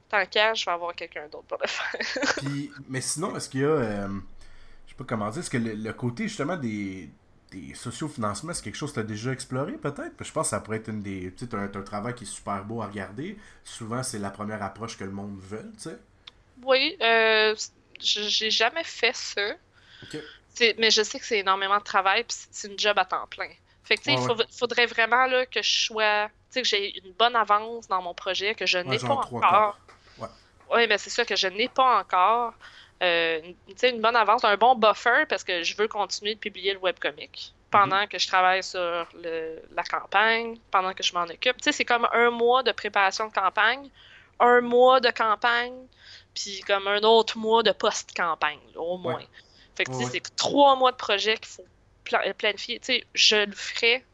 Tant 0.09 0.25
qu'à, 0.27 0.55
je 0.55 0.65
vais 0.65 0.71
avoir 0.73 0.95
quelqu'un 0.95 1.29
d'autre 1.29 1.47
pour 1.47 1.59
le 1.61 1.69
faire. 1.69 2.35
Puis, 2.39 2.71
mais 2.89 3.01
sinon, 3.01 3.37
est-ce 3.37 3.49
qu'il 3.51 3.61
y 3.61 3.65
a. 3.65 3.69
euh, 3.69 4.09
je 4.87 4.91
sais 4.91 4.97
pas 4.97 5.05
comment 5.05 5.29
dire. 5.31 5.41
Est-ce 5.41 5.51
que 5.51 5.59
le, 5.59 5.75
le 5.75 5.93
côté 5.93 6.27
justement 6.27 6.57
des, 6.57 7.11
des 7.51 7.75
sociofinancements, 7.75 8.55
c'est 8.55 8.63
quelque 8.63 8.77
chose 8.77 8.91
que 8.91 8.95
tu 8.95 9.01
as 9.01 9.05
déjà 9.05 9.33
exploré 9.33 9.73
peut-être? 9.73 10.13
Je 10.21 10.33
pense 10.33 10.47
que 10.47 10.51
ça 10.51 10.61
pourrait 10.61 10.79
être 10.79 10.89
une 10.89 11.03
des. 11.03 11.33
Tu 11.37 11.47
sais, 11.47 11.55
un, 11.55 11.69
travail 11.69 12.15
qui 12.15 12.25
est 12.25 12.27
super 12.27 12.65
beau 12.65 12.83
à 12.83 12.87
regarder. 12.87 13.39
Souvent, 13.65 14.03
c'est 14.03 14.19
la 14.19 14.31
première 14.31 14.63
approche 14.63 14.97
que 14.97 15.05
le 15.05 15.11
monde 15.11 15.39
veut, 15.41 15.71
tu 15.75 15.91
sais. 15.91 15.99
Oui, 16.63 16.97
euh, 17.01 17.55
j'ai 18.01 18.51
jamais 18.51 18.85
fait 18.85 19.15
ça. 19.15 19.43
Mais 20.79 20.91
je 20.91 21.03
sais 21.03 21.19
que 21.19 21.25
c'est 21.25 21.39
énormément 21.39 21.79
de 21.79 21.85
travail, 21.85 22.25
puis 22.25 22.37
c'est- 22.51 22.69
une 22.69 22.79
job 22.79 22.99
à 22.99 23.05
temps 23.05 23.27
plein. 23.29 23.49
Fait 23.83 23.97
que, 23.97 24.03
tu 24.03 24.13
sais, 24.13 24.19
Ouais, 24.19 24.45
il 24.49 24.57
faudrait 24.57 24.87
vraiment 24.87 25.27
là, 25.27 25.47
que 25.47 25.63
je 25.63 25.87
sois. 25.87 26.29
Tu 26.29 26.33
sais, 26.51 26.63
que 26.63 26.69
j'ai 26.69 26.99
une 26.99 27.13
bonne 27.13 27.35
avance 27.35 27.89
dans 27.89 28.03
mon 28.03 28.15
projet, 28.15 28.55
que 28.55 28.67
je 28.67 28.79
n'ai 28.79 28.91
Ouais, 28.91 28.99
pas 28.99 29.15
encore. 29.15 29.79
Oui, 30.73 30.87
mais 30.87 30.99
c'est 30.99 31.11
ça 31.11 31.25
que 31.25 31.35
je 31.35 31.49
n'ai 31.49 31.69
pas 31.69 32.01
encore. 32.01 32.55
Euh, 33.03 33.41
une- 33.83 34.01
bonne 34.01 34.17
avance, 34.17 34.45
un 34.45 34.57
bon 34.57 34.75
buffer, 34.75 35.25
parce 35.29 35.43
que 35.43 35.63
je 35.63 35.75
veux 35.77 35.89
continuer 35.89 36.35
de 36.35 36.41
publier 36.41 36.75
le 36.75 36.79
webcomic 36.81 37.55
pendant 37.71 38.07
que 38.07 38.19
je 38.19 38.27
travaille 38.27 38.63
sur 38.63 39.07
le- 39.15 39.63
la 39.75 39.83
campagne, 39.85 40.59
pendant 40.71 40.93
que 40.93 41.03
je 41.03 41.15
m'en 41.15 41.23
occupe. 41.23 41.57
C'est 41.61 41.85
comme 41.85 42.07
un 42.13 42.31
mois 42.31 42.63
de 42.63 42.73
préparation 42.73 43.29
de 43.29 43.33
campagne, 43.33 43.89
un 44.39 44.61
mois 44.61 45.01
de 45.01 45.11
campagne, 45.11 45.87
puis 46.35 46.61
comme 46.67 46.89
un 46.89 47.01
autre 47.03 47.39
mois 47.39 47.63
de 47.63 47.73
post-campagne, 47.73 48.59
au 48.77 48.99
moins. 48.99 49.15
Ouais. 49.15 49.29
Fait 49.77 49.85
que, 49.85 49.93
Ouais, 49.93 50.05
c'est 50.11 50.37
trois 50.37 50.77
mois 50.77 50.93
de 50.93 50.97
projet 50.97 51.37
qu'il 51.37 51.47
faut 51.47 51.65
pla- 52.05 52.35
planifier. 52.35 52.81
Je 53.15 53.37
le 53.47 53.53
ferai, 53.53 54.05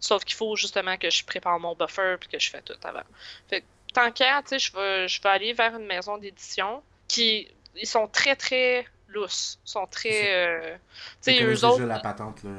sauf 0.00 0.24
qu'il 0.24 0.34
faut 0.34 0.56
justement 0.56 0.96
que 0.96 1.08
je 1.10 1.24
prépare 1.24 1.60
mon 1.60 1.74
buffer 1.74 2.16
puis 2.18 2.28
que 2.30 2.38
je 2.38 2.50
fais 2.50 2.62
tout 2.62 2.74
avant. 2.82 3.02
Fait 3.48 3.60
que, 3.60 3.66
tant 3.92 4.10
qu'à, 4.10 4.42
vais, 4.74 5.08
je 5.08 5.22
vais 5.22 5.28
aller 5.28 5.52
vers 5.52 5.76
une 5.76 5.86
maison 5.86 6.18
d'édition 6.18 6.82
qui, 7.06 7.48
ils 7.76 7.86
sont 7.86 8.06
très, 8.08 8.36
très 8.36 8.86
lousses. 9.08 9.58
Ils 9.66 9.70
sont 9.70 9.86
très, 9.86 10.10
tu 10.10 10.80
sais, 11.20 11.36
Ils 11.36 11.40
connaissent 11.40 11.62
eux 11.62 11.66
autres, 11.66 11.76
déjà 11.80 11.86
la 11.94 12.00
patente, 12.00 12.42
là. 12.44 12.50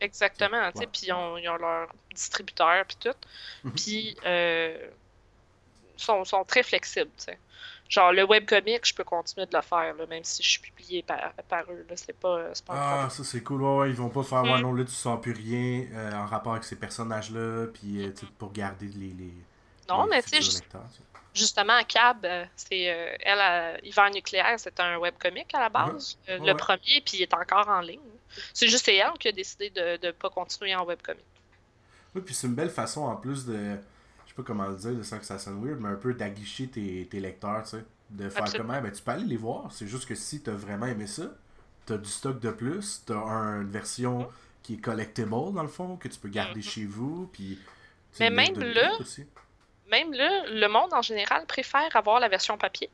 Exactement, 0.00 0.70
tu 0.70 0.78
sais, 0.78 0.84
Ouais. 0.84 0.88
puis 0.92 1.00
ils 1.08 1.12
ont, 1.12 1.36
ils 1.38 1.48
ont 1.48 1.56
leur 1.56 1.88
distributeur, 2.14 2.84
puis 2.86 2.96
tout. 3.00 3.16
Mhm. 3.64 3.72
Puis, 3.72 4.16
euh, 4.24 4.88
sont, 5.96 6.24
sont 6.24 6.44
très 6.44 6.62
flexibles, 6.62 7.10
tu 7.18 7.24
sais. 7.24 7.38
Genre, 7.88 8.12
le 8.12 8.22
webcomic, 8.24 8.86
je 8.86 8.94
peux 8.94 9.02
continuer 9.02 9.46
de 9.46 9.56
le 9.56 9.62
faire, 9.62 9.94
là, 9.94 10.06
même 10.06 10.22
si 10.22 10.42
je 10.42 10.48
suis 10.50 10.60
publié 10.60 11.02
par, 11.02 11.32
par 11.48 11.62
eux, 11.70 11.86
là, 11.88 11.96
c'est 11.96 12.12
pas, 12.12 12.50
Ah, 12.68 12.74
problème. 12.74 13.10
ça 13.10 13.24
c'est 13.24 13.40
cool. 13.42 13.62
Ouais, 13.62 13.76
ouais, 13.78 13.88
ils 13.90 13.96
vont 13.96 14.10
pas 14.10 14.22
faire, 14.22 14.42
ouais, 14.44 14.58
Mm. 14.58 14.62
non, 14.62 14.74
là 14.74 14.84
tu 14.84 14.92
sens 14.92 15.18
plus 15.20 15.32
rien 15.32 15.86
euh, 15.94 16.12
en 16.12 16.26
rapport 16.26 16.52
avec 16.52 16.64
ces 16.64 16.76
personnages-là, 16.76 17.66
puis 17.72 18.04
euh, 18.04 18.12
tu 18.12 18.26
pour 18.26 18.52
garder 18.52 18.86
les. 18.88 19.08
les 19.14 19.32
Non, 19.88 20.04
les 20.04 20.10
mais 20.10 20.22
tu 20.22 20.42
sais, 20.42 20.60
justement, 21.38 21.82
Cab, 21.84 22.24
euh, 22.24 22.44
c'est, 22.56 22.90
euh, 22.92 23.16
elle, 23.20 23.38
euh, 23.40 23.76
Hiver 23.84 24.10
nucléaire, 24.10 24.54
c'est 24.58 24.78
un 24.80 24.98
webcomic 24.98 25.54
à 25.54 25.60
la 25.60 25.68
base, 25.68 26.18
euh, 26.28 26.38
Ouais, 26.38 26.46
le 26.46 26.52
ouais. 26.52 26.58
premier, 26.58 27.02
puis 27.04 27.18
il 27.18 27.22
est 27.22 27.34
encore 27.34 27.68
en 27.68 27.80
ligne. 27.80 28.00
C'est 28.52 28.68
juste 28.68 28.88
elle 28.88 29.10
qui 29.18 29.28
a 29.28 29.32
décidé 29.32 29.70
de 29.70 29.98
ne 30.06 30.10
pas 30.12 30.30
continuer 30.30 30.74
en 30.74 30.84
webcomic. 30.84 31.24
Oui, 32.14 32.22
puis 32.22 32.34
c'est 32.34 32.46
une 32.46 32.54
belle 32.54 32.70
façon 32.70 33.02
en 33.02 33.16
plus 33.16 33.44
de. 33.46 33.54
Je 34.24 34.28
sais 34.30 34.34
pas 34.36 34.42
comment 34.42 34.66
le 34.66 34.76
dire, 34.76 34.92
de 34.94 35.02
ça 35.02 35.18
que 35.18 35.24
ça 35.24 35.38
sonne 35.38 35.64
weird, 35.64 35.80
mais 35.80 35.88
un 35.88 35.94
peu 35.96 36.12
d'aguicher 36.14 36.68
tes, 36.68 37.06
tes 37.10 37.20
lecteurs, 37.20 37.62
tu 37.64 37.70
sais. 37.70 37.84
De 38.10 38.28
faire 38.30 38.42
Absolument. 38.44 38.68
comment 38.74 38.82
Ben, 38.82 38.92
tu 38.92 39.02
peux 39.02 39.10
aller 39.10 39.24
les 39.26 39.36
voir. 39.36 39.70
C'est 39.70 39.86
juste 39.86 40.06
que 40.08 40.14
si 40.14 40.40
t'as 40.42 40.52
vraiment 40.52 40.86
aimé 40.86 41.06
ça, 41.06 41.24
t'as 41.84 41.98
du 41.98 42.08
stock 42.08 42.40
de 42.40 42.50
plus, 42.50 43.02
t'as 43.04 43.16
un- 43.18 43.60
une 43.62 43.70
version 43.70 44.20
Mhm. 44.20 44.26
qui 44.62 44.74
est 44.74 44.78
collectible 44.78 45.30
dans 45.30 45.62
le 45.62 45.68
fond, 45.68 45.96
que 45.96 46.08
tu 46.08 46.18
peux 46.18 46.28
garder 46.30 46.60
Mhm. 46.60 46.62
chez 46.62 46.84
vous, 46.86 47.28
puis. 47.32 47.58
tu 48.12 48.20
Mais 48.20 48.30
même 48.30 48.58
là, 48.58 48.92
aussi. 49.00 49.26
Même 49.90 50.12
là, 50.12 50.46
le 50.48 50.66
monde 50.68 50.92
en 50.94 51.02
général 51.02 51.46
préfère 51.46 51.94
avoir 51.96 52.20
la 52.20 52.28
version 52.28 52.58
papier. 52.58 52.90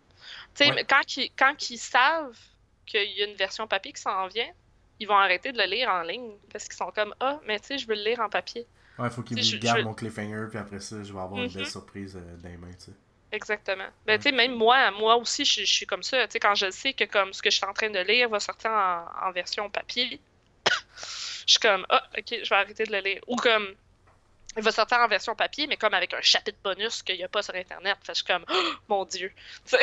Sais, 0.54 0.72
Ouais. 0.72 0.84
quand, 0.88 1.16
ils, 1.16 1.30
quand 1.36 1.70
ils 1.70 1.78
savent 1.78 2.38
qu'il 2.86 3.12
y 3.12 3.22
a 3.22 3.26
une 3.26 3.36
version 3.36 3.66
papier 3.68 3.92
qui 3.92 4.02
s'en 4.02 4.26
vient, 4.28 4.50
ils 5.00 5.08
vont 5.08 5.16
arrêter 5.18 5.52
de 5.52 5.58
le 5.58 5.64
lire 5.66 5.88
en 5.90 6.02
ligne 6.02 6.38
parce 6.52 6.64
qu'ils 6.66 6.76
sont 6.76 6.92
comme 6.92 7.14
Ah, 7.20 7.40
mais 7.46 7.60
tu 7.60 7.68
sais, 7.68 7.78
je 7.78 7.86
veux 7.88 7.94
le 7.96 8.02
lire 8.04 8.20
en 8.20 8.28
papier. 8.30 8.66
Ouais, 8.98 9.08
faut 9.08 9.22
qu'ils 9.22 9.38
me 9.38 9.52
gardent 9.52 9.82
je- 9.82 9.84
mon 9.84 9.94
cliffhanger, 9.94 10.46
puis 10.50 10.58
après 10.58 10.80
ça, 10.80 11.02
je 11.04 11.12
vais 11.12 11.20
avoir 11.20 11.40
une 11.44 11.46
Mhm. 11.46 11.52
belle 11.52 11.66
surprise 11.66 12.16
euh, 12.16 12.36
dans 12.38 12.48
les 12.48 12.56
mains, 12.56 12.72
tu 12.74 12.86
sais. 12.86 12.92
Exactement. 13.32 13.88
Ben, 14.06 14.16
tu 14.18 14.24
sais, 14.24 14.32
même 14.32 14.54
moi, 14.54 14.90
moi 14.92 15.16
aussi, 15.16 15.44
je, 15.44 15.62
je 15.62 15.72
suis 15.72 15.86
comme 15.86 16.02
ça. 16.04 16.26
Tu 16.28 16.32
sais, 16.32 16.40
quand 16.40 16.54
je 16.54 16.70
sais 16.70 16.92
que 16.94 17.04
comme 17.04 17.32
ce 17.32 17.42
que 17.42 17.50
je 17.50 17.56
suis 17.56 17.66
en 17.66 17.72
train 17.72 17.90
de 17.90 17.98
lire 17.98 18.28
va 18.28 18.38
sortir 18.40 18.70
en, 18.70 19.06
en 19.28 19.32
version 19.32 19.68
papier, 19.70 20.20
je 21.46 21.52
suis 21.52 21.60
comme, 21.60 21.86
ah, 21.90 22.02
ok, 22.18 22.26
je 22.42 22.48
vais 22.48 22.56
arrêter 22.56 22.84
de 22.84 22.92
le 22.92 23.00
lire. 23.00 23.20
Ou 23.26 23.36
comme, 23.36 23.74
il 24.56 24.62
va 24.62 24.72
sortir 24.72 24.98
en 24.98 25.08
version 25.08 25.34
papier, 25.34 25.66
mais 25.66 25.76
comme 25.76 25.94
avec 25.94 26.14
un 26.14 26.20
chapitre 26.20 26.58
bonus 26.62 27.02
qu'il 27.02 27.16
n'y 27.16 27.24
a 27.24 27.28
pas 27.28 27.42
sur 27.42 27.54
Internet. 27.54 27.96
Fait 28.02 28.12
que 28.12 28.18
je 28.18 28.24
suis 28.24 28.32
comme, 28.32 28.44
oh, 28.50 28.72
mon 28.88 29.04
Dieu. 29.04 29.32
Tu 29.66 29.76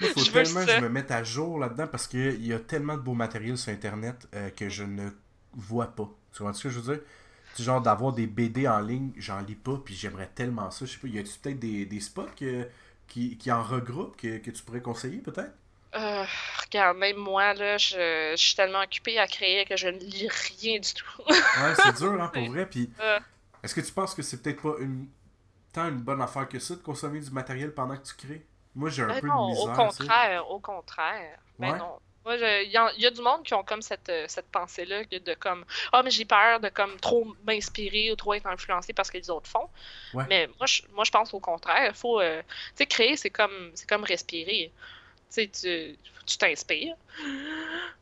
Il 0.00 0.06
faut 0.08 0.20
je 0.24 0.30
veux 0.30 0.42
tellement 0.42 0.64
que 0.66 0.72
je 0.72 0.78
me 0.80 0.88
mette 0.88 1.10
à 1.10 1.22
jour 1.24 1.58
là-dedans 1.58 1.86
parce 1.86 2.06
qu'il 2.06 2.44
y 2.46 2.52
a 2.52 2.58
tellement 2.58 2.94
de 2.96 3.02
beau 3.02 3.14
matériel 3.14 3.56
sur 3.58 3.72
Internet 3.72 4.26
euh, 4.34 4.50
que 4.50 4.68
je 4.68 4.84
ne 4.84 5.10
vois 5.54 5.88
pas. 5.94 6.08
Tu 6.34 6.42
vois 6.42 6.52
ce 6.52 6.62
que 6.64 6.70
je 6.70 6.80
veux 6.80 6.94
dire? 6.94 7.02
Du 7.56 7.62
genre 7.64 7.80
d'avoir 7.80 8.12
des 8.12 8.26
BD 8.26 8.68
en 8.68 8.78
ligne, 8.80 9.10
j'en 9.16 9.40
lis 9.40 9.56
pas, 9.56 9.80
puis 9.84 9.94
j'aimerais 9.94 10.30
tellement 10.34 10.70
ça. 10.70 10.84
Je 10.86 10.92
sais 10.92 10.98
pas, 10.98 11.08
y 11.08 11.18
a-tu 11.18 11.30
peut-être 11.42 11.58
des, 11.58 11.84
des 11.84 12.00
spots 12.00 12.28
que- 12.38 12.68
qui, 13.08 13.36
qui 13.36 13.50
en 13.50 13.62
regroupent 13.62 14.16
que, 14.16 14.38
que 14.38 14.50
tu 14.52 14.62
pourrais 14.62 14.80
conseiller 14.82 15.18
peut-être? 15.18 15.50
Euh, 15.96 16.24
regarde, 16.64 16.96
même 16.98 17.16
moi, 17.16 17.52
là, 17.54 17.76
je, 17.76 18.30
je 18.30 18.36
suis 18.36 18.54
tellement 18.54 18.80
occupée 18.82 19.18
à 19.18 19.26
créer 19.26 19.64
que 19.64 19.76
je 19.76 19.88
ne 19.88 19.98
lis 19.98 20.28
rien 20.28 20.78
du 20.78 20.94
tout. 20.94 21.04
Ouais, 21.28 21.74
c'est 21.82 21.96
dur, 21.96 22.22
hein, 22.22 22.30
pour 22.32 22.48
vrai. 22.52 22.66
Puis 22.66 22.88
Euh. 23.00 23.18
Est-ce 23.62 23.74
que 23.74 23.80
tu 23.80 23.92
penses 23.92 24.14
que 24.14 24.22
c'est 24.22 24.42
peut-être 24.42 24.62
pas 24.62 24.74
une 24.80 25.08
tant 25.72 25.88
une 25.88 26.00
bonne 26.00 26.20
affaire 26.20 26.48
que 26.48 26.58
ça 26.58 26.74
de 26.74 26.80
consommer 26.80 27.20
du 27.20 27.30
matériel 27.30 27.72
pendant 27.72 27.96
que 27.96 28.04
tu 28.04 28.14
crées? 28.14 28.44
Moi, 28.74 28.88
j'ai 28.90 29.02
un 29.02 29.08
Ben 29.08 29.20
peu 29.20 29.26
non, 29.26 29.46
de 29.48 29.50
misère. 29.52 29.72
au 29.72 29.76
contraire, 29.76 30.50
au 30.50 30.58
contraire. 30.60 31.38
Ben 31.58 31.72
Ouais. 31.72 31.78
non. 31.78 31.98
Moi, 32.24 32.36
il 32.36 32.70
y, 32.70 32.76
a 33.06 33.10
du 33.10 33.22
monde 33.22 33.42
qui 33.44 33.54
ont 33.54 33.64
comme 33.64 33.80
cette, 33.80 34.10
euh, 34.10 34.26
cette 34.28 34.48
pensée-là 34.50 35.04
de 35.04 35.34
comme 35.34 35.64
ah 35.90 36.02
mais 36.02 36.10
j'ai 36.10 36.26
peur 36.26 36.60
de 36.60 36.68
comme 36.68 37.00
trop 37.00 37.26
m'inspirer 37.46 38.12
ou 38.12 38.14
trop 38.16 38.34
être 38.34 38.46
influencé 38.46 38.92
parce 38.92 39.10
que 39.10 39.16
les 39.16 39.30
autres 39.30 39.48
font. 39.48 39.68
Ouais. 40.12 40.24
Mais 40.28 40.46
moi 40.58 40.66
je, 40.66 40.82
moi 40.92 41.04
je 41.04 41.10
pense 41.10 41.32
au 41.32 41.40
contraire, 41.40 41.96
faut 41.96 42.20
euh, 42.20 42.42
tu 42.42 42.74
sais 42.74 42.86
créer 42.86 43.16
c'est 43.16 43.30
comme 43.30 43.70
c'est 43.74 43.88
comme 43.88 44.04
respirer. 44.04 44.70
Tu 45.34 45.48
tu 45.50 45.96
tu 46.26 46.36
t'inspires 46.38 46.94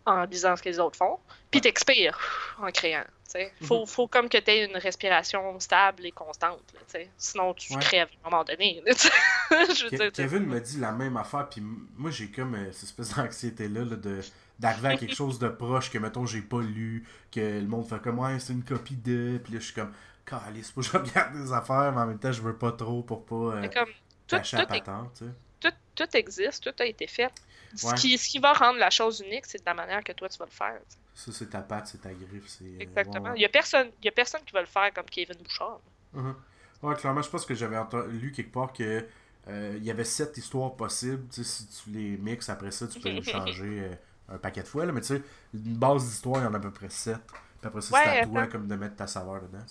en 0.05 0.25
lisant 0.25 0.57
ce 0.57 0.63
que 0.63 0.69
les 0.69 0.81
autres 0.81 0.97
font, 0.97 1.19
puis 1.53 1.61
t'expires 1.61 2.19
en 2.61 2.71
créant. 2.73 3.05
Tu 3.31 3.39
sais. 3.39 3.53
Faut, 3.63 3.81
Mhm. 3.81 3.87
faut 3.87 4.07
comme 4.09 4.29
que 4.29 4.39
tu 4.39 4.51
aies 4.51 4.65
une 4.65 4.77
respiration 4.77 5.59
stable 5.61 6.07
et 6.07 6.11
constante. 6.13 6.63
là. 6.75 7.01
Sinon, 7.17 7.55
tu 7.55 7.75
Ouais. 7.75 7.81
crèves 7.81 8.09
à 8.25 8.29
un 8.29 8.31
moment 8.31 8.45
donné. 8.45 8.83
là. 8.87 8.93
Je 9.51 9.89
dire, 9.95 10.13
Kevin 10.13 10.45
me 10.47 10.61
dit 10.61 10.79
la 10.81 10.93
même 10.93 11.17
affaire, 11.17 11.49
puis 11.49 11.63
moi 11.97 12.11
j'ai 12.11 12.31
comme 12.31 12.55
euh, 12.55 12.73
cette 12.73 12.85
espèce 12.85 13.15
d'anxiété-là 13.15 13.85
là, 13.85 13.97
de 13.97 14.21
d'arriver 14.59 14.89
à 14.89 14.97
quelque 14.97 15.15
chose 15.15 15.39
de 15.39 15.49
proche 15.49 15.91
que, 15.91 15.99
mettons, 15.99 16.27
j'ai 16.27 16.43
pas 16.43 16.61
lu, 16.61 17.07
que 17.31 17.39
le 17.41 17.67
monde 17.67 17.87
fait 17.87 18.01
comme, 18.03 18.19
ouais, 18.19 18.39
c'est 18.41 18.53
une 18.53 18.65
copie 18.65 18.97
de, 18.97 19.39
puis 19.43 19.53
là 19.55 19.61
je 19.61 19.65
suis 19.67 19.75
comme, 19.75 19.93
calice, 20.27 20.71
faut 20.73 20.81
que 20.81 20.87
je 20.89 20.93
regarde 20.99 21.33
des 21.41 21.53
affaires, 21.53 21.93
mais 21.95 22.01
en 22.03 22.07
même 22.07 22.19
temps, 22.19 22.33
je 22.33 22.43
veux 22.43 22.57
pas 22.57 22.73
trop 22.73 23.03
pour 23.03 23.25
pas 23.25 23.35
euh, 23.57 23.63
c'est 23.63 23.73
comme 23.75 23.89
tout, 24.27 24.37
cacher 24.37 24.57
la 24.59 24.63
tout 24.65 24.69
patente, 24.71 25.23
tout, 25.61 25.73
tout 25.95 26.17
existe, 26.17 26.65
tout 26.65 26.83
a 26.83 26.87
été 26.87 27.07
fait. 27.07 27.31
Ce, 27.75 27.95
qui, 27.95 28.17
ce 28.19 28.29
qui 28.29 28.39
va 28.39 28.53
rendre 28.53 28.79
la 28.79 28.91
chose 28.91 29.21
unique, 29.21 29.47
c'est 29.47 29.59
de 29.59 29.65
la 29.67 29.75
manière 29.75 30.03
que 30.05 30.13
toi 30.13 30.29
tu 30.29 30.39
vas 30.39 30.47
le 30.47 30.51
faire. 30.51 30.81
Ça, 31.15 31.33
c'est 31.33 31.51
ta 31.51 31.63
patte, 31.63 31.89
c'est 31.89 32.01
ta 32.01 32.15
griffe, 32.15 32.47
c'est... 32.49 32.65
euh, 32.65 32.79
Exactement. 32.81 33.35
Il 33.35 33.43
y 33.43 33.45
a 33.45 33.49
personne, 33.49 33.91
y 34.03 34.09
a 34.09 34.13
personne 34.13 34.43
qui 34.45 34.53
va 34.53 34.61
le 34.61 34.67
faire 34.67 34.93
comme 34.95 35.07
Kevin 35.07 35.37
Bouchard. 35.43 35.81
Mhm. 36.13 36.35
Ouais, 36.83 36.95
clairement, 36.95 37.23
je 37.23 37.29
pense 37.31 37.45
que 37.45 37.55
j'avais 37.55 37.77
lu 38.09 38.33
quelque 38.33 38.53
part 38.53 38.73
que 38.73 39.07
euh, 39.49 39.75
il 39.79 39.85
y 39.85 39.91
avait 39.91 40.05
sept 40.05 40.37
histoires 40.37 40.77
possibles. 40.77 41.27
Si 41.33 41.67
tu 41.69 41.91
les 41.91 42.17
mixes 42.19 42.49
après 42.49 42.71
ça, 42.71 42.87
tu 42.87 43.01
peux 43.01 43.09
les 43.11 43.23
changer 43.23 43.81
euh, 43.91 43.95
un 44.35 44.39
paquet 44.39 44.63
de 44.63 44.69
fois. 44.69 44.87
Là, 44.87 44.93
mais 44.93 45.01
tu 45.01 45.09
sais, 45.09 45.23
une 45.55 45.77
base 45.77 46.05
d'histoire, 46.07 46.41
il 46.41 46.45
y 46.45 46.47
en 46.47 46.55
a 46.55 46.59
à 46.59 46.61
peu 46.61 46.71
près 46.73 46.89
sept. 46.91 47.19
Puis 47.61 47.67
après 47.67 47.81
ça, 47.81 47.95
Ouais, 47.95 48.05
c'est 48.05 48.11
à 48.11 48.27
toi 48.27 48.47
comme 48.47 48.69
de 48.69 48.77
mettre 48.77 48.97
ta 48.97 49.07
saveur 49.09 49.43
dedans. 49.43 49.65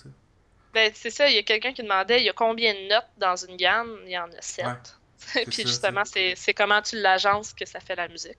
Ben, 0.74 0.92
c'est 0.94 1.10
ça, 1.10 1.30
il 1.30 1.36
y 1.36 1.40
a 1.40 1.44
quelqu'un 1.44 1.74
qui 1.74 1.82
demandait 1.84 2.20
il 2.22 2.26
y 2.26 2.30
a 2.30 2.34
combien 2.34 2.74
de 2.74 2.88
notes 2.90 3.08
dans 3.18 3.36
une 3.36 3.56
gamme? 3.58 3.98
Il 4.06 4.12
y 4.12 4.18
en 4.18 4.32
a 4.32 4.42
sept. 4.42 5.00
Ouais, 5.36 5.46
Puis 5.46 5.64
ça, 5.64 5.64
justement, 5.64 6.04
c'est 6.06 6.54
comment 6.56 6.82
tu 6.82 6.96
l'agences 7.02 7.54
que 7.54 7.66
ça 7.66 7.80
fait 7.80 7.96
la 7.96 8.08
musique. 8.08 8.38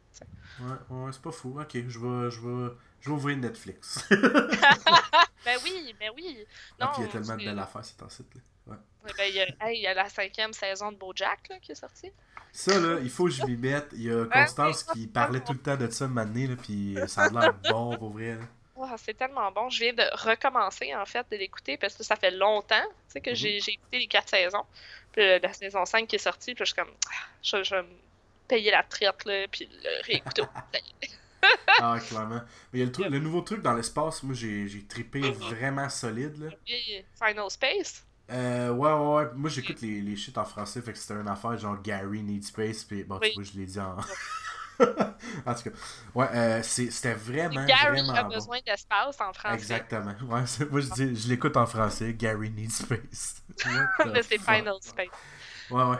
Ouais, 0.60 0.66
ouais, 0.90 1.12
c'est 1.12 1.20
pas 1.22 1.32
fou. 1.32 1.58
Ok, 1.60 1.72
je 1.74 1.98
vais, 1.98 2.30
je 2.30 2.40
vais, 2.40 2.72
je 3.00 3.08
vais 3.10 3.14
ouvrir 3.14 3.36
Netflix. 3.36 4.04
Ben 5.44 5.56
oui, 5.64 5.94
ben 5.98 6.10
oui. 6.14 6.36
Non, 6.78 6.86
Ah, 6.86 6.90
puis 6.92 7.02
il 7.02 7.06
y 7.06 7.08
a 7.08 7.12
tellement 7.12 7.36
de 7.36 7.44
belles 7.44 7.58
affaires, 7.58 7.84
c'est 7.84 8.02
en 8.02 8.08
site. 8.10 8.26
Là. 8.34 8.40
Ouais. 8.66 8.76
Ouais, 9.04 9.12
ben, 9.16 9.24
il, 9.28 9.34
y 9.36 9.40
a, 9.40 9.46
hey, 9.66 9.78
il 9.78 9.82
y 9.82 9.86
a 9.86 9.94
la 9.94 10.08
cinquième 10.08 10.52
saison 10.52 10.92
de 10.92 10.98
BoJack 10.98 11.48
là, 11.48 11.58
qui 11.60 11.72
est 11.72 11.76
sortie. 11.76 12.12
Ça, 12.52 12.78
là, 12.78 12.98
il 13.02 13.08
faut 13.08 13.24
que 13.26 13.30
je 13.30 13.44
m'y 13.44 13.56
mette. 13.56 13.88
Il 13.92 14.02
y 14.02 14.10
a 14.12 14.26
Constance 14.26 14.82
qui 14.84 15.06
parlait 15.06 15.40
tout 15.40 15.52
le 15.52 15.58
temps 15.60 15.76
de 15.76 15.88
ça 15.90 16.06
maintenant, 16.08 16.48
là, 16.48 16.56
puis 16.56 16.98
ça 17.06 17.22
a 17.24 17.28
l'air 17.30 17.54
bon 17.70 17.96
pour 17.96 18.10
vrai. 18.10 18.34
là. 18.34 18.42
Ah, 18.80 18.94
c'est 18.96 19.14
tellement 19.14 19.50
bon. 19.52 19.68
Je 19.70 19.80
viens 19.84 19.92
de 19.92 20.04
recommencer, 20.12 20.94
en 20.94 21.04
fait, 21.06 21.26
de 21.30 21.36
l'écouter 21.36 21.76
parce 21.76 21.94
que 21.94 22.02
ça 22.04 22.16
fait 22.16 22.30
longtemps 22.30 22.84
tu 23.08 23.12
sais, 23.14 23.20
que 23.20 23.30
Mhm. 23.30 23.36
j'ai 23.36 23.60
j'ai 23.60 23.72
écouté 23.72 23.98
les 23.98 24.06
quatre 24.06 24.28
saisons. 24.28 24.64
Puis 25.12 25.22
euh, 25.22 25.38
la 25.42 25.52
saison 25.52 25.84
5 25.84 26.06
qui 26.06 26.16
est 26.16 26.18
sortie, 26.18 26.54
puis 26.54 26.64
je 26.64 26.72
suis 26.72 26.74
comme, 26.80 26.92
ah, 27.08 27.26
je, 27.42 27.62
je 27.64 27.74
vais 27.74 27.82
me 27.82 27.88
payer 28.46 28.70
la 28.70 28.82
traite, 28.82 29.24
là, 29.24 29.46
puis 29.50 29.68
le 29.82 30.04
réécouter. 30.06 30.42
Ah, 31.80 31.98
clairement. 32.06 32.40
Mais 32.72 32.78
il 32.78 32.80
y 32.80 32.82
a 32.82 32.86
le, 32.86 32.92
truc, 32.92 33.06
le 33.06 33.18
nouveau 33.20 33.42
truc 33.42 33.62
dans 33.62 33.72
l'espace, 33.72 34.24
moi, 34.24 34.34
j'ai 34.34 34.84
trippé 34.88 35.20
vraiment 35.20 35.88
solide. 35.88 36.36
Là. 36.36 36.50
Final 37.24 37.48
Space? 37.50 38.04
Euh, 38.30 38.70
ouais, 38.70 38.92
ouais, 38.92 39.14
ouais. 39.24 39.30
Moi, 39.34 39.48
j'écoute 39.48 39.80
les, 39.80 40.00
les 40.00 40.16
shit 40.16 40.36
en 40.36 40.44
français, 40.44 40.82
fait 40.82 40.92
que 40.92 40.98
c'était 40.98 41.14
une 41.14 41.28
affaire 41.28 41.56
genre 41.56 41.80
Gary 41.80 42.22
Need 42.24 42.44
Space, 42.44 42.82
puis 42.84 43.04
bon, 43.04 43.18
Oui. 43.22 43.28
tu 43.30 43.34
vois, 43.36 43.44
je 43.44 43.52
l'ai 43.58 43.66
dit 43.66 43.78
en. 43.78 43.96
en 45.46 45.54
tout 45.54 45.62
cas, 45.64 45.70
ouais, 46.14 46.28
euh, 46.34 46.62
c'était 46.62 47.14
vraiment, 47.14 47.64
Gary 47.66 48.00
vraiment 48.00 48.14
a 48.14 48.22
bon. 48.24 48.34
besoin 48.34 48.58
d'espace 48.66 49.20
en 49.20 49.32
français. 49.32 49.54
Exactement. 49.54 50.14
Ouais, 50.28 50.46
c'est- 50.46 50.70
moi, 50.70 50.80
je, 50.80 50.90
dis, 50.90 51.16
je 51.16 51.28
l'écoute 51.28 51.56
en 51.56 51.66
français, 51.66 52.14
Gary 52.14 52.50
Need 52.50 52.70
Space. 52.72 53.42
Mais 54.12 54.22
c'est? 54.22 54.38
Final 54.38 54.76
Space. 54.80 55.08
Ouais, 55.70 55.82
ouais. 55.84 55.96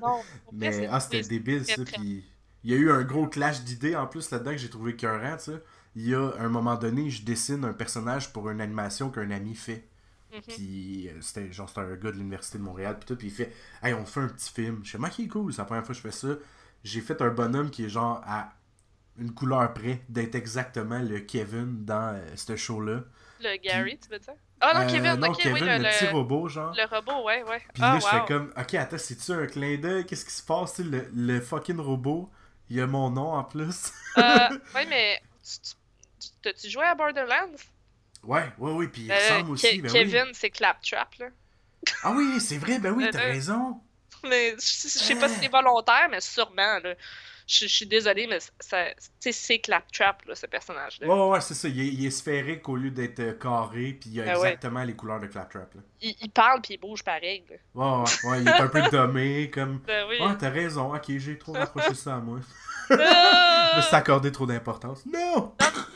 Non, 0.00 0.26
pour 0.44 0.54
vrai, 0.58 0.80
Mais 0.80 0.86
ah, 0.90 1.00
c'était 1.00 1.22
débile 1.22 1.64
ça. 1.64 1.84
Puis 1.84 2.24
il 2.64 2.70
y 2.70 2.74
a 2.74 2.76
eu 2.76 2.90
un 2.90 3.02
gros 3.02 3.26
clash 3.28 3.62
d'idées 3.62 3.96
en 3.96 4.06
plus 4.06 4.30
là-dedans 4.30 4.50
que 4.52 4.58
j'ai 4.58 4.70
trouvé 4.70 4.92
écœurant, 4.92 5.36
tu 5.36 5.44
sais. 5.52 5.62
Il 5.96 6.08
y 6.08 6.14
a 6.14 6.32
un 6.38 6.48
moment 6.48 6.76
donné, 6.76 7.10
je 7.10 7.24
dessine 7.24 7.64
un 7.64 7.72
personnage 7.72 8.32
pour 8.32 8.48
une 8.50 8.60
animation 8.60 9.10
qu'un 9.10 9.30
ami 9.30 9.54
fait. 9.54 9.84
Mhm. 10.32 10.40
Puis 10.48 11.08
euh, 11.08 11.20
c'était 11.20 11.50
genre 11.52 11.68
c'était 11.68 11.80
un 11.80 11.96
gars 11.96 12.12
de 12.12 12.16
l'université 12.16 12.58
de 12.58 12.62
Montréal 12.62 12.96
puis 12.98 13.06
tout 13.06 13.16
puis 13.16 13.26
il 13.28 13.32
fait 13.32 13.52
"Hey, 13.82 13.94
on 13.94 14.06
fait 14.06 14.20
un 14.20 14.28
petit 14.28 14.52
film." 14.52 14.80
Je 14.84 14.96
fais 14.96 14.98
"OK, 14.98 15.28
cool, 15.28 15.52
c'est 15.52 15.58
la 15.58 15.64
première 15.64 15.84
fois 15.84 15.92
que 15.92 15.96
je 16.00 16.02
fais 16.02 16.12
ça." 16.12 16.28
J'ai 16.84 17.00
fait 17.00 17.20
un 17.22 17.30
bonhomme 17.30 17.70
qui 17.70 17.84
est 17.84 17.88
genre 17.88 18.22
à 18.26 18.52
une 19.18 19.32
couleur 19.34 19.72
près 19.74 20.04
d'être 20.08 20.34
exactement 20.36 21.00
le 21.00 21.20
Kevin 21.20 21.84
dans 21.84 22.14
euh, 22.16 22.36
ce 22.36 22.56
show-là. 22.56 23.04
Le 23.40 23.56
Gary, 23.56 23.98
tu 23.98 24.08
veux 24.08 24.20
dire? 24.20 24.34
Ah 24.60 24.72
non, 24.74 24.80
Euh, 24.80 24.86
Kevin, 24.86 25.16
non, 25.16 25.30
ok, 25.32 25.42
Kevin, 25.42 25.52
oui, 25.52 25.62
le, 25.64 25.78
le, 25.78 25.78
petit 25.78 26.06
le, 26.06 26.06
robot 26.06 26.48
genre. 26.48 26.78
le 26.78 26.84
robot, 26.86 27.24
ouais, 27.24 27.42
ouais. 27.42 27.62
Puis 27.74 27.84
ah, 27.84 27.90
là, 27.90 28.00
je 28.00 28.06
wow. 28.06 28.08
fais 28.08 28.24
comme, 28.24 28.52
ok, 28.58 28.74
attends, 28.74 28.98
c'est-tu 28.98 29.32
un 29.32 29.46
clin 29.46 29.78
d'œil? 29.78 30.06
Qu'est-ce 30.06 30.24
qui 30.26 30.32
se 30.32 30.42
passe? 30.44 30.78
Le, 30.80 31.08
le 31.14 31.40
fucking 31.40 31.78
robot, 31.80 32.30
il 32.70 32.76
y 32.76 32.80
a 32.80 32.86
mon 32.86 33.10
nom 33.10 33.32
en 33.34 33.44
plus. 33.44 33.92
Euh, 34.16 34.48
ouais, 34.74 34.86
mais 34.86 35.20
tu- 35.42 35.74
tu- 36.20 36.30
t'as-tu 36.42 36.70
joué 36.70 36.84
à 36.84 36.94
Borderlands? 36.94 37.56
ouais, 38.24 38.50
ouais, 38.58 38.72
oui, 38.72 38.88
puis 38.88 39.02
il 39.08 39.12
Euh, 39.12 39.14
ressemble 39.14 39.50
aussi. 39.50 39.78
Ke- 39.78 39.82
ben 39.82 39.92
Kevin, 39.92 40.26
oui. 40.32 40.32
c'est 40.32 40.50
Claptrap, 40.50 41.14
là. 41.16 41.28
Ah 42.02 42.12
oui, 42.16 42.40
c'est 42.40 42.58
vrai, 42.58 42.78
ben 42.78 42.92
oui, 42.92 43.08
t'as 43.10 43.20
raison. 43.20 43.80
Mais 44.28 44.52
je 44.52 44.58
sais 44.88 45.14
pas 45.16 45.28
si 45.28 45.40
c'est 45.40 45.48
volontaire, 45.48 46.08
mais 46.10 46.20
sûrement, 46.20 46.78
là. 46.82 46.94
Je 47.52 47.66
je 47.66 47.74
suis 47.74 47.86
désolée, 47.86 48.28
mais 48.28 48.38
ça, 48.60 48.84
tu 48.94 48.94
sais, 49.18 49.32
c'est 49.32 49.58
Claptrap, 49.58 50.24
là, 50.26 50.36
ce 50.36 50.46
personnage-là. 50.46 51.08
Ouais, 51.08 51.12
ouais, 51.20 51.28
ouais, 51.30 51.40
c'est 51.40 51.54
ça. 51.54 51.66
Il 51.66 51.80
est, 51.80 51.86
il 51.88 52.06
est 52.06 52.10
sphérique 52.10 52.68
au 52.68 52.76
lieu 52.76 52.92
d'être 52.92 53.18
euh, 53.18 53.32
carré, 53.32 53.98
puis 54.00 54.08
il 54.10 54.20
a 54.20 54.24
Ah 54.34 54.38
ouais. 54.38 54.48
exactement 54.50 54.84
les 54.84 54.94
couleurs 54.94 55.18
de 55.18 55.26
Claptrap. 55.26 55.74
Là. 55.74 55.80
Il, 56.00 56.14
il 56.20 56.30
parle 56.30 56.60
puis 56.60 56.74
il 56.74 56.78
bouge 56.78 57.02
pareil, 57.02 57.42
là. 57.50 57.56
Ouais, 57.74 58.04
ouais, 58.24 58.30
ouais, 58.30 58.42
il 58.42 58.48
est 58.48 58.52
un 58.52 58.68
peu 58.68 58.82
dommé, 58.92 59.50
comme. 59.50 59.80
Ben 59.84 60.06
oui. 60.08 60.18
Ouais, 60.20 60.36
t'as 60.38 60.50
raison, 60.50 60.94
ok, 60.94 61.04
j'ai 61.08 61.36
trop 61.38 61.52
rapproché 61.52 61.94
ça 61.94 62.14
à 62.14 62.18
moi. 62.18 62.38
Je 62.90 62.94
me 62.94 63.82
suis 63.82 63.88
Ah! 63.92 63.96
accordé 63.96 64.30
trop 64.30 64.46
d'importance. 64.46 65.04
Non! 65.06 65.54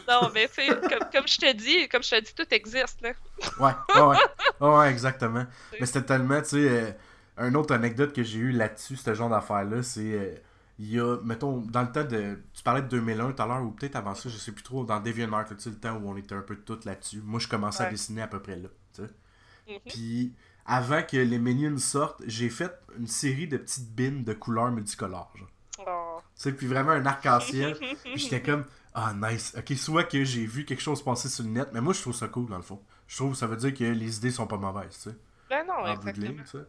non, 0.09 0.31
mais 0.35 0.49
tu 0.49 0.67
comme, 0.67 1.09
comme 1.13 1.29
je 1.29 1.39
te 1.39 1.53
dis, 1.53 1.89
comme 1.89 2.03
je 2.03 2.11
te 2.11 2.21
dis, 2.21 2.35
tout 2.35 2.47
existe, 2.53 3.01
là. 3.01 3.13
Ouais, 3.61 3.73
ouais, 3.95 4.01
ouais. 4.03 4.17
Ouais, 4.61 4.77
ouais, 4.77 4.91
exactement. 4.91 5.45
Mais 5.79 5.87
c'était 5.87 6.03
tellement, 6.05 6.41
tu 6.43 6.49
sais, 6.51 6.57
euh, 6.69 6.91
une 7.39 7.57
autre 7.57 7.75
anecdote 7.75 8.13
que 8.13 8.23
j'ai 8.23 8.39
eue 8.39 8.53
là-dessus, 8.53 8.97
ce 8.97 9.15
genre 9.15 9.29
d'affaire-là, 9.31 9.83
c'est. 9.83 10.13
euh, 10.13 10.35
il 10.79 10.93
y 10.93 10.99
a, 10.99 11.19
mettons, 11.23 11.59
dans 11.59 11.83
le 11.83 11.93
temps 11.93 12.05
de. 12.05 12.41
Tu 12.53 12.63
parlais 12.63 12.83
de 12.83 12.89
2001 12.89 13.33
tout 13.33 13.43
à 13.43 13.47
l'heure, 13.47 13.63
ou 13.63 13.71
peut-être 13.71 13.95
avant 13.97 14.15
ça, 14.15 14.29
je 14.29 14.37
sais 14.37 14.51
plus 14.53 14.65
trop, 14.65 14.85
dans 14.85 14.99
DeviantArt, 15.01 15.49
tu 15.49 15.55
sais, 15.59 15.71
le 15.71 15.77
temps 15.77 15.97
où 15.97 16.09
on 16.09 16.17
était 16.17 16.35
un 16.35 16.43
peu 16.43 16.57
toutes 16.57 16.85
là-dessus? 16.85 17.21
Moi, 17.25 17.39
je 17.39 17.47
commençais 17.49 17.85
à 17.85 17.91
dessiner 17.91 18.23
à 18.23 18.27
peu 18.27 18.41
près 18.41 18.57
là, 18.57 18.69
tu 18.95 19.03
sais. 19.03 19.11
Mhm. 19.69 19.79
Puis, 19.87 20.33
avant 20.67 21.03
que 21.03 21.17
les 21.17 21.39
Minions 21.39 21.79
sortent, 21.79 22.23
j'ai 22.27 22.49
fait 22.51 22.73
une 22.99 23.07
série 23.07 23.47
de 23.47 23.57
petites 23.57 23.95
bines 23.95 24.25
de 24.25 24.33
couleurs 24.33 24.73
multicolores, 24.73 25.33
genre. 25.37 25.49
Oh. 25.87 26.19
Tu 26.37 26.43
sais, 26.43 26.53
puis 26.53 26.67
vraiment 26.67 26.91
un 26.93 27.07
arc-en-ciel. 27.07 27.77
Puis 28.03 28.17
j'étais 28.19 28.43
comme, 28.43 28.65
ah 28.95 29.13
nice. 29.15 29.55
Ok, 29.57 29.77
soit 29.77 30.05
que 30.05 30.25
j'ai 30.25 30.47
vu 30.47 30.65
quelque 30.65 30.83
chose 30.83 31.03
passer 31.03 31.29
sur 31.29 31.45
le 31.45 31.51
net, 31.51 31.69
mais 31.73 31.81
moi 31.81 31.93
je 31.93 32.01
trouve 32.01 32.15
ça 32.15 32.29
cool 32.29 32.49
dans 32.49 32.57
le 32.57 32.63
fond. 32.63 32.81
Je 33.07 33.17
trouve 33.17 33.33
que 33.33 33.39
ça 33.39 33.47
veut 33.47 33.57
dire 33.57 33.75
que 33.75 33.85
les 33.85 34.17
idées 34.19 34.31
sont 34.31 34.47
pas 34.47 34.57
mauvaises, 34.57 34.97
tu 34.97 35.11
sais, 35.11 35.17
Ben 35.51 35.67
non, 35.67 35.75
en 35.75 35.93
exactement. 35.93 36.43
tu 36.43 36.51
sais. 36.51 36.65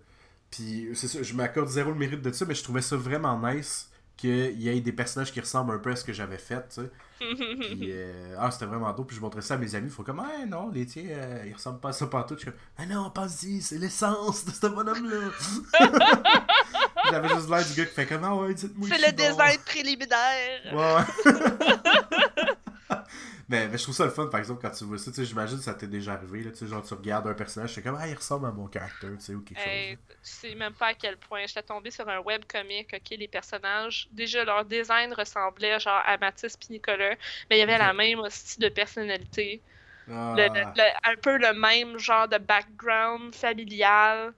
Puis 0.56 0.90
c'est 0.94 1.08
ça, 1.08 1.22
je 1.22 1.34
m'accorde 1.34 1.68
zéro 1.68 1.92
le 1.92 1.98
mérite 1.98 2.22
de 2.22 2.32
ça, 2.32 2.46
mais 2.46 2.56
je 2.56 2.64
trouvais 2.64 2.82
ça 2.82 2.96
vraiment 2.96 3.38
nice 3.40 3.90
qu'il 4.16 4.62
y 4.62 4.70
ait 4.70 4.80
des 4.80 4.94
personnages 4.94 5.34
qui 5.34 5.42
ressemblent 5.42 5.74
un 5.74 5.80
peu 5.80 5.92
à 5.92 5.96
ce 5.98 6.06
que 6.06 6.14
j'avais 6.14 6.38
fait, 6.38 6.66
tu 6.70 6.82
sais. 6.82 6.92
Puis, 7.20 7.90
euh, 7.92 8.36
ah, 8.40 8.50
c'était 8.50 8.66
vraiment 8.66 8.92
dope. 8.94 9.08
Puis 9.08 9.18
je 9.18 9.22
montrais 9.22 9.42
ça 9.42 9.56
à 9.56 9.58
mes 9.58 9.76
amis. 9.76 9.88
Ils 9.88 9.94
font 9.94 10.04
comme, 10.04 10.20
ah 10.22 10.46
non, 10.46 10.70
les 10.70 10.86
tiens, 10.86 11.04
euh, 11.10 11.44
ils 11.46 11.54
ressemblent 11.54 11.80
pas 11.80 11.90
à 11.90 11.94
ça 11.94 12.08
partout. 12.08 12.36
Je 12.36 12.42
suis 12.42 12.52
comme, 12.52 12.60
ah 12.78 12.86
non, 12.86 13.10
pense-y, 13.10 13.62
c'est 13.62 13.78
l'essence 13.78 14.46
de 14.46 14.52
ce 14.52 14.68
bonhomme-là. 14.68 15.32
J'avais 17.12 17.30
juste 17.30 17.50
l'air 17.50 17.66
du 17.66 17.74
gars 17.74 17.86
qui 17.86 17.94
fait 17.94 18.06
comme, 18.06 18.24
ah 18.24 18.36
ouais, 18.36 18.54
dites-moi. 18.54 18.88
C'est 18.90 19.06
le 19.06 19.16
bon. 19.16 19.30
design 19.30 19.60
préliminaire. 19.66 20.74
Ouais, 20.74 21.32
ouais. 21.34 22.54
mais, 23.50 23.68
mais 23.70 23.78
je 23.78 23.84
trouve 23.84 23.96
ça 23.96 24.06
le 24.06 24.12
fun, 24.12 24.28
par 24.28 24.40
exemple, 24.40 24.62
quand 24.62 24.72
tu 24.72 24.86
vois 24.86 24.98
ça. 24.98 25.12
J'imagine 25.24 25.58
que 25.58 25.64
ça 25.64 25.74
t'est 25.74 25.88
déjà 25.88 26.14
arrivé. 26.14 26.44
Là, 26.44 26.52
genre, 26.68 26.84
tu 26.84 26.94
regardes 26.94 27.28
un 27.28 27.34
personnage, 27.34 27.70
tu 27.74 27.76
fais 27.76 27.84
comme, 27.84 27.98
ah, 28.00 28.08
il 28.08 28.16
ressemble 28.16 28.48
à 28.48 28.52
mon 28.52 28.68
caractère, 28.68 29.12
tu 29.18 29.22
sais, 29.26 29.36
ou 29.36 29.42
quelque 29.42 29.58
Hey, 29.58 29.58
chose. 29.62 29.98
tu 29.98 30.16
sais 30.22 30.56
même 30.56 30.74
pas 30.76 30.88
à 30.88 30.94
quel 30.94 31.18
point. 31.18 31.46
J'étais 31.48 31.64
tombée 31.64 31.92
sur 31.92 32.08
un 32.10 32.20
webcomic, 32.20 32.94
ok, 32.94 33.10
les 33.12 33.28
personnages, 33.28 34.08
déjà 34.12 34.44
leur 34.44 34.66
design 34.66 35.14
ressemblait 35.14 35.80
genre 35.80 36.02
à 36.06 36.18
Mathis 36.18 36.58
puis 36.58 36.68
Nicolas, 36.72 37.16
mais 37.50 37.58
il 37.58 37.60
y 37.60 37.62
avait 37.64 37.78
la 37.78 37.94
même 37.94 38.20
style 38.30 38.64
de 38.64 38.70
personnalité. 38.70 39.64
Ah, 40.08 40.36
Le- 40.36 40.50
le- 40.54 40.66
le- 40.76 40.94
un 41.12 41.16
peu 41.18 41.38
le 41.38 41.54
même 41.54 41.98
genre 42.00 42.28
de 42.30 42.38
background 42.40 43.36
familial, 43.36 44.34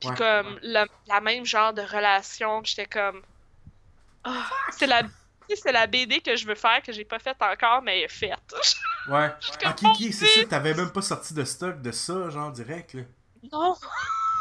puis 0.00 0.10
Ouais, 0.10 0.14
comme 0.14 0.46
ouais. 0.46 0.60
la 0.62 0.86
même 1.22 1.44
genre 1.46 1.74
de 1.74 1.82
relation, 1.82 2.62
j'étais 2.64 2.86
comme... 2.86 3.22
Ah, 4.24 4.50
c'est 4.68 4.86
la... 4.86 5.02
C'est 5.54 5.72
la 5.72 5.86
BD 5.86 6.20
que 6.20 6.34
je 6.36 6.46
veux 6.46 6.54
faire, 6.54 6.82
que 6.82 6.92
j'ai 6.92 7.04
pas 7.04 7.18
faite 7.18 7.36
encore, 7.40 7.82
mais 7.82 7.98
elle 7.98 8.04
est 8.04 8.08
faite. 8.08 8.54
Ouais. 9.08 9.30
Ah, 9.64 9.72
Kiki, 9.72 10.12
c'est 10.12 10.26
ça, 10.26 10.44
t'avais 10.46 10.74
même 10.74 10.90
pas 10.90 11.00
sorti 11.00 11.32
de 11.32 11.44
stock 11.44 11.80
de 11.80 11.92
ça, 11.92 12.28
genre, 12.28 12.50
direct, 12.50 12.94
là. 12.94 13.02
non! 13.52 13.76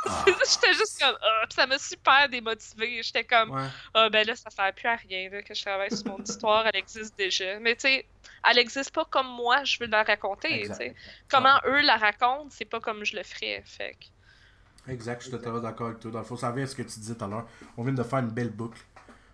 Ah, 0.07 0.23
J'étais 0.27 0.73
juste 0.73 0.99
comme... 1.01 1.17
Ah, 1.19 1.45
ça 1.49 1.65
m'a 1.65 1.79
super 1.79 2.29
démotivée. 2.29 3.01
J'étais 3.01 3.23
comme... 3.23 3.49
ouais. 3.49 3.67
Ah 3.95 4.07
ben 4.07 4.25
là, 4.27 4.35
ça 4.35 4.51
sert 4.51 4.71
plus 4.75 4.87
à 4.87 4.95
rien 4.95 5.31
là, 5.31 5.41
que 5.41 5.53
je 5.55 5.61
travaille 5.63 5.89
sur 5.89 6.05
mon 6.07 6.19
histoire, 6.23 6.67
elle 6.67 6.75
existe 6.75 7.17
déjà. 7.17 7.59
Mais 7.59 7.73
tu 7.75 7.81
sais, 7.87 8.05
elle 8.47 8.59
existe 8.59 8.91
pas 8.93 9.05
comme 9.05 9.25
moi 9.27 9.63
je 9.63 9.79
veux 9.79 9.87
la 9.87 10.03
raconter, 10.03 10.49
tu 10.49 10.53
Exact. 10.59 10.75
sais. 10.77 10.95
Comment 11.27 11.59
eux 11.65 11.81
la 11.81 11.97
racontent, 11.97 12.47
c'est 12.51 12.65
pas 12.65 12.79
comme 12.79 13.03
je 13.03 13.15
le 13.15 13.23
ferais, 13.23 13.63
fait 13.65 13.95
que... 13.99 14.91
Exact, 14.91 15.21
je 15.21 15.29
suis 15.29 15.31
totalement 15.31 15.59
d'accord 15.59 15.87
avec 15.87 15.99
toi. 16.01 16.11
Dans 16.11 16.19
le 16.19 16.25
fond, 16.25 16.37
ça 16.37 16.51
revient 16.51 16.61
à 16.63 16.67
ce 16.67 16.75
que 16.75 16.83
tu 16.83 16.99
disais 16.99 17.15
tout 17.15 17.25
à 17.25 17.27
l'heure. 17.27 17.47
On 17.75 17.83
vient 17.83 17.93
de 17.93 18.03
faire 18.03 18.19
une 18.19 18.29
belle 18.29 18.51
boucle. 18.51 18.79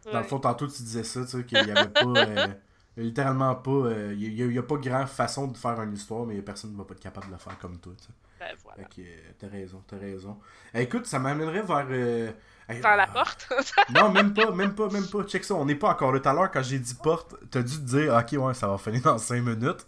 Dans 0.06 0.20
le 0.20 0.24
fond, 0.26 0.40
tantôt, 0.40 0.68
tu 0.68 0.82
disais 0.84 1.04
ça, 1.04 1.22
tu 1.22 1.28
sais, 1.28 1.44
qu'il 1.46 1.58
y 1.68 1.72
avait 1.72 1.90
pas. 1.90 2.02
euh, 2.06 2.48
littéralement 2.98 3.56
pas. 3.56 3.72
euh, 3.72 4.14
Il 4.18 4.34
y, 4.34 4.58
a- 4.58 4.64
pas 4.64 4.78
grand 4.78 5.06
façon 5.08 5.48
de 5.48 5.58
faire 5.58 5.82
une 5.82 5.94
histoire, 5.94 6.26
mais 6.26 6.42
personne 6.42 6.74
ne 6.74 6.78
va 6.78 6.84
pas 6.86 6.94
être 6.94 7.00
capable 7.00 7.28
de 7.28 7.32
le 7.34 7.38
faire 7.38 7.58
comme 7.60 7.78
toi, 7.80 7.94
tu 7.98 8.06
sais. 8.06 8.14
Ben 8.40 8.56
voilà. 8.64 8.84
Que 8.86 9.02
euh, 9.02 9.32
t'as 9.38 9.48
raison, 9.48 9.84
t'as 9.88 9.98
raison. 10.00 10.40
Eh, 10.74 10.82
écoute, 10.82 11.06
ça 11.06 11.20
m'amènerait 11.20 11.62
vers. 11.62 11.86
euh, 11.92 12.32
eh, 12.70 12.74
Vers 12.80 12.98
la 12.98 13.04
ah, 13.04 13.14
porte? 13.14 13.48
Non, 13.94 14.12
même 14.12 14.34
pas, 14.34 14.52
même 14.52 14.74
pas, 14.74 14.90
même 14.90 15.06
pas. 15.08 15.24
Check 15.26 15.44
ça, 15.44 15.54
on 15.56 15.66
n'est 15.66 15.76
pas 15.76 15.92
encore 15.92 16.12
là. 16.12 16.20
Tout 16.20 16.30
à 16.30 16.34
l'heure, 16.34 16.50
quand 16.52 16.64
j'ai 16.64 16.80
dit 16.80 16.96
porte, 16.96 17.36
t'as 17.52 17.62
dû 17.62 17.76
te 17.76 17.82
dire, 17.82 18.14
ok, 18.16 18.44
ouais, 18.44 18.54
ça 18.56 18.68
va 18.68 18.78
finir 18.80 19.02
dans 19.04 19.18
5 19.20 19.42
minutes. 19.44 19.86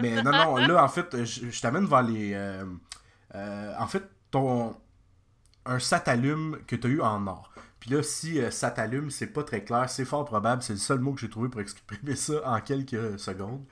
Mais 0.00 0.20
non, 0.22 0.32
non, 0.32 0.56
là, 0.56 0.82
en 0.82 0.88
fait, 0.88 1.24
je, 1.24 1.50
je 1.50 1.60
t'amène 1.60 1.86
vers 1.86 2.02
les. 2.02 2.32
euh, 2.34 2.64
en 3.78 3.86
fait, 3.86 4.02
ton. 4.30 4.76
Un 5.64 5.78
satalume 5.78 6.58
que 6.66 6.74
t'as 6.74 6.88
eu 6.88 7.00
en 7.00 7.24
or. 7.28 7.52
Puis 7.82 7.90
là, 7.90 8.00
si 8.04 8.38
euh, 8.38 8.52
satalume, 8.52 9.10
c'est 9.10 9.26
pas 9.26 9.42
très 9.42 9.64
clair, 9.64 9.90
c'est 9.90 10.04
fort 10.04 10.24
probable, 10.24 10.62
c'est 10.62 10.74
le 10.74 10.78
seul 10.78 11.00
mot 11.00 11.14
que 11.14 11.20
j'ai 11.20 11.28
trouvé 11.28 11.48
pour 11.48 11.60
exprimer 11.60 12.14
ça 12.14 12.34
en 12.48 12.60
quelques 12.60 13.18
secondes. 13.18 13.64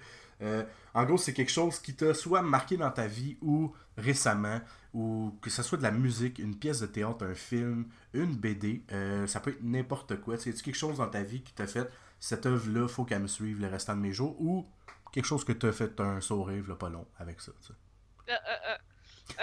Euh, 0.42 0.64
en 0.94 1.04
gros, 1.04 1.16
c'est 1.16 1.32
quelque 1.32 1.52
chose 1.52 1.78
qui 1.78 1.94
t'a 1.94 2.12
soit 2.12 2.42
marqué 2.42 2.76
dans 2.76 2.90
ta 2.90 3.06
vie 3.06 3.38
ou 3.40 3.72
récemment, 3.96 4.60
ou 4.94 5.38
que 5.40 5.48
ce 5.48 5.62
soit 5.62 5.78
de 5.78 5.84
la 5.84 5.92
musique, 5.92 6.40
une 6.40 6.56
pièce 6.56 6.80
de 6.80 6.86
théâtre, 6.86 7.24
un 7.24 7.36
film, 7.36 7.86
une 8.12 8.34
BD, 8.34 8.82
euh, 8.90 9.28
ça 9.28 9.38
peut 9.38 9.50
être 9.50 9.62
n'importe 9.62 10.20
quoi. 10.20 10.36
Sais, 10.36 10.52
quelque 10.54 10.74
chose 10.74 10.96
dans 10.96 11.06
ta 11.08 11.22
vie 11.22 11.42
qui 11.42 11.52
t'a 11.52 11.68
fait 11.68 11.88
cette 12.18 12.46
œuvre-là, 12.46 12.88
faut 12.88 13.04
qu'elle 13.04 13.22
me 13.22 13.28
suive 13.28 13.60
le 13.60 13.68
restant 13.68 13.94
de 13.94 14.00
mes 14.00 14.12
jours, 14.12 14.34
ou 14.40 14.66
quelque 15.12 15.26
chose 15.26 15.44
que 15.44 15.52
t'as 15.52 15.70
fait 15.70 16.00
un 16.00 16.20
sourire, 16.20 16.64
là, 16.66 16.74
pas 16.74 16.88
long, 16.88 17.06
avec 17.16 17.40
ça. 17.40 17.52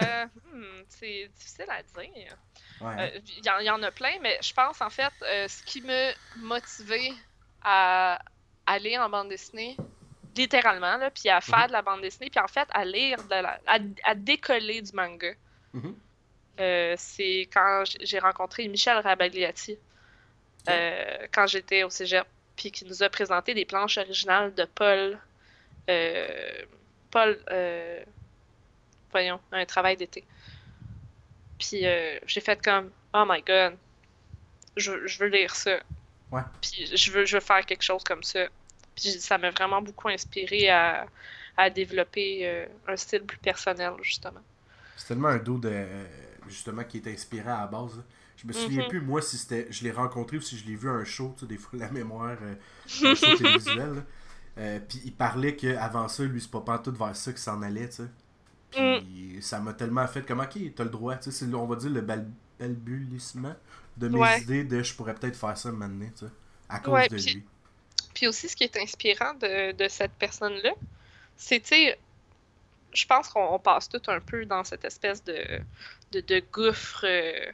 Euh, 0.01 0.25
hmm, 0.53 0.83
c'est 0.89 1.27
difficile 1.37 1.65
à 1.69 1.81
dire. 1.83 2.37
Ouais. 2.81 2.95
Euh, 3.15 3.19
Il 3.37 3.45
y, 3.45 3.49
en- 3.49 3.59
il 3.59 3.65
y 3.65 3.69
en 3.69 3.81
a 3.83 3.91
plein, 3.91 4.19
mais 4.21 4.37
je 4.41 4.53
pense 4.53 4.81
en 4.81 4.89
fait, 4.89 5.11
euh, 5.23 5.47
ce 5.47 5.63
qui 5.63 5.81
m'a 5.81 6.11
motivé 6.37 7.11
à 7.63 8.19
aller 8.65 8.97
en 8.97 9.09
bande 9.09 9.29
dessinée, 9.29 9.75
littéralement, 10.35 10.97
là, 10.97 11.09
puis 11.09 11.29
à 11.29 11.41
faire 11.41 11.67
de 11.67 11.71
la 11.73 11.81
bande 11.81 12.01
dessinée, 12.01 12.29
puis 12.29 12.39
en 12.39 12.47
fait 12.47 12.67
à 12.71 12.85
lire, 12.85 13.17
de 13.23 13.29
la- 13.29 13.59
à, 13.65 13.79
à 14.03 14.13
décoller 14.15 14.81
du 14.81 14.91
manga, 14.93 15.33
Mhm. 15.73 15.95
c'est 16.97 17.41
quand 17.53 17.83
j'ai 18.01 18.19
rencontré 18.19 18.67
Michel 18.67 18.97
Rabagliati, 18.99 19.77
quand 20.67 21.47
j'étais 21.47 21.83
au 21.83 21.89
cégep, 21.89 22.27
puis 22.55 22.71
qui 22.71 22.85
nous 22.85 23.01
a 23.03 23.09
présenté 23.09 23.53
des 23.53 23.65
planches 23.65 23.97
originales 23.97 24.53
de 24.53 24.65
Paul. 24.65 25.19
Paul. 27.11 27.39
Voyons, 29.11 29.39
un 29.51 29.65
travail 29.65 29.97
d'été. 29.97 30.23
Puis 31.59 31.85
euh, 31.85 32.19
j'ai 32.25 32.41
fait 32.41 32.61
comme, 32.61 32.91
oh 33.13 33.23
my 33.27 33.41
god, 33.41 33.77
je, 34.75 35.07
je 35.07 35.19
veux 35.19 35.27
lire 35.27 35.55
ça. 35.55 35.79
Ouais. 36.31 36.41
Puis 36.61 36.91
je 36.95 37.11
veux, 37.11 37.25
je 37.25 37.37
veux 37.37 37.41
faire 37.41 37.65
quelque 37.65 37.83
chose 37.83 38.03
comme 38.03 38.23
ça. 38.23 38.47
Puis 38.95 39.11
ça 39.19 39.37
m'a 39.37 39.49
vraiment 39.51 39.81
beaucoup 39.81 40.09
inspiré 40.09 40.69
à, 40.69 41.07
à 41.55 41.69
développer 41.69 42.41
euh, 42.47 42.65
un 42.87 42.95
style 42.95 43.21
plus 43.23 43.37
personnel, 43.37 43.93
justement. 44.01 44.41
C'est 44.95 45.07
tellement 45.09 45.29
un 45.29 45.37
dos 45.37 45.57
de. 45.57 45.85
justement, 46.47 46.83
qui 46.83 46.97
est 46.97 47.07
inspirant 47.07 47.55
à 47.55 47.61
la 47.61 47.67
base. 47.67 47.97
là. 47.97 48.03
Je 48.37 48.45
me 48.47 48.53
souviens 48.53 48.83
Mhm. 48.83 48.87
plus, 48.89 49.01
moi, 49.01 49.21
si 49.21 49.37
c'était. 49.37 49.67
Je 49.71 49.83
l'ai 49.83 49.91
rencontré 49.91 50.37
ou 50.37 50.41
si 50.41 50.57
je 50.57 50.65
l'ai 50.65 50.75
vu 50.75 50.89
à 50.89 50.93
un 50.93 51.05
show, 51.05 51.33
tu 51.35 51.41
sais, 51.41 51.45
des 51.47 51.57
fois, 51.57 51.79
la 51.79 51.89
mémoire, 51.89 52.37
euh, 52.41 52.55
un 53.03 53.15
show 53.15 53.33
télévisuel. 53.37 54.03
Euh, 54.59 54.79
puis 54.79 55.01
il 55.05 55.13
parlait 55.13 55.55
qu'avant 55.55 56.07
ça, 56.07 56.23
lui, 56.23 56.41
c'est 56.41 56.49
pas 56.51 56.61
pantoute 56.61 56.97
vers 56.97 57.15
ça 57.15 57.31
qu'il 57.31 57.41
s'en 57.41 57.61
allait, 57.61 57.89
tu 57.89 57.95
sais. 57.97 58.07
Puis 58.71 59.37
ça 59.41 59.59
m'a 59.59 59.73
tellement 59.73 60.05
fait 60.07 60.23
comme, 60.25 60.39
ok, 60.41 60.57
t'as 60.75 60.83
le 60.83 60.89
droit, 60.89 61.15
tu 61.15 61.31
sais, 61.31 61.45
c'est, 61.45 61.53
on 61.53 61.65
va 61.65 61.75
dire 61.75 61.89
le 61.89 62.01
bal- 62.01 62.29
balbutiement 62.59 63.55
de 63.97 64.07
mes 64.09 64.19
Ouais. 64.19 64.41
idées 64.41 64.63
de 64.63 64.83
je 64.83 64.93
pourrais 64.93 65.15
peut-être 65.15 65.35
faire 65.37 65.57
ça 65.57 65.71
maintenant, 65.71 66.09
tu 66.17 66.25
sais, 66.25 66.31
à 66.69 66.79
cause 66.79 66.93
Ouais, 66.93 67.07
de 67.07 67.15
puis- 67.15 67.33
lui. 67.35 67.43
Puis 68.13 68.27
aussi, 68.27 68.49
ce 68.49 68.55
qui 68.55 68.63
est 68.63 68.77
inspirant 68.77 69.33
de, 69.35 69.71
de 69.73 69.87
cette 69.87 70.13
personne-là, 70.13 70.71
c'est, 71.35 71.59
tu 71.59 71.67
sais, 71.67 71.99
je 72.93 73.05
pense 73.05 73.29
qu'on 73.29 73.45
on 73.53 73.59
passe 73.59 73.87
tout 73.89 74.01
un 74.07 74.19
peu 74.19 74.45
dans 74.45 74.63
cette 74.63 74.83
espèce 74.85 75.23
de, 75.23 75.59
de, 76.11 76.21
de 76.21 76.43
gouffre 76.51 77.05
euh, 77.07 77.51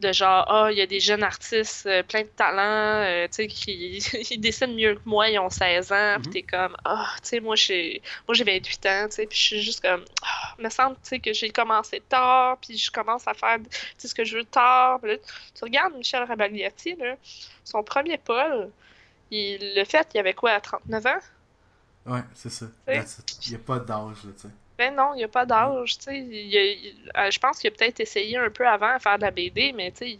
de 0.00 0.12
genre, 0.12 0.44
ah, 0.48 0.68
il 0.72 0.78
y 0.78 0.80
a 0.82 0.86
des 0.86 1.00
jeunes 1.00 1.22
artistes 1.22 1.86
euh, 1.86 2.02
plein 2.02 2.22
de 2.22 2.28
talent, 2.28 3.04
euh, 3.06 3.26
tu 3.28 3.34
sais, 3.34 3.46
qui 3.48 3.98
ils 4.30 4.40
dessinent 4.40 4.74
mieux 4.74 4.94
que 4.96 5.00
moi, 5.04 5.28
ils 5.30 5.38
ont 5.38 5.50
16 5.50 5.92
ans, 5.92 6.16
puis 6.20 6.28
Mhm. 6.28 6.32
t'es 6.32 6.42
comme, 6.42 6.76
ah, 6.84 7.06
tu 7.22 7.28
sais, 7.28 7.40
moi, 7.40 7.56
j'ai 7.56 8.02
moi 8.28 8.34
j'ai 8.34 8.44
28 8.44 8.86
ans, 8.86 9.06
tu 9.08 9.16
sais, 9.16 9.26
puis 9.26 9.38
je 9.38 9.42
suis 9.44 9.62
juste 9.62 9.82
comme, 9.82 10.04
ah, 10.22 10.54
me 10.58 10.68
semble, 10.70 10.96
tu 10.96 11.08
sais, 11.10 11.20
que 11.20 11.32
j'ai 11.32 11.50
commencé 11.50 12.00
tard, 12.08 12.58
puis 12.58 12.76
je 12.78 12.90
commence 12.90 13.26
à 13.28 13.34
faire, 13.34 13.58
tu 13.60 13.68
sais, 13.98 14.08
ce 14.08 14.14
que 14.14 14.24
je 14.24 14.38
veux 14.38 14.44
tard. 14.44 15.00
Là, 15.04 15.16
tu 15.54 15.64
regardes 15.64 15.94
Michel 15.96 16.22
Rabagliati, 16.24 16.96
là, 16.96 17.16
son 17.64 17.82
premier 17.82 18.18
Paul, 18.18 18.70
il 19.30 19.74
le 19.76 19.84
fait, 19.84 20.08
il 20.14 20.18
avait 20.20 20.34
quoi, 20.34 20.52
à 20.52 20.60
39 20.60 21.06
ans? 21.06 21.20
Ouais, 22.06 22.22
c'est 22.34 22.50
ça. 22.50 22.66
Il 22.88 23.50
n'y 23.50 23.54
a 23.56 23.58
pas 23.58 23.78
d'âge, 23.78 24.16
tu 24.22 24.28
sais. 24.36 24.48
Ben 24.80 24.94
non, 24.94 25.12
il 25.12 25.18
n'y 25.18 25.24
a 25.24 25.28
pas 25.28 25.44
d'âge, 25.44 25.98
euh, 26.08 27.30
je 27.30 27.38
pense 27.38 27.58
qu'il 27.58 27.68
a 27.68 27.70
peut-être 27.70 28.00
essayé 28.00 28.38
un 28.38 28.48
peu 28.50 28.66
avant 28.66 28.94
à 28.94 28.98
faire 28.98 29.18
de 29.18 29.22
la 29.24 29.30
BD, 29.30 29.72
mais 29.74 29.92
il, 30.00 30.18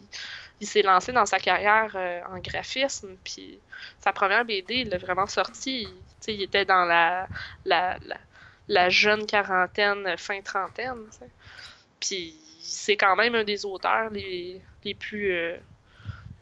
il 0.61 0.67
s'est 0.67 0.83
lancé 0.83 1.13
dans 1.13 1.25
sa 1.25 1.39
carrière 1.39 1.93
euh, 1.95 2.21
en 2.29 2.39
graphisme, 2.41 3.17
puis 3.25 3.59
sa 4.01 4.13
première 4.13 4.45
BD, 4.45 4.81
il 4.81 4.91
l'a 4.91 4.99
vraiment 4.99 5.27
sorti. 5.27 5.89
il- 6.29 6.43
était 6.43 6.67
dans 6.67 6.85
la, 6.85 7.27
la, 7.65 7.99
la, 8.03 8.19
la 8.69 8.91
jeune 8.91 9.27
quarantaine, 9.27 10.15
fin 10.19 10.43
trentaine. 10.43 11.09
Puis 11.99 12.35
c'est 12.61 12.99
quand 12.99 13.17
même 13.17 13.35
un 13.35 13.45
des 13.45 13.65
auteurs 13.65 14.11
les, 14.11 14.61
les 14.85 14.95
plus... 14.95 15.33
euh, 15.33 15.57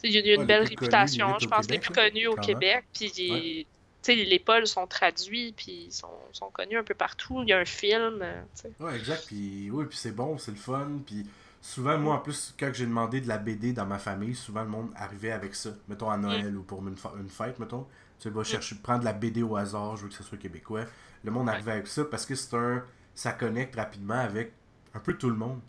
il 0.03 0.17
a 0.31 0.35
une 0.35 0.47
belle 0.47 0.65
réputation, 0.65 1.39
je 1.39 1.49
pense, 1.49 1.71
les 1.71 1.79
plus 1.79 1.93
connus 1.93 2.27
au. 2.27 2.37
Québec, 2.37 2.85
puis 2.95 3.13
il- 3.17 3.67
sais, 4.03 4.15
les 4.15 4.39
Pauls 4.39 4.67
sont 4.67 4.87
traduits, 4.87 5.53
puis 5.53 5.87
ils 5.87 5.93
sont, 5.93 6.09
sont 6.33 6.51
connus 6.51 6.77
un 6.77 6.85
peu 6.85 6.95
partout. 6.95 7.43
Il 7.43 7.49
y 7.49 7.53
a 7.53 7.59
un 7.59 7.65
film, 7.65 8.21
euh, 8.23 8.43
tu 8.55 8.63
sais. 8.63 8.73
Ouais, 8.81 8.97
exact. 8.97 9.25
Puis 9.27 9.71
oui, 9.71 9.85
puis 9.87 9.99
c'est 9.99 10.13
bon, 10.13 10.39
c'est 10.39 10.51
le 10.51 10.57
fun. 10.57 10.89
Puis 11.07 11.27
souvent, 11.61 11.99
moi, 11.99 12.17
en 12.17 12.19
plus, 12.19 12.55
quand 12.59 12.71
j'ai 12.73 12.87
demandé 12.87 13.21
de 13.21 13.29
la 13.29 13.39
BD 13.39 13.73
dans 13.73 13.87
ma 13.87 13.99
famille, 13.99 14.35
souvent 14.35 14.63
le 14.63 14.69
monde 14.69 14.91
arrivait 14.97 15.33
avec 15.33 15.55
ça. 15.55 15.71
Mettons 15.89 16.11
à 16.11 16.17
Noël 16.17 16.57
ou 16.57 16.63
pour 16.63 16.81
une, 16.87 16.97
une 17.19 17.29
fête, 17.29 17.59
mettons. 17.59 17.87
Tu 18.19 18.31
vas 18.31 18.45
chercher, 18.45 18.75
prendre 18.77 19.01
de 19.01 19.05
la 19.05 19.13
BD 19.13 19.43
au 19.43 19.57
hasard, 19.57 19.97
je 19.97 20.03
veux 20.03 20.09
que 20.09 20.15
ce 20.15 20.25
soit 20.25 20.39
québécois. 20.39 20.85
Le 21.25 21.31
monde 21.31 21.49
arrivait 21.49 21.73
avec 21.73 21.87
ça 21.87 22.05
parce 22.05 22.27
que 22.27 22.35
c'est 22.35 22.57
un. 22.57 22.85
Ça 23.15 23.33
connecte 23.33 23.75
rapidement 23.75 24.15
avec 24.15 24.53
un 24.95 25.01
peu 25.01 25.15
tout 25.15 25.29
le 25.29 25.35
monde. 25.35 25.61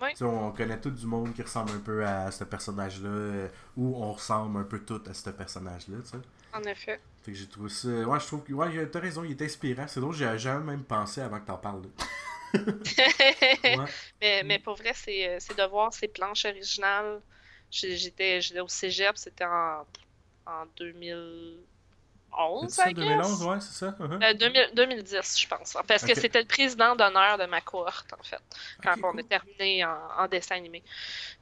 Ouais. 0.00 0.14
Sais, 0.14 0.24
on 0.24 0.52
connaît 0.52 0.80
tout 0.80 0.90
du 0.90 1.06
monde 1.06 1.34
qui 1.34 1.42
ressemble 1.42 1.72
un 1.72 1.80
peu 1.80 2.06
à 2.06 2.30
ce 2.30 2.44
personnage-là, 2.44 3.08
euh, 3.08 3.48
ou 3.76 3.96
on 3.96 4.12
ressemble 4.12 4.58
un 4.60 4.64
peu 4.64 4.78
tout 4.78 5.02
à 5.08 5.14
ce 5.14 5.30
personnage-là, 5.30 5.96
tu 6.02 6.10
sais. 6.10 6.18
En 6.52 6.62
effet. 6.64 7.00
Fait 7.22 7.32
que 7.32 7.38
j'ai 7.38 7.48
trouvé 7.48 7.68
ça. 7.68 7.88
Ouais, 7.88 8.20
je 8.20 8.26
trouve 8.26 8.42
que. 8.44 8.52
Ouais, 8.52 8.88
t'as 8.90 9.00
raison, 9.00 9.24
il 9.24 9.32
est 9.32 9.42
inspirant. 9.42 9.86
C'est 9.88 10.00
drôle, 10.00 10.14
j'y 10.14 10.24
jamais 10.38 10.64
même 10.64 10.84
pensé 10.84 11.20
avant 11.20 11.40
que 11.40 11.46
t'en 11.46 11.58
parles. 11.58 11.82
là. 11.82 11.88
Ouais. 13.74 13.84
mais, 14.20 14.42
mais 14.44 14.58
pour 14.58 14.74
vrai, 14.76 14.92
c'est 14.94 15.28
euh, 15.28 15.36
c'est 15.40 15.56
de 15.56 15.62
voir 15.64 15.92
ces 15.92 16.08
planches 16.08 16.46
originales. 16.46 17.20
J'ai- 17.70 17.96
J'étais 17.96 18.40
j'étais 18.40 18.60
au 18.60 18.68
cégep, 18.68 19.16
c'était 19.18 19.44
en, 19.44 19.86
en 20.46 20.66
2000, 20.76 21.58
2011, 22.30 22.70
C'est 22.70 22.82
ça, 22.82 22.90
I 22.90 22.94
2011, 22.94 23.40
guess. 23.40 23.42
ouais, 23.46 23.60
c'est 23.60 23.72
ça? 23.72 23.96
uh-huh. 24.00 24.22
Euh, 24.22 24.34
2000 24.34 24.70
2010, 24.74 25.40
je 25.40 25.48
pense. 25.48 25.76
Parce 25.86 26.04
que 26.04 26.14
c'était 26.14 26.40
le 26.40 26.46
président 26.46 26.94
d'honneur 26.96 27.38
de 27.38 27.46
ma 27.46 27.60
cohorte, 27.60 28.12
en 28.18 28.22
fait, 28.22 28.40
quand 28.82 28.94
on 29.02 29.12
cool. 29.12 29.20
a 29.20 29.22
terminé 29.24 29.84
en, 29.84 29.96
en 30.18 30.28
dessin 30.28 30.56
animé. 30.56 30.82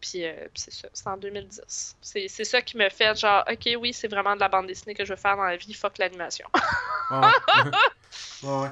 Puis, 0.01 0.25
euh, 0.25 0.33
puis 0.55 0.63
c'est 0.63 0.73
ça, 0.73 0.89
c'est 0.93 1.07
en 1.09 1.17
2010. 1.17 1.97
C'est 2.01 2.29
ça 2.45 2.63
qui 2.63 2.77
me 2.77 2.89
fait 2.91 3.19
genre, 3.19 3.45
ok, 3.51 3.69
oui, 3.81 3.93
c'est 3.93 4.09
vraiment 4.09 4.35
de 4.35 4.41
la 4.41 4.49
bande 4.49 4.67
dessinée 4.67 4.95
que 4.95 5.05
je 5.05 5.13
veux 5.13 5.19
faire 5.21 5.37
dans 5.37 5.45
la 5.45 5.57
vie, 5.57 5.75
fuck 5.75 5.99
l'animation. 5.99 6.49
Ouais, 8.43 8.51
ouais. 8.51 8.71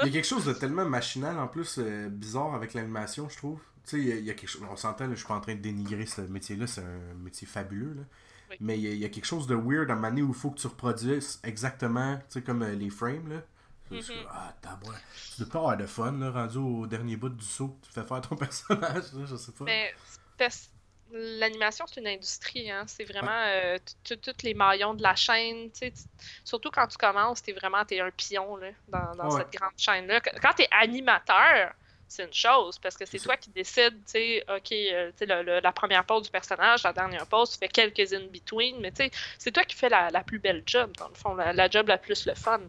Il 0.00 0.06
y 0.06 0.08
a 0.10 0.12
quelque 0.12 0.26
chose 0.26 0.44
de 0.44 0.52
tellement 0.52 0.84
machinal 0.84 1.38
en 1.38 1.48
plus, 1.48 1.78
euh, 1.78 2.08
bizarre 2.08 2.54
avec 2.54 2.74
l'animation, 2.74 3.28
je 3.28 3.36
trouve. 3.36 3.60
Tu 3.84 3.90
sais, 3.90 3.98
il 3.98 4.08
y 4.08 4.12
a- 4.12 4.16
il 4.16 4.24
y, 4.24 4.30
a 4.30 4.34
quelque 4.34 4.48
chose. 4.48 4.62
On 4.70 4.76
s'entend, 4.76 5.08
je 5.10 5.14
suis 5.16 5.26
pas 5.26 5.34
en 5.34 5.40
train 5.40 5.54
de 5.54 5.60
dénigrer 5.60 6.06
ce 6.06 6.20
métier-là, 6.22 6.66
c'est 6.66 6.82
un 6.82 7.14
métier 7.22 7.46
fabuleux. 7.46 7.94
Là. 7.94 8.02
Oui. 8.50 8.56
Mais 8.60 8.78
il 8.78 8.84
y, 8.84 8.88
a, 8.88 8.90
il 8.92 8.98
y 8.98 9.04
a 9.04 9.08
quelque 9.08 9.24
chose 9.26 9.46
de 9.46 9.54
weird 9.54 9.90
à 9.90 9.92
un 9.92 9.96
moment 9.96 10.08
donné 10.08 10.22
où 10.22 10.28
il 10.28 10.34
faut 10.34 10.50
que 10.50 10.58
tu 10.60 10.66
reproduises 10.66 11.40
exactement, 11.44 12.16
tu 12.18 12.24
sais, 12.28 12.42
comme 12.42 12.62
euh, 12.62 12.74
les 12.74 12.90
frames. 12.90 13.28
Là. 13.28 13.42
Mhm. 13.90 14.00
que, 14.02 14.12
ah, 14.30 14.52
tabouin. 14.60 14.94
Tu 15.36 15.42
dois 15.42 15.50
pas 15.52 15.58
avoir 15.60 15.76
de 15.76 15.86
fun, 15.86 16.12
là, 16.12 16.30
rendu 16.30 16.58
au 16.58 16.86
dernier 16.86 17.16
bout 17.16 17.28
du 17.28 17.44
saut. 17.44 17.78
Tu 17.82 17.92
fais 17.92 18.02
faire 18.04 18.20
ton 18.20 18.34
personnage, 18.36 19.12
là, 19.12 19.24
je 19.26 19.36
sais 19.36 19.52
pas. 19.52 19.64
Mais 19.64 19.94
parce- 20.36 20.70
l'animation, 21.12 21.84
c'est 21.86 22.00
une 22.00 22.08
industrie, 22.08 22.68
hein. 22.68 22.82
C'est 22.88 23.04
vraiment 23.04 23.30
euh, 23.46 23.78
tous 24.04 24.18
les 24.42 24.54
maillons 24.54 24.92
de 24.94 25.02
la 25.04 25.14
chaîne. 25.14 25.70
tu 25.70 25.78
sais, 25.78 25.90
tu- 25.92 26.02
Surtout 26.44 26.70
quand 26.72 26.88
tu 26.88 26.96
commences, 26.96 27.42
t'es 27.42 27.52
vraiment 27.52 27.84
t'es 27.84 28.00
un 28.00 28.10
pion 28.10 28.56
là, 28.56 28.70
dans, 28.88 29.14
dans 29.14 29.30
Ouais. 29.34 29.40
cette 29.42 29.52
grande 29.52 29.72
chaîne-là. 29.76 30.20
Qu- 30.20 30.36
Quand 30.42 30.52
t'es 30.56 30.66
animateur, 30.72 31.72
c'est 32.08 32.24
une 32.24 32.32
chose, 32.32 32.78
parce 32.78 32.96
que 32.96 33.04
c'est 33.04 33.18
toi 33.18 33.36
qui 33.36 33.50
décides, 33.50 33.96
tu 34.04 34.12
sais, 34.12 34.44
OK, 34.48 34.72
euh, 34.72 35.10
tu 35.10 35.26
sais, 35.26 35.26
la 35.26 35.72
première 35.72 36.04
pause 36.04 36.22
du 36.24 36.30
personnage, 36.30 36.82
la 36.84 36.92
dernière 36.92 37.26
pause, 37.26 37.50
tu 37.50 37.58
fais 37.58 37.68
quelques 37.68 38.12
in-between, 38.12 38.80
mais 38.80 38.92
tu 38.92 39.04
sais, 39.04 39.10
c'est 39.38 39.50
toi 39.52 39.64
qui 39.64 39.74
fais 39.76 39.88
la, 39.88 40.10
la 40.10 40.22
plus 40.22 40.38
belle 40.38 40.62
job, 40.66 40.92
dans 40.96 41.08
le 41.08 41.14
fond, 41.14 41.34
la, 41.34 41.52
la 41.52 41.68
job 41.68 41.88
la 41.88 41.98
plus 41.98 42.26
le 42.26 42.34
fun. 42.34 42.60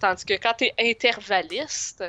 Tandis 0.00 0.24
que 0.24 0.34
quand 0.34 0.54
t'es 0.54 0.72
intervalliste, 0.78 2.04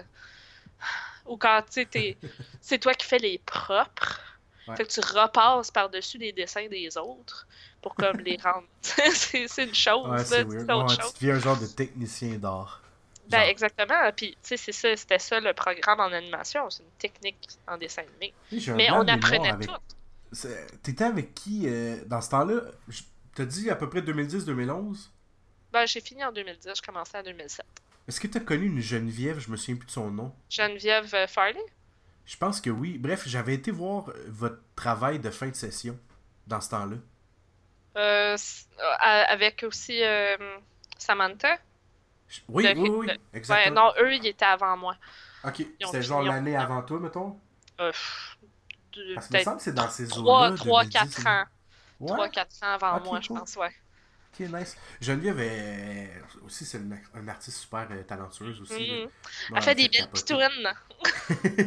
ou 1.26 1.38
quand 1.38 1.62
tu 1.64 1.74
sais, 1.74 1.86
t'es- 1.86 2.18
c'est 2.62 2.80
toi 2.80 2.94
qui 2.94 3.06
fais 3.06 3.20
les 3.20 3.38
propres, 3.40 4.22
Ouais. 4.68 4.76
fait 4.76 4.84
que 4.86 4.91
tu 4.91 4.99
repasses 4.99 5.72
par-dessus 5.72 6.18
les 6.18 6.34
dessins 6.34 6.68
des 6.68 6.98
autres 6.98 7.48
pour 7.82 7.95
comme 7.95 8.20
les 8.20 8.36
rendre. 8.44 8.68
c'est 8.82 9.64
une 9.64 9.74
chose, 9.74 10.30
ouais, 10.30 10.44
là, 10.66 10.78
autre 10.78 10.90
Ouais, 10.90 10.95
chose. 11.02 11.14
tu 11.14 11.24
deviens 11.24 11.36
un 11.36 11.40
genre 11.40 11.58
de 11.58 11.68
technicien 11.68 12.36
d'art. 12.38 12.82
Ben, 13.30 13.40
Genre. 13.40 13.48
exactement. 13.49 14.12
Puis, 14.16 14.32
tu 14.32 14.38
sais, 14.44 14.58
c'est 14.58 14.72
ça, 14.72 14.95
c'était 14.95 15.20
ça 15.20 15.40
le 15.40 15.54
programme 15.54 15.99
en 15.99 16.12
animation. 16.14 16.70
C'est 16.70 16.84
une 16.84 16.90
technique 16.98 17.48
en 17.68 17.78
dessin 17.78 18.04
animé. 18.04 18.34
Oui, 18.52 18.66
Mais 18.76 18.90
on 18.91 19.08
apprenait 19.08 19.49
avec- 19.49 19.68
tout. 19.68 20.38
T'étais 20.84 21.04
avec 21.06 21.34
qui 21.34 21.64
euh, 21.68 21.98
dans 22.06 22.22
ce 22.22 22.30
temps-là? 22.32 22.62
Je- 22.88 23.02
T'as 23.36 23.45
dit 23.45 23.70
à 23.70 23.76
peu 23.76 23.88
près 23.88 24.02
2010-2011 24.02 25.12
Ben, 25.72 25.86
j'ai 25.86 26.02
fini 26.02 26.24
en 26.26 26.32
2010, 26.32 26.72
je 26.76 26.82
commençais 26.82 27.20
en 27.20 27.24
2007. 27.24 27.66
Est-ce 28.08 28.20
que 28.20 28.26
t'as 28.28 28.40
connu 28.40 28.66
une 28.66 28.80
Geneviève? 28.82 29.40
Je 29.40 29.52
me 29.52 29.58
souviens 29.58 29.76
plus 29.76 29.86
de 29.86 29.91
son 29.91 30.10
nom. 30.10 30.34
Geneviève 30.49 31.14
euh, 31.14 31.28
Farley? 31.28 31.60
Je 32.26 32.36
pense 32.38 32.60
que 32.60 32.70
oui. 32.72 32.98
Bref, 32.98 33.24
j'avais 33.28 33.54
été 33.54 33.70
voir 33.72 34.10
euh, 34.10 34.14
votre 34.28 34.60
travail 34.76 35.20
de 35.20 35.30
fin 35.30 35.49
de 35.49 35.56
session 35.56 35.99
dans 36.48 36.60
ce 36.62 36.70
temps-là. 36.72 36.95
Euh, 37.98 38.34
s- 38.34 38.68
euh, 38.80 38.84
avec 39.28 39.64
aussi 39.64 40.04
euh, 40.04 40.36
Samantha? 40.98 41.58
Je- 42.28 42.41
Oui, 42.49 42.64
Le- 42.66 42.74
oui, 42.76 42.90
oui, 42.90 43.08
le- 43.08 43.14
Ouais, 43.14 43.18
exactement. 43.38 43.76
non, 43.76 43.94
eux, 44.02 44.14
ils 44.16 44.28
étaient 44.28 44.45
avant 44.45 44.78
moi. 44.78 44.95
ok, 45.44 45.56
ont 45.84 45.86
c'était 45.86 46.04
genre 46.04 46.20
ont 46.20 46.24
l'année 46.24 46.52
fini. 46.52 46.64
avant 46.64 46.82
toi, 46.84 46.99
mettons? 46.99 47.40
Euh, 47.80 47.91
deux- 48.94 49.16
Parce 49.16 49.28
que 49.28 49.34
me 49.34 49.40
semble 49.40 49.58
que 49.58 49.64
c'est 49.64 49.74
dans 49.74 49.90
ces 49.90 50.08
3, 50.10 50.49
eaux-là. 50.49 50.56
3 50.56 50.84
2010, 50.84 50.90
4 50.91 51.28
ans. 51.28 51.44
Ouais? 51.99 52.10
3, 52.14 52.30
4 52.30 52.64
ans 52.64 52.74
avant 52.74 52.99
moi, 52.99 53.20
je 53.22 53.30
cool. 53.30 53.40
pense, 53.40 53.56
ouais. 53.56 53.74
Ok, 54.34 54.48
nice. 54.54 54.78
Geneviève 55.02 55.40
est 55.40 56.22
aussi, 56.45 56.66
c'est 56.66 56.78
une, 56.78 56.99
une 57.20 57.30
artiste 57.30 57.58
super 57.58 57.88
euh, 57.91 58.04
talentueuse 58.04 58.62
aussi. 58.62 58.74
Mhm. 58.91 59.10
Bon, 59.49 59.56
Elle 59.56 59.62
fait 59.64 59.76
des 59.76 59.90
belles 59.90 60.10
pitounes. 60.14 60.74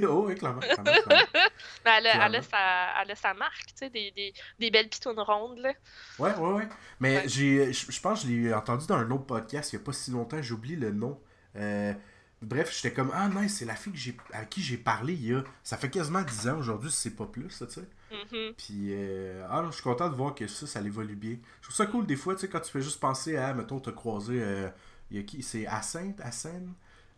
oh, 0.09 0.25
oui, 0.27 0.35
clairement. 0.37 0.61
clairement, 0.61 0.85
clairement. 0.85 1.25
Mais 1.85 1.91
elle, 1.99 2.07
a- 2.07 2.11
elle, 2.27 2.31
Clairement. 2.31 2.39
a 2.39 2.43
sa, 2.43 3.03
elle 3.03 3.11
a 3.11 3.15
sa 3.17 3.35
marque, 3.35 3.67
tu 3.67 3.73
sais, 3.77 3.91
des, 3.91 4.11
des, 4.13 4.33
des 4.59 4.71
belles 4.71 4.89
pitounes 4.89 5.19
rondes, 5.21 5.59
là. 5.59 5.73
Ouais, 6.19 6.35
ouais, 6.35 6.53
ouais. 6.53 6.69
Mais 7.01 7.17
Ouais. 7.19 7.29
j'ai, 7.29 7.73
je 7.73 7.91
je 7.91 8.01
pense 8.01 8.23
que 8.23 8.29
je 8.29 8.33
l'ai 8.33 8.55
entendu 8.55 8.87
dans 8.87 8.97
un 8.97 9.11
autre 9.11 9.25
podcast 9.27 9.73
il 9.73 9.77
n'y 9.77 9.83
a 9.83 9.85
pas 9.85 9.93
si 9.93 10.11
longtemps, 10.11 10.41
j'oublie 10.43 10.77
le 10.77 10.91
nom. 10.93 11.21
Euh, 11.57 11.93
bref, 12.43 12.75
j'étais 12.75 12.95
comme, 12.95 13.11
ah 13.15 13.29
nice, 13.29 13.59
c'est 13.59 13.65
la 13.65 13.75
fille 13.75 13.93
que 13.93 13.99
j'ai, 13.99 14.17
à 14.33 14.45
qui 14.45 14.63
j'ai 14.63 14.77
parlé 14.77 15.15
il 15.15 15.27
y 15.27 15.35
a. 15.35 15.43
Ça 15.63 15.77
fait 15.77 15.91
quasiment 15.91 16.23
10 16.23 16.49
ans 16.49 16.59
aujourd'hui, 16.59 16.91
c'est 16.91 17.17
pas 17.17 17.27
plus, 17.27 17.51
ça, 17.51 17.67
tu 17.67 17.75
sais. 17.75 17.89
Mhm. 18.11 18.55
Puis, 18.57 18.89
euh, 18.91 19.47
ah 19.51 19.63
non, 19.63 19.71
je 19.71 19.75
suis 19.75 19.83
content 19.83 20.09
de 20.09 20.15
voir 20.15 20.35
que 20.35 20.47
ça, 20.47 20.67
ça 20.67 20.81
évolue 20.81 21.17
bien. 21.17 21.37
Je 21.61 21.67
trouve 21.67 21.77
ça 21.77 21.87
cool 21.87 22.07
des 22.07 22.17
fois, 22.17 22.35
tu 22.35 22.43
sais, 22.43 22.49
quand 22.49 22.61
tu 22.61 22.71
fais 22.71 22.83
juste 22.83 23.01
penser 23.01 23.37
à, 23.37 23.55
mettons, 23.55 23.79
t'as 23.81 23.93
croisé, 23.93 24.43
euh, 24.43 24.69
il 25.11 25.17
y 25.19 25.21
a 25.21 25.23
qui 25.23 25.43
C'est 25.43 25.67
Ascent, 25.67 26.15
Ascent 26.21 26.63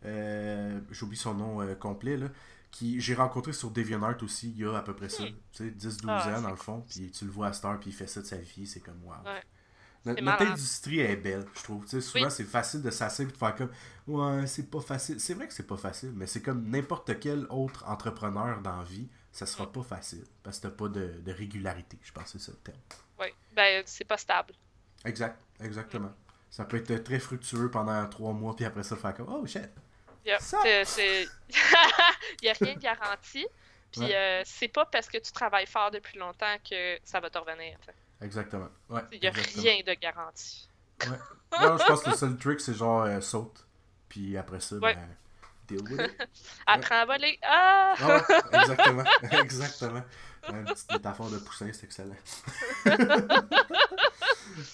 euh, 0.04 0.80
J'oublie 0.90 1.16
son 1.16 1.34
nom 1.34 1.62
euh, 1.62 1.74
complet, 1.74 2.16
là. 2.16 2.28
Qui 2.70 3.00
j'ai 3.02 3.14
rencontré 3.14 3.52
sur 3.52 3.70
DeviantArt 3.70 4.22
aussi, 4.22 4.50
il 4.50 4.62
y 4.62 4.64
a 4.64 4.74
à 4.74 4.82
peu 4.82 4.94
près 4.94 5.10
ça, 5.10 5.24
tu 5.24 5.34
sais, 5.52 5.88
10-12 5.88 6.04
Ah, 6.08 6.38
ans 6.38 6.42
dans 6.42 6.50
le 6.50 6.56
fond. 6.56 6.82
Puis 6.88 7.10
tu 7.10 7.26
le 7.26 7.30
vois 7.30 7.48
à 7.48 7.52
Star, 7.52 7.78
puis 7.78 7.90
il 7.90 7.92
fait 7.92 8.06
ça 8.06 8.22
de 8.22 8.26
sa 8.26 8.38
vie, 8.38 8.66
c'est 8.66 8.80
comme, 8.80 8.98
wow. 9.04 9.12
Ouais. 9.26 9.42
Notre, 10.04 10.42
industrie 10.42 10.98
est 11.00 11.16
belle, 11.16 11.44
je 11.56 11.62
trouve. 11.62 11.86
Souvent, 11.86 12.24
Oui. 12.24 12.30
c'est 12.30 12.44
facile 12.44 12.82
de 12.82 12.90
s'asseoir 12.90 13.28
et 13.28 13.32
de 13.32 13.36
faire 13.36 13.54
comme 13.54 13.70
Ouais, 14.08 14.46
c'est 14.48 14.68
pas 14.68 14.80
facile. 14.80 15.20
C'est 15.20 15.34
vrai 15.34 15.46
que 15.46 15.54
c'est 15.54 15.66
pas 15.66 15.76
facile, 15.76 16.12
mais 16.14 16.26
c'est 16.26 16.42
comme 16.42 16.68
n'importe 16.68 17.20
quel 17.20 17.46
autre 17.50 17.84
entrepreneur 17.88 18.60
dans 18.60 18.78
la 18.78 18.82
vie, 18.84 19.08
ça 19.30 19.46
sera 19.46 19.64
Mm. 19.66 19.72
pas 19.72 19.82
facile. 19.82 20.24
Parce 20.42 20.58
que 20.58 20.62
t'as 20.68 20.70
pas 20.74 20.88
de, 20.88 21.20
de 21.20 21.32
régularité. 21.32 21.98
Je 22.02 22.10
pense 22.12 22.24
que 22.32 22.38
c'est 22.38 22.46
ça 22.46 22.52
le 22.52 22.58
terme. 22.58 22.78
Oui. 23.20 23.28
Ben, 23.54 23.82
c'est 23.86 24.04
pas 24.04 24.16
stable. 24.18 24.54
Exact, 25.04 25.38
exactement. 25.60 26.12
Ça 26.50 26.64
peut 26.64 26.78
être 26.78 27.04
très 27.04 27.18
fructueux 27.20 27.70
pendant 27.70 28.04
trois 28.08 28.32
mois, 28.32 28.54
puis 28.56 28.64
après 28.64 28.82
ça, 28.82 28.96
faire 28.96 29.14
comme 29.14 29.28
Oh 29.32 29.46
shit. 29.46 29.68
Ça- 30.40 30.58
c'est- 30.84 31.26
Il 32.42 32.44
n'y 32.44 32.48
a 32.48 32.52
rien 32.60 32.74
de 32.74 32.80
garanti. 32.80 33.46
Puis 33.92 34.00
Ouais. 34.00 34.14
euh, 34.14 34.42
c'est 34.46 34.68
pas 34.68 34.86
parce 34.86 35.06
que 35.08 35.18
tu 35.18 35.32
travailles 35.32 35.66
fort 35.66 35.90
depuis 35.90 36.18
longtemps 36.18 36.56
que 36.68 36.98
ça 37.04 37.20
va 37.20 37.28
te 37.28 37.36
revenir. 37.38 37.76
Exactement. 38.22 38.68
Ouais. 38.88 39.02
Il 39.12 39.20
n'y 39.20 39.26
a 39.26 39.30
exactement. 39.30 39.62
rien 39.62 39.82
de 39.86 39.94
garanti. 40.00 40.68
Non, 41.60 41.78
je 41.78 41.84
pense 41.86 42.02
que 42.02 42.10
le 42.10 42.16
seul 42.16 42.36
trick, 42.36 42.60
c'est 42.60 42.74
genre 42.74 43.02
euh, 43.02 43.20
saute. 43.20 43.66
Puis 44.08 44.36
après 44.36 44.60
ça, 44.60 44.76
Ouais. 44.76 44.94
ben. 44.94 45.08
Deal 45.68 45.80
with 45.82 46.00
it. 46.00 46.28
Apprends 46.66 47.02
à 47.02 47.06
voler. 47.06 47.38
Ah! 47.42 47.94
Ah 47.98 48.06
ouais, 48.08 48.60
exactement. 48.60 49.04
exactement. 49.42 50.04
Ouais, 50.48 50.58
Une 50.58 50.64
petite 50.64 50.92
métaphore 50.92 51.30
de 51.30 51.38
poussin, 51.38 51.70
c'est 51.72 51.84
excellent. 51.84 52.16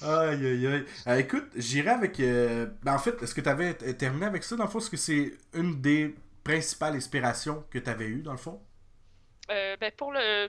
aïe, 0.02 0.46
aïe, 0.46 0.66
aïe. 0.66 0.86
Euh, 1.06 1.16
écoute, 1.18 1.48
j'irai 1.56 1.90
avec. 1.90 2.18
euh, 2.20 2.66
ben, 2.82 2.94
en 2.94 2.98
fait, 2.98 3.22
est-ce 3.22 3.34
que 3.34 3.40
tu 3.40 3.48
avais 3.48 3.74
terminé 3.74 4.26
avec 4.26 4.44
ça? 4.44 4.56
Dans 4.56 4.64
le 4.64 4.70
fond 4.70 4.78
Est-ce 4.78 4.90
que 4.90 4.96
c'est 4.96 5.34
une 5.52 5.80
des 5.80 6.14
principales 6.42 6.96
inspirations 6.96 7.64
que 7.70 7.78
tu 7.78 7.90
avais 7.90 8.06
eues 8.06 8.22
dans 8.22 8.32
le 8.32 8.38
fond? 8.38 8.60
Euh, 9.50 9.76
ben, 9.80 9.92
pour 9.96 10.12
le 10.12 10.48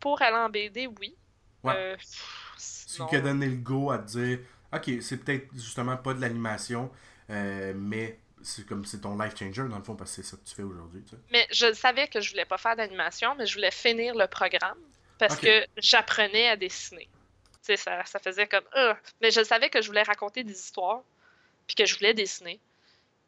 pour 0.00 0.20
aller 0.20 0.36
en 0.36 0.50
BD, 0.50 0.86
oui. 1.00 1.16
Ouais. 1.64 1.74
Euh, 1.76 1.96
Ce 2.56 3.02
qui 3.08 3.16
a 3.16 3.20
donné 3.20 3.46
le 3.46 3.56
go 3.56 3.90
à 3.90 3.98
te 3.98 4.06
dire 4.06 4.38
Ok, 4.72 4.90
c'est 5.00 5.18
peut-être 5.18 5.48
justement 5.54 5.96
pas 5.96 6.14
de 6.14 6.20
l'animation, 6.20 6.90
euh, 7.30 7.72
mais 7.76 8.18
c'est 8.42 8.66
comme 8.66 8.84
c'est 8.84 9.00
ton 9.00 9.16
life 9.18 9.36
changer 9.38 9.68
dans 9.68 9.78
le 9.78 9.84
fond, 9.84 9.94
parce 9.94 10.16
que 10.16 10.22
c'est 10.22 10.30
ça 10.30 10.36
que 10.36 10.48
tu 10.48 10.54
fais 10.54 10.62
aujourd'hui. 10.62 11.02
tu 11.04 11.10
sais. 11.10 11.22
Mais 11.30 11.46
je 11.50 11.72
savais 11.74 12.08
que 12.08 12.20
je 12.20 12.30
voulais 12.30 12.44
pas 12.46 12.58
faire 12.58 12.74
d'animation, 12.74 13.34
mais 13.36 13.46
je 13.46 13.54
voulais 13.54 13.70
finir 13.70 14.14
le 14.14 14.26
programme 14.26 14.78
parce 15.18 15.36
que 15.36 15.64
j'apprenais 15.76 16.48
à 16.48 16.56
dessiner. 16.56 17.04
Tu 17.04 17.58
sais, 17.62 17.76
ça, 17.76 18.04
ça 18.04 18.18
faisait 18.18 18.48
comme 18.48 18.64
Ah! 18.74 18.96
Mais 19.20 19.30
je 19.30 19.44
savais 19.44 19.70
que 19.70 19.80
je 19.80 19.86
voulais 19.86 20.02
raconter 20.02 20.42
des 20.42 20.52
histoires, 20.58 21.02
puis 21.66 21.76
que 21.76 21.86
je 21.86 21.94
voulais 21.96 22.14
dessiner. 22.14 22.58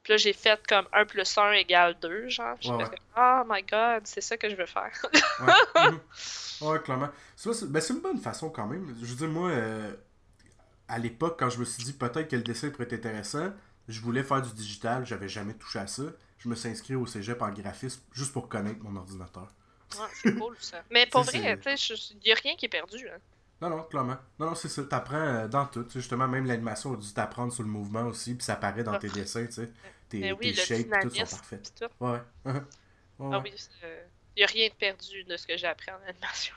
Puis 0.05 0.13
là, 0.13 0.17
j'ai 0.19 0.35
fait 0.35 0.61
comme 0.69 0.87
1 0.93 1.07
plus 1.07 1.37
1 1.39 1.53
égale 1.53 1.97
2, 2.01 2.29
genre. 2.29 2.57
J'ai 2.61 2.71
Ouais, 2.71 2.85
ouais. 2.85 2.99
Oh 3.17 3.43
my 3.49 3.63
god, 3.63 4.03
c'est 4.05 4.21
ça 4.21 4.37
que 4.37 4.49
je 4.51 4.55
veux 4.55 4.67
faire. 4.67 4.93
Ouais. 5.41 5.91
Ouais, 6.61 6.79
clairement. 6.79 7.09
C'est 7.35 7.65
ben, 7.69 7.83
une 7.91 8.01
bonne 8.01 8.19
façon 8.21 8.49
quand 8.49 8.67
même. 8.67 8.95
Je 9.03 9.07
veux 9.07 9.17
dire, 9.17 9.29
moi, 9.29 9.51
euh, 9.51 9.93
à 10.87 10.99
l'époque, 10.99 11.37
quand 11.39 11.51
je 11.51 11.59
me 11.59 11.65
suis 11.65 11.83
dit 11.83 11.93
peut-être 11.93 12.29
que 12.29 12.37
le 12.37 12.43
dessin 12.43 12.71
pourrait 12.71 12.85
être 12.85 12.93
intéressant, 12.95 13.53
je 13.89 14.01
voulais 14.01 14.23
faire 14.23 14.41
du 14.41 14.53
digital, 14.53 15.05
j'avais 15.05 15.29
jamais 15.29 15.55
touché 15.55 15.81
à 15.81 15.89
ça. 15.89 16.05
Je 16.39 16.49
me 16.49 16.55
suis 16.55 16.69
inscrit 16.69 16.95
au 16.95 17.07
cégep 17.07 17.43
en 17.43 17.51
graphisme 17.51 18.03
juste 18.13 18.33
pour 18.33 18.49
connaître 18.49 18.79
mon 18.85 18.95
ordinateur. 18.97 19.49
Ouais, 19.99 20.07
c'est 20.15 20.39
cool, 20.39 20.57
ça. 20.61 20.83
Mais 20.91 21.07
pour 21.07 21.23
vrai, 21.23 21.59
tu 21.63 21.77
sais, 21.77 21.95
il 22.13 22.27
n'y 22.27 22.33
a 22.33 22.37
rien 22.37 22.55
qui 22.55 22.67
est 22.67 22.69
perdu. 22.69 23.09
hein. 23.09 23.19
Non, 23.61 23.71
non, 23.71 23.83
clairement. 23.85 24.17
Non, 24.39 24.47
non, 24.47 24.55
c'est 24.55 24.69
ça. 24.69 24.83
T'apprends 24.85 25.17
euh, 25.17 25.49
dans 25.49 25.67
tout. 25.67 25.87
Justement, 25.89 26.29
même 26.29 26.47
l'animation 26.47 26.93
a 26.93 26.97
dû 26.97 27.13
t'apprendre 27.13 27.53
sur 27.53 27.63
le 27.63 27.69
mouvement 27.69 28.03
aussi, 28.03 28.35
puis 28.35 28.45
ça 28.45 28.55
apparaît 28.55 28.85
dans 28.85 28.93
Ah. 28.95 28.99
tes 28.99 29.09
dessins, 29.09 29.47
tu 29.47 29.53
sais. 29.53 29.71
Tes, 30.09 30.19
Mais 30.21 30.33
oui, 30.33 30.53
tes 30.53 30.55
shapes, 30.55 30.91
tout 31.03 31.11
sont 31.27 31.37
pis 31.51 31.73
tout. 31.73 31.87
Ouais. 32.01 32.21
ouais. 32.45 32.53
Ouais, 33.19 33.31
Ah 33.33 33.39
oui, 33.43 33.55
il 34.37 34.39
n'y 34.39 34.43
a 34.43 34.47
rien 34.47 34.69
de 34.69 34.75
perdu 34.75 35.25
de 35.25 35.37
ce 35.37 35.47
que 35.47 35.57
j'ai 35.57 35.67
appris 35.69 35.91
en 35.93 36.01
animation. 36.09 36.55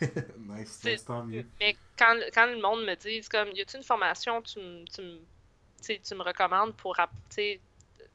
nice, 0.38 0.78
C'est- 0.80 0.92
nice, 0.92 1.04
tant 1.04 1.24
mieux. 1.24 1.44
Mais 1.58 1.76
quand, 1.98 2.16
quand 2.32 2.46
le 2.46 2.60
monde 2.62 2.84
me 2.86 2.94
dit, 2.94 3.20
comme, 3.28 3.48
y 3.48 3.60
a-t-il 3.60 3.78
une 3.78 3.82
formation 3.84 4.40
tu, 4.42 4.60
me- 4.60 4.84
tu, 4.86 6.00
tu 6.00 6.14
me 6.14 6.22
recommandes 6.22 6.74
pour 6.76 6.96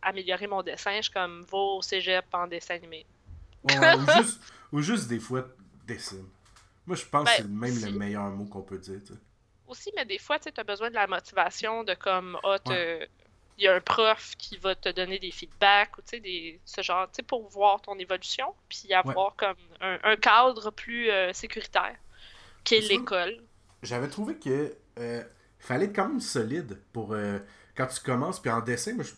améliorer 0.02 0.48
mon 0.48 0.62
dessin, 0.64 0.96
je 0.98 1.02
suis 1.04 1.12
comme, 1.14 1.44
va 1.44 1.58
au 1.58 1.82
cégep 1.82 2.26
en 2.34 2.48
dessin 2.48 2.76
animé. 2.76 3.06
Ouais, 3.64 3.96
ou, 3.96 4.06
juste, 4.22 4.42
ou 4.72 4.82
juste 4.82 5.08
des 5.10 5.20
fois, 5.20 5.46
dessine. 5.86 6.26
Moi, 6.88 6.96
je 6.96 7.06
pense 7.06 7.26
Ben, 7.26 7.32
que 7.34 7.44
c'est 7.44 7.48
même 7.48 7.78
aussi. 7.78 7.86
le 7.86 7.92
meilleur 7.92 8.30
mot 8.32 8.46
qu'on 8.46 8.62
peut 8.64 8.78
dire, 8.80 9.02
aussi, 9.68 9.92
mais 9.96 10.06
des 10.06 10.20
fois, 10.20 10.40
tu 10.40 10.50
as 10.56 10.64
besoin 10.64 10.90
de 10.90 10.96
la 10.96 11.08
motivation 11.08 11.84
de 11.84 11.94
comme, 11.96 12.38
ah, 12.44 12.60
te- 12.60 13.08
il 13.58 13.64
y 13.64 13.68
a 13.68 13.76
un 13.76 13.82
prof 13.82 14.36
qui 14.38 14.58
va 14.58 14.76
te 14.76 14.90
donner 14.90 15.18
des 15.20 15.32
feedbacks 15.32 15.98
ou 15.98 16.02
tu 16.02 16.10
sais, 16.10 16.20
des, 16.20 16.60
ce 16.66 16.82
genre, 16.82 17.08
tu 17.10 17.16
sais, 17.18 17.24
pour 17.24 17.48
voir 17.50 17.82
ton 17.82 17.98
évolution, 17.98 18.54
puis 18.70 18.94
avoir 18.94 19.36
comme 19.36 19.56
un, 19.82 20.00
un 20.04 20.16
cadre 20.18 20.72
plus 20.72 21.10
euh, 21.10 21.34
sécuritaire 21.34 21.98
qu'est 22.66 22.82
C'est 22.82 22.88
sûr. 22.88 23.00
l'école. 23.00 23.44
J'avais 23.84 24.10
trouvé 24.10 24.38
que 24.40 24.76
euh, 25.00 25.24
fallait 25.60 25.86
être 25.86 25.96
quand 25.96 26.10
même 26.10 26.20
solide 26.20 26.82
pour 26.94 27.14
euh, 27.14 27.40
quand 27.76 27.88
tu 27.88 28.02
commences. 28.02 28.42
Puis 28.42 28.52
en 28.52 28.62
dessin, 28.62 28.94
moi, 28.96 29.04
je- 29.04 29.14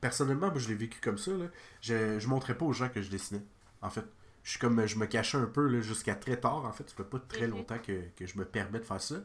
personnellement, 0.00 0.48
moi, 0.50 0.58
je 0.58 0.68
l'ai 0.68 0.74
vécu 0.74 1.00
comme 1.00 1.18
ça. 1.18 1.32
Là. 1.32 1.46
Je, 1.80 2.18
je 2.18 2.28
montrais 2.28 2.56
pas 2.56 2.64
aux 2.66 2.72
gens 2.72 2.88
que 2.88 3.02
je 3.02 3.10
dessinais. 3.10 3.42
En 3.82 3.90
fait, 3.90 4.04
je 4.44 4.50
suis 4.52 4.60
comme 4.60 4.86
je 4.86 4.98
me 4.98 5.06
cachais 5.06 5.38
un 5.38 5.46
peu 5.46 5.80
jusqu'à 5.82 6.16
très 6.16 6.38
tard. 6.40 6.64
En 6.66 6.72
fait, 6.72 6.88
ça 6.90 6.96
fait 6.96 7.04
pas 7.04 7.20
très 7.20 7.48
Mhm. 7.48 7.52
longtemps 7.52 7.78
que, 7.80 8.02
que 8.16 8.26
je 8.26 8.38
me 8.38 8.46
permets 8.46 8.80
de 8.80 8.84
faire 8.86 9.02
ça. 9.02 9.16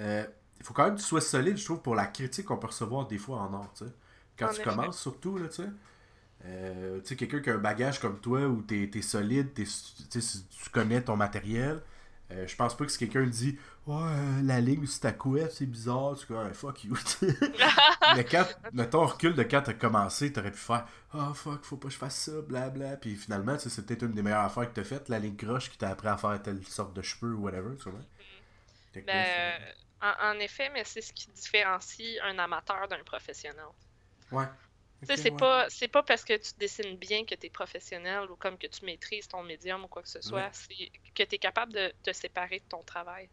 Euh, 0.00 0.26
Il 0.60 0.66
faut 0.66 0.74
quand 0.74 0.84
même 0.86 0.96
que 0.96 1.00
tu 1.00 1.06
sois 1.06 1.22
solide, 1.22 1.58
je 1.58 1.64
trouve, 1.64 1.82
pour 1.82 1.94
la 1.96 2.06
critique 2.06 2.46
qu'on 2.46 2.58
peut 2.58 2.68
recevoir 2.68 3.06
des 3.08 3.18
fois 3.18 3.38
en 3.40 3.48
sais. 3.86 3.92
Quand 4.38 4.48
En 4.48 4.54
tu 4.54 4.62
effet. 4.62 4.64
commences, 4.64 5.00
surtout, 5.00 5.38
là, 5.38 5.48
tu 5.48 5.56
sais. 5.64 5.70
Euh, 6.46 7.00
tu 7.00 7.08
sais, 7.08 7.16
quelqu'un 7.16 7.40
qui 7.40 7.50
a 7.50 7.54
un 7.54 7.58
bagage 7.58 8.00
comme 8.00 8.18
toi 8.20 8.46
où 8.48 8.62
t'es 8.62 8.90
es 8.94 9.02
solide, 9.02 9.52
t'es- 9.54 9.64
tu 9.64 10.70
connais 10.72 11.02
ton 11.02 11.16
matériel, 11.16 11.82
euh, 12.32 12.46
je 12.46 12.56
pense 12.56 12.76
pas 12.76 12.84
que 12.84 12.92
si 12.92 12.98
quelqu'un 12.98 13.26
dit 13.26 13.58
Ouais, 13.86 13.96
euh, 14.02 14.42
la 14.42 14.60
ligne 14.60 14.86
sur 14.86 15.00
ta 15.00 15.12
couette, 15.12 15.52
c'est 15.52 15.66
bizarre, 15.66 16.16
tu 16.16 16.26
vois, 16.32 16.52
fuck 16.52 16.84
you. 16.84 16.96
Mais 18.14 18.24
quand, 18.24 18.46
mettons, 18.72 19.02
on 19.02 19.06
recule 19.06 19.34
de 19.34 19.42
quand 19.42 19.62
t'as 19.62 19.74
commencé, 19.74 20.32
t'aurais 20.32 20.52
pu 20.52 20.58
faire 20.58 20.86
Ah 21.12 21.32
fuck, 21.34 21.64
faut 21.64 21.76
pas 21.76 21.88
que 21.88 21.94
je 21.94 21.98
fasse 21.98 22.16
ça, 22.16 22.40
blabla. 22.42 22.96
Puis 22.96 23.16
finalement, 23.16 23.56
tu 23.56 23.62
sais, 23.64 23.70
c'est 23.70 23.86
peut-être 23.86 24.02
une 24.04 24.12
des 24.12 24.22
meilleures 24.22 24.44
affaires 24.44 24.68
que 24.68 24.74
t'as 24.74 24.84
faites, 24.84 25.08
la 25.08 25.18
ligne 25.18 25.36
croche 25.36 25.70
qui 25.70 25.78
t'a 25.78 25.90
appris 25.90 26.08
à 26.08 26.16
faire 26.16 26.40
telle 26.42 26.64
sorte 26.66 26.94
de 26.94 27.02
cheveux 27.02 27.34
ou 27.34 27.42
whatever, 27.44 27.76
tu 27.76 27.90
vois. 27.90 28.00
Fait 28.92 29.04
que 29.04 29.06
Ben, 29.06 29.60
en, 30.00 30.14
en 30.36 30.38
effet, 30.40 30.70
mais 30.70 30.84
c'est 30.84 31.02
ce 31.02 31.12
qui 31.12 31.28
différencie 31.30 32.18
un 32.22 32.38
amateur 32.38 32.88
d'un 32.88 33.02
professionnel. 33.04 33.64
ouais. 34.32 34.48
Tu 35.04 35.12
sais, 35.12 35.16
Ok, 35.16 35.18
c'est 35.18 35.30
ouais. 35.30 35.36
pas 35.36 35.68
c'est 35.68 35.88
pas 35.88 36.02
parce 36.02 36.24
que 36.24 36.34
tu 36.38 36.52
dessines 36.56 36.96
bien 36.96 37.24
que 37.26 37.34
tu 37.34 37.46
es 37.46 37.50
professionnel 37.50 38.30
ou 38.30 38.36
comme 38.36 38.56
que 38.58 38.66
tu 38.66 38.84
maîtrises 38.86 39.28
ton 39.28 39.42
médium 39.42 39.84
ou 39.84 39.88
quoi 39.88 40.02
que 40.02 40.08
ce 40.08 40.22
soit, 40.22 40.48
Ouais. 40.48 40.52
c'est 40.52 40.90
que 41.14 41.22
tu 41.22 41.34
es 41.34 41.38
capable 41.38 41.72
de 41.74 41.92
te 42.02 42.12
séparer 42.12 42.60
de 42.60 42.64
ton 42.64 42.82
travail. 42.82 43.28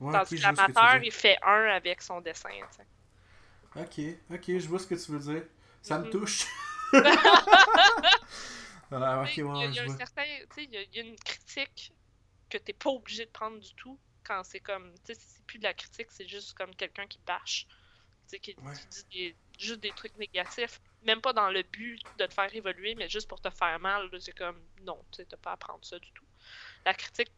Ouais, 0.00 0.12
Tandis 0.12 0.34
que 0.34 0.42
l'amateur, 0.42 1.02
il 1.02 1.12
fait 1.12 1.38
un 1.42 1.64
avec 1.70 2.02
son 2.02 2.20
dessin. 2.20 2.50
tu 2.50 2.76
sais. 2.76 2.86
Ok, 3.76 4.00
ok, 4.30 4.58
je 4.58 4.68
vois 4.68 4.78
ce 4.78 4.86
que 4.86 4.94
tu 4.94 5.12
veux 5.12 5.18
dire. 5.20 5.44
Ça 5.82 5.98
me 5.98 6.04
Mhm. 6.04 6.10
touche. 6.10 6.46
Ah, 8.90 9.30
il 9.52 9.58
y 9.58 9.62
a, 9.62 9.66
y 9.66 9.78
a 9.78 9.82
je 9.82 9.84
un 9.84 9.88
vois. 9.88 9.96
certain, 9.96 10.24
tu 10.24 10.46
sais, 10.54 10.64
il 10.64 10.70
y 10.72 10.76
a- 10.78 10.82
il 10.82 10.94
y 10.96 10.98
a 11.00 11.02
une 11.02 11.16
critique 11.18 11.92
que 12.50 12.58
t'es 12.58 12.72
pas 12.74 12.90
obligé 12.90 13.26
de 13.26 13.30
prendre 13.30 13.58
du 13.60 13.74
tout 13.74 14.00
quand 14.24 14.42
c'est 14.44 14.60
comme, 14.60 14.94
tu 15.04 15.14
sais, 15.14 15.20
c'est 15.20 15.44
plus 15.46 15.58
de 15.58 15.64
la 15.64 15.74
critique, 15.74 16.10
c'est 16.10 16.28
juste 16.28 16.54
comme 16.54 16.74
quelqu'un 16.76 17.06
qui 17.06 17.20
bâche, 17.26 17.66
tu 18.28 18.36
sais, 18.36 18.40
qui, 18.40 18.56
dit 18.90 19.04
des- 19.12 19.36
juste 19.58 19.80
des 19.80 19.92
trucs 19.94 20.16
négatifs, 20.16 20.80
même 21.02 21.20
pas 21.20 21.32
dans 21.32 21.50
le 21.50 21.62
but 21.62 22.00
de 22.16 22.26
te 22.26 22.34
faire 22.34 22.54
évoluer, 22.54 22.94
mais 22.96 23.08
juste 23.08 23.28
pour 23.28 23.40
te 23.40 23.50
faire 23.50 23.78
mal, 23.80 24.10
c'est 24.20 24.32
comme, 24.32 24.60
non, 24.82 24.98
tu 25.12 25.18
sais, 25.18 25.26
t'as 25.26 25.36
pas 25.38 25.52
à 25.52 25.56
prendre 25.56 25.84
ça 25.84 25.98
du 25.98 26.12
tout. 26.12 26.26
La 26.86 26.94
critique 26.94 27.32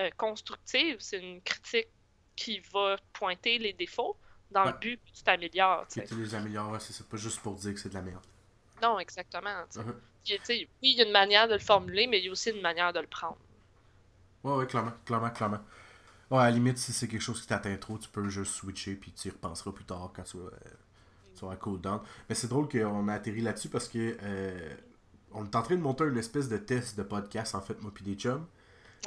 euh, 0.00 0.10
constructive, 0.18 0.98
c'est 1.00 1.18
une 1.20 1.42
critique 1.42 1.88
qui 2.36 2.60
va 2.72 2.98
pointer 3.12 3.58
les 3.58 3.72
défauts 3.74 4.18
dans 4.50 4.64
Ouais. 4.64 4.72
le 4.72 4.74
but 4.74 5.02
que 5.04 5.10
tu 5.12 5.22
t'améliores, 5.24 5.88
tu 5.88 6.00
les 6.16 6.34
améliores, 6.34 6.80
c'est 6.82 7.08
pas 7.08 7.16
juste 7.16 7.40
pour 7.40 7.54
dire 7.54 7.72
que 7.74 7.78
c'est 7.80 7.88
de 7.90 7.94
la 7.94 8.02
merde. 8.02 8.26
Non, 8.82 8.98
exactement. 8.98 9.66
Uh-huh. 9.76 9.94
Puis, 10.24 10.38
Oui, 10.48 10.68
il 10.82 10.98
y 10.98 11.00
a 11.02 11.04
une 11.06 11.12
manière 11.12 11.48
de 11.48 11.54
le 11.54 11.58
formuler, 11.58 12.06
mais 12.06 12.18
il 12.18 12.26
y 12.26 12.28
a 12.28 12.32
aussi 12.32 12.50
une 12.50 12.60
manière 12.60 12.92
de 12.92 13.00
le 13.00 13.06
prendre. 13.06 13.40
Ouais, 14.44 14.52
ouais, 14.56 14.66
clairement, 14.66 14.92
clairement, 15.04 15.30
clairement. 15.30 15.60
Ouais, 16.30 16.38
à 16.40 16.44
la 16.46 16.50
limite, 16.52 16.78
si 16.78 16.92
c'est 16.92 17.08
quelque 17.08 17.22
chose 17.22 17.40
qui 17.42 17.48
t'atteint 17.48 17.76
trop, 17.78 17.98
tu 17.98 18.08
peux 18.10 18.28
juste 18.28 18.54
switcher 18.54 18.96
puis 18.96 19.12
tu 19.12 19.28
y 19.28 19.30
repenseras 19.30 19.72
plus 19.72 19.84
tard 19.86 20.12
quand 20.14 20.24
tu 20.24 20.38
vas, 20.38 20.50
euh, 21.46 21.48
tu 21.50 21.54
vas 21.54 21.56
cool 21.56 21.80
down. 21.80 22.00
Mais 22.28 22.34
c'est 22.34 22.48
drôle 22.48 22.68
qu'on 22.68 23.08
a 23.08 23.14
atterri 23.14 23.40
là-dessus 23.40 23.68
parce 23.68 23.88
que 23.88 24.16
euh, 24.22 24.74
on 25.32 25.44
est 25.44 25.56
en 25.56 25.62
train 25.62 25.76
de 25.76 25.80
monter 25.80 26.04
une 26.04 26.18
espèce 26.18 26.48
de 26.48 26.56
test 26.58 26.96
de 26.98 27.02
podcast, 27.02 27.54
en 27.54 27.60
fait, 27.60 27.80
moi 27.82 27.90
puis 27.94 28.04
des 28.04 28.14
chums. 28.14 28.44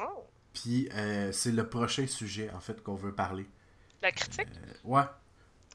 Oh, 0.02 0.24
Puis 0.54 0.90
euh, 0.94 1.32
c'est 1.32 1.52
le 1.52 1.68
prochain 1.68 2.08
sujet, 2.08 2.50
en 2.56 2.60
fait, 2.60 2.82
qu'on 2.84 2.96
veut 2.96 3.14
parler. 3.14 3.48
la 4.02 4.12
critique? 4.12 4.48
Euh, 4.56 4.74
ouais. 4.84 5.04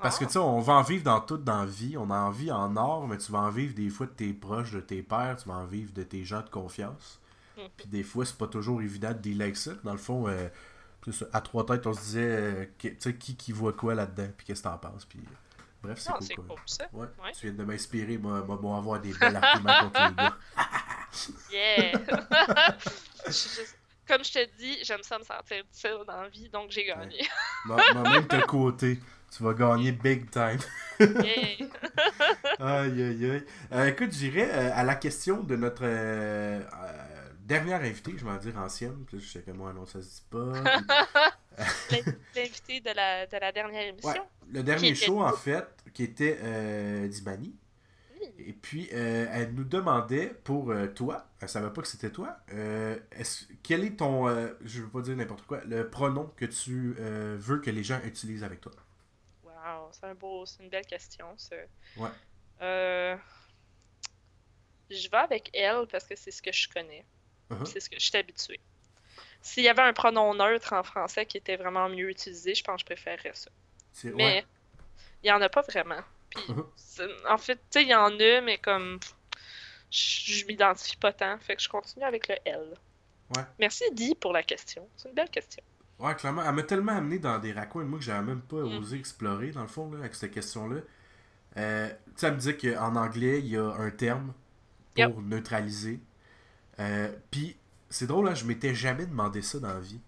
Parce 0.00 0.18
que 0.18 0.24
Ah. 0.24 0.26
tu 0.28 0.32
sais, 0.34 0.38
on 0.38 0.60
va 0.60 0.74
en 0.74 0.82
vivre 0.82 1.04
dans 1.04 1.20
tout 1.20 1.36
dans 1.36 1.60
la 1.60 1.66
vie. 1.66 1.96
On 1.98 2.10
a 2.10 2.18
envie 2.20 2.50
en 2.50 2.74
or, 2.76 3.06
mais 3.06 3.18
tu 3.18 3.30
vas 3.32 3.40
en 3.40 3.50
vivre 3.50 3.74
des 3.74 3.90
fois 3.90 4.06
de 4.06 4.12
tes 4.12 4.32
proches, 4.32 4.72
de 4.72 4.80
tes 4.80 5.02
pères, 5.02 5.36
tu 5.36 5.48
vas 5.48 5.56
en 5.56 5.66
vivre 5.66 5.92
de 5.92 6.02
tes 6.02 6.24
gens 6.24 6.40
de 6.42 6.48
confiance. 6.48 7.20
Mhm. 7.58 7.64
Puis 7.76 7.86
des 7.88 8.02
fois, 8.02 8.24
c'est 8.24 8.38
pas 8.38 8.46
toujours 8.46 8.80
évident 8.80 9.10
de 9.12 9.18
dealer 9.18 9.42
avec 9.44 9.56
ça. 9.56 9.72
Dans 9.84 9.92
le 9.92 9.98
fond, 9.98 10.26
euh, 10.28 10.48
à 11.32 11.40
trois 11.40 11.66
têtes, 11.66 11.86
on 11.86 11.92
se 11.92 12.00
disait, 12.00 12.70
tu 12.78 12.96
sais, 12.98 13.14
qui, 13.14 13.34
qui 13.36 13.52
voit 13.52 13.72
quoi 13.72 13.94
là-dedans, 13.94 14.28
puis 14.36 14.46
qu'est-ce 14.46 14.62
que 14.62 14.68
t'en 14.68 14.78
penses. 14.78 15.04
Puis, 15.04 15.18
bref, 15.82 15.98
c'est 15.98 16.12
cool. 16.12 16.22
c'est 16.26 16.34
quoi. 16.34 16.44
cool, 16.48 16.58
ça. 16.66 16.88
Ouais, 16.92 17.06
Ouais. 17.22 17.32
tu 17.32 17.46
viens 17.46 17.54
de 17.56 17.64
m'inspirer, 17.64 18.18
moi, 18.18 18.42
moi, 18.46 18.58
moi, 18.60 18.78
avoir 18.78 19.00
des 19.00 19.12
belles 19.12 19.36
arguments 19.36 19.80
contre 19.90 20.08
les 20.08 20.14
gars. 20.16 20.36
Yeah! 21.52 21.92
Je 23.26 23.62
Comme 24.06 24.24
je 24.24 24.32
te 24.32 24.56
dis, 24.58 24.78
j'aime 24.84 25.02
ça 25.02 25.18
me 25.18 25.24
sentir 25.24 25.58
utile 25.64 25.98
dans 26.06 26.22
la 26.22 26.28
vie, 26.28 26.48
donc 26.48 26.70
j'ai 26.70 26.84
gagné. 26.84 27.26
Moi, 27.66 27.76
même 27.94 28.26
de 28.26 28.40
côté, 28.46 28.98
tu 29.36 29.42
vas 29.42 29.54
gagner 29.54 29.90
big 29.92 30.30
time. 30.30 30.58
Yeah! 31.00 31.66
Aïe, 32.60 33.02
aïe, 33.02 33.30
aïe. 33.30 33.46
Euh, 33.72 33.86
écoute, 33.86 34.12
j'irai 34.12 34.50
euh, 34.50 34.70
à 34.74 34.82
la 34.84 34.94
question 34.96 35.42
de 35.42 35.56
notre 35.56 35.82
euh, 35.84 36.60
dernière 37.40 37.80
invitée, 37.82 38.14
je 38.16 38.24
vais 38.24 38.30
en 38.30 38.36
dire 38.36 38.56
ancienne. 38.58 39.04
Puis 39.06 39.20
je 39.20 39.28
sais 39.28 39.40
que 39.42 39.50
moi, 39.52 39.72
non, 39.72 39.86
ça 39.86 40.00
se 40.02 40.06
dit 40.08 40.22
pas. 40.30 40.52
Puis- 40.52 40.86
L'invité 42.34 42.80
de 42.80 42.90
la, 42.90 43.26
de 43.26 43.36
la 43.36 43.52
dernière 43.52 43.82
émission? 43.82 44.10
Ouais, 44.10 44.20
le 44.52 44.62
dernier 44.62 44.88
était- 44.88 45.06
show, 45.06 45.22
en 45.22 45.32
fait, 45.32 45.66
qui 45.92 46.04
était 46.04 46.38
euh, 46.42 47.06
d'Ibani. 47.08 47.54
Oui. 48.20 48.26
Et 48.38 48.52
puis, 48.52 48.88
euh, 48.92 49.26
elle 49.30 49.52
nous 49.54 49.64
demandait 49.64 50.28
pour 50.44 50.70
euh, 50.70 50.86
toi, 50.88 51.26
elle 51.40 51.48
savait 51.48 51.70
pas 51.72 51.82
que 51.82 51.88
c'était 51.88 52.10
toi, 52.10 52.38
euh, 52.52 52.98
est-ce- 53.12 53.44
quel 53.62 53.84
est 53.84 53.96
ton, 53.96 54.28
je 54.62 54.82
veux 54.82 54.88
pas 54.88 55.00
dire 55.02 55.16
n'importe 55.16 55.46
quoi, 55.46 55.60
le 55.64 55.88
pronom 55.88 56.32
que 56.36 56.44
tu 56.46 56.94
veux 56.94 57.58
que 57.58 57.70
les 57.70 57.82
gens 57.82 58.00
utilisent 58.04 58.44
avec 58.44 58.60
toi? 58.60 58.72
Wow, 59.44 59.90
c'est 59.92 60.04
un 60.04 60.14
beau, 60.14 60.46
c'est 60.46 60.62
une 60.62 60.70
belle 60.70 60.86
question, 60.86 61.26
ça. 61.36 61.56
Ouais. 61.96 62.08
Je 64.90 65.08
vais 65.08 65.16
avec 65.18 65.50
elle 65.54 65.86
parce 65.90 66.04
que 66.04 66.16
c'est 66.16 66.30
ce 66.30 66.42
que 66.42 66.52
je 66.52 66.68
connais. 66.68 67.04
Uh-huh. 67.50 67.64
C'est 67.64 67.80
ce 67.80 67.88
que 67.88 67.96
je 67.98 68.04
suis 68.04 68.16
habituée. 68.16 68.60
S'il 69.42 69.64
y 69.64 69.68
avait 69.68 69.82
un 69.82 69.92
pronom 69.92 70.34
neutre 70.34 70.72
en 70.74 70.82
français 70.82 71.24
qui 71.26 71.38
était 71.38 71.56
vraiment 71.56 71.88
mieux 71.88 72.10
utilisé, 72.10 72.54
je 72.54 72.62
pense 72.62 72.82
que 72.82 72.90
je 72.94 72.94
préférerais 72.94 73.32
ça. 73.34 73.50
Mais 74.04 74.12
ouais. 74.14 74.44
il 75.22 75.28
y 75.28 75.32
en 75.32 75.40
a 75.40 75.48
pas 75.48 75.62
vraiment. 75.62 76.02
Puis, 76.30 76.42
c'est- 76.76 77.08
en 77.28 77.38
fait, 77.38 77.54
tu 77.56 77.60
sais, 77.70 77.82
il 77.82 77.88
y 77.88 77.94
en 77.94 78.10
a, 78.18 78.40
mais 78.42 78.58
comme 78.58 78.98
je 79.90 80.44
m'identifie 80.46 80.96
pas 80.96 81.12
tant, 81.12 81.38
fait 81.38 81.56
que 81.56 81.62
je 81.62 81.68
continue 81.68 82.04
avec 82.04 82.28
le 82.28 82.36
L. 82.44 82.74
Ouais. 83.36 83.42
Merci 83.58 83.84
Di 83.92 84.14
pour 84.14 84.32
la 84.32 84.42
question. 84.42 84.86
C'est 84.96 85.08
une 85.08 85.14
belle 85.14 85.30
question. 85.30 85.62
Ouais, 85.98 86.14
clairement. 86.14 86.42
Elle 86.44 86.54
m'a 86.54 86.62
tellement 86.62 86.96
amené 86.96 87.18
dans 87.18 87.38
des 87.38 87.52
raccoins, 87.52 87.84
moi, 87.84 87.98
que 87.98 88.04
j'avais 88.04 88.22
même 88.24 88.40
pas 88.42 88.56
Mm. 88.56 88.78
osé 88.78 88.96
explorer, 88.98 89.50
dans 89.50 89.62
le 89.62 89.68
fond, 89.68 89.90
là, 89.90 89.98
avec 90.00 90.14
cette 90.14 90.32
question-là. 90.32 90.80
Euh, 91.56 91.88
tu 91.88 91.94
sais, 92.16 92.26
elle 92.28 92.34
me 92.34 92.38
dit 92.38 92.56
qu'en 92.56 92.94
anglais, 92.96 93.40
il 93.40 93.48
y 93.48 93.56
a 93.56 93.64
un 93.68 93.90
terme 93.90 94.32
pour 94.94 95.04
Yep. 95.04 95.16
neutraliser. 95.22 96.00
Euh, 96.78 97.12
Puis, 97.30 97.56
c'est 97.90 98.06
drôle, 98.06 98.28
hein, 98.28 98.34
je 98.34 98.44
m'étais 98.44 98.74
jamais 98.74 99.06
demandé 99.06 99.42
ça 99.42 99.58
dans 99.60 99.68
la 99.74 99.80
vie. 99.80 100.00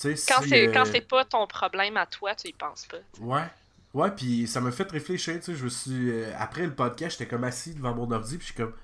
Tu 0.00 0.16
sais, 0.16 0.32
Quand 0.32 0.42
si, 0.42 0.48
c'est 0.50 0.68
euh, 0.68 0.72
quand 0.72 0.84
c'est 0.84 1.00
pas 1.00 1.24
ton 1.24 1.46
problème 1.46 1.96
à 1.96 2.06
toi, 2.06 2.34
tu 2.34 2.48
y 2.48 2.52
penses 2.52 2.86
pas. 2.86 2.98
Ouais. 3.20 3.46
Ouais, 3.94 4.10
puis 4.12 4.46
ça 4.46 4.60
m'a 4.60 4.70
fait 4.70 4.88
réfléchir, 4.90 5.34
tu 5.36 5.42
sais, 5.42 5.54
je 5.56 5.64
me 5.64 5.68
suis... 5.70 6.10
euh, 6.10 6.32
après 6.38 6.64
le 6.66 6.74
podcast, 6.74 7.18
j'étais 7.18 7.28
comme 7.28 7.44
assis 7.44 7.74
devant 7.74 7.94
mon 7.94 8.10
ordi, 8.12 8.36
puis 8.38 8.46
je 8.48 8.52
suis 8.52 8.62
comme... 8.62 8.74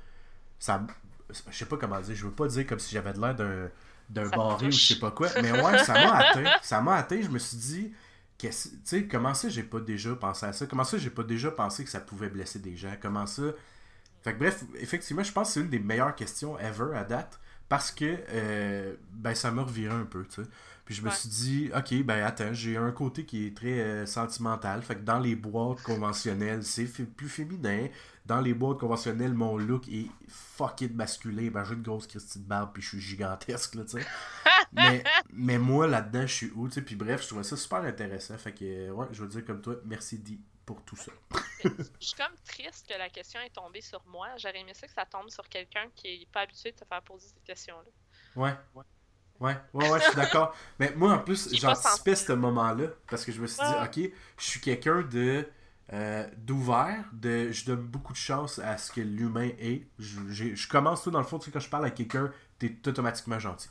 Ça... 0.59 0.85
Je 1.51 1.57
sais 1.57 1.67
pas 1.67 1.77
comment 1.77 2.01
dire, 2.01 2.15
je 2.15 2.25
veux 2.27 2.33
pas 2.33 2.47
dire 2.49 2.67
comme 2.67 2.79
si 2.79 2.95
j'avais 2.95 3.13
de 3.13 3.21
l'air 3.21 3.35
d'un 3.35 3.71
d'un 4.11 4.29
barré 4.29 4.67
ou 4.67 4.71
je 4.71 4.87
sais 4.95 4.99
pas 4.99 5.11
quoi, 5.11 5.29
mais 5.43 5.51
ouais, 5.53 5.79
ça 5.83 5.95
m'a 5.95 6.15
atteint, 6.19 6.51
ça 6.63 6.81
m'a 6.83 6.97
atteint, 6.97 7.21
je 7.23 7.29
me 7.29 7.39
suis 7.39 7.57
dit... 7.57 7.93
qu'est-ce- 8.39 8.69
Tu 8.69 8.77
sais, 8.85 9.07
comment 9.09 9.33
ça 9.35 9.49
j'ai 9.49 9.63
pas 9.63 9.81
déjà 9.81 10.15
pensé 10.15 10.47
à 10.47 10.53
ça? 10.53 10.67
Comment 10.67 10.85
ça 10.85 10.99
j'ai 10.99 11.11
pas 11.11 11.23
déjà 11.23 11.51
pensé 11.51 11.85
que 11.85 11.91
ça 11.91 12.01
pouvait 12.01 12.29
blesser 12.29 12.59
des 12.59 12.77
gens? 12.77 12.95
Comment 13.01 13.27
ça... 13.27 13.43
Fait 14.23 14.35
que 14.35 14.39
bref, 14.39 14.63
effectivement, 14.77 15.23
je 15.23 15.33
pense 15.33 15.49
que 15.49 15.55
c'est 15.55 15.61
une 15.61 15.71
des 15.71 15.79
meilleures 15.79 16.15
questions 16.15 16.59
ever 16.59 16.95
à 16.97 17.05
date, 17.05 17.39
parce 17.69 17.91
que, 17.91 18.19
euh, 18.31 18.95
ben, 19.13 19.35
ça 19.35 19.51
m'a 19.51 19.63
reviré 19.63 19.95
un 19.95 20.05
peu, 20.05 20.25
tu 20.27 20.43
sais. 20.43 20.49
Puis 20.85 20.95
je 20.95 21.01
me 21.03 21.09
Ouais. 21.09 21.15
suis 21.15 21.31
dit, 21.31 21.71
ok, 21.75 22.03
ben 22.05 22.23
attends, 22.25 22.53
j'ai 22.53 22.77
un 22.77 22.93
côté 22.93 23.25
qui 23.25 23.47
est 23.47 23.57
très 23.57 23.81
euh, 23.81 24.05
sentimental. 24.07 24.83
Fait 24.83 24.97
que 24.97 25.01
dans 25.01 25.19
les 25.19 25.35
boîtes 25.35 25.83
conventionnelles, 25.83 26.63
c'est 26.63 26.85
plus 27.07 27.31
féminin. 27.31 27.89
Dans 28.27 28.41
les 28.43 28.53
boîtes 28.53 28.81
conventionnelles, 28.81 29.33
mon 29.33 29.57
look 29.57 29.89
est 29.89 30.09
fucking 30.29 30.95
masculin. 30.95 31.49
Ben 31.51 31.65
j'ai 31.65 31.73
une 31.75 31.81
grosse 31.83 32.07
Christie 32.07 32.39
de 32.39 32.45
barbe, 32.47 32.71
puis 32.75 32.83
je 32.83 32.89
suis 32.89 33.01
gigantesque, 33.01 33.77
là, 33.77 33.85
tu 33.85 33.99
sais. 33.99 34.07
mais, 34.75 35.03
mais 35.33 35.57
moi, 35.59 35.87
là-dedans, 35.87 36.27
je 36.27 36.35
suis 36.35 36.53
où, 36.55 36.69
tu 36.69 36.75
sais. 36.75 36.83
Puis 36.83 36.97
bref, 36.97 37.23
je 37.23 37.29
trouvais 37.29 37.45
ça 37.45 37.57
super 37.57 37.81
intéressant. 37.83 38.37
Fait 38.37 38.53
que, 38.53 38.91
ouais, 38.91 39.07
je 39.11 39.23
veux 39.23 39.29
dire 39.29 39.45
comme 39.45 39.63
toi, 39.63 39.77
merci 39.87 40.19
Di 40.19 40.39
pour 40.67 40.83
tout 40.85 40.97
ça. 40.97 41.13
Je 41.63 41.71
suis 42.07 42.15
comme 42.17 42.37
triste 42.45 42.87
que 42.89 42.97
la 42.99 43.09
question 43.09 43.41
est 43.41 43.51
tombée 43.51 43.81
sur 43.81 44.03
moi. 44.07 44.29
J'aurais 44.37 44.61
aimé 44.61 44.75
ça 44.75 44.87
que 44.87 44.93
ça 44.93 45.05
tombe 45.07 45.31
sur 45.31 45.49
quelqu'un 45.49 45.89
qui 45.95 46.09
est 46.09 46.31
pas 46.31 46.41
habitué 46.41 46.73
de 46.73 46.77
te 46.77 46.85
faire 46.85 47.03
poser 47.03 47.29
cette 47.29 47.45
question-là. 47.45 47.91
Ouais. 48.37 48.55
Ouais, 48.75 48.85
Ouais, 49.41 49.57
ouais, 49.73 49.91
ouais, 49.91 49.99
je 50.01 50.05
suis 50.05 50.15
d'accord. 50.15 50.55
Mais 50.79 50.93
moi, 50.95 51.13
en 51.15 51.19
plus, 51.19 51.55
j'anticipais 51.55 52.15
ce 52.15 52.33
moment-là 52.33 52.89
parce 53.09 53.25
que 53.25 53.33
je 53.33 53.41
me 53.41 53.47
suis 53.47 53.61
Ouais. 53.63 53.89
dit, 53.89 54.07
ok, 54.07 54.13
je 54.39 54.45
suis 54.45 54.61
quelqu'un 54.61 55.03
de 55.03 55.49
euh, 55.93 56.27
d'ouvert, 56.39 57.05
de, 57.13 57.53
je 57.53 57.67
donne 57.67 57.83
beaucoup 57.83 58.13
de 58.15 58.19
chance 58.19 58.59
à 58.59 58.79
ce 58.79 58.91
que 58.91 59.01
l'humain 59.03 59.51
est. 59.59 59.87
Je, 59.99 60.69
commence 60.69 61.03
tout 61.03 61.11
dans 61.11 61.19
le 61.19 61.27
fond, 61.27 61.39
tu 61.39 61.47
sais, 61.47 61.51
quand 61.51 61.61
je 61.61 61.69
parle 61.69 61.85
à 61.85 61.91
quelqu'un, 61.91 62.33
t'es 62.59 62.75
automatiquement 62.87 63.39
gentil. 63.39 63.69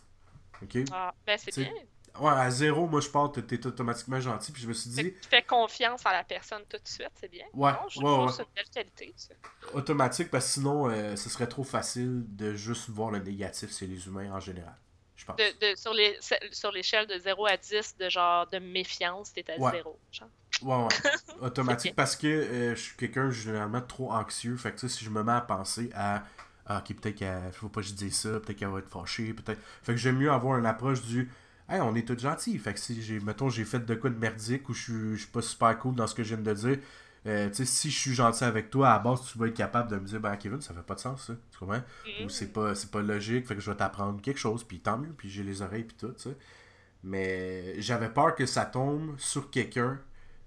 Ok? 0.62 0.78
Ah, 0.92 1.14
ben 1.26 1.38
C'est- 1.38 1.60
bien. 1.60 1.72
Ouais, 2.20 2.32
à 2.32 2.50
zéro, 2.52 2.88
moi 2.88 3.02
je 3.02 3.10
parle, 3.10 3.32
t'es 3.32 3.66
automatiquement 3.66 4.20
gentil. 4.20 4.52
Puis 4.52 4.62
je 4.62 4.68
me 4.68 4.74
suis 4.74 4.90
dit, 4.92 5.14
tu 5.14 5.30
fais 5.30 5.42
confiance 5.42 6.06
à 6.06 6.14
la 6.14 6.24
personne 6.24 6.62
tout 6.70 6.78
de 6.78 6.88
suite, 6.88 7.10
c'est 7.16 7.30
bien. 7.32 7.46
Ouais, 7.54 7.72
Non, 7.72 7.78
je 7.90 8.00
ouais, 8.00 8.06
trouve 8.06 8.20
ouais. 8.22 8.28
que 8.28 8.34
c'est 8.34 8.44
une 8.44 8.48
belle 8.56 8.70
qualité, 8.74 9.14
ça. 9.18 9.34
automatique, 9.74 10.30
parce 10.30 10.46
que 10.46 10.52
sinon, 10.52 10.90
euh, 10.90 11.16
ce 11.16 11.30
serait 11.30 11.48
trop 11.48 11.64
facile 11.64 12.24
de 12.28 12.54
juste 12.54 12.90
voir 12.90 13.10
le 13.12 13.20
négatif 13.20 13.76
chez 13.76 13.88
les 13.88 14.06
humains 14.06 14.32
en 14.32 14.40
général. 14.40 14.76
Je 15.16 15.26
pense. 15.26 15.38
De, 15.38 15.72
de- 15.72 15.76
sur 15.76 15.94
les- 15.94 16.18
sur 16.52 16.72
l'échelle 16.72 17.08
de 17.08 17.18
0 17.18 17.46
à 17.48 17.58
10, 17.58 17.96
de 17.98 18.10
genre 18.10 18.48
de 18.48 18.60
méfiance, 18.60 19.32
t'es 19.34 19.46
à 19.52 19.58
Ouais. 19.60 19.72
0. 19.72 20.00
Genre. 20.12 20.30
Ouais, 20.62 20.76
ouais. 20.76 20.88
Automatique 21.42 21.96
parce 21.96 22.16
que 22.16 22.28
euh, 22.28 22.76
je 22.76 22.80
suis 22.82 22.96
quelqu'un 22.98 23.30
généralement 23.32 23.82
trop 23.82 24.12
anxieux. 24.12 24.56
Fait 24.58 24.72
que 24.74 24.88
si 24.88 25.04
je 25.04 25.10
me 25.10 25.24
mets 25.24 25.32
à 25.32 25.42
penser 25.42 25.90
à. 25.96 26.24
Ah, 26.66 26.78
ok, 26.80 26.96
peut-être 27.00 27.16
qu'elle. 27.16 27.52
Faut 27.54 27.70
pas 27.70 27.82
que 27.82 27.88
je 27.88 27.94
dise 27.94 28.16
ça, 28.16 28.30
peut-être 28.40 28.58
qu'elle 28.58 28.70
va 28.70 28.80
être 28.80 28.90
fâchée, 28.90 29.34
peut-être. 29.34 29.60
Fait 29.84 29.94
que 29.94 29.98
j'aime 29.98 30.18
mieux 30.18 30.32
avoir 30.32 30.58
une 30.60 30.66
approche 30.66 31.02
du. 31.02 31.30
Hey, 31.70 31.80
on 31.82 31.96
est 31.96 32.08
tous 32.08 32.20
gentils. 32.20 32.58
Fait 32.60 32.74
que 32.74 32.80
si 32.80 33.02
j'ai. 33.02 33.20
Mettons, 33.20 33.50
j'ai 33.50 33.66
fait 33.66 33.80
de 33.86 33.96
quoi 33.96 34.10
de 34.10 34.18
merdique 34.18 34.68
ou 34.70 34.74
je 34.74 35.16
suis, 35.16 35.28
pas 35.28 35.42
super 35.42 35.78
cool 35.80 35.96
dans 35.96 36.08
ce 36.08 36.16
que 36.16 36.24
je 36.24 36.36
viens 36.36 36.44
de 36.44 36.54
dire. 36.54 36.80
euh, 37.26 37.50
si 37.54 37.90
je 37.90 37.98
suis 38.00 38.14
gentil 38.14 38.44
avec 38.44 38.70
toi, 38.70 38.90
à 38.92 38.94
la 38.94 39.00
base, 39.00 39.22
tu 39.32 39.38
vas 39.38 39.48
être 39.48 39.56
capable 39.56 39.90
de 39.92 39.98
me 39.98 40.06
dire, 40.06 40.20
ben 40.20 40.36
Kevin, 40.38 40.62
ça 40.62 40.74
fait 40.74 40.82
pas 40.84 40.96
de 40.96 41.00
sens, 41.00 41.28
ça. 41.28 41.34
Tu 41.52 41.58
comprends? 41.58 41.82
Ou 42.26 42.30
c'est 42.30 42.52
pas, 42.54 42.76
c'est 42.76 42.92
pas 42.92 43.02
logique, 43.02 43.48
fait 43.48 43.56
que 43.56 43.62
je 43.62 43.72
vais 43.72 43.78
t'apprendre 43.78 44.22
quelque 44.22 44.40
chose, 44.40 44.64
puis 44.66 44.80
tant 44.82 44.98
mieux, 44.98 45.14
puis 45.18 45.30
j'ai 45.30 45.44
les 45.44 45.62
oreilles, 45.62 45.86
puis 45.86 45.96
tout, 45.98 46.10
tu 46.14 46.22
sais. 46.24 46.38
Mais 47.04 47.82
j'avais 47.82 48.10
peur 48.10 48.36
que 48.36 48.46
ça 48.46 48.66
tombe 48.66 49.16
sur 49.20 49.50
quelqu'un 49.52 50.00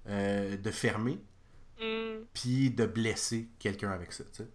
euh, 0.08 0.56
de 0.56 0.70
fermé, 0.70 1.20
Mm. 1.80 2.24
puis 2.34 2.70
de 2.70 2.86
blesser 2.86 3.48
quelqu'un 3.58 3.90
avec 3.90 4.12
ça, 4.12 4.24
tu 4.24 4.44
sais. 4.44 4.48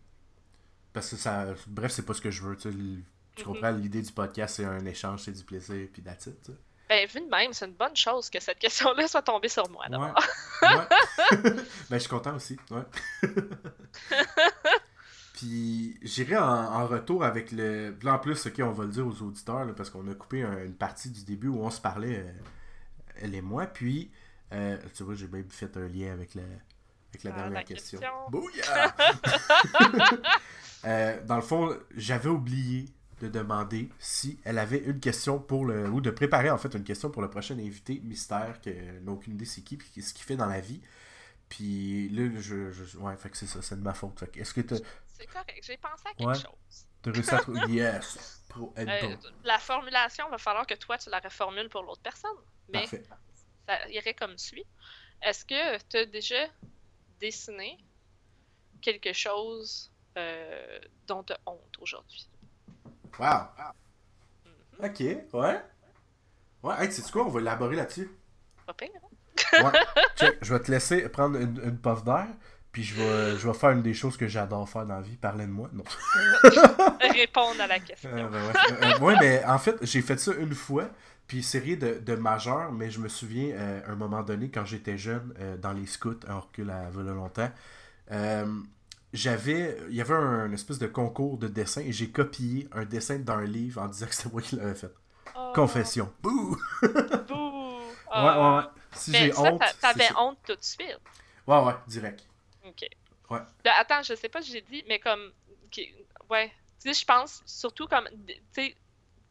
Parce 0.94 1.10
que 1.12 1.16
ça. 1.18 1.54
Bref, 1.68 1.92
c'est 1.92 2.06
pas 2.06 2.14
ce 2.14 2.22
que 2.22 2.32
je 2.32 2.42
veux, 2.44 2.56
tu 2.58 2.72
sais. 2.72 2.78
Tu 3.44 3.48
Mhm. 3.50 3.54
comprends, 3.56 3.72
l'idée 3.72 4.02
du 4.02 4.12
podcast, 4.12 4.56
c'est 4.58 4.66
un 4.66 4.86
échange, 4.86 5.22
c'est 5.24 5.32
du 5.32 5.44
plaisir, 5.44 5.88
puis 5.92 6.04
sais. 6.20 6.34
Ben, 6.90 7.08
vu 7.08 7.22
de 7.22 7.30
même, 7.30 7.54
c'est 7.54 7.66
une 7.68 7.74
bonne 7.74 7.96
chose 7.96 8.30
que 8.30 8.40
cette 8.42 8.60
question-là 8.60 9.08
soit 9.08 9.22
tombée 9.22 9.48
sur 9.48 9.70
moi. 9.70 9.86
D'abord. 9.90 10.14
ouais. 10.62 10.70
ben, 11.42 11.64
je 11.92 11.98
suis 12.00 12.10
content 12.10 12.36
aussi, 12.36 12.58
ouais. 12.70 12.84
Puis 15.34 15.98
j'irai 16.02 16.38
en, 16.38 16.44
en 16.46 16.88
retour 16.88 17.24
avec 17.24 17.52
le. 17.52 17.96
En 18.06 18.20
plus, 18.20 18.46
ok, 18.46 18.54
on 18.60 18.72
va 18.72 18.84
le 18.84 18.92
dire 18.92 19.08
aux 19.08 19.22
auditeurs, 19.22 19.66
là, 19.66 19.74
parce 19.74 19.90
qu'on 19.90 20.08
a 20.10 20.14
coupé 20.14 20.44
un- 20.44 20.66
une 20.66 20.76
partie 20.76 21.10
du 21.10 21.24
début 21.24 21.48
où 21.48 21.64
on 21.64 21.70
se 21.70 21.82
parlait, 21.82 22.20
euh, 22.20 22.32
elle 23.22 23.34
et 23.34 23.42
moi. 23.42 23.66
Puis, 23.66 24.12
euh, 24.54 24.78
tu 24.94 25.04
vois, 25.04 25.16
j'ai 25.16 25.28
même 25.28 25.50
fait 25.50 25.76
un 25.78 25.88
lien 25.88 26.12
avec, 26.12 26.36
avec 26.36 27.24
la 27.24 27.32
Ah, 27.32 27.36
dernière 27.36 27.50
la 27.60 27.64
question. 27.64 28.00
question. 28.00 28.32
Euh, 30.84 31.22
dans 31.28 31.36
le 31.36 31.44
fond, 31.44 31.78
j'avais 31.96 32.30
oublié 32.30 32.86
de 33.22 33.30
demander 33.30 33.90
si 34.00 34.40
elle 34.44 34.58
avait 34.58 34.80
une 34.80 35.00
question 35.00 35.40
pour 35.40 35.66
le. 35.66 35.88
ou 35.90 36.02
de 36.02 36.10
préparer 36.12 36.50
en 36.50 36.58
fait 36.58 36.74
une 36.76 36.84
question 36.84 37.10
pour 37.12 37.22
le 37.22 37.30
prochain 37.30 37.58
invité 37.60 38.00
mystère, 38.04 38.60
que 38.62 39.00
n'a 39.00 39.12
aucune 39.12 39.34
idée 39.34 39.46
c'est 39.46 39.62
qui, 39.62 39.78
puis 39.78 40.02
ce 40.02 40.14
qu'il 40.14 40.26
fait 40.26 40.36
dans 40.36 40.48
la 40.48 40.60
vie. 40.62 40.82
Puis 41.50 42.10
là, 42.10 42.30
je. 42.40 42.72
je 42.72 42.98
ouais, 42.98 43.16
fait 43.18 43.30
que 43.30 43.38
c'est 43.38 43.46
ça, 43.48 43.62
c'est 43.62 43.76
de 43.78 43.82
ma 43.84 43.94
faute. 43.94 44.24
Est-ce 44.36 44.54
que 44.54 44.62
t'as 44.62 44.78
C'est 45.18 45.28
correct, 45.28 45.62
j'ai 45.64 45.78
pensé 45.78 46.04
à 46.06 46.14
quelque 46.14 46.28
Ouais. 46.28 46.36
chose. 46.36 46.86
t'as 47.02 47.12
réussi 47.12 47.36
à 47.36 47.40
trouver. 47.40 47.60
Yes! 47.70 48.42
Pro 48.50 48.74
Euh, 48.78 48.86
pro. 49.16 49.30
la 49.44 49.60
formulation, 49.60 50.30
va 50.30 50.38
falloir 50.38 50.66
que 50.68 50.76
toi, 50.76 50.98
tu 50.98 51.10
la 51.10 51.20
reformules 51.20 51.70
pour 51.70 51.84
l'autre 51.84 52.02
personne. 52.02 52.32
Mais 52.74 52.80
Parfait. 52.82 53.04
ça 53.68 53.90
irait 53.90 54.14
comme 54.14 54.38
suit. 54.38 54.66
Est-ce 55.22 55.46
que 55.46 55.78
tu 55.90 55.98
as 55.98 56.06
déjà 56.06 56.48
dessiné 57.20 57.78
quelque 58.82 59.14
chose 59.14 59.92
euh, 60.18 60.80
dont 61.08 61.24
tu 61.24 61.34
as 61.34 61.40
honte 61.46 61.78
aujourd'hui? 61.80 62.28
Wow! 63.20 63.48
Mhm. 64.46 64.86
Ok, 64.86 65.00
ouais. 65.34 65.62
Ouais, 66.64 66.76
hey, 66.80 66.92
sais-tu 66.92 67.12
quoi? 67.12 67.26
On 67.26 67.30
va 67.30 67.40
élaborer 67.40 67.76
là-dessus. 67.76 68.10
Pas 68.66 68.74
pire, 68.74 68.90
hein? 68.96 69.64
Ouais. 69.64 69.72
Check, 70.16 70.38
je 70.42 70.54
vais 70.54 70.60
te 70.60 70.72
laisser 70.72 71.10
prendre 71.10 71.40
une, 71.40 71.60
une 71.64 71.78
puff 71.78 72.04
d'air, 72.04 72.28
puis 72.72 72.84
je 72.84 72.96
vais, 72.96 73.38
je 73.38 73.48
vais 73.48 73.54
faire 73.54 73.72
une 73.72 73.82
des 73.82 73.94
choses 73.94 74.16
que 74.18 74.28
j'adore 74.28 74.70
faire 74.70 74.86
dans 74.86 74.96
la 74.96 75.02
vie. 75.02 75.18
Parler 75.18 75.46
de 75.46 75.52
moi. 75.52 75.70
Non. 75.74 75.84
Répondre 77.02 77.60
à 77.60 77.68
la 77.68 77.80
question. 77.80 78.10
Euh, 78.14 78.28
ben 78.30 78.48
ouais. 78.48 78.54
Euh, 78.72 78.96
euh, 78.96 79.00
ouais, 79.00 79.16
mais 79.20 79.44
en 79.46 79.58
fait, 79.58 79.78
j'ai 79.82 80.02
fait 80.02 80.20
ça 80.20 80.34
une 80.36 80.54
fois, 80.54 80.90
puis 81.28 81.42
c'est 81.44 81.60
rien 81.60 81.76
de, 81.76 82.00
de 82.00 82.16
majeur, 82.16 82.72
mais 82.72 82.90
je 82.92 83.00
me 83.00 83.08
souviens, 83.10 83.56
euh, 83.56 83.82
à 83.88 83.92
un 83.92 83.96
moment 83.96 84.22
donné, 84.24 84.50
quand 84.52 84.66
j'étais 84.66 84.98
jeune, 84.98 85.34
euh, 85.40 85.58
dans 85.58 85.74
les 85.74 85.86
scouts, 85.88 86.20
un 86.28 86.38
recul 86.40 86.70
à 86.70 86.90
voilà 86.92 87.12
longtemps, 87.14 87.50
euh, 88.12 88.46
j'avais, 89.14 89.78
il 89.90 89.96
y 89.96 90.02
avait 90.02 90.14
un, 90.14 90.46
une 90.48 90.54
espèce 90.54 90.80
de 90.80 90.88
concours 90.88 91.38
de 91.38 91.48
dessin, 91.48 91.82
et 91.82 91.92
j'ai 91.92 92.10
copié 92.10 92.68
un 92.72 92.86
dessin 92.86 93.20
d'un 93.20 93.44
livre 93.44 93.82
en 93.82 93.88
disant 93.88 94.08
que 94.08 94.16
c'était 94.16 94.30
moi 94.30 94.42
qui 94.42 94.56
l'avais 94.56 94.76
fait. 94.76 94.92
Oh, 95.36 95.52
Confession. 95.54 96.12
Bouh! 96.22 96.58
bouh. 97.28 97.58
Ouais, 98.14 98.20
ouais, 98.24 98.56
ouais. 98.58 98.64
Si 98.92 99.12
Mais 99.12 99.20
j'ai 99.28 99.38
honte. 99.38 99.62
t'avais 99.80 100.10
honte 100.18 100.38
tout 100.46 100.54
de 100.56 100.62
suite. 100.62 101.00
Ouais, 101.48 101.60
ouais, 101.64 101.74
direct. 101.88 102.26
Ok. 102.66 102.86
Ouais. 103.30 103.40
Là, 103.64 103.72
attends, 103.80 104.04
je 104.04 104.16
sais 104.16 104.28
pas 104.28 104.42
si 104.42 104.52
j'ai 104.52 104.62
dit, 104.62 104.84
mais 104.90 105.00
comme. 105.00 105.32
Ouais. 106.30 106.52
Tu 106.82 106.94
sais, 106.94 107.00
je 107.00 107.06
pense 107.06 107.42
surtout 107.46 107.88
comme. 107.88 108.10
Tu 108.28 108.36
sais, 108.52 108.76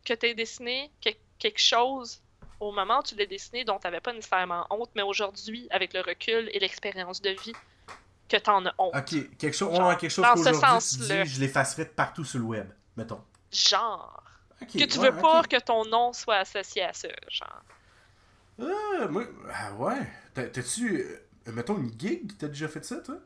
que 0.02 0.14
tu 0.14 0.34
dessiné 0.34 0.90
que- 1.04 1.10
quelque 1.38 1.60
chose 1.60 2.22
au 2.58 2.72
moment 2.72 3.00
où 3.00 3.02
tu 3.02 3.14
l'as 3.16 3.26
dessiné 3.26 3.64
dont 3.64 3.78
tu 3.78 3.86
n'avais 3.86 4.00
pas 4.00 4.12
nécessairement 4.12 4.66
honte, 4.70 4.90
mais 4.94 5.02
aujourd'hui, 5.02 5.66
avec 5.70 5.92
le 5.92 6.00
recul 6.00 6.48
et 6.52 6.58
l'expérience 6.58 7.20
de 7.20 7.30
vie, 7.30 7.52
que 8.30 8.36
tu 8.36 8.50
en 8.50 8.64
as 8.66 8.74
honte. 8.78 8.94
Ok, 8.96 9.36
quelque 9.38 9.56
chose, 9.56 9.74
Genre, 9.76 9.88
ouais, 9.88 9.96
quelque 9.96 10.10
chose 10.10 10.24
dans 10.24 10.36
ce 10.36 10.50
qu'aujourd'hui 10.50 11.26
je 11.26 11.40
l'effacerai 11.40 11.84
de 11.84 11.90
partout 11.90 12.24
sur 12.24 12.38
le 12.38 12.44
web, 12.46 12.70
mettons. 12.96 13.20
Genre. 13.52 14.22
Ok, 14.62 14.68
Que 14.72 14.84
tu 14.84 14.98
ouais, 14.98 15.10
veux 15.10 15.16
pas 15.20 15.42
que 15.42 15.58
ton 15.60 15.84
nom 15.86 16.12
soit 16.12 16.36
associé 16.36 16.82
à 16.82 16.92
ça. 16.92 17.08
Genre. 17.28 17.62
Ah, 18.60 19.06
moi, 19.08 19.24
ah 19.52 19.72
ouais. 19.74 20.06
T'as- 20.34 20.46
T'as-tu, 20.48 21.00
euh, 21.48 21.52
mettons, 21.52 21.78
une 21.78 21.98
gig? 21.98 22.32
T'as 22.38 22.48
déjà 22.48 22.68
fait 22.68 22.84
ça, 22.84 22.96
toi? 23.00 23.16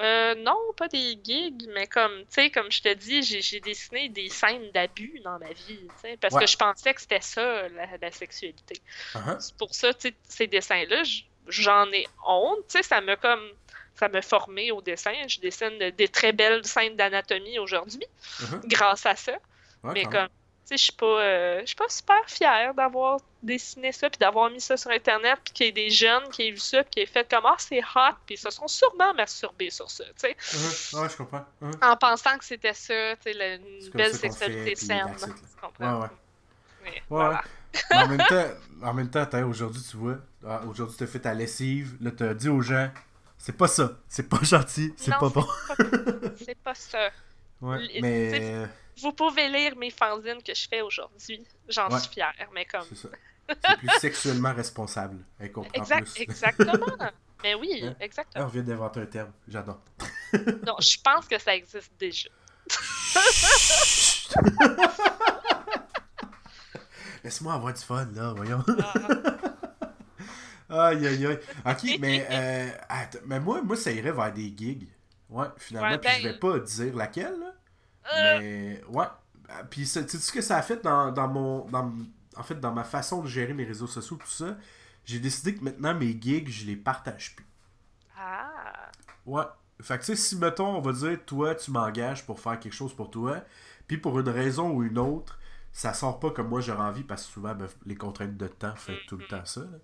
Euh, 0.00 0.34
non, 0.36 0.56
pas 0.76 0.86
des 0.86 1.18
gigs, 1.24 1.68
mais 1.74 1.88
comme, 1.88 2.20
tu 2.20 2.26
sais, 2.30 2.50
comme 2.50 2.70
je 2.70 2.80
te 2.82 2.94
dis, 2.94 3.22
j'ai 3.22 3.58
dessiné 3.60 4.08
des 4.08 4.28
scènes 4.28 4.70
d'abus 4.72 5.20
dans 5.24 5.38
ma 5.40 5.48
vie, 5.52 5.80
tu 5.88 6.00
sais, 6.02 6.16
parce 6.20 6.34
Ouais. 6.34 6.42
que 6.44 6.46
je 6.46 6.56
pensais 6.56 6.94
que 6.94 7.00
c'était 7.00 7.20
ça, 7.20 7.68
la, 7.70 7.96
la 8.00 8.12
sexualité. 8.12 8.80
Uh-huh. 9.14 9.40
C'est 9.40 9.56
pour 9.56 9.74
ça, 9.74 9.92
tu 9.94 10.10
sais, 10.10 10.14
ces 10.28 10.46
dessins-là, 10.46 11.02
j'en 11.48 11.86
ai 11.92 12.06
honte, 12.24 12.58
tu 12.68 12.76
sais, 12.76 12.82
ça 12.84 13.00
me 13.00 13.16
comme, 13.16 13.42
ça 13.98 14.08
m'a 14.08 14.22
formé 14.22 14.70
au 14.72 14.80
dessin. 14.80 15.12
Je 15.28 15.40
dessine 15.40 15.78
de- 15.78 15.90
des 15.90 16.08
très 16.08 16.32
belles 16.32 16.64
scènes 16.66 16.96
d'anatomie 16.96 17.58
aujourd'hui, 17.58 18.06
Uh-huh. 18.40 18.60
grâce 18.66 19.04
à 19.06 19.16
ça. 19.16 19.32
Ouais, 19.82 19.92
mais 19.94 20.04
comme, 20.04 20.26
tu 20.28 20.30
sais, 20.64 20.76
je 20.76 20.82
suis 20.84 20.92
pas, 20.92 21.06
euh, 21.06 21.62
suis 21.66 21.76
pas 21.76 21.88
super 21.88 22.20
fière 22.26 22.74
d'avoir 22.74 23.20
dessiné 23.42 23.92
ça, 23.92 24.10
puis 24.10 24.18
d'avoir 24.18 24.50
mis 24.50 24.60
ça 24.60 24.76
sur 24.76 24.90
Internet, 24.90 25.38
puis 25.44 25.52
qu'il 25.54 25.66
y 25.66 25.68
ait 25.68 25.72
des 25.72 25.90
jeunes 25.90 26.28
qui 26.30 26.48
aient 26.48 26.50
vu 26.50 26.58
ça, 26.58 26.82
puis 26.82 26.90
qui 26.90 27.00
aient 27.00 27.06
fait 27.06 27.28
comme, 27.30 27.46
ah, 27.46 27.54
c'est 27.58 27.78
hot, 27.80 28.14
puis 28.26 28.34
ils 28.34 28.38
se 28.38 28.50
sont 28.50 28.66
sûrement 28.68 29.14
masturbés 29.14 29.70
sur 29.70 29.88
ça, 29.90 30.04
tu 30.04 30.10
sais. 30.16 30.36
Uh-huh. 30.38 31.00
Ouais, 31.02 31.08
je 31.08 31.16
comprends. 31.16 31.44
Uh-huh. 31.62 31.84
en 31.92 31.96
pensant 31.96 32.36
que 32.38 32.44
c'était 32.44 32.74
ça, 32.74 33.14
tu 33.16 33.22
sais, 33.22 33.32
la- 33.32 33.54
une 33.54 33.90
belle 33.94 34.14
sexualité 34.14 34.74
saine. 34.74 35.14
Tu 35.18 35.60
comprends? 35.60 35.94
Ouais, 35.96 36.02
ouais. 36.02 36.08
Mais 36.84 36.90
Ouais, 36.90 37.00
voilà. 37.08 37.42
Mais 37.90 37.96
en 37.98 38.08
même 38.08 38.26
temps, 38.26 38.48
en 38.82 38.94
même 38.94 39.10
temps, 39.10 39.48
aujourd'hui, 39.48 39.82
tu 39.90 39.96
vois, 39.96 40.16
ah, 40.46 40.62
aujourd'hui, 40.68 40.96
t'as 40.98 41.06
fait 41.06 41.20
ta 41.20 41.34
lessive, 41.34 41.96
là, 42.00 42.10
t'as 42.10 42.34
dit 42.34 42.48
aux 42.48 42.62
gens, 42.62 42.88
c'est 43.38 43.56
pas 43.56 43.68
ça, 43.68 43.92
c'est 44.08 44.28
pas 44.28 44.42
gentil, 44.42 44.92
c'est 44.96 45.12
pas 45.18 45.28
bon. 45.28 45.46
C'est 46.44 46.58
pas 46.58 46.74
ça. 46.74 47.08
Ouais, 47.60 47.76
l- 47.78 48.02
mais 48.02 48.66
Vous 49.00 49.12
pouvez 49.12 49.48
lire 49.48 49.76
mes 49.76 49.90
fanzines 49.90 50.42
que 50.42 50.54
je 50.54 50.68
fais 50.68 50.80
aujourd'hui. 50.82 51.44
J'en 51.68 51.88
Ouais. 51.90 51.98
suis 52.00 52.10
fière, 52.14 52.32
mais 52.54 52.64
comme. 52.64 52.82
c'est 52.88 52.96
ça. 52.96 53.08
C'est 53.48 53.76
plus 53.78 53.88
sexuellement 54.00 54.52
responsable. 54.54 55.18
Elle 55.38 55.50
comprend 55.52 55.72
Exact, 55.72 56.12
plus. 56.12 56.22
exactement. 56.22 56.86
mais 57.42 57.54
oui, 57.54 57.80
Hein? 57.84 57.94
Ah, 57.98 58.04
exactement. 58.04 58.44
on 58.44 58.48
vient 58.48 58.62
d'inventer 58.62 59.00
un 59.00 59.06
terme, 59.06 59.32
j'adore. 59.48 59.80
Non, 60.66 60.76
je 60.80 60.96
pense 61.02 61.26
que 61.26 61.38
ça 61.38 61.54
existe 61.56 61.92
déjà. 61.98 62.28
Laisse-moi 67.24 67.52
avoir 67.54 67.72
du 67.74 67.82
fun, 67.82 68.06
là, 68.14 68.32
voyons. 68.36 68.62
Ah, 68.80 68.94
Aïe, 70.68 71.06
aïe, 71.06 71.26
aïe. 71.26 71.38
Ok, 71.66 71.84
mais, 72.00 72.26
euh, 72.30 72.70
attends, 72.88 73.18
mais 73.26 73.40
moi, 73.40 73.62
moi, 73.62 73.76
ça 73.76 73.90
irait 73.92 74.12
vers 74.12 74.32
des 74.32 74.54
gigs. 74.56 74.88
Ouais, 75.30 75.46
finalement. 75.56 75.90
Ouais, 75.92 75.98
puis 75.98 76.10
je 76.10 76.22
ben- 76.22 76.32
vais 76.32 76.38
pas 76.38 76.58
dire 76.58 76.96
laquelle, 76.96 77.38
là. 77.38 77.54
euh, 78.16 78.38
Mais, 78.40 78.82
ouais. 78.88 79.06
Ah, 79.48 79.64
Puis, 79.64 79.86
ça- 79.86 80.02
tu 80.04 80.10
sais 80.10 80.18
ce 80.18 80.32
que 80.32 80.40
ça 80.42 80.58
a 80.58 80.62
fait 80.62 80.82
dans, 80.82 81.10
dans 81.12 81.28
mon. 81.28 81.64
Dans, 81.66 81.92
en 82.36 82.42
fait, 82.42 82.60
dans 82.60 82.72
ma 82.72 82.84
façon 82.84 83.22
de 83.22 83.28
gérer 83.28 83.54
mes 83.54 83.64
réseaux 83.64 83.86
sociaux, 83.86 84.16
tout 84.16 84.26
ça? 84.28 84.56
J'ai 85.04 85.18
décidé 85.20 85.54
que 85.54 85.64
maintenant, 85.64 85.94
mes 85.94 86.18
gigs, 86.20 86.48
je 86.50 86.66
les 86.66 86.76
partage 86.76 87.34
plus. 87.36 87.46
ah. 88.18 88.90
Ouais. 89.26 89.44
Fait 89.80 89.96
que, 89.98 90.04
tu 90.04 90.06
sais, 90.06 90.16
si, 90.16 90.36
mettons, 90.36 90.76
on 90.76 90.80
va 90.80 90.92
dire, 90.92 91.18
toi, 91.24 91.54
tu 91.54 91.70
m'engages 91.70 92.26
pour 92.26 92.40
faire 92.40 92.58
quelque 92.58 92.72
chose 92.74 92.94
pour 92.94 93.10
toi, 93.10 93.42
puis 93.86 93.96
pour 93.98 94.18
une 94.18 94.28
raison 94.28 94.70
ou 94.72 94.82
une 94.82 94.98
autre, 94.98 95.38
ça 95.72 95.94
sort 95.94 96.18
pas 96.18 96.30
comme 96.32 96.48
moi 96.48 96.60
j'aurais 96.60 96.82
envie 96.82 97.04
parce 97.04 97.26
que 97.26 97.32
souvent 97.32 97.54
ben, 97.54 97.68
les 97.86 97.94
contraintes 97.94 98.36
de 98.36 98.48
temps 98.48 98.74
font 98.74 98.94
tout 99.06 99.16
le 99.18 99.24
temps 99.26 99.44
ça. 99.44 99.60
là. 99.60 99.78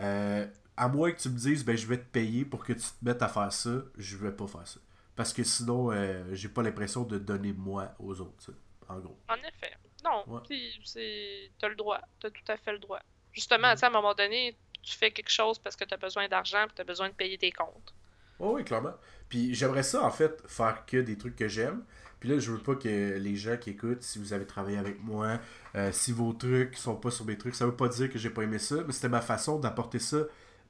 Euh, 0.00 0.46
à 0.76 0.88
moins 0.88 1.12
que 1.12 1.20
tu 1.20 1.28
me 1.28 1.36
dises 1.38 1.64
ben 1.64 1.76
je 1.76 1.86
vais 1.86 1.98
te 1.98 2.04
payer 2.10 2.44
pour 2.44 2.64
que 2.64 2.72
tu 2.72 2.80
te 2.80 3.04
mettes 3.04 3.22
à 3.22 3.28
faire 3.28 3.52
ça, 3.52 3.70
je 3.96 4.16
vais 4.16 4.32
pas 4.32 4.46
faire 4.46 4.66
ça. 4.66 4.80
Parce 5.16 5.32
que 5.32 5.44
sinon 5.44 5.92
euh, 5.92 6.24
j'ai 6.32 6.48
pas 6.48 6.62
l'impression 6.62 7.04
de 7.04 7.18
donner 7.18 7.52
moi 7.52 7.94
aux 8.00 8.20
autres, 8.20 8.44
tu 8.44 8.50
en 8.88 8.98
gros. 8.98 9.16
En 9.28 9.36
effet. 9.36 9.72
Non, 10.04 10.24
Ouais. 10.26 10.40
c'est. 10.84 11.50
T'as 11.58 11.68
le 11.68 11.76
droit. 11.76 12.00
T'as 12.20 12.30
tout 12.30 12.42
à 12.48 12.56
fait 12.56 12.72
le 12.72 12.78
droit. 12.78 13.00
Justement, 13.32 13.74
tu 13.74 13.84
à 13.84 13.88
un 13.88 13.90
moment 13.90 14.14
donné, 14.14 14.56
tu 14.82 14.94
fais 14.96 15.10
quelque 15.10 15.30
chose 15.30 15.58
parce 15.58 15.76
que 15.76 15.84
t'as 15.84 15.96
besoin 15.96 16.28
d'argent 16.28 16.64
puis 16.66 16.74
t'as 16.76 16.84
besoin 16.84 17.08
de 17.08 17.14
payer 17.14 17.38
tes 17.38 17.50
comptes. 17.52 17.94
Oh 18.38 18.52
oui, 18.56 18.64
clairement. 18.64 18.94
Puis 19.28 19.54
j'aimerais 19.54 19.82
ça, 19.84 20.02
en 20.04 20.10
fait, 20.10 20.42
faire 20.46 20.84
que 20.84 20.98
des 20.98 21.16
trucs 21.16 21.36
que 21.36 21.48
j'aime. 21.48 21.84
Puis 22.24 22.32
là, 22.32 22.38
je 22.38 22.50
veux 22.52 22.58
pas 22.58 22.74
que 22.74 23.18
les 23.18 23.36
gens 23.36 23.58
qui 23.58 23.68
écoutent, 23.70 24.02
si 24.02 24.18
vous 24.18 24.32
avez 24.32 24.46
travaillé 24.46 24.78
avec 24.78 25.02
moi, 25.04 25.38
euh, 25.74 25.92
si 25.92 26.10
vos 26.10 26.32
trucs 26.32 26.74
sont 26.78 26.96
pas 26.96 27.10
sur 27.10 27.26
mes 27.26 27.36
trucs, 27.36 27.54
ça 27.54 27.66
veut 27.66 27.76
pas 27.76 27.88
dire 27.88 28.10
que 28.10 28.18
j'ai 28.18 28.30
pas 28.30 28.42
aimé 28.42 28.58
ça, 28.58 28.76
mais 28.86 28.94
c'était 28.94 29.10
ma 29.10 29.20
façon 29.20 29.58
d'apporter 29.58 29.98
ça 29.98 30.20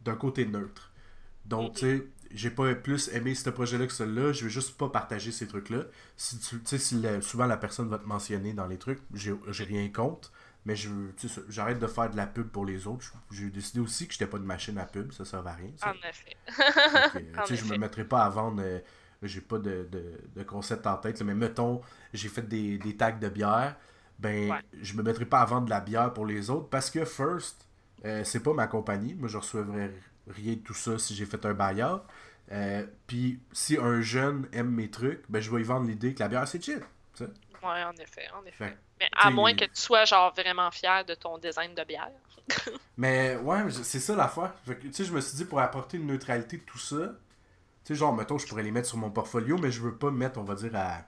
d'un 0.04 0.16
côté 0.16 0.46
neutre. 0.46 0.90
Donc, 1.44 1.74
tu 1.74 1.80
sais, 1.80 2.06
j'ai 2.32 2.50
pas 2.50 2.74
plus 2.74 3.08
aimé 3.12 3.36
ce 3.36 3.50
projet-là 3.50 3.86
que 3.86 3.92
celui-là, 3.92 4.32
je 4.32 4.44
veux 4.44 4.48
juste 4.50 4.76
pas 4.76 4.88
partager 4.88 5.30
ces 5.30 5.46
trucs-là. 5.46 5.84
Si 6.16 6.38
tu 6.40 6.60
sais, 6.64 6.78
si 6.78 6.96
la- 7.00 7.20
souvent 7.22 7.46
la 7.46 7.56
personne 7.56 7.88
va 7.88 7.98
te 7.98 8.06
mentionner 8.06 8.52
dans 8.52 8.66
les 8.66 8.78
trucs, 8.78 9.00
j'ai 9.14 9.36
rien 9.64 9.88
contre. 9.90 10.32
Mais 10.66 10.74
je 10.76 10.88
j'arrête 11.50 11.78
de 11.78 11.86
faire 11.86 12.10
de 12.10 12.16
la 12.16 12.26
pub 12.26 12.48
pour 12.48 12.64
les 12.64 12.86
autres. 12.86 13.12
J'ai 13.30 13.50
décidé 13.50 13.80
aussi 13.80 14.06
que 14.08 14.12
j'étais 14.14 14.26
pas 14.26 14.38
une 14.38 14.44
machine 14.46 14.78
à 14.78 14.86
pub, 14.86 15.12
ça 15.12 15.24
servait 15.26 15.50
à 15.50 15.54
rien. 15.54 15.70
ça. 15.76 15.90
En 15.90 16.08
effet. 16.08 16.36
Que, 17.12 17.38
En 17.38 17.42
tu 17.42 17.48
sais, 17.48 17.56
je 17.56 17.64
me 17.66 17.74
effet. 17.74 17.78
mettrai 17.78 18.04
pas 18.04 18.24
à 18.24 18.30
vendre. 18.30 18.62
euh, 18.64 18.80
j'ai 19.22 19.40
pas 19.40 19.58
de, 19.58 19.86
de, 19.90 20.20
de 20.36 20.42
concept 20.42 20.86
en 20.86 20.96
tête. 20.96 21.18
là, 21.20 21.24
mais 21.26 21.34
mettons, 21.34 21.80
j'ai 22.12 22.28
fait 22.28 22.42
des, 22.48 22.78
des 22.78 22.96
tags 22.96 23.12
de 23.12 23.28
bière. 23.28 23.76
Ben, 24.18 24.50
Ouais. 24.50 24.60
je 24.80 24.94
me 24.94 25.02
mettrai 25.02 25.24
pas 25.26 25.40
à 25.40 25.44
vendre 25.44 25.64
de 25.66 25.70
la 25.70 25.80
bière 25.80 26.12
pour 26.12 26.26
les 26.26 26.50
autres 26.50 26.68
parce 26.68 26.90
que 26.90 27.04
First, 27.04 27.66
euh, 28.04 28.22
c'est 28.24 28.40
pas 28.42 28.52
ma 28.54 28.66
compagnie. 28.66 29.14
Moi, 29.14 29.28
je 29.28 29.38
recevrais 29.38 29.92
rien 30.28 30.54
de 30.54 30.58
tout 30.60 30.74
ça 30.74 30.98
si 30.98 31.14
j'ai 31.14 31.26
fait 31.26 31.44
un 31.46 31.54
buyout. 31.54 32.00
Euh, 32.52 32.86
Puis, 33.06 33.40
si 33.52 33.76
un 33.78 34.00
jeune 34.02 34.46
aime 34.52 34.70
mes 34.70 34.90
trucs, 34.90 35.22
ben, 35.28 35.40
je 35.40 35.50
vais 35.50 35.58
lui 35.58 35.64
vendre 35.64 35.86
l'idée 35.88 36.14
que 36.14 36.20
la 36.20 36.28
bière, 36.28 36.46
c'est 36.48 36.62
chill. 36.62 36.80
tu 37.14 37.24
sais. 37.24 37.30
Ouais, 37.62 37.82
en 37.82 37.92
effet, 37.92 38.28
en 38.38 38.44
effet. 38.44 38.68
Fait 38.68 38.78
Mais 39.00 39.08
à 39.16 39.30
moins 39.30 39.54
que 39.54 39.64
tu 39.64 39.70
sois 39.80 40.04
genre 40.04 40.32
vraiment 40.34 40.70
fier 40.70 41.04
de 41.06 41.14
ton 41.14 41.38
design 41.38 41.74
de 41.74 41.82
bière. 41.84 42.10
Mais 42.96 43.36
ouais, 43.36 43.70
c'est 43.70 44.00
ça 44.00 44.14
l'affaire. 44.14 44.52
Tu 44.66 44.92
sais, 44.92 45.04
je 45.04 45.12
me 45.12 45.20
suis 45.20 45.36
dit 45.36 45.44
pour 45.46 45.60
apporter 45.60 45.96
une 45.96 46.06
neutralité 46.06 46.58
de 46.58 46.62
tout 46.62 46.78
ça, 46.78 47.14
sais, 47.88 47.94
genre, 47.94 48.14
mettons, 48.14 48.38
je 48.38 48.46
pourrais 48.46 48.62
les 48.62 48.70
mettre 48.70 48.88
sur 48.88 48.98
mon 48.98 49.10
portfolio, 49.10 49.58
mais 49.58 49.70
je 49.70 49.82
veux 49.82 49.96
pas 49.96 50.10
mettre, 50.10 50.38
on 50.38 50.44
va 50.44 50.54
dire, 50.54 50.74
à, 50.74 51.04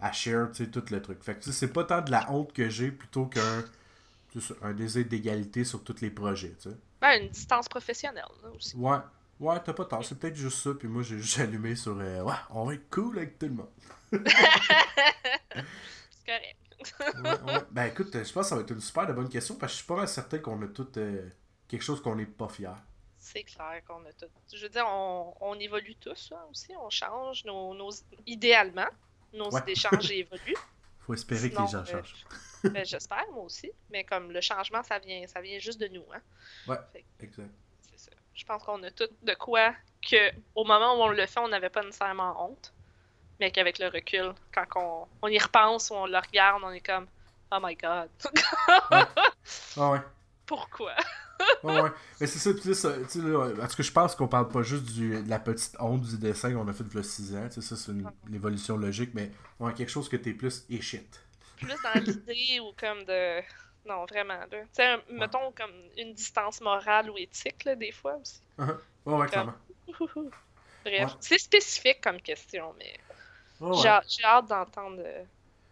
à 0.00 0.12
share, 0.12 0.50
tu 0.52 0.64
sais, 0.64 0.70
tout 0.70 0.84
le 0.90 1.00
truc. 1.00 1.22
Fait 1.22 1.34
que, 1.34 1.40
tu 1.40 1.52
sais, 1.52 1.66
c'est 1.66 1.72
pas 1.72 1.84
tant 1.84 2.02
de 2.02 2.10
la 2.10 2.30
honte 2.30 2.52
que 2.52 2.68
j'ai 2.68 2.90
plutôt 2.90 3.26
qu'un 3.26 3.64
tu 4.32 4.40
un 4.62 4.72
désir 4.72 5.04
d'égalité 5.04 5.64
sur 5.64 5.84
tous 5.84 6.00
les 6.00 6.10
projets, 6.10 6.54
tu 6.60 6.70
sais. 6.70 6.76
Ben, 7.00 7.22
une 7.22 7.28
distance 7.28 7.68
professionnelle, 7.68 8.24
là, 8.42 8.48
aussi. 8.50 8.76
Ouais, 8.76 8.98
ouais, 9.40 9.56
t'as 9.64 9.72
pas 9.72 9.84
tort, 9.84 10.04
c'est 10.04 10.18
peut-être 10.18 10.36
juste 10.36 10.58
ça, 10.58 10.74
puis 10.74 10.88
moi, 10.88 11.02
j'ai 11.02 11.18
juste 11.18 11.38
allumé 11.40 11.76
sur, 11.76 11.96
euh, 11.98 12.22
ouais, 12.22 12.34
on 12.50 12.64
va 12.64 12.74
être 12.74 12.90
cool 12.90 13.18
avec 13.18 13.38
tout 13.38 13.46
le 13.46 13.52
monde. 13.52 13.68
C'est 14.12 14.22
correct. 16.26 16.56
Ouais, 17.22 17.52
ouais. 17.52 17.60
Ben 17.70 17.84
écoute, 17.84 18.08
je 18.12 18.32
pense 18.32 18.32
que 18.32 18.42
ça 18.42 18.56
va 18.56 18.62
être 18.62 18.72
une 18.72 18.80
super 18.80 19.06
de 19.06 19.12
bonne 19.12 19.28
question, 19.28 19.54
parce 19.56 19.72
que 19.72 19.74
je 19.74 19.82
suis 19.82 19.86
pas 19.86 19.96
mal 19.96 20.08
certain 20.08 20.38
qu'on 20.38 20.60
a 20.62 20.66
tout 20.66 20.88
euh, 20.96 21.28
quelque 21.68 21.82
chose 21.82 22.02
qu'on 22.02 22.16
n'est 22.16 22.26
pas 22.26 22.48
fier. 22.48 22.74
C'est 23.24 23.44
clair 23.44 23.80
qu'on 23.86 24.04
a 24.04 24.12
tout. 24.12 24.26
Je 24.52 24.60
veux 24.62 24.68
dire, 24.68 24.84
on, 24.88 25.32
on 25.40 25.54
évolue 25.60 25.94
tous, 25.94 26.32
hein, 26.34 26.40
aussi. 26.50 26.72
On 26.76 26.90
change 26.90 27.44
nos, 27.44 27.72
nos- 27.72 27.92
idéalement. 28.26 28.88
Nos 29.32 29.48
Ouais. 29.50 29.60
idées 29.60 29.76
changent 29.76 30.10
et 30.10 30.18
évoluent. 30.18 30.56
Faut 31.06 31.14
espérer 31.14 31.48
Sinon, 31.48 31.62
que 31.66 31.66
les 31.66 31.72
gens 31.72 31.78
euh, 31.82 31.84
changent. 32.02 32.26
Ben, 32.64 32.84
J'espère, 32.84 33.24
moi 33.32 33.44
aussi. 33.44 33.70
Mais 33.90 34.02
comme 34.02 34.32
le 34.32 34.40
changement, 34.40 34.82
ça 34.82 34.98
vient, 34.98 35.24
ça 35.28 35.40
vient 35.40 35.58
juste 35.60 35.80
de 35.80 35.86
nous. 35.86 36.04
Hein. 36.12 36.20
Ouais, 36.66 36.76
que 37.18 37.24
exact. 37.24 37.48
c'est 37.92 37.98
ça. 37.98 38.10
Je 38.34 38.44
pense 38.44 38.62
qu'on 38.64 38.82
a 38.82 38.90
tout 38.90 39.08
de 39.22 39.34
quoi 39.34 39.72
que, 40.08 40.32
au 40.56 40.64
moment 40.64 40.94
où 40.98 41.02
on 41.02 41.08
le 41.08 41.26
fait, 41.26 41.38
on 41.40 41.48
n'avait 41.48 41.70
pas 41.70 41.82
nécessairement 41.82 42.44
honte. 42.50 42.72
Mais 43.38 43.50
qu'avec 43.52 43.78
le 43.78 43.86
recul, 43.88 44.32
quand 44.52 44.66
on, 44.76 45.06
on 45.22 45.28
y 45.28 45.38
repense 45.38 45.90
ou 45.90 45.94
on 45.94 46.06
le 46.06 46.18
regarde, 46.18 46.60
on 46.64 46.70
est 46.72 46.80
comme 46.80 47.06
Oh 47.52 47.58
my 47.62 47.76
god, 47.76 48.08
Ah 49.76 49.90
ouais. 49.90 50.00
pourquoi? 50.46 50.94
Ouais, 51.62 51.80
ouais. 51.80 51.90
Mais 52.20 52.26
c'est 52.26 52.38
ça, 52.38 52.50
puis 52.52 52.74
ça, 52.74 52.92
tu 53.04 53.08
sais, 53.08 53.18
là, 53.20 53.50
tout 53.68 53.76
cas, 53.76 53.82
je 53.82 53.90
pense 53.92 54.14
qu'on 54.16 54.28
parle 54.28 54.48
pas 54.48 54.62
juste 54.62 54.84
du, 54.84 55.22
de 55.22 55.28
la 55.30 55.38
petite 55.38 55.76
honte 55.78 56.02
du 56.02 56.18
dessin 56.18 56.52
qu'on 56.52 56.66
a 56.68 56.72
fait 56.72 56.84
de 56.84 57.02
6 57.02 57.36
ans, 57.36 57.48
tu 57.48 57.60
sais, 57.60 57.68
ça 57.68 57.76
c'est 57.76 57.92
une, 57.92 58.10
une 58.28 58.34
évolution 58.34 58.76
logique, 58.76 59.10
mais 59.14 59.30
ouais, 59.60 59.72
quelque 59.74 59.90
chose 59.90 60.08
que 60.08 60.16
t'es 60.16 60.32
plus 60.32 60.64
et 60.70 60.80
shit. 60.80 61.20
Plus 61.56 61.68
dans 61.84 62.00
l'idée 62.00 62.60
ou 62.60 62.72
comme 62.78 63.04
de. 63.04 63.40
Non, 63.88 64.04
vraiment. 64.06 64.34
là. 64.38 64.46
Tu 64.50 64.58
sais, 64.72 64.96
mettons 65.10 65.52
comme 65.52 65.70
une 65.96 66.14
distance 66.14 66.60
morale 66.60 67.10
ou 67.10 67.16
éthique, 67.18 67.64
là, 67.64 67.74
des 67.76 67.92
fois 67.92 68.16
aussi. 68.20 68.40
Uh-huh. 68.58 68.76
Ouais, 69.06 69.14
ouais, 69.18 69.26
clairement. 69.28 69.54
Bref, 69.88 70.30
Ouais. 70.84 71.06
c'est 71.20 71.38
spécifique 71.38 72.00
comme 72.02 72.20
question, 72.20 72.74
mais 72.78 72.96
ouais. 73.60 73.76
j'ai 74.08 74.24
hâte- 74.24 74.48
d'entendre 74.48 74.96
euh, 74.98 75.22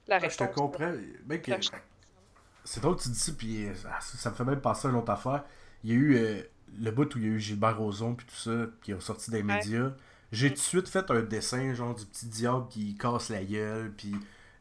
la 0.06 0.16
Ah, 0.16 0.18
je 0.20 0.24
réponse. 0.26 0.36
te 0.36 0.54
comprends. 0.54 0.92
Que- 0.92 1.52
c'est 2.64 2.80
drôle 2.80 2.96
que 2.96 3.02
tu 3.02 3.08
dis 3.08 3.18
ça, 3.18 3.32
puis 3.36 3.66
euh, 3.66 3.74
ça, 3.74 3.98
ça 4.00 4.30
me 4.30 4.34
fait 4.36 4.44
même 4.44 4.60
penser 4.60 4.86
à 4.86 4.90
une 4.90 4.96
autre 4.98 5.10
affaire. 5.10 5.44
Il 5.84 5.90
y 5.90 5.92
a 5.92 5.96
eu 5.96 6.16
euh, 6.16 6.42
le 6.80 6.90
bout 6.90 7.14
où 7.14 7.18
il 7.18 7.24
y 7.24 7.28
a 7.28 7.30
eu 7.30 7.40
Gilbert 7.40 7.78
Rozon, 7.78 8.14
puis 8.14 8.26
tout 8.26 8.34
ça, 8.36 8.66
qui 8.82 8.92
est 8.92 9.00
sorti 9.00 9.30
des 9.30 9.42
Ouais. 9.48 9.66
médias. 9.66 9.92
J'ai 10.32 10.48
tout 10.50 10.54
de 10.56 10.60
suite 10.60 10.88
fait 10.88 11.10
un 11.10 11.22
dessin, 11.22 11.74
genre 11.74 11.94
du 11.94 12.04
petit 12.06 12.26
diable 12.26 12.68
qui 12.68 12.96
casse 12.96 13.30
la 13.30 13.44
gueule, 13.44 13.92
puis 13.96 14.14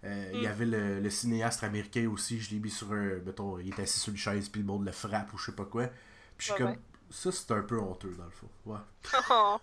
euh, 0.04 0.32
il 0.34 0.42
y 0.42 0.48
Mm. 0.48 0.48
avait 0.48 0.66
le, 0.66 1.00
le 1.00 1.10
cinéaste 1.10 1.64
américain 1.64 2.08
aussi, 2.10 2.40
je 2.40 2.52
l'ai 2.52 2.60
mis 2.60 2.70
sur 2.72 2.92
un. 2.94 3.20
Mettons, 3.26 3.60
il 3.60 3.70
est 3.70 3.80
assis 3.80 4.00
sur 4.00 4.12
une 4.12 4.18
chaise, 4.18 4.50
puis 4.50 4.62
le 4.62 4.68
monde 4.68 4.86
le 4.86 4.92
frappe 4.92 5.34
ou 5.34 5.38
je 5.38 5.48
sais 5.48 5.52
pas 5.56 5.66
quoi. 5.66 5.88
Puis 5.88 5.94
je 6.40 6.46
suis 6.46 6.56
Ouais, 6.56 6.58
comme. 6.58 6.72
ouais. 6.72 6.80
Ça, 7.12 7.32
c'est 7.32 7.52
un 7.52 7.62
peu 7.64 7.80
honteux, 7.80 8.14
dans 8.18 8.26
le 8.26 8.32
fond. 8.32 8.50
Ouais. 8.66 8.78
Oh, 9.32 9.58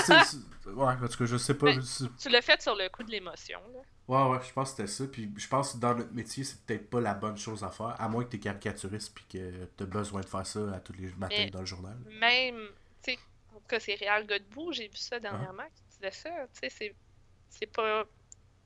c'est- 0.00 0.68
ouais, 0.70 0.84
en 0.86 0.96
tout 1.08 1.18
cas, 1.18 1.24
je 1.26 1.36
sais 1.36 1.54
pas. 1.54 1.66
Mais- 1.66 1.78
tu 2.18 2.28
l'as 2.28 2.42
fait 2.42 2.60
sur 2.62 2.74
le 2.74 2.88
coup 2.88 3.02
de 3.02 3.10
l'émotion. 3.10 3.60
là. 3.74 3.80
Ouais, 4.08 4.30
ouais, 4.36 4.44
je 4.46 4.52
pense 4.52 4.70
que 4.72 4.76
c'était 4.76 4.88
ça. 4.88 5.04
Puis 5.10 5.30
je 5.36 5.48
pense 5.48 5.72
que 5.72 5.78
dans 5.78 5.94
notre 5.94 6.12
métier, 6.14 6.44
c'est 6.44 6.60
peut-être 6.64 6.88
pas 6.88 7.00
la 7.00 7.14
bonne 7.14 7.36
chose 7.36 7.62
à 7.64 7.70
faire, 7.70 7.94
à 8.00 8.08
moins 8.08 8.24
que 8.24 8.30
t'es 8.30 8.38
caricaturiste 8.38 9.12
puis 9.14 9.24
que 9.28 9.64
t'as 9.76 9.84
besoin 9.84 10.20
de 10.20 10.26
faire 10.26 10.46
ça 10.46 10.60
à 10.74 10.80
tous 10.80 10.92
les 10.94 11.08
matins 11.16 11.34
Mais- 11.36 11.50
dans 11.50 11.60
le 11.60 11.66
journal. 11.66 11.96
Même, 12.20 12.68
tu 13.02 13.12
sais, 13.12 13.18
en 13.54 13.58
tout 13.58 13.66
cas, 13.68 13.80
c'est 13.80 13.94
Réal 13.94 14.26
Godbout, 14.26 14.72
j'ai 14.72 14.84
vu 14.84 14.94
Ah. 14.94 14.98
ça 14.98 15.20
dernièrement, 15.20 15.64
qui 15.74 15.82
disait 15.96 16.10
ça. 16.12 16.30
Tu 16.54 16.60
sais, 16.60 16.70
c'est- 16.70 16.94
c'est 17.50 17.66
pas, 17.66 18.04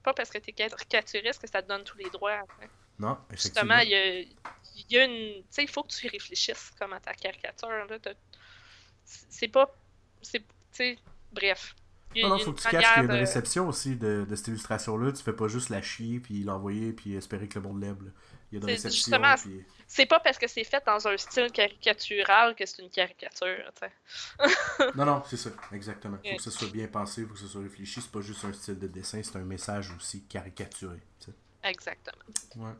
pas 0.03 0.13
parce 0.15 0.31
que 0.31 0.39
t'es 0.39 0.53
caricaturiste 0.53 1.41
que 1.43 1.49
ça 1.49 1.63
te 1.63 1.69
donne 1.69 1.85
tous 1.85 1.97
les 1.99 2.11
droits. 2.11 2.33
hein. 2.33 2.47
Non, 2.99 3.17
effectivement. 3.31 3.77
Justement, 3.77 3.79
il 3.79 3.89
y 3.89 3.95
a, 3.95 4.51
y 4.97 4.99
a 4.99 5.05
une. 5.05 5.43
Tu 5.43 5.47
sais, 5.51 5.63
il 5.65 5.69
faut 5.71 5.83
que 5.83 5.89
tu 5.93 6.09
réfléchisses 6.09 6.71
comme 6.79 6.93
à 6.93 7.01
ta 7.01 7.15
caricature. 7.15 7.69
Là. 7.69 7.99
C'est 9.05 9.49
pas. 9.49 9.75
C'est. 10.23 10.41
Tu 10.41 10.47
sais, 10.73 10.99
bref. 11.33 11.75
Il 12.15 12.23
Non, 12.23 12.31
non, 12.31 12.39
faut 12.41 12.51
une 12.51 12.57
que 12.57 12.63
tu 12.63 12.69
caches 12.69 12.95
qu'il 12.95 13.03
y 13.05 13.07
a 13.07 13.15
une 13.15 13.21
réception 13.21 13.69
aussi 13.69 13.95
de, 13.95 14.27
de 14.29 14.35
cette 14.37 14.49
illustration-là. 14.49 15.13
Tu 15.13 15.23
fais 15.23 15.33
pas 15.33 15.47
juste 15.47 15.69
la 15.69 15.81
chier 15.81 16.19
puis 16.19 16.43
l'envoyer 16.43 16.93
puis 16.93 17.15
espérer 17.15 17.47
que 17.47 17.59
le 17.61 17.69
monde 17.69 17.81
l'aime. 17.81 18.13
Il 18.51 18.55
y 18.55 18.57
a 18.57 18.61
une 18.63 18.67
C'est 18.67 18.73
réception. 18.89 18.91
justement- 19.17 19.35
Puis... 19.37 19.65
C'est 19.87 20.07
pas 20.07 20.19
parce 20.19 20.37
que 20.39 20.49
c'est 20.49 20.65
fait 20.65 20.83
dans 20.85 21.07
un 21.07 21.17
style 21.17 21.51
caricatural 21.53 22.57
que 22.57 22.67
c'est 22.67 22.83
une 22.83 22.91
caricature. 22.91 23.71
Non, 24.97 25.05
non, 25.05 25.23
c'est 25.29 25.37
ça, 25.37 25.51
exactement. 25.73 26.17
Faut 26.17 26.37
que 26.37 26.43
ce 26.43 26.51
soit 26.51 26.71
bien 26.73 26.89
pensé, 26.89 27.25
faut 27.25 27.35
que 27.35 27.39
ce 27.41 27.47
soit 27.47 27.63
réfléchi. 27.63 28.01
C'est 28.01 28.11
pas 28.11 28.21
juste 28.21 28.45
un 28.45 28.53
style 28.53 28.79
de 28.79 28.89
dessin, 28.89 29.21
c'est 29.23 29.37
un 29.37 29.45
message 29.45 29.93
aussi 29.97 30.25
caricaturé. 30.25 30.99
Exactement. 31.63 32.23
Ouais. 32.57 32.73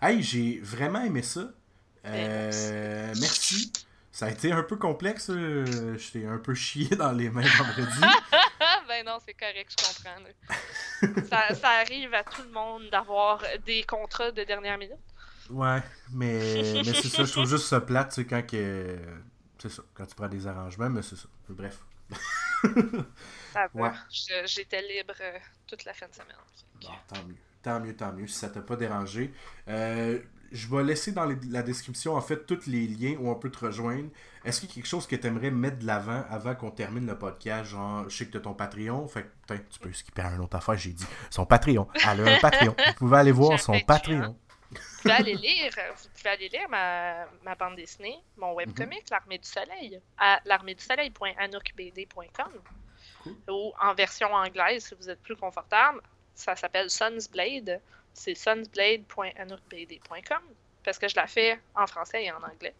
Hey, 0.00 0.22
j'ai 0.22 0.60
vraiment 0.60 1.02
aimé 1.04 1.22
ça. 1.22 1.50
Ben, 2.04 2.12
Euh, 2.14 3.14
merci. 3.20 3.72
Ça 4.12 4.26
a 4.26 4.30
été 4.30 4.50
un 4.52 4.62
peu 4.62 4.76
complexe. 4.76 5.30
euh, 5.30 5.96
J'étais 5.98 6.26
un 6.26 6.38
peu 6.38 6.54
chié 6.54 6.88
dans 6.96 7.12
les 7.12 7.30
mains 7.30 7.42
vendredi. 7.58 8.00
Ben 8.88 9.04
non, 9.04 9.18
c'est 9.24 9.34
correct, 9.34 9.70
je 9.70 9.84
comprends. 9.86 11.26
ça, 11.30 11.54
ça 11.54 11.68
arrive 11.80 12.12
à 12.14 12.24
tout 12.24 12.42
le 12.42 12.48
monde 12.48 12.88
d'avoir 12.90 13.42
des 13.66 13.84
contrats 13.84 14.32
de 14.32 14.42
dernière 14.44 14.78
minute. 14.78 14.96
ouais, 15.50 15.82
mais, 16.10 16.82
mais 16.84 16.84
c'est 16.94 17.08
ça. 17.08 17.24
Je 17.24 17.30
trouve 17.32 17.46
juste 17.46 17.66
ça 17.66 17.80
plate, 17.82 18.08
tu 18.08 18.14
sais, 18.22 18.26
quand 18.26 18.44
que. 18.46 18.98
C'est 19.58 19.68
ça, 19.68 19.82
quand 19.94 20.06
tu 20.06 20.14
prends 20.14 20.28
des 20.28 20.46
arrangements, 20.46 20.88
mais 20.88 21.02
c'est 21.02 21.16
ça. 21.16 21.28
Bref. 21.50 21.78
Ça 23.52 23.68
va. 23.74 23.80
Ouais. 23.80 23.90
J'étais 24.46 24.80
libre 24.82 25.14
euh, 25.20 25.38
toute 25.66 25.84
la 25.84 25.92
fin 25.92 26.08
de 26.08 26.14
semaine. 26.14 26.36
Bon, 26.80 26.88
tant 27.12 27.22
mieux. 27.24 27.36
Tant 27.62 27.80
mieux, 27.80 27.96
tant 27.96 28.12
mieux, 28.12 28.26
si 28.26 28.34
ça 28.38 28.48
t'a 28.48 28.60
pas 28.60 28.76
dérangé. 28.76 29.32
Euh, 29.68 30.18
je 30.52 30.66
vais 30.68 30.82
laisser 30.82 31.12
dans 31.12 31.26
les- 31.26 31.36
la 31.50 31.62
description, 31.62 32.14
en 32.16 32.20
fait, 32.22 32.46
tous 32.46 32.66
les 32.66 32.86
liens 32.86 33.16
où 33.18 33.28
on 33.28 33.34
peut 33.34 33.50
te 33.50 33.66
rejoindre. 33.66 34.08
Est-ce 34.44 34.60
qu'il 34.60 34.68
y 34.70 34.72
a 34.72 34.74
quelque 34.76 34.86
chose 34.86 35.06
que 35.06 35.16
tu 35.16 35.26
aimerais 35.26 35.50
mettre 35.50 35.78
de 35.80 35.86
l'avant 35.86 36.24
avant 36.30 36.54
qu'on 36.54 36.70
termine 36.70 37.06
le 37.06 37.18
podcast? 37.18 37.70
Genre, 37.70 38.08
je 38.08 38.16
sais 38.16 38.26
que 38.26 38.30
tu 38.30 38.36
as 38.38 38.40
ton 38.40 38.54
Patreon. 38.54 39.06
Fait 39.08 39.24
que, 39.24 39.28
putain, 39.42 39.58
tu 39.70 39.78
peux 39.80 39.92
skipper 39.92 40.22
à 40.22 40.30
une 40.34 40.40
autre 40.40 40.56
affaire, 40.56 40.76
j'ai 40.76 40.92
dit. 40.92 41.06
Son 41.30 41.44
Patreon. 41.44 41.86
Elle 41.94 42.26
a 42.26 42.36
un 42.36 42.38
Patreon. 42.38 42.74
Vous 42.78 42.94
pouvez 42.94 43.18
aller 43.18 43.32
voir 43.32 43.52
un 43.52 43.58
son 43.58 43.78
Patreon. 43.80 44.36
Vous 44.70 44.78
pouvez 45.02 45.14
aller 45.14 45.34
lire, 45.34 45.72
vous 45.96 46.08
pouvez 46.16 46.30
aller 46.30 46.48
lire 46.48 46.68
ma, 46.68 47.26
ma 47.44 47.54
bande 47.54 47.76
dessinée, 47.76 48.18
mon 48.36 48.50
Mhm. 48.50 48.56
webcomic, 48.56 49.08
L'Armée 49.10 49.38
du 49.38 49.48
Soleil, 49.48 50.00
à 50.18 50.40
l'armée-du-soleil.anoukbd.com 50.44 52.52
Cool. 53.22 53.34
ou 53.50 53.72
en 53.80 53.94
version 53.94 54.32
anglaise 54.32 54.86
si 54.86 54.94
vous 54.94 55.08
êtes 55.10 55.22
plus 55.22 55.36
confortable. 55.36 56.00
Ça 56.38 56.56
s'appelle 56.56 56.88
Sun's 56.90 57.28
Blade. 57.28 57.80
c'est 58.14 58.34
sunsblade.anoukbd.com 58.34 60.42
parce 60.84 60.98
que 60.98 61.08
je 61.08 61.16
la 61.16 61.26
fais 61.26 61.58
en 61.74 61.86
français 61.86 62.24
et 62.24 62.32
en 62.32 62.42
anglais. 62.42 62.74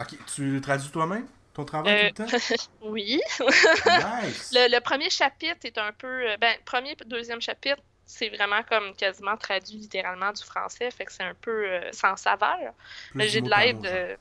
Ok, 0.00 0.16
tu 0.26 0.60
traduis 0.60 0.90
toi-même 0.90 1.26
ton 1.54 1.64
travail 1.64 2.12
tout 2.14 2.24
le 2.24 2.28
temps? 2.30 2.36
oui. 2.82 3.20
nice! 3.40 4.50
Le, 4.52 4.68
le 4.74 4.80
premier 4.80 5.08
chapitre 5.10 5.60
est 5.64 5.78
un 5.78 5.92
peu. 5.92 6.30
euh, 6.30 6.36
Ben, 6.38 6.56
premier, 6.64 6.96
deuxième 7.06 7.40
chapitre, 7.40 7.80
c'est 8.04 8.28
vraiment 8.28 8.62
comme 8.64 8.94
quasiment 8.96 9.36
traduit 9.36 9.76
littéralement 9.76 10.32
du 10.32 10.42
français, 10.42 10.90
fait 10.90 11.04
que 11.06 11.12
c'est 11.12 11.22
un 11.22 11.34
peu 11.34 11.68
euh, 11.70 11.92
sans 11.92 12.16
saveur. 12.16 12.74
Mais 13.14 13.28
j'ai 13.28 13.40
de 13.40 13.48
l'aide 13.48 13.86
euh, 13.86 14.16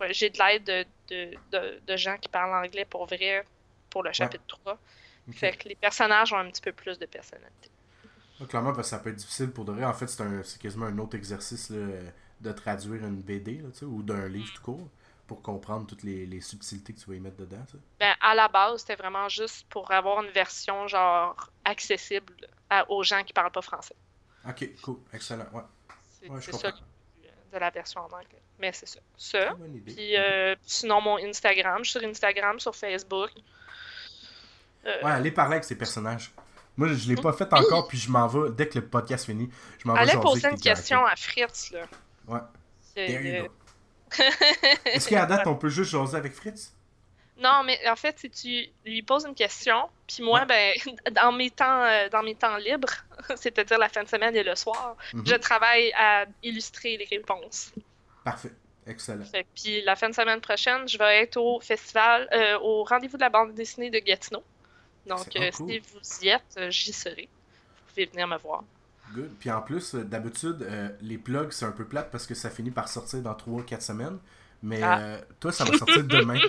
ouais, 0.00 0.14
j'ai 0.14 0.30
de 0.30 0.38
l'aide 0.38 0.64
de, 0.64 0.86
de, 1.08 1.34
de- 1.50 1.80
de 1.84 1.96
gens 1.96 2.16
qui 2.18 2.28
parlent 2.28 2.54
anglais 2.64 2.84
pour 2.84 3.06
vrai 3.06 3.44
pour 3.90 4.04
le 4.04 4.12
chapitre 4.12 4.44
3. 4.46 4.78
Ok. 5.28 5.34
Fait 5.34 5.56
que 5.56 5.68
les 5.68 5.74
personnages 5.74 6.32
ont 6.32 6.38
un 6.38 6.48
petit 6.50 6.62
peu 6.62 6.72
plus 6.72 6.98
de 6.98 7.06
personnalité. 7.06 7.70
Clairement, 8.48 8.72
parce 8.74 8.88
que 8.88 8.96
ça 8.96 8.98
peut 8.98 9.10
être 9.10 9.16
difficile 9.16 9.50
pour 9.50 9.64
de 9.64 9.72
vrai. 9.72 9.84
En 9.84 9.94
fait, 9.94 10.06
c'est 10.08 10.22
un- 10.22 10.42
c'est 10.42 10.60
quasiment 10.60 10.86
un 10.86 10.98
autre 10.98 11.16
exercice 11.16 11.70
là, 11.70 11.86
de 12.40 12.52
traduire 12.52 13.04
une 13.06 13.22
BD 13.22 13.58
là, 13.62 13.68
ou 13.86 14.02
d'un 14.02 14.28
livre 14.28 14.52
tout 14.54 14.62
court 14.62 14.88
pour 15.26 15.40
comprendre 15.42 15.86
toutes 15.86 16.02
les, 16.02 16.26
les 16.26 16.40
subtilités 16.40 16.92
que 16.92 17.00
tu 17.00 17.06
vas 17.10 17.16
y 17.16 17.20
mettre 17.20 17.38
dedans. 17.38 17.64
Ben, 17.98 18.14
à 18.20 18.34
la 18.34 18.46
base, 18.48 18.80
c'était 18.80 18.96
vraiment 18.96 19.28
juste 19.28 19.66
pour 19.70 19.90
avoir 19.90 20.22
une 20.22 20.30
version 20.30 20.86
genre 20.86 21.50
accessible 21.64 22.34
à- 22.68 22.88
aux 22.90 23.02
gens 23.02 23.24
qui 23.24 23.32
parlent 23.32 23.50
pas 23.50 23.62
français. 23.62 23.96
Ok, 24.48 24.68
cool, 24.82 24.98
excellent. 25.12 25.46
Ouais, 25.52 25.62
C'est 26.20 26.30
Ouais, 26.30 26.40
ça 26.40 26.72
de 27.52 27.58
la 27.58 27.70
version 27.70 28.00
en 28.02 28.06
anglais. 28.06 28.42
Mais 28.58 28.72
c'est 28.72 28.86
ça. 28.86 29.00
Ça. 29.16 29.56
Puis 29.86 30.16
euh, 30.16 30.54
sinon, 30.62 31.00
mon 31.00 31.16
Instagram. 31.18 31.82
Je 31.84 31.90
suis 31.90 31.98
sur 32.00 32.08
Instagram, 32.08 32.60
sur 32.60 32.74
Facebook. 32.76 33.30
Euh, 34.84 35.02
Ouais, 35.02 35.10
allez 35.10 35.30
parler 35.30 35.54
avec 35.54 35.64
ces 35.64 35.76
personnages. 35.76 36.32
Moi, 36.76 36.88
je 36.88 37.08
l'ai 37.08 37.16
pas 37.16 37.32
fait 37.32 37.50
encore, 37.52 37.88
puis 37.88 37.96
je 37.98 38.10
m'en 38.10 38.26
vais, 38.26 38.50
dès 38.50 38.68
que 38.68 38.78
le 38.78 38.86
podcast 38.86 39.24
finit, 39.26 39.48
je 39.78 39.88
m'en 39.88 39.94
vais 39.94 40.00
Allez 40.00 40.12
poser 40.20 40.48
une 40.48 40.60
question 40.60 41.04
à 41.06 41.16
Fritz, 41.16 41.70
là. 41.72 41.86
Ouais. 42.28 42.40
Euh. 42.98 43.46
Est-ce 44.84 45.08
qu'à 45.08 45.26
date, 45.26 45.46
on 45.46 45.54
peut 45.56 45.68
juste 45.68 45.90
jaser 45.90 46.16
avec 46.16 46.32
Fritz? 46.34 46.72
Non, 47.38 47.62
mais 47.64 47.78
en 47.88 47.96
fait, 47.96 48.18
si 48.18 48.30
tu 48.30 48.90
lui 48.90 49.02
poses 49.02 49.26
une 49.26 49.34
question, 49.34 49.88
puis 50.06 50.22
moi, 50.22 50.44
ben, 50.46 50.72
dans 51.12 51.32
mes 51.32 51.50
temps, 51.50 51.82
euh, 51.82 52.08
dans 52.08 52.22
mes 52.22 52.34
temps 52.34 52.56
libres, 52.56 52.92
c'est-à-dire 53.36 53.78
la 53.78 53.88
fin 53.90 54.02
de 54.02 54.08
semaine 54.08 54.34
et 54.34 54.42
le 54.42 54.54
soir, 54.54 54.96
Mhm. 55.12 55.26
je 55.26 55.34
travaille 55.34 55.92
à 55.92 56.24
illustrer 56.42 56.96
les 56.96 57.04
réponses. 57.04 57.72
Parfait, 58.24 58.52
excellent. 58.86 59.24
Fait 59.24 59.46
Puis 59.54 59.82
la 59.82 59.96
fin 59.96 60.08
de 60.08 60.14
semaine 60.14 60.40
prochaine, 60.40 60.88
je 60.88 60.96
vais 60.96 61.22
être 61.22 61.36
au 61.36 61.60
festival, 61.60 62.26
euh, 62.32 62.58
au 62.60 62.84
rendez-vous 62.84 63.16
de 63.18 63.22
la 63.22 63.30
bande 63.30 63.52
dessinée 63.54 63.90
de 63.90 63.98
Gatineau. 63.98 64.42
Donc, 65.06 65.36
euh, 65.36 65.50
cool. 65.52 65.70
si 65.70 65.78
vous 65.78 66.24
y 66.24 66.28
êtes, 66.28 66.42
euh, 66.58 66.70
j'y 66.70 66.92
serai. 66.92 67.28
Vous 67.28 67.88
pouvez 67.90 68.06
venir 68.06 68.26
me 68.28 68.36
voir. 68.38 68.64
Good. 69.14 69.30
Puis 69.38 69.50
en 69.50 69.62
plus, 69.62 69.94
euh, 69.94 70.02
d'habitude, 70.04 70.62
euh, 70.62 70.88
les 71.00 71.16
plugs, 71.18 71.52
c'est 71.52 71.64
un 71.64 71.70
peu 71.72 71.84
plate 71.84 72.10
parce 72.10 72.26
que 72.26 72.34
ça 72.34 72.50
finit 72.50 72.72
par 72.72 72.88
sortir 72.88 73.20
dans 73.22 73.34
3-4 73.34 73.80
semaines. 73.82 74.18
Mais 74.62 74.82
Ah. 74.82 74.98
euh, 75.00 75.20
toi, 75.38 75.52
ça 75.52 75.64
va 75.64 75.76
sortir 75.78 76.02
demain. 76.04 76.40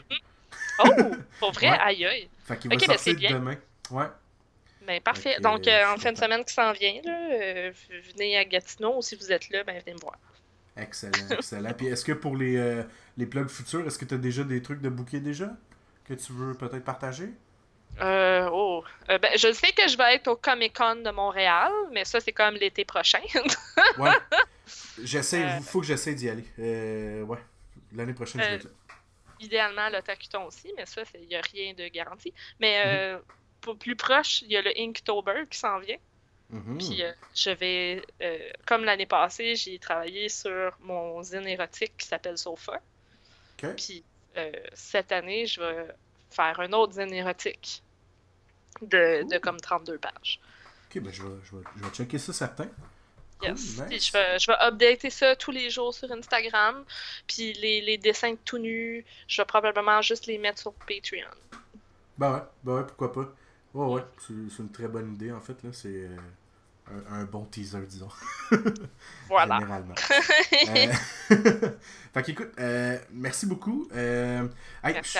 Oh, 0.79 0.89
pour 1.39 1.51
vrai, 1.51 1.69
Ouais. 1.71 1.77
aïe 1.79 2.05
aïe. 2.05 2.29
Fait 2.45 2.57
qu'il 2.57 2.69
va 2.71 2.77
ben, 2.77 2.85
sortir 2.85 3.15
bien. 3.15 3.31
demain. 3.33 3.55
Ouais. 3.91 4.07
Ben, 4.85 5.01
parfait. 5.01 5.37
Donc, 5.41 5.67
euh, 5.67 5.93
en 5.93 5.97
fin 5.97 6.11
de 6.13 6.17
semaine 6.17 6.43
qui 6.45 6.53
s'en 6.53 6.71
vient, 6.71 6.99
là, 7.03 7.29
euh, 7.33 7.71
venez 8.13 8.37
à 8.37 8.45
Gatineau 8.45 8.97
ou 8.97 9.01
si 9.01 9.15
vous 9.15 9.31
êtes 9.31 9.49
là, 9.49 9.63
ben, 9.63 9.79
venez 9.81 9.93
me 9.95 9.99
voir. 9.99 10.17
Excellent, 10.77 11.11
excellent. 11.31 11.73
Puis 11.73 11.87
est-ce 11.87 12.05
que 12.05 12.13
pour 12.13 12.35
les, 12.37 12.55
euh, 12.57 12.83
les 13.17 13.25
plugs 13.25 13.49
futurs, 13.49 13.85
est-ce 13.85 13.99
que 13.99 14.05
tu 14.05 14.13
as 14.13 14.17
déjà 14.17 14.43
des 14.43 14.61
trucs 14.61 14.81
de 14.81 14.89
bouquet 14.89 15.19
déjà 15.19 15.51
que 16.05 16.13
tu 16.13 16.31
veux 16.31 16.53
peut-être 16.53 16.83
partager? 16.85 17.29
Euh, 17.99 18.47
oh. 18.51 18.83
Euh, 19.09 19.17
ben, 19.17 19.31
je 19.35 19.51
sais 19.51 19.71
que 19.71 19.87
je 19.87 19.97
vais 19.97 20.15
être 20.15 20.27
au 20.27 20.35
Comic 20.35 20.75
Con 20.77 20.97
de 20.97 21.09
Montréal, 21.09 21.71
mais 21.91 22.05
ça, 22.05 22.19
c'est 22.19 22.31
comme 22.33 22.55
l'été 22.55 22.85
prochain. 22.85 23.21
Ouais. 23.97 24.11
J'essaie, 25.01 25.43
Euh. 25.43 25.59
faut 25.61 25.79
que 25.81 25.85
j'essaie 25.87 26.13
d'y 26.13 26.29
aller. 26.29 26.45
Euh, 26.59 27.21
ouais. 27.23 27.37
L'année 27.93 28.13
prochaine, 28.13 28.41
je 28.41 28.45
vais 28.47 28.53
Euh, 28.53 28.55
être 28.57 28.63
là. 28.65 28.69
Idéalement, 29.39 29.89
le 29.89 30.01
Takuton 30.01 30.45
aussi, 30.45 30.71
mais 30.75 30.85
ça, 30.85 31.03
il 31.15 31.27
n'y 31.27 31.35
a 31.35 31.41
rien 31.41 31.73
de 31.73 31.87
garanti. 31.87 32.33
Mais 32.59 32.83
Mhm. 32.83 32.91
euh, 32.91 33.19
pour 33.61 33.77
plus 33.77 33.95
proche, 33.95 34.41
il 34.41 34.51
y 34.51 34.57
a 34.57 34.61
le 34.61 34.71
Inktober 34.77 35.43
qui 35.49 35.57
s'en 35.57 35.79
vient. 35.79 35.97
Mhm. 36.49 36.77
Puis 36.77 37.03
euh, 37.03 37.11
je 37.35 37.49
vais, 37.51 38.01
comme 38.65 38.83
l'année 38.85 39.05
passée, 39.05 39.55
j'ai 39.55 39.77
travaillé 39.79 40.29
sur 40.29 40.75
mon 40.81 41.21
zine 41.23 41.47
érotique 41.47 41.95
qui 41.97 42.07
s'appelle 42.07 42.37
Sofa. 42.37 42.81
Ok. 43.63 43.75
Puis 43.75 44.03
euh, 44.37 44.51
cette 44.73 45.11
année, 45.11 45.45
je 45.45 45.59
vais 45.61 45.87
faire 46.29 46.59
un 46.59 46.71
autre 46.73 46.93
zine 46.93 47.13
érotique 47.13 47.83
de, 48.81 49.23
de 49.29 49.37
comme 49.39 49.59
32 49.59 49.97
pages. 49.97 50.39
Ok, 50.89 51.01
ben 51.01 51.11
je 51.13 51.23
vais, 51.23 51.35
je 51.43 51.55
vais, 51.55 51.63
je 51.77 51.83
vais 51.83 51.89
checker 51.91 52.17
ça 52.17 52.33
certain. 52.33 52.67
Cool, 53.39 53.49
Yes. 53.49 53.77
nice. 53.77 53.83
Puis 53.87 53.99
je 53.99 54.11
vais, 54.13 54.39
je 54.39 54.47
vais 54.47 54.57
updater 54.61 55.09
ça 55.11 55.35
tous 55.35 55.51
les 55.51 55.69
jours 55.69 55.93
sur 55.93 56.11
Instagram. 56.11 56.83
Puis 57.27 57.53
les, 57.53 57.81
les 57.81 57.97
dessins 57.97 58.35
tout 58.45 58.57
nus, 58.57 59.05
je 59.27 59.41
vais 59.41 59.45
probablement 59.45 60.01
juste 60.01 60.25
les 60.25 60.37
mettre 60.39 60.59
sur 60.59 60.73
Patreon. 60.73 61.29
Ben 62.17 62.33
ouais, 62.33 62.41
ben 62.63 62.73
ouais, 62.77 62.83
pourquoi 62.85 63.13
pas. 63.13 63.31
Ouais, 63.75 63.93
ouais, 63.95 64.01
c'est 64.25 64.59
une 64.59 64.71
très 64.71 64.87
bonne 64.87 65.13
idée 65.13 65.31
en 65.31 65.39
fait, 65.41 65.61
là. 65.63 65.69
C'est 65.71 65.87
euh, 65.89 66.17
un, 67.11 67.13
un 67.21 67.23
bon 67.25 67.45
teaser, 67.45 67.81
disons. 67.81 68.09
Voilà. 69.27 69.59
Généralement. 69.59 69.95
Euh, 70.69 70.93
fait 72.13 72.23
qu'écoute, 72.23 72.51
euh, 72.59 72.97
merci 73.11 73.45
beaucoup. 73.45 73.87
Euh, 73.93 74.47
hey, 74.83 74.93
Merci 74.93 75.19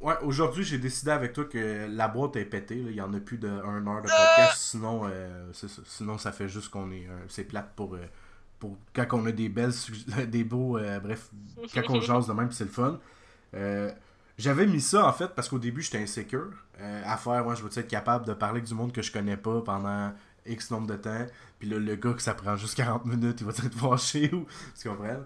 Ouais, 0.00 0.14
aujourd'hui, 0.22 0.62
j'ai 0.62 0.78
décidé 0.78 1.10
avec 1.10 1.32
toi 1.32 1.44
que 1.44 1.86
la 1.90 2.06
boîte 2.08 2.36
est 2.36 2.44
pétée. 2.44 2.76
là. 2.76 2.90
Il 2.90 2.96
y 2.96 3.00
en 3.00 3.12
a 3.12 3.18
plus 3.20 3.38
de 3.38 3.48
1 3.48 3.52
heure 3.86 4.02
de 4.02 4.08
podcast. 4.08 4.56
Sinon, 4.58 5.02
euh, 5.04 5.50
c'est 5.52 5.68
ça. 5.68 5.82
sinon, 5.84 6.18
ça 6.18 6.30
fait 6.32 6.48
juste 6.48 6.68
qu'on 6.70 6.90
est. 6.92 7.06
euh, 7.08 7.18
c'est 7.28 7.44
plate 7.44 7.72
pour, 7.74 7.94
euh, 7.94 8.06
pour. 8.60 8.76
Quand 8.94 9.06
on 9.12 9.26
a 9.26 9.32
des 9.32 9.48
belles. 9.48 9.72
des 10.28 10.44
beaux. 10.44 10.78
euh, 10.78 11.00
bref, 11.00 11.30
quand 11.74 11.82
on 11.88 12.00
jase 12.00 12.28
de 12.28 12.32
même, 12.32 12.52
c'est 12.52 12.64
le 12.64 12.70
fun. 12.70 13.00
Euh, 13.54 13.90
J'avais 14.36 14.66
mis 14.66 14.80
ça 14.80 15.04
en 15.08 15.12
fait 15.12 15.28
parce 15.34 15.48
qu'au 15.48 15.58
début 15.58 15.82
j'étais 15.82 15.98
insécure 16.02 16.52
à 17.04 17.16
faire. 17.16 17.42
Moi, 17.42 17.56
je 17.56 17.62
veux 17.64 17.70
être 17.76 17.88
capable 17.88 18.24
de 18.24 18.34
parler 18.34 18.58
avec 18.58 18.68
du 18.68 18.74
monde 18.74 18.92
que 18.92 19.02
je 19.02 19.10
connais 19.10 19.36
pas 19.36 19.62
pendant 19.62 20.12
X 20.46 20.70
nombre 20.70 20.86
de 20.86 20.94
temps. 20.96 21.26
Puis 21.58 21.68
là, 21.68 21.76
le 21.78 21.96
gars 21.96 22.12
que 22.12 22.22
ça 22.22 22.34
prend 22.34 22.54
juste 22.56 22.76
40 22.76 23.04
minutes, 23.04 23.40
il 23.40 23.46
va 23.46 23.50
être 23.52 23.74
fâché 23.76 24.30
ou. 24.32 24.46
Tu 24.80 24.88
comprends? 24.88 25.24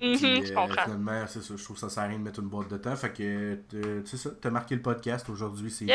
Mhm, 0.00 0.16
Puis, 0.16 0.46
je 0.46 0.52
euh, 0.52 0.54
comprends. 0.54 0.82
finalement, 0.84 1.26
ça, 1.26 1.40
je 1.56 1.62
trouve 1.62 1.76
ça 1.78 1.88
sert 1.90 2.02
à 2.02 2.06
rien 2.06 2.18
de 2.18 2.22
mettre 2.24 2.40
une 2.40 2.48
boîte 2.48 2.68
de 2.68 2.76
temps. 2.78 2.96
Fait 2.96 3.12
que, 3.12 3.58
euh, 3.74 4.00
tu 4.02 4.06
sais 4.06 4.16
ça, 4.16 4.30
t'as 4.40 4.50
marqué 4.50 4.74
le 4.74 4.82
podcast 4.82 5.28
aujourd'hui, 5.28 5.70
c'est! 5.70 5.86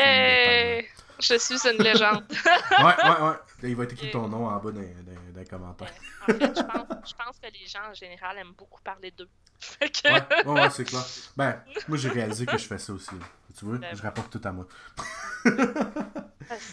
Je 1.20 1.34
suis 1.36 1.56
une 1.68 1.82
légende. 1.82 2.24
Ouais, 2.78 2.84
ouais, 2.84 3.20
ouais. 3.28 3.34
Il 3.64 3.74
va 3.74 3.82
être 3.84 3.92
écrit 3.94 4.10
ton 4.12 4.28
nom 4.28 4.46
en 4.46 4.56
bas 4.58 4.70
les 4.72 5.44
commentaires. 5.46 5.90
en 6.22 6.26
fait, 6.26 6.38
je 6.40 6.62
pense, 6.62 6.86
je 7.08 7.14
pense 7.14 7.38
que 7.42 7.46
les 7.52 7.66
gens 7.66 7.80
en 7.90 7.94
général 7.94 8.38
aiment 8.38 8.52
beaucoup 8.56 8.80
parler 8.82 9.10
d'eux. 9.10 9.28
Que. 9.80 10.12
Ouais, 10.12 10.44
ouais, 10.46 10.60
ouais, 10.62 10.70
c'est 10.70 10.84
clair. 10.84 11.02
Ben, 11.36 11.60
moi, 11.88 11.98
j'ai 11.98 12.08
réalisé 12.10 12.46
que 12.46 12.56
je 12.56 12.64
fais 12.66 12.78
ça 12.78 12.92
aussi. 12.92 13.10
là. 13.16 13.26
Tu 13.58 13.64
vois, 13.64 13.78
Ben 13.78 13.96
je 13.96 14.00
rapporte 14.02 14.30
tout 14.30 14.40
à 14.46 14.52
moi. 14.52 14.68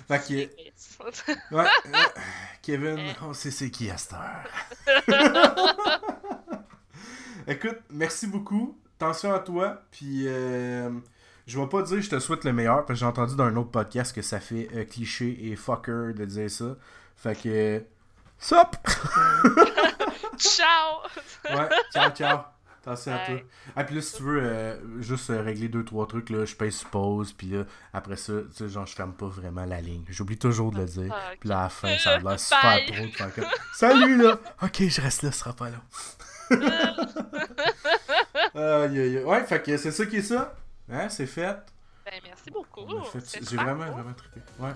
Fait 0.08 0.20
que- 0.20 1.54
Ouais, 1.56 1.66
euh, 1.88 1.98
Kevin, 2.62 3.00
on 3.24 3.34
sait 3.34 3.50
c'est 3.52 3.72
qui 3.72 3.90
à 3.90 3.98
cette 3.98 4.14
heure. 4.14 4.44
Écoute, 7.48 7.78
merci 7.92 8.28
beaucoup. 8.28 8.78
Attention 9.00 9.34
à 9.34 9.40
toi. 9.40 9.82
Puis, 9.92 10.28
euh, 10.28 10.90
je 11.46 11.60
vais 11.60 11.68
pas 11.68 11.84
dire 11.84 12.02
je 12.02 12.10
te 12.10 12.20
souhaite 12.20 12.44
le 12.44 12.54
meilleur, 12.54 12.86
parce 12.86 13.00
que 13.00 13.02
j'ai 13.02 13.06
entendu 13.06 13.36
dans 13.36 13.44
un 13.44 13.56
autre 13.56 13.70
podcast 13.70 14.16
que 14.16 14.22
ça 14.22 14.40
fait 14.40 14.68
euh, 14.74 14.84
cliché 14.86 15.52
et 15.52 15.56
fucker 15.56 16.14
de 16.16 16.26
dire 16.26 16.50
ça. 16.50 16.76
Fait 17.16 17.40
que. 17.40 17.84
Sup! 18.40 18.76
Ciao! 20.38 21.02
Ouais, 21.56 21.70
ciao, 21.94 22.10
ciao. 22.12 22.40
Attention 22.82 23.14
à 23.14 23.26
toi. 23.26 23.36
Ah, 23.76 23.84
puis 23.84 23.96
là, 23.96 24.02
si 24.02 24.18
tu 24.18 24.24
veux 24.24 24.42
euh, 24.44 25.02
juste 25.02 25.30
euh, 25.30 25.42
régler 25.42 25.70
deux, 25.70 25.84
trois 25.84 26.06
trucs, 26.08 26.30
là, 26.30 26.46
je 26.46 26.56
pèse 26.56 26.84
pause, 26.84 27.34
puis 27.34 27.48
là, 27.48 27.64
après 27.94 28.16
ça, 28.16 28.34
tu 28.34 28.58
sais, 28.58 28.70
genre, 28.70 28.86
je 28.86 28.94
ferme 28.94 29.14
pas 29.14 29.28
vraiment 29.28 29.66
la 29.66 29.82
ligne. 29.82 30.04
J'oublie 30.10 30.38
toujours 30.38 30.72
de 30.72 30.80
le 30.80 30.86
dire. 30.86 31.12
Ah. 31.16 31.32
Puis 31.40 31.50
là, 31.50 31.60
à 31.60 31.64
la 31.64 31.70
fin, 31.70 31.98
ça 31.98 32.16
a 32.16 32.20
l'air 32.20 32.40
super 32.40 32.80
comme 33.18 33.46
Salut 33.74 34.18
là! 34.22 34.40
Ok, 34.62 34.84
je 34.88 35.02
reste 35.02 35.24
là, 35.24 35.32
ce 35.32 35.40
sera 35.40 35.54
pas 35.54 35.70
Ouais, 38.56 39.44
fait 39.46 39.62
que 39.62 39.78
c'est 39.78 39.92
ça 39.92 40.06
qui 40.06 40.18
est 40.18 40.22
ça. 40.22 40.54
Hein, 40.90 41.10
c'est 41.10 41.26
fait. 41.26 41.58
Ben, 42.06 42.14
merci 42.24 42.52
beaucoup. 42.52 42.88
J'ai 43.42 43.58
vraiment, 43.58 43.92
vraiment 43.92 44.14
trippé. 44.14 44.40
Ouais. 44.60 44.70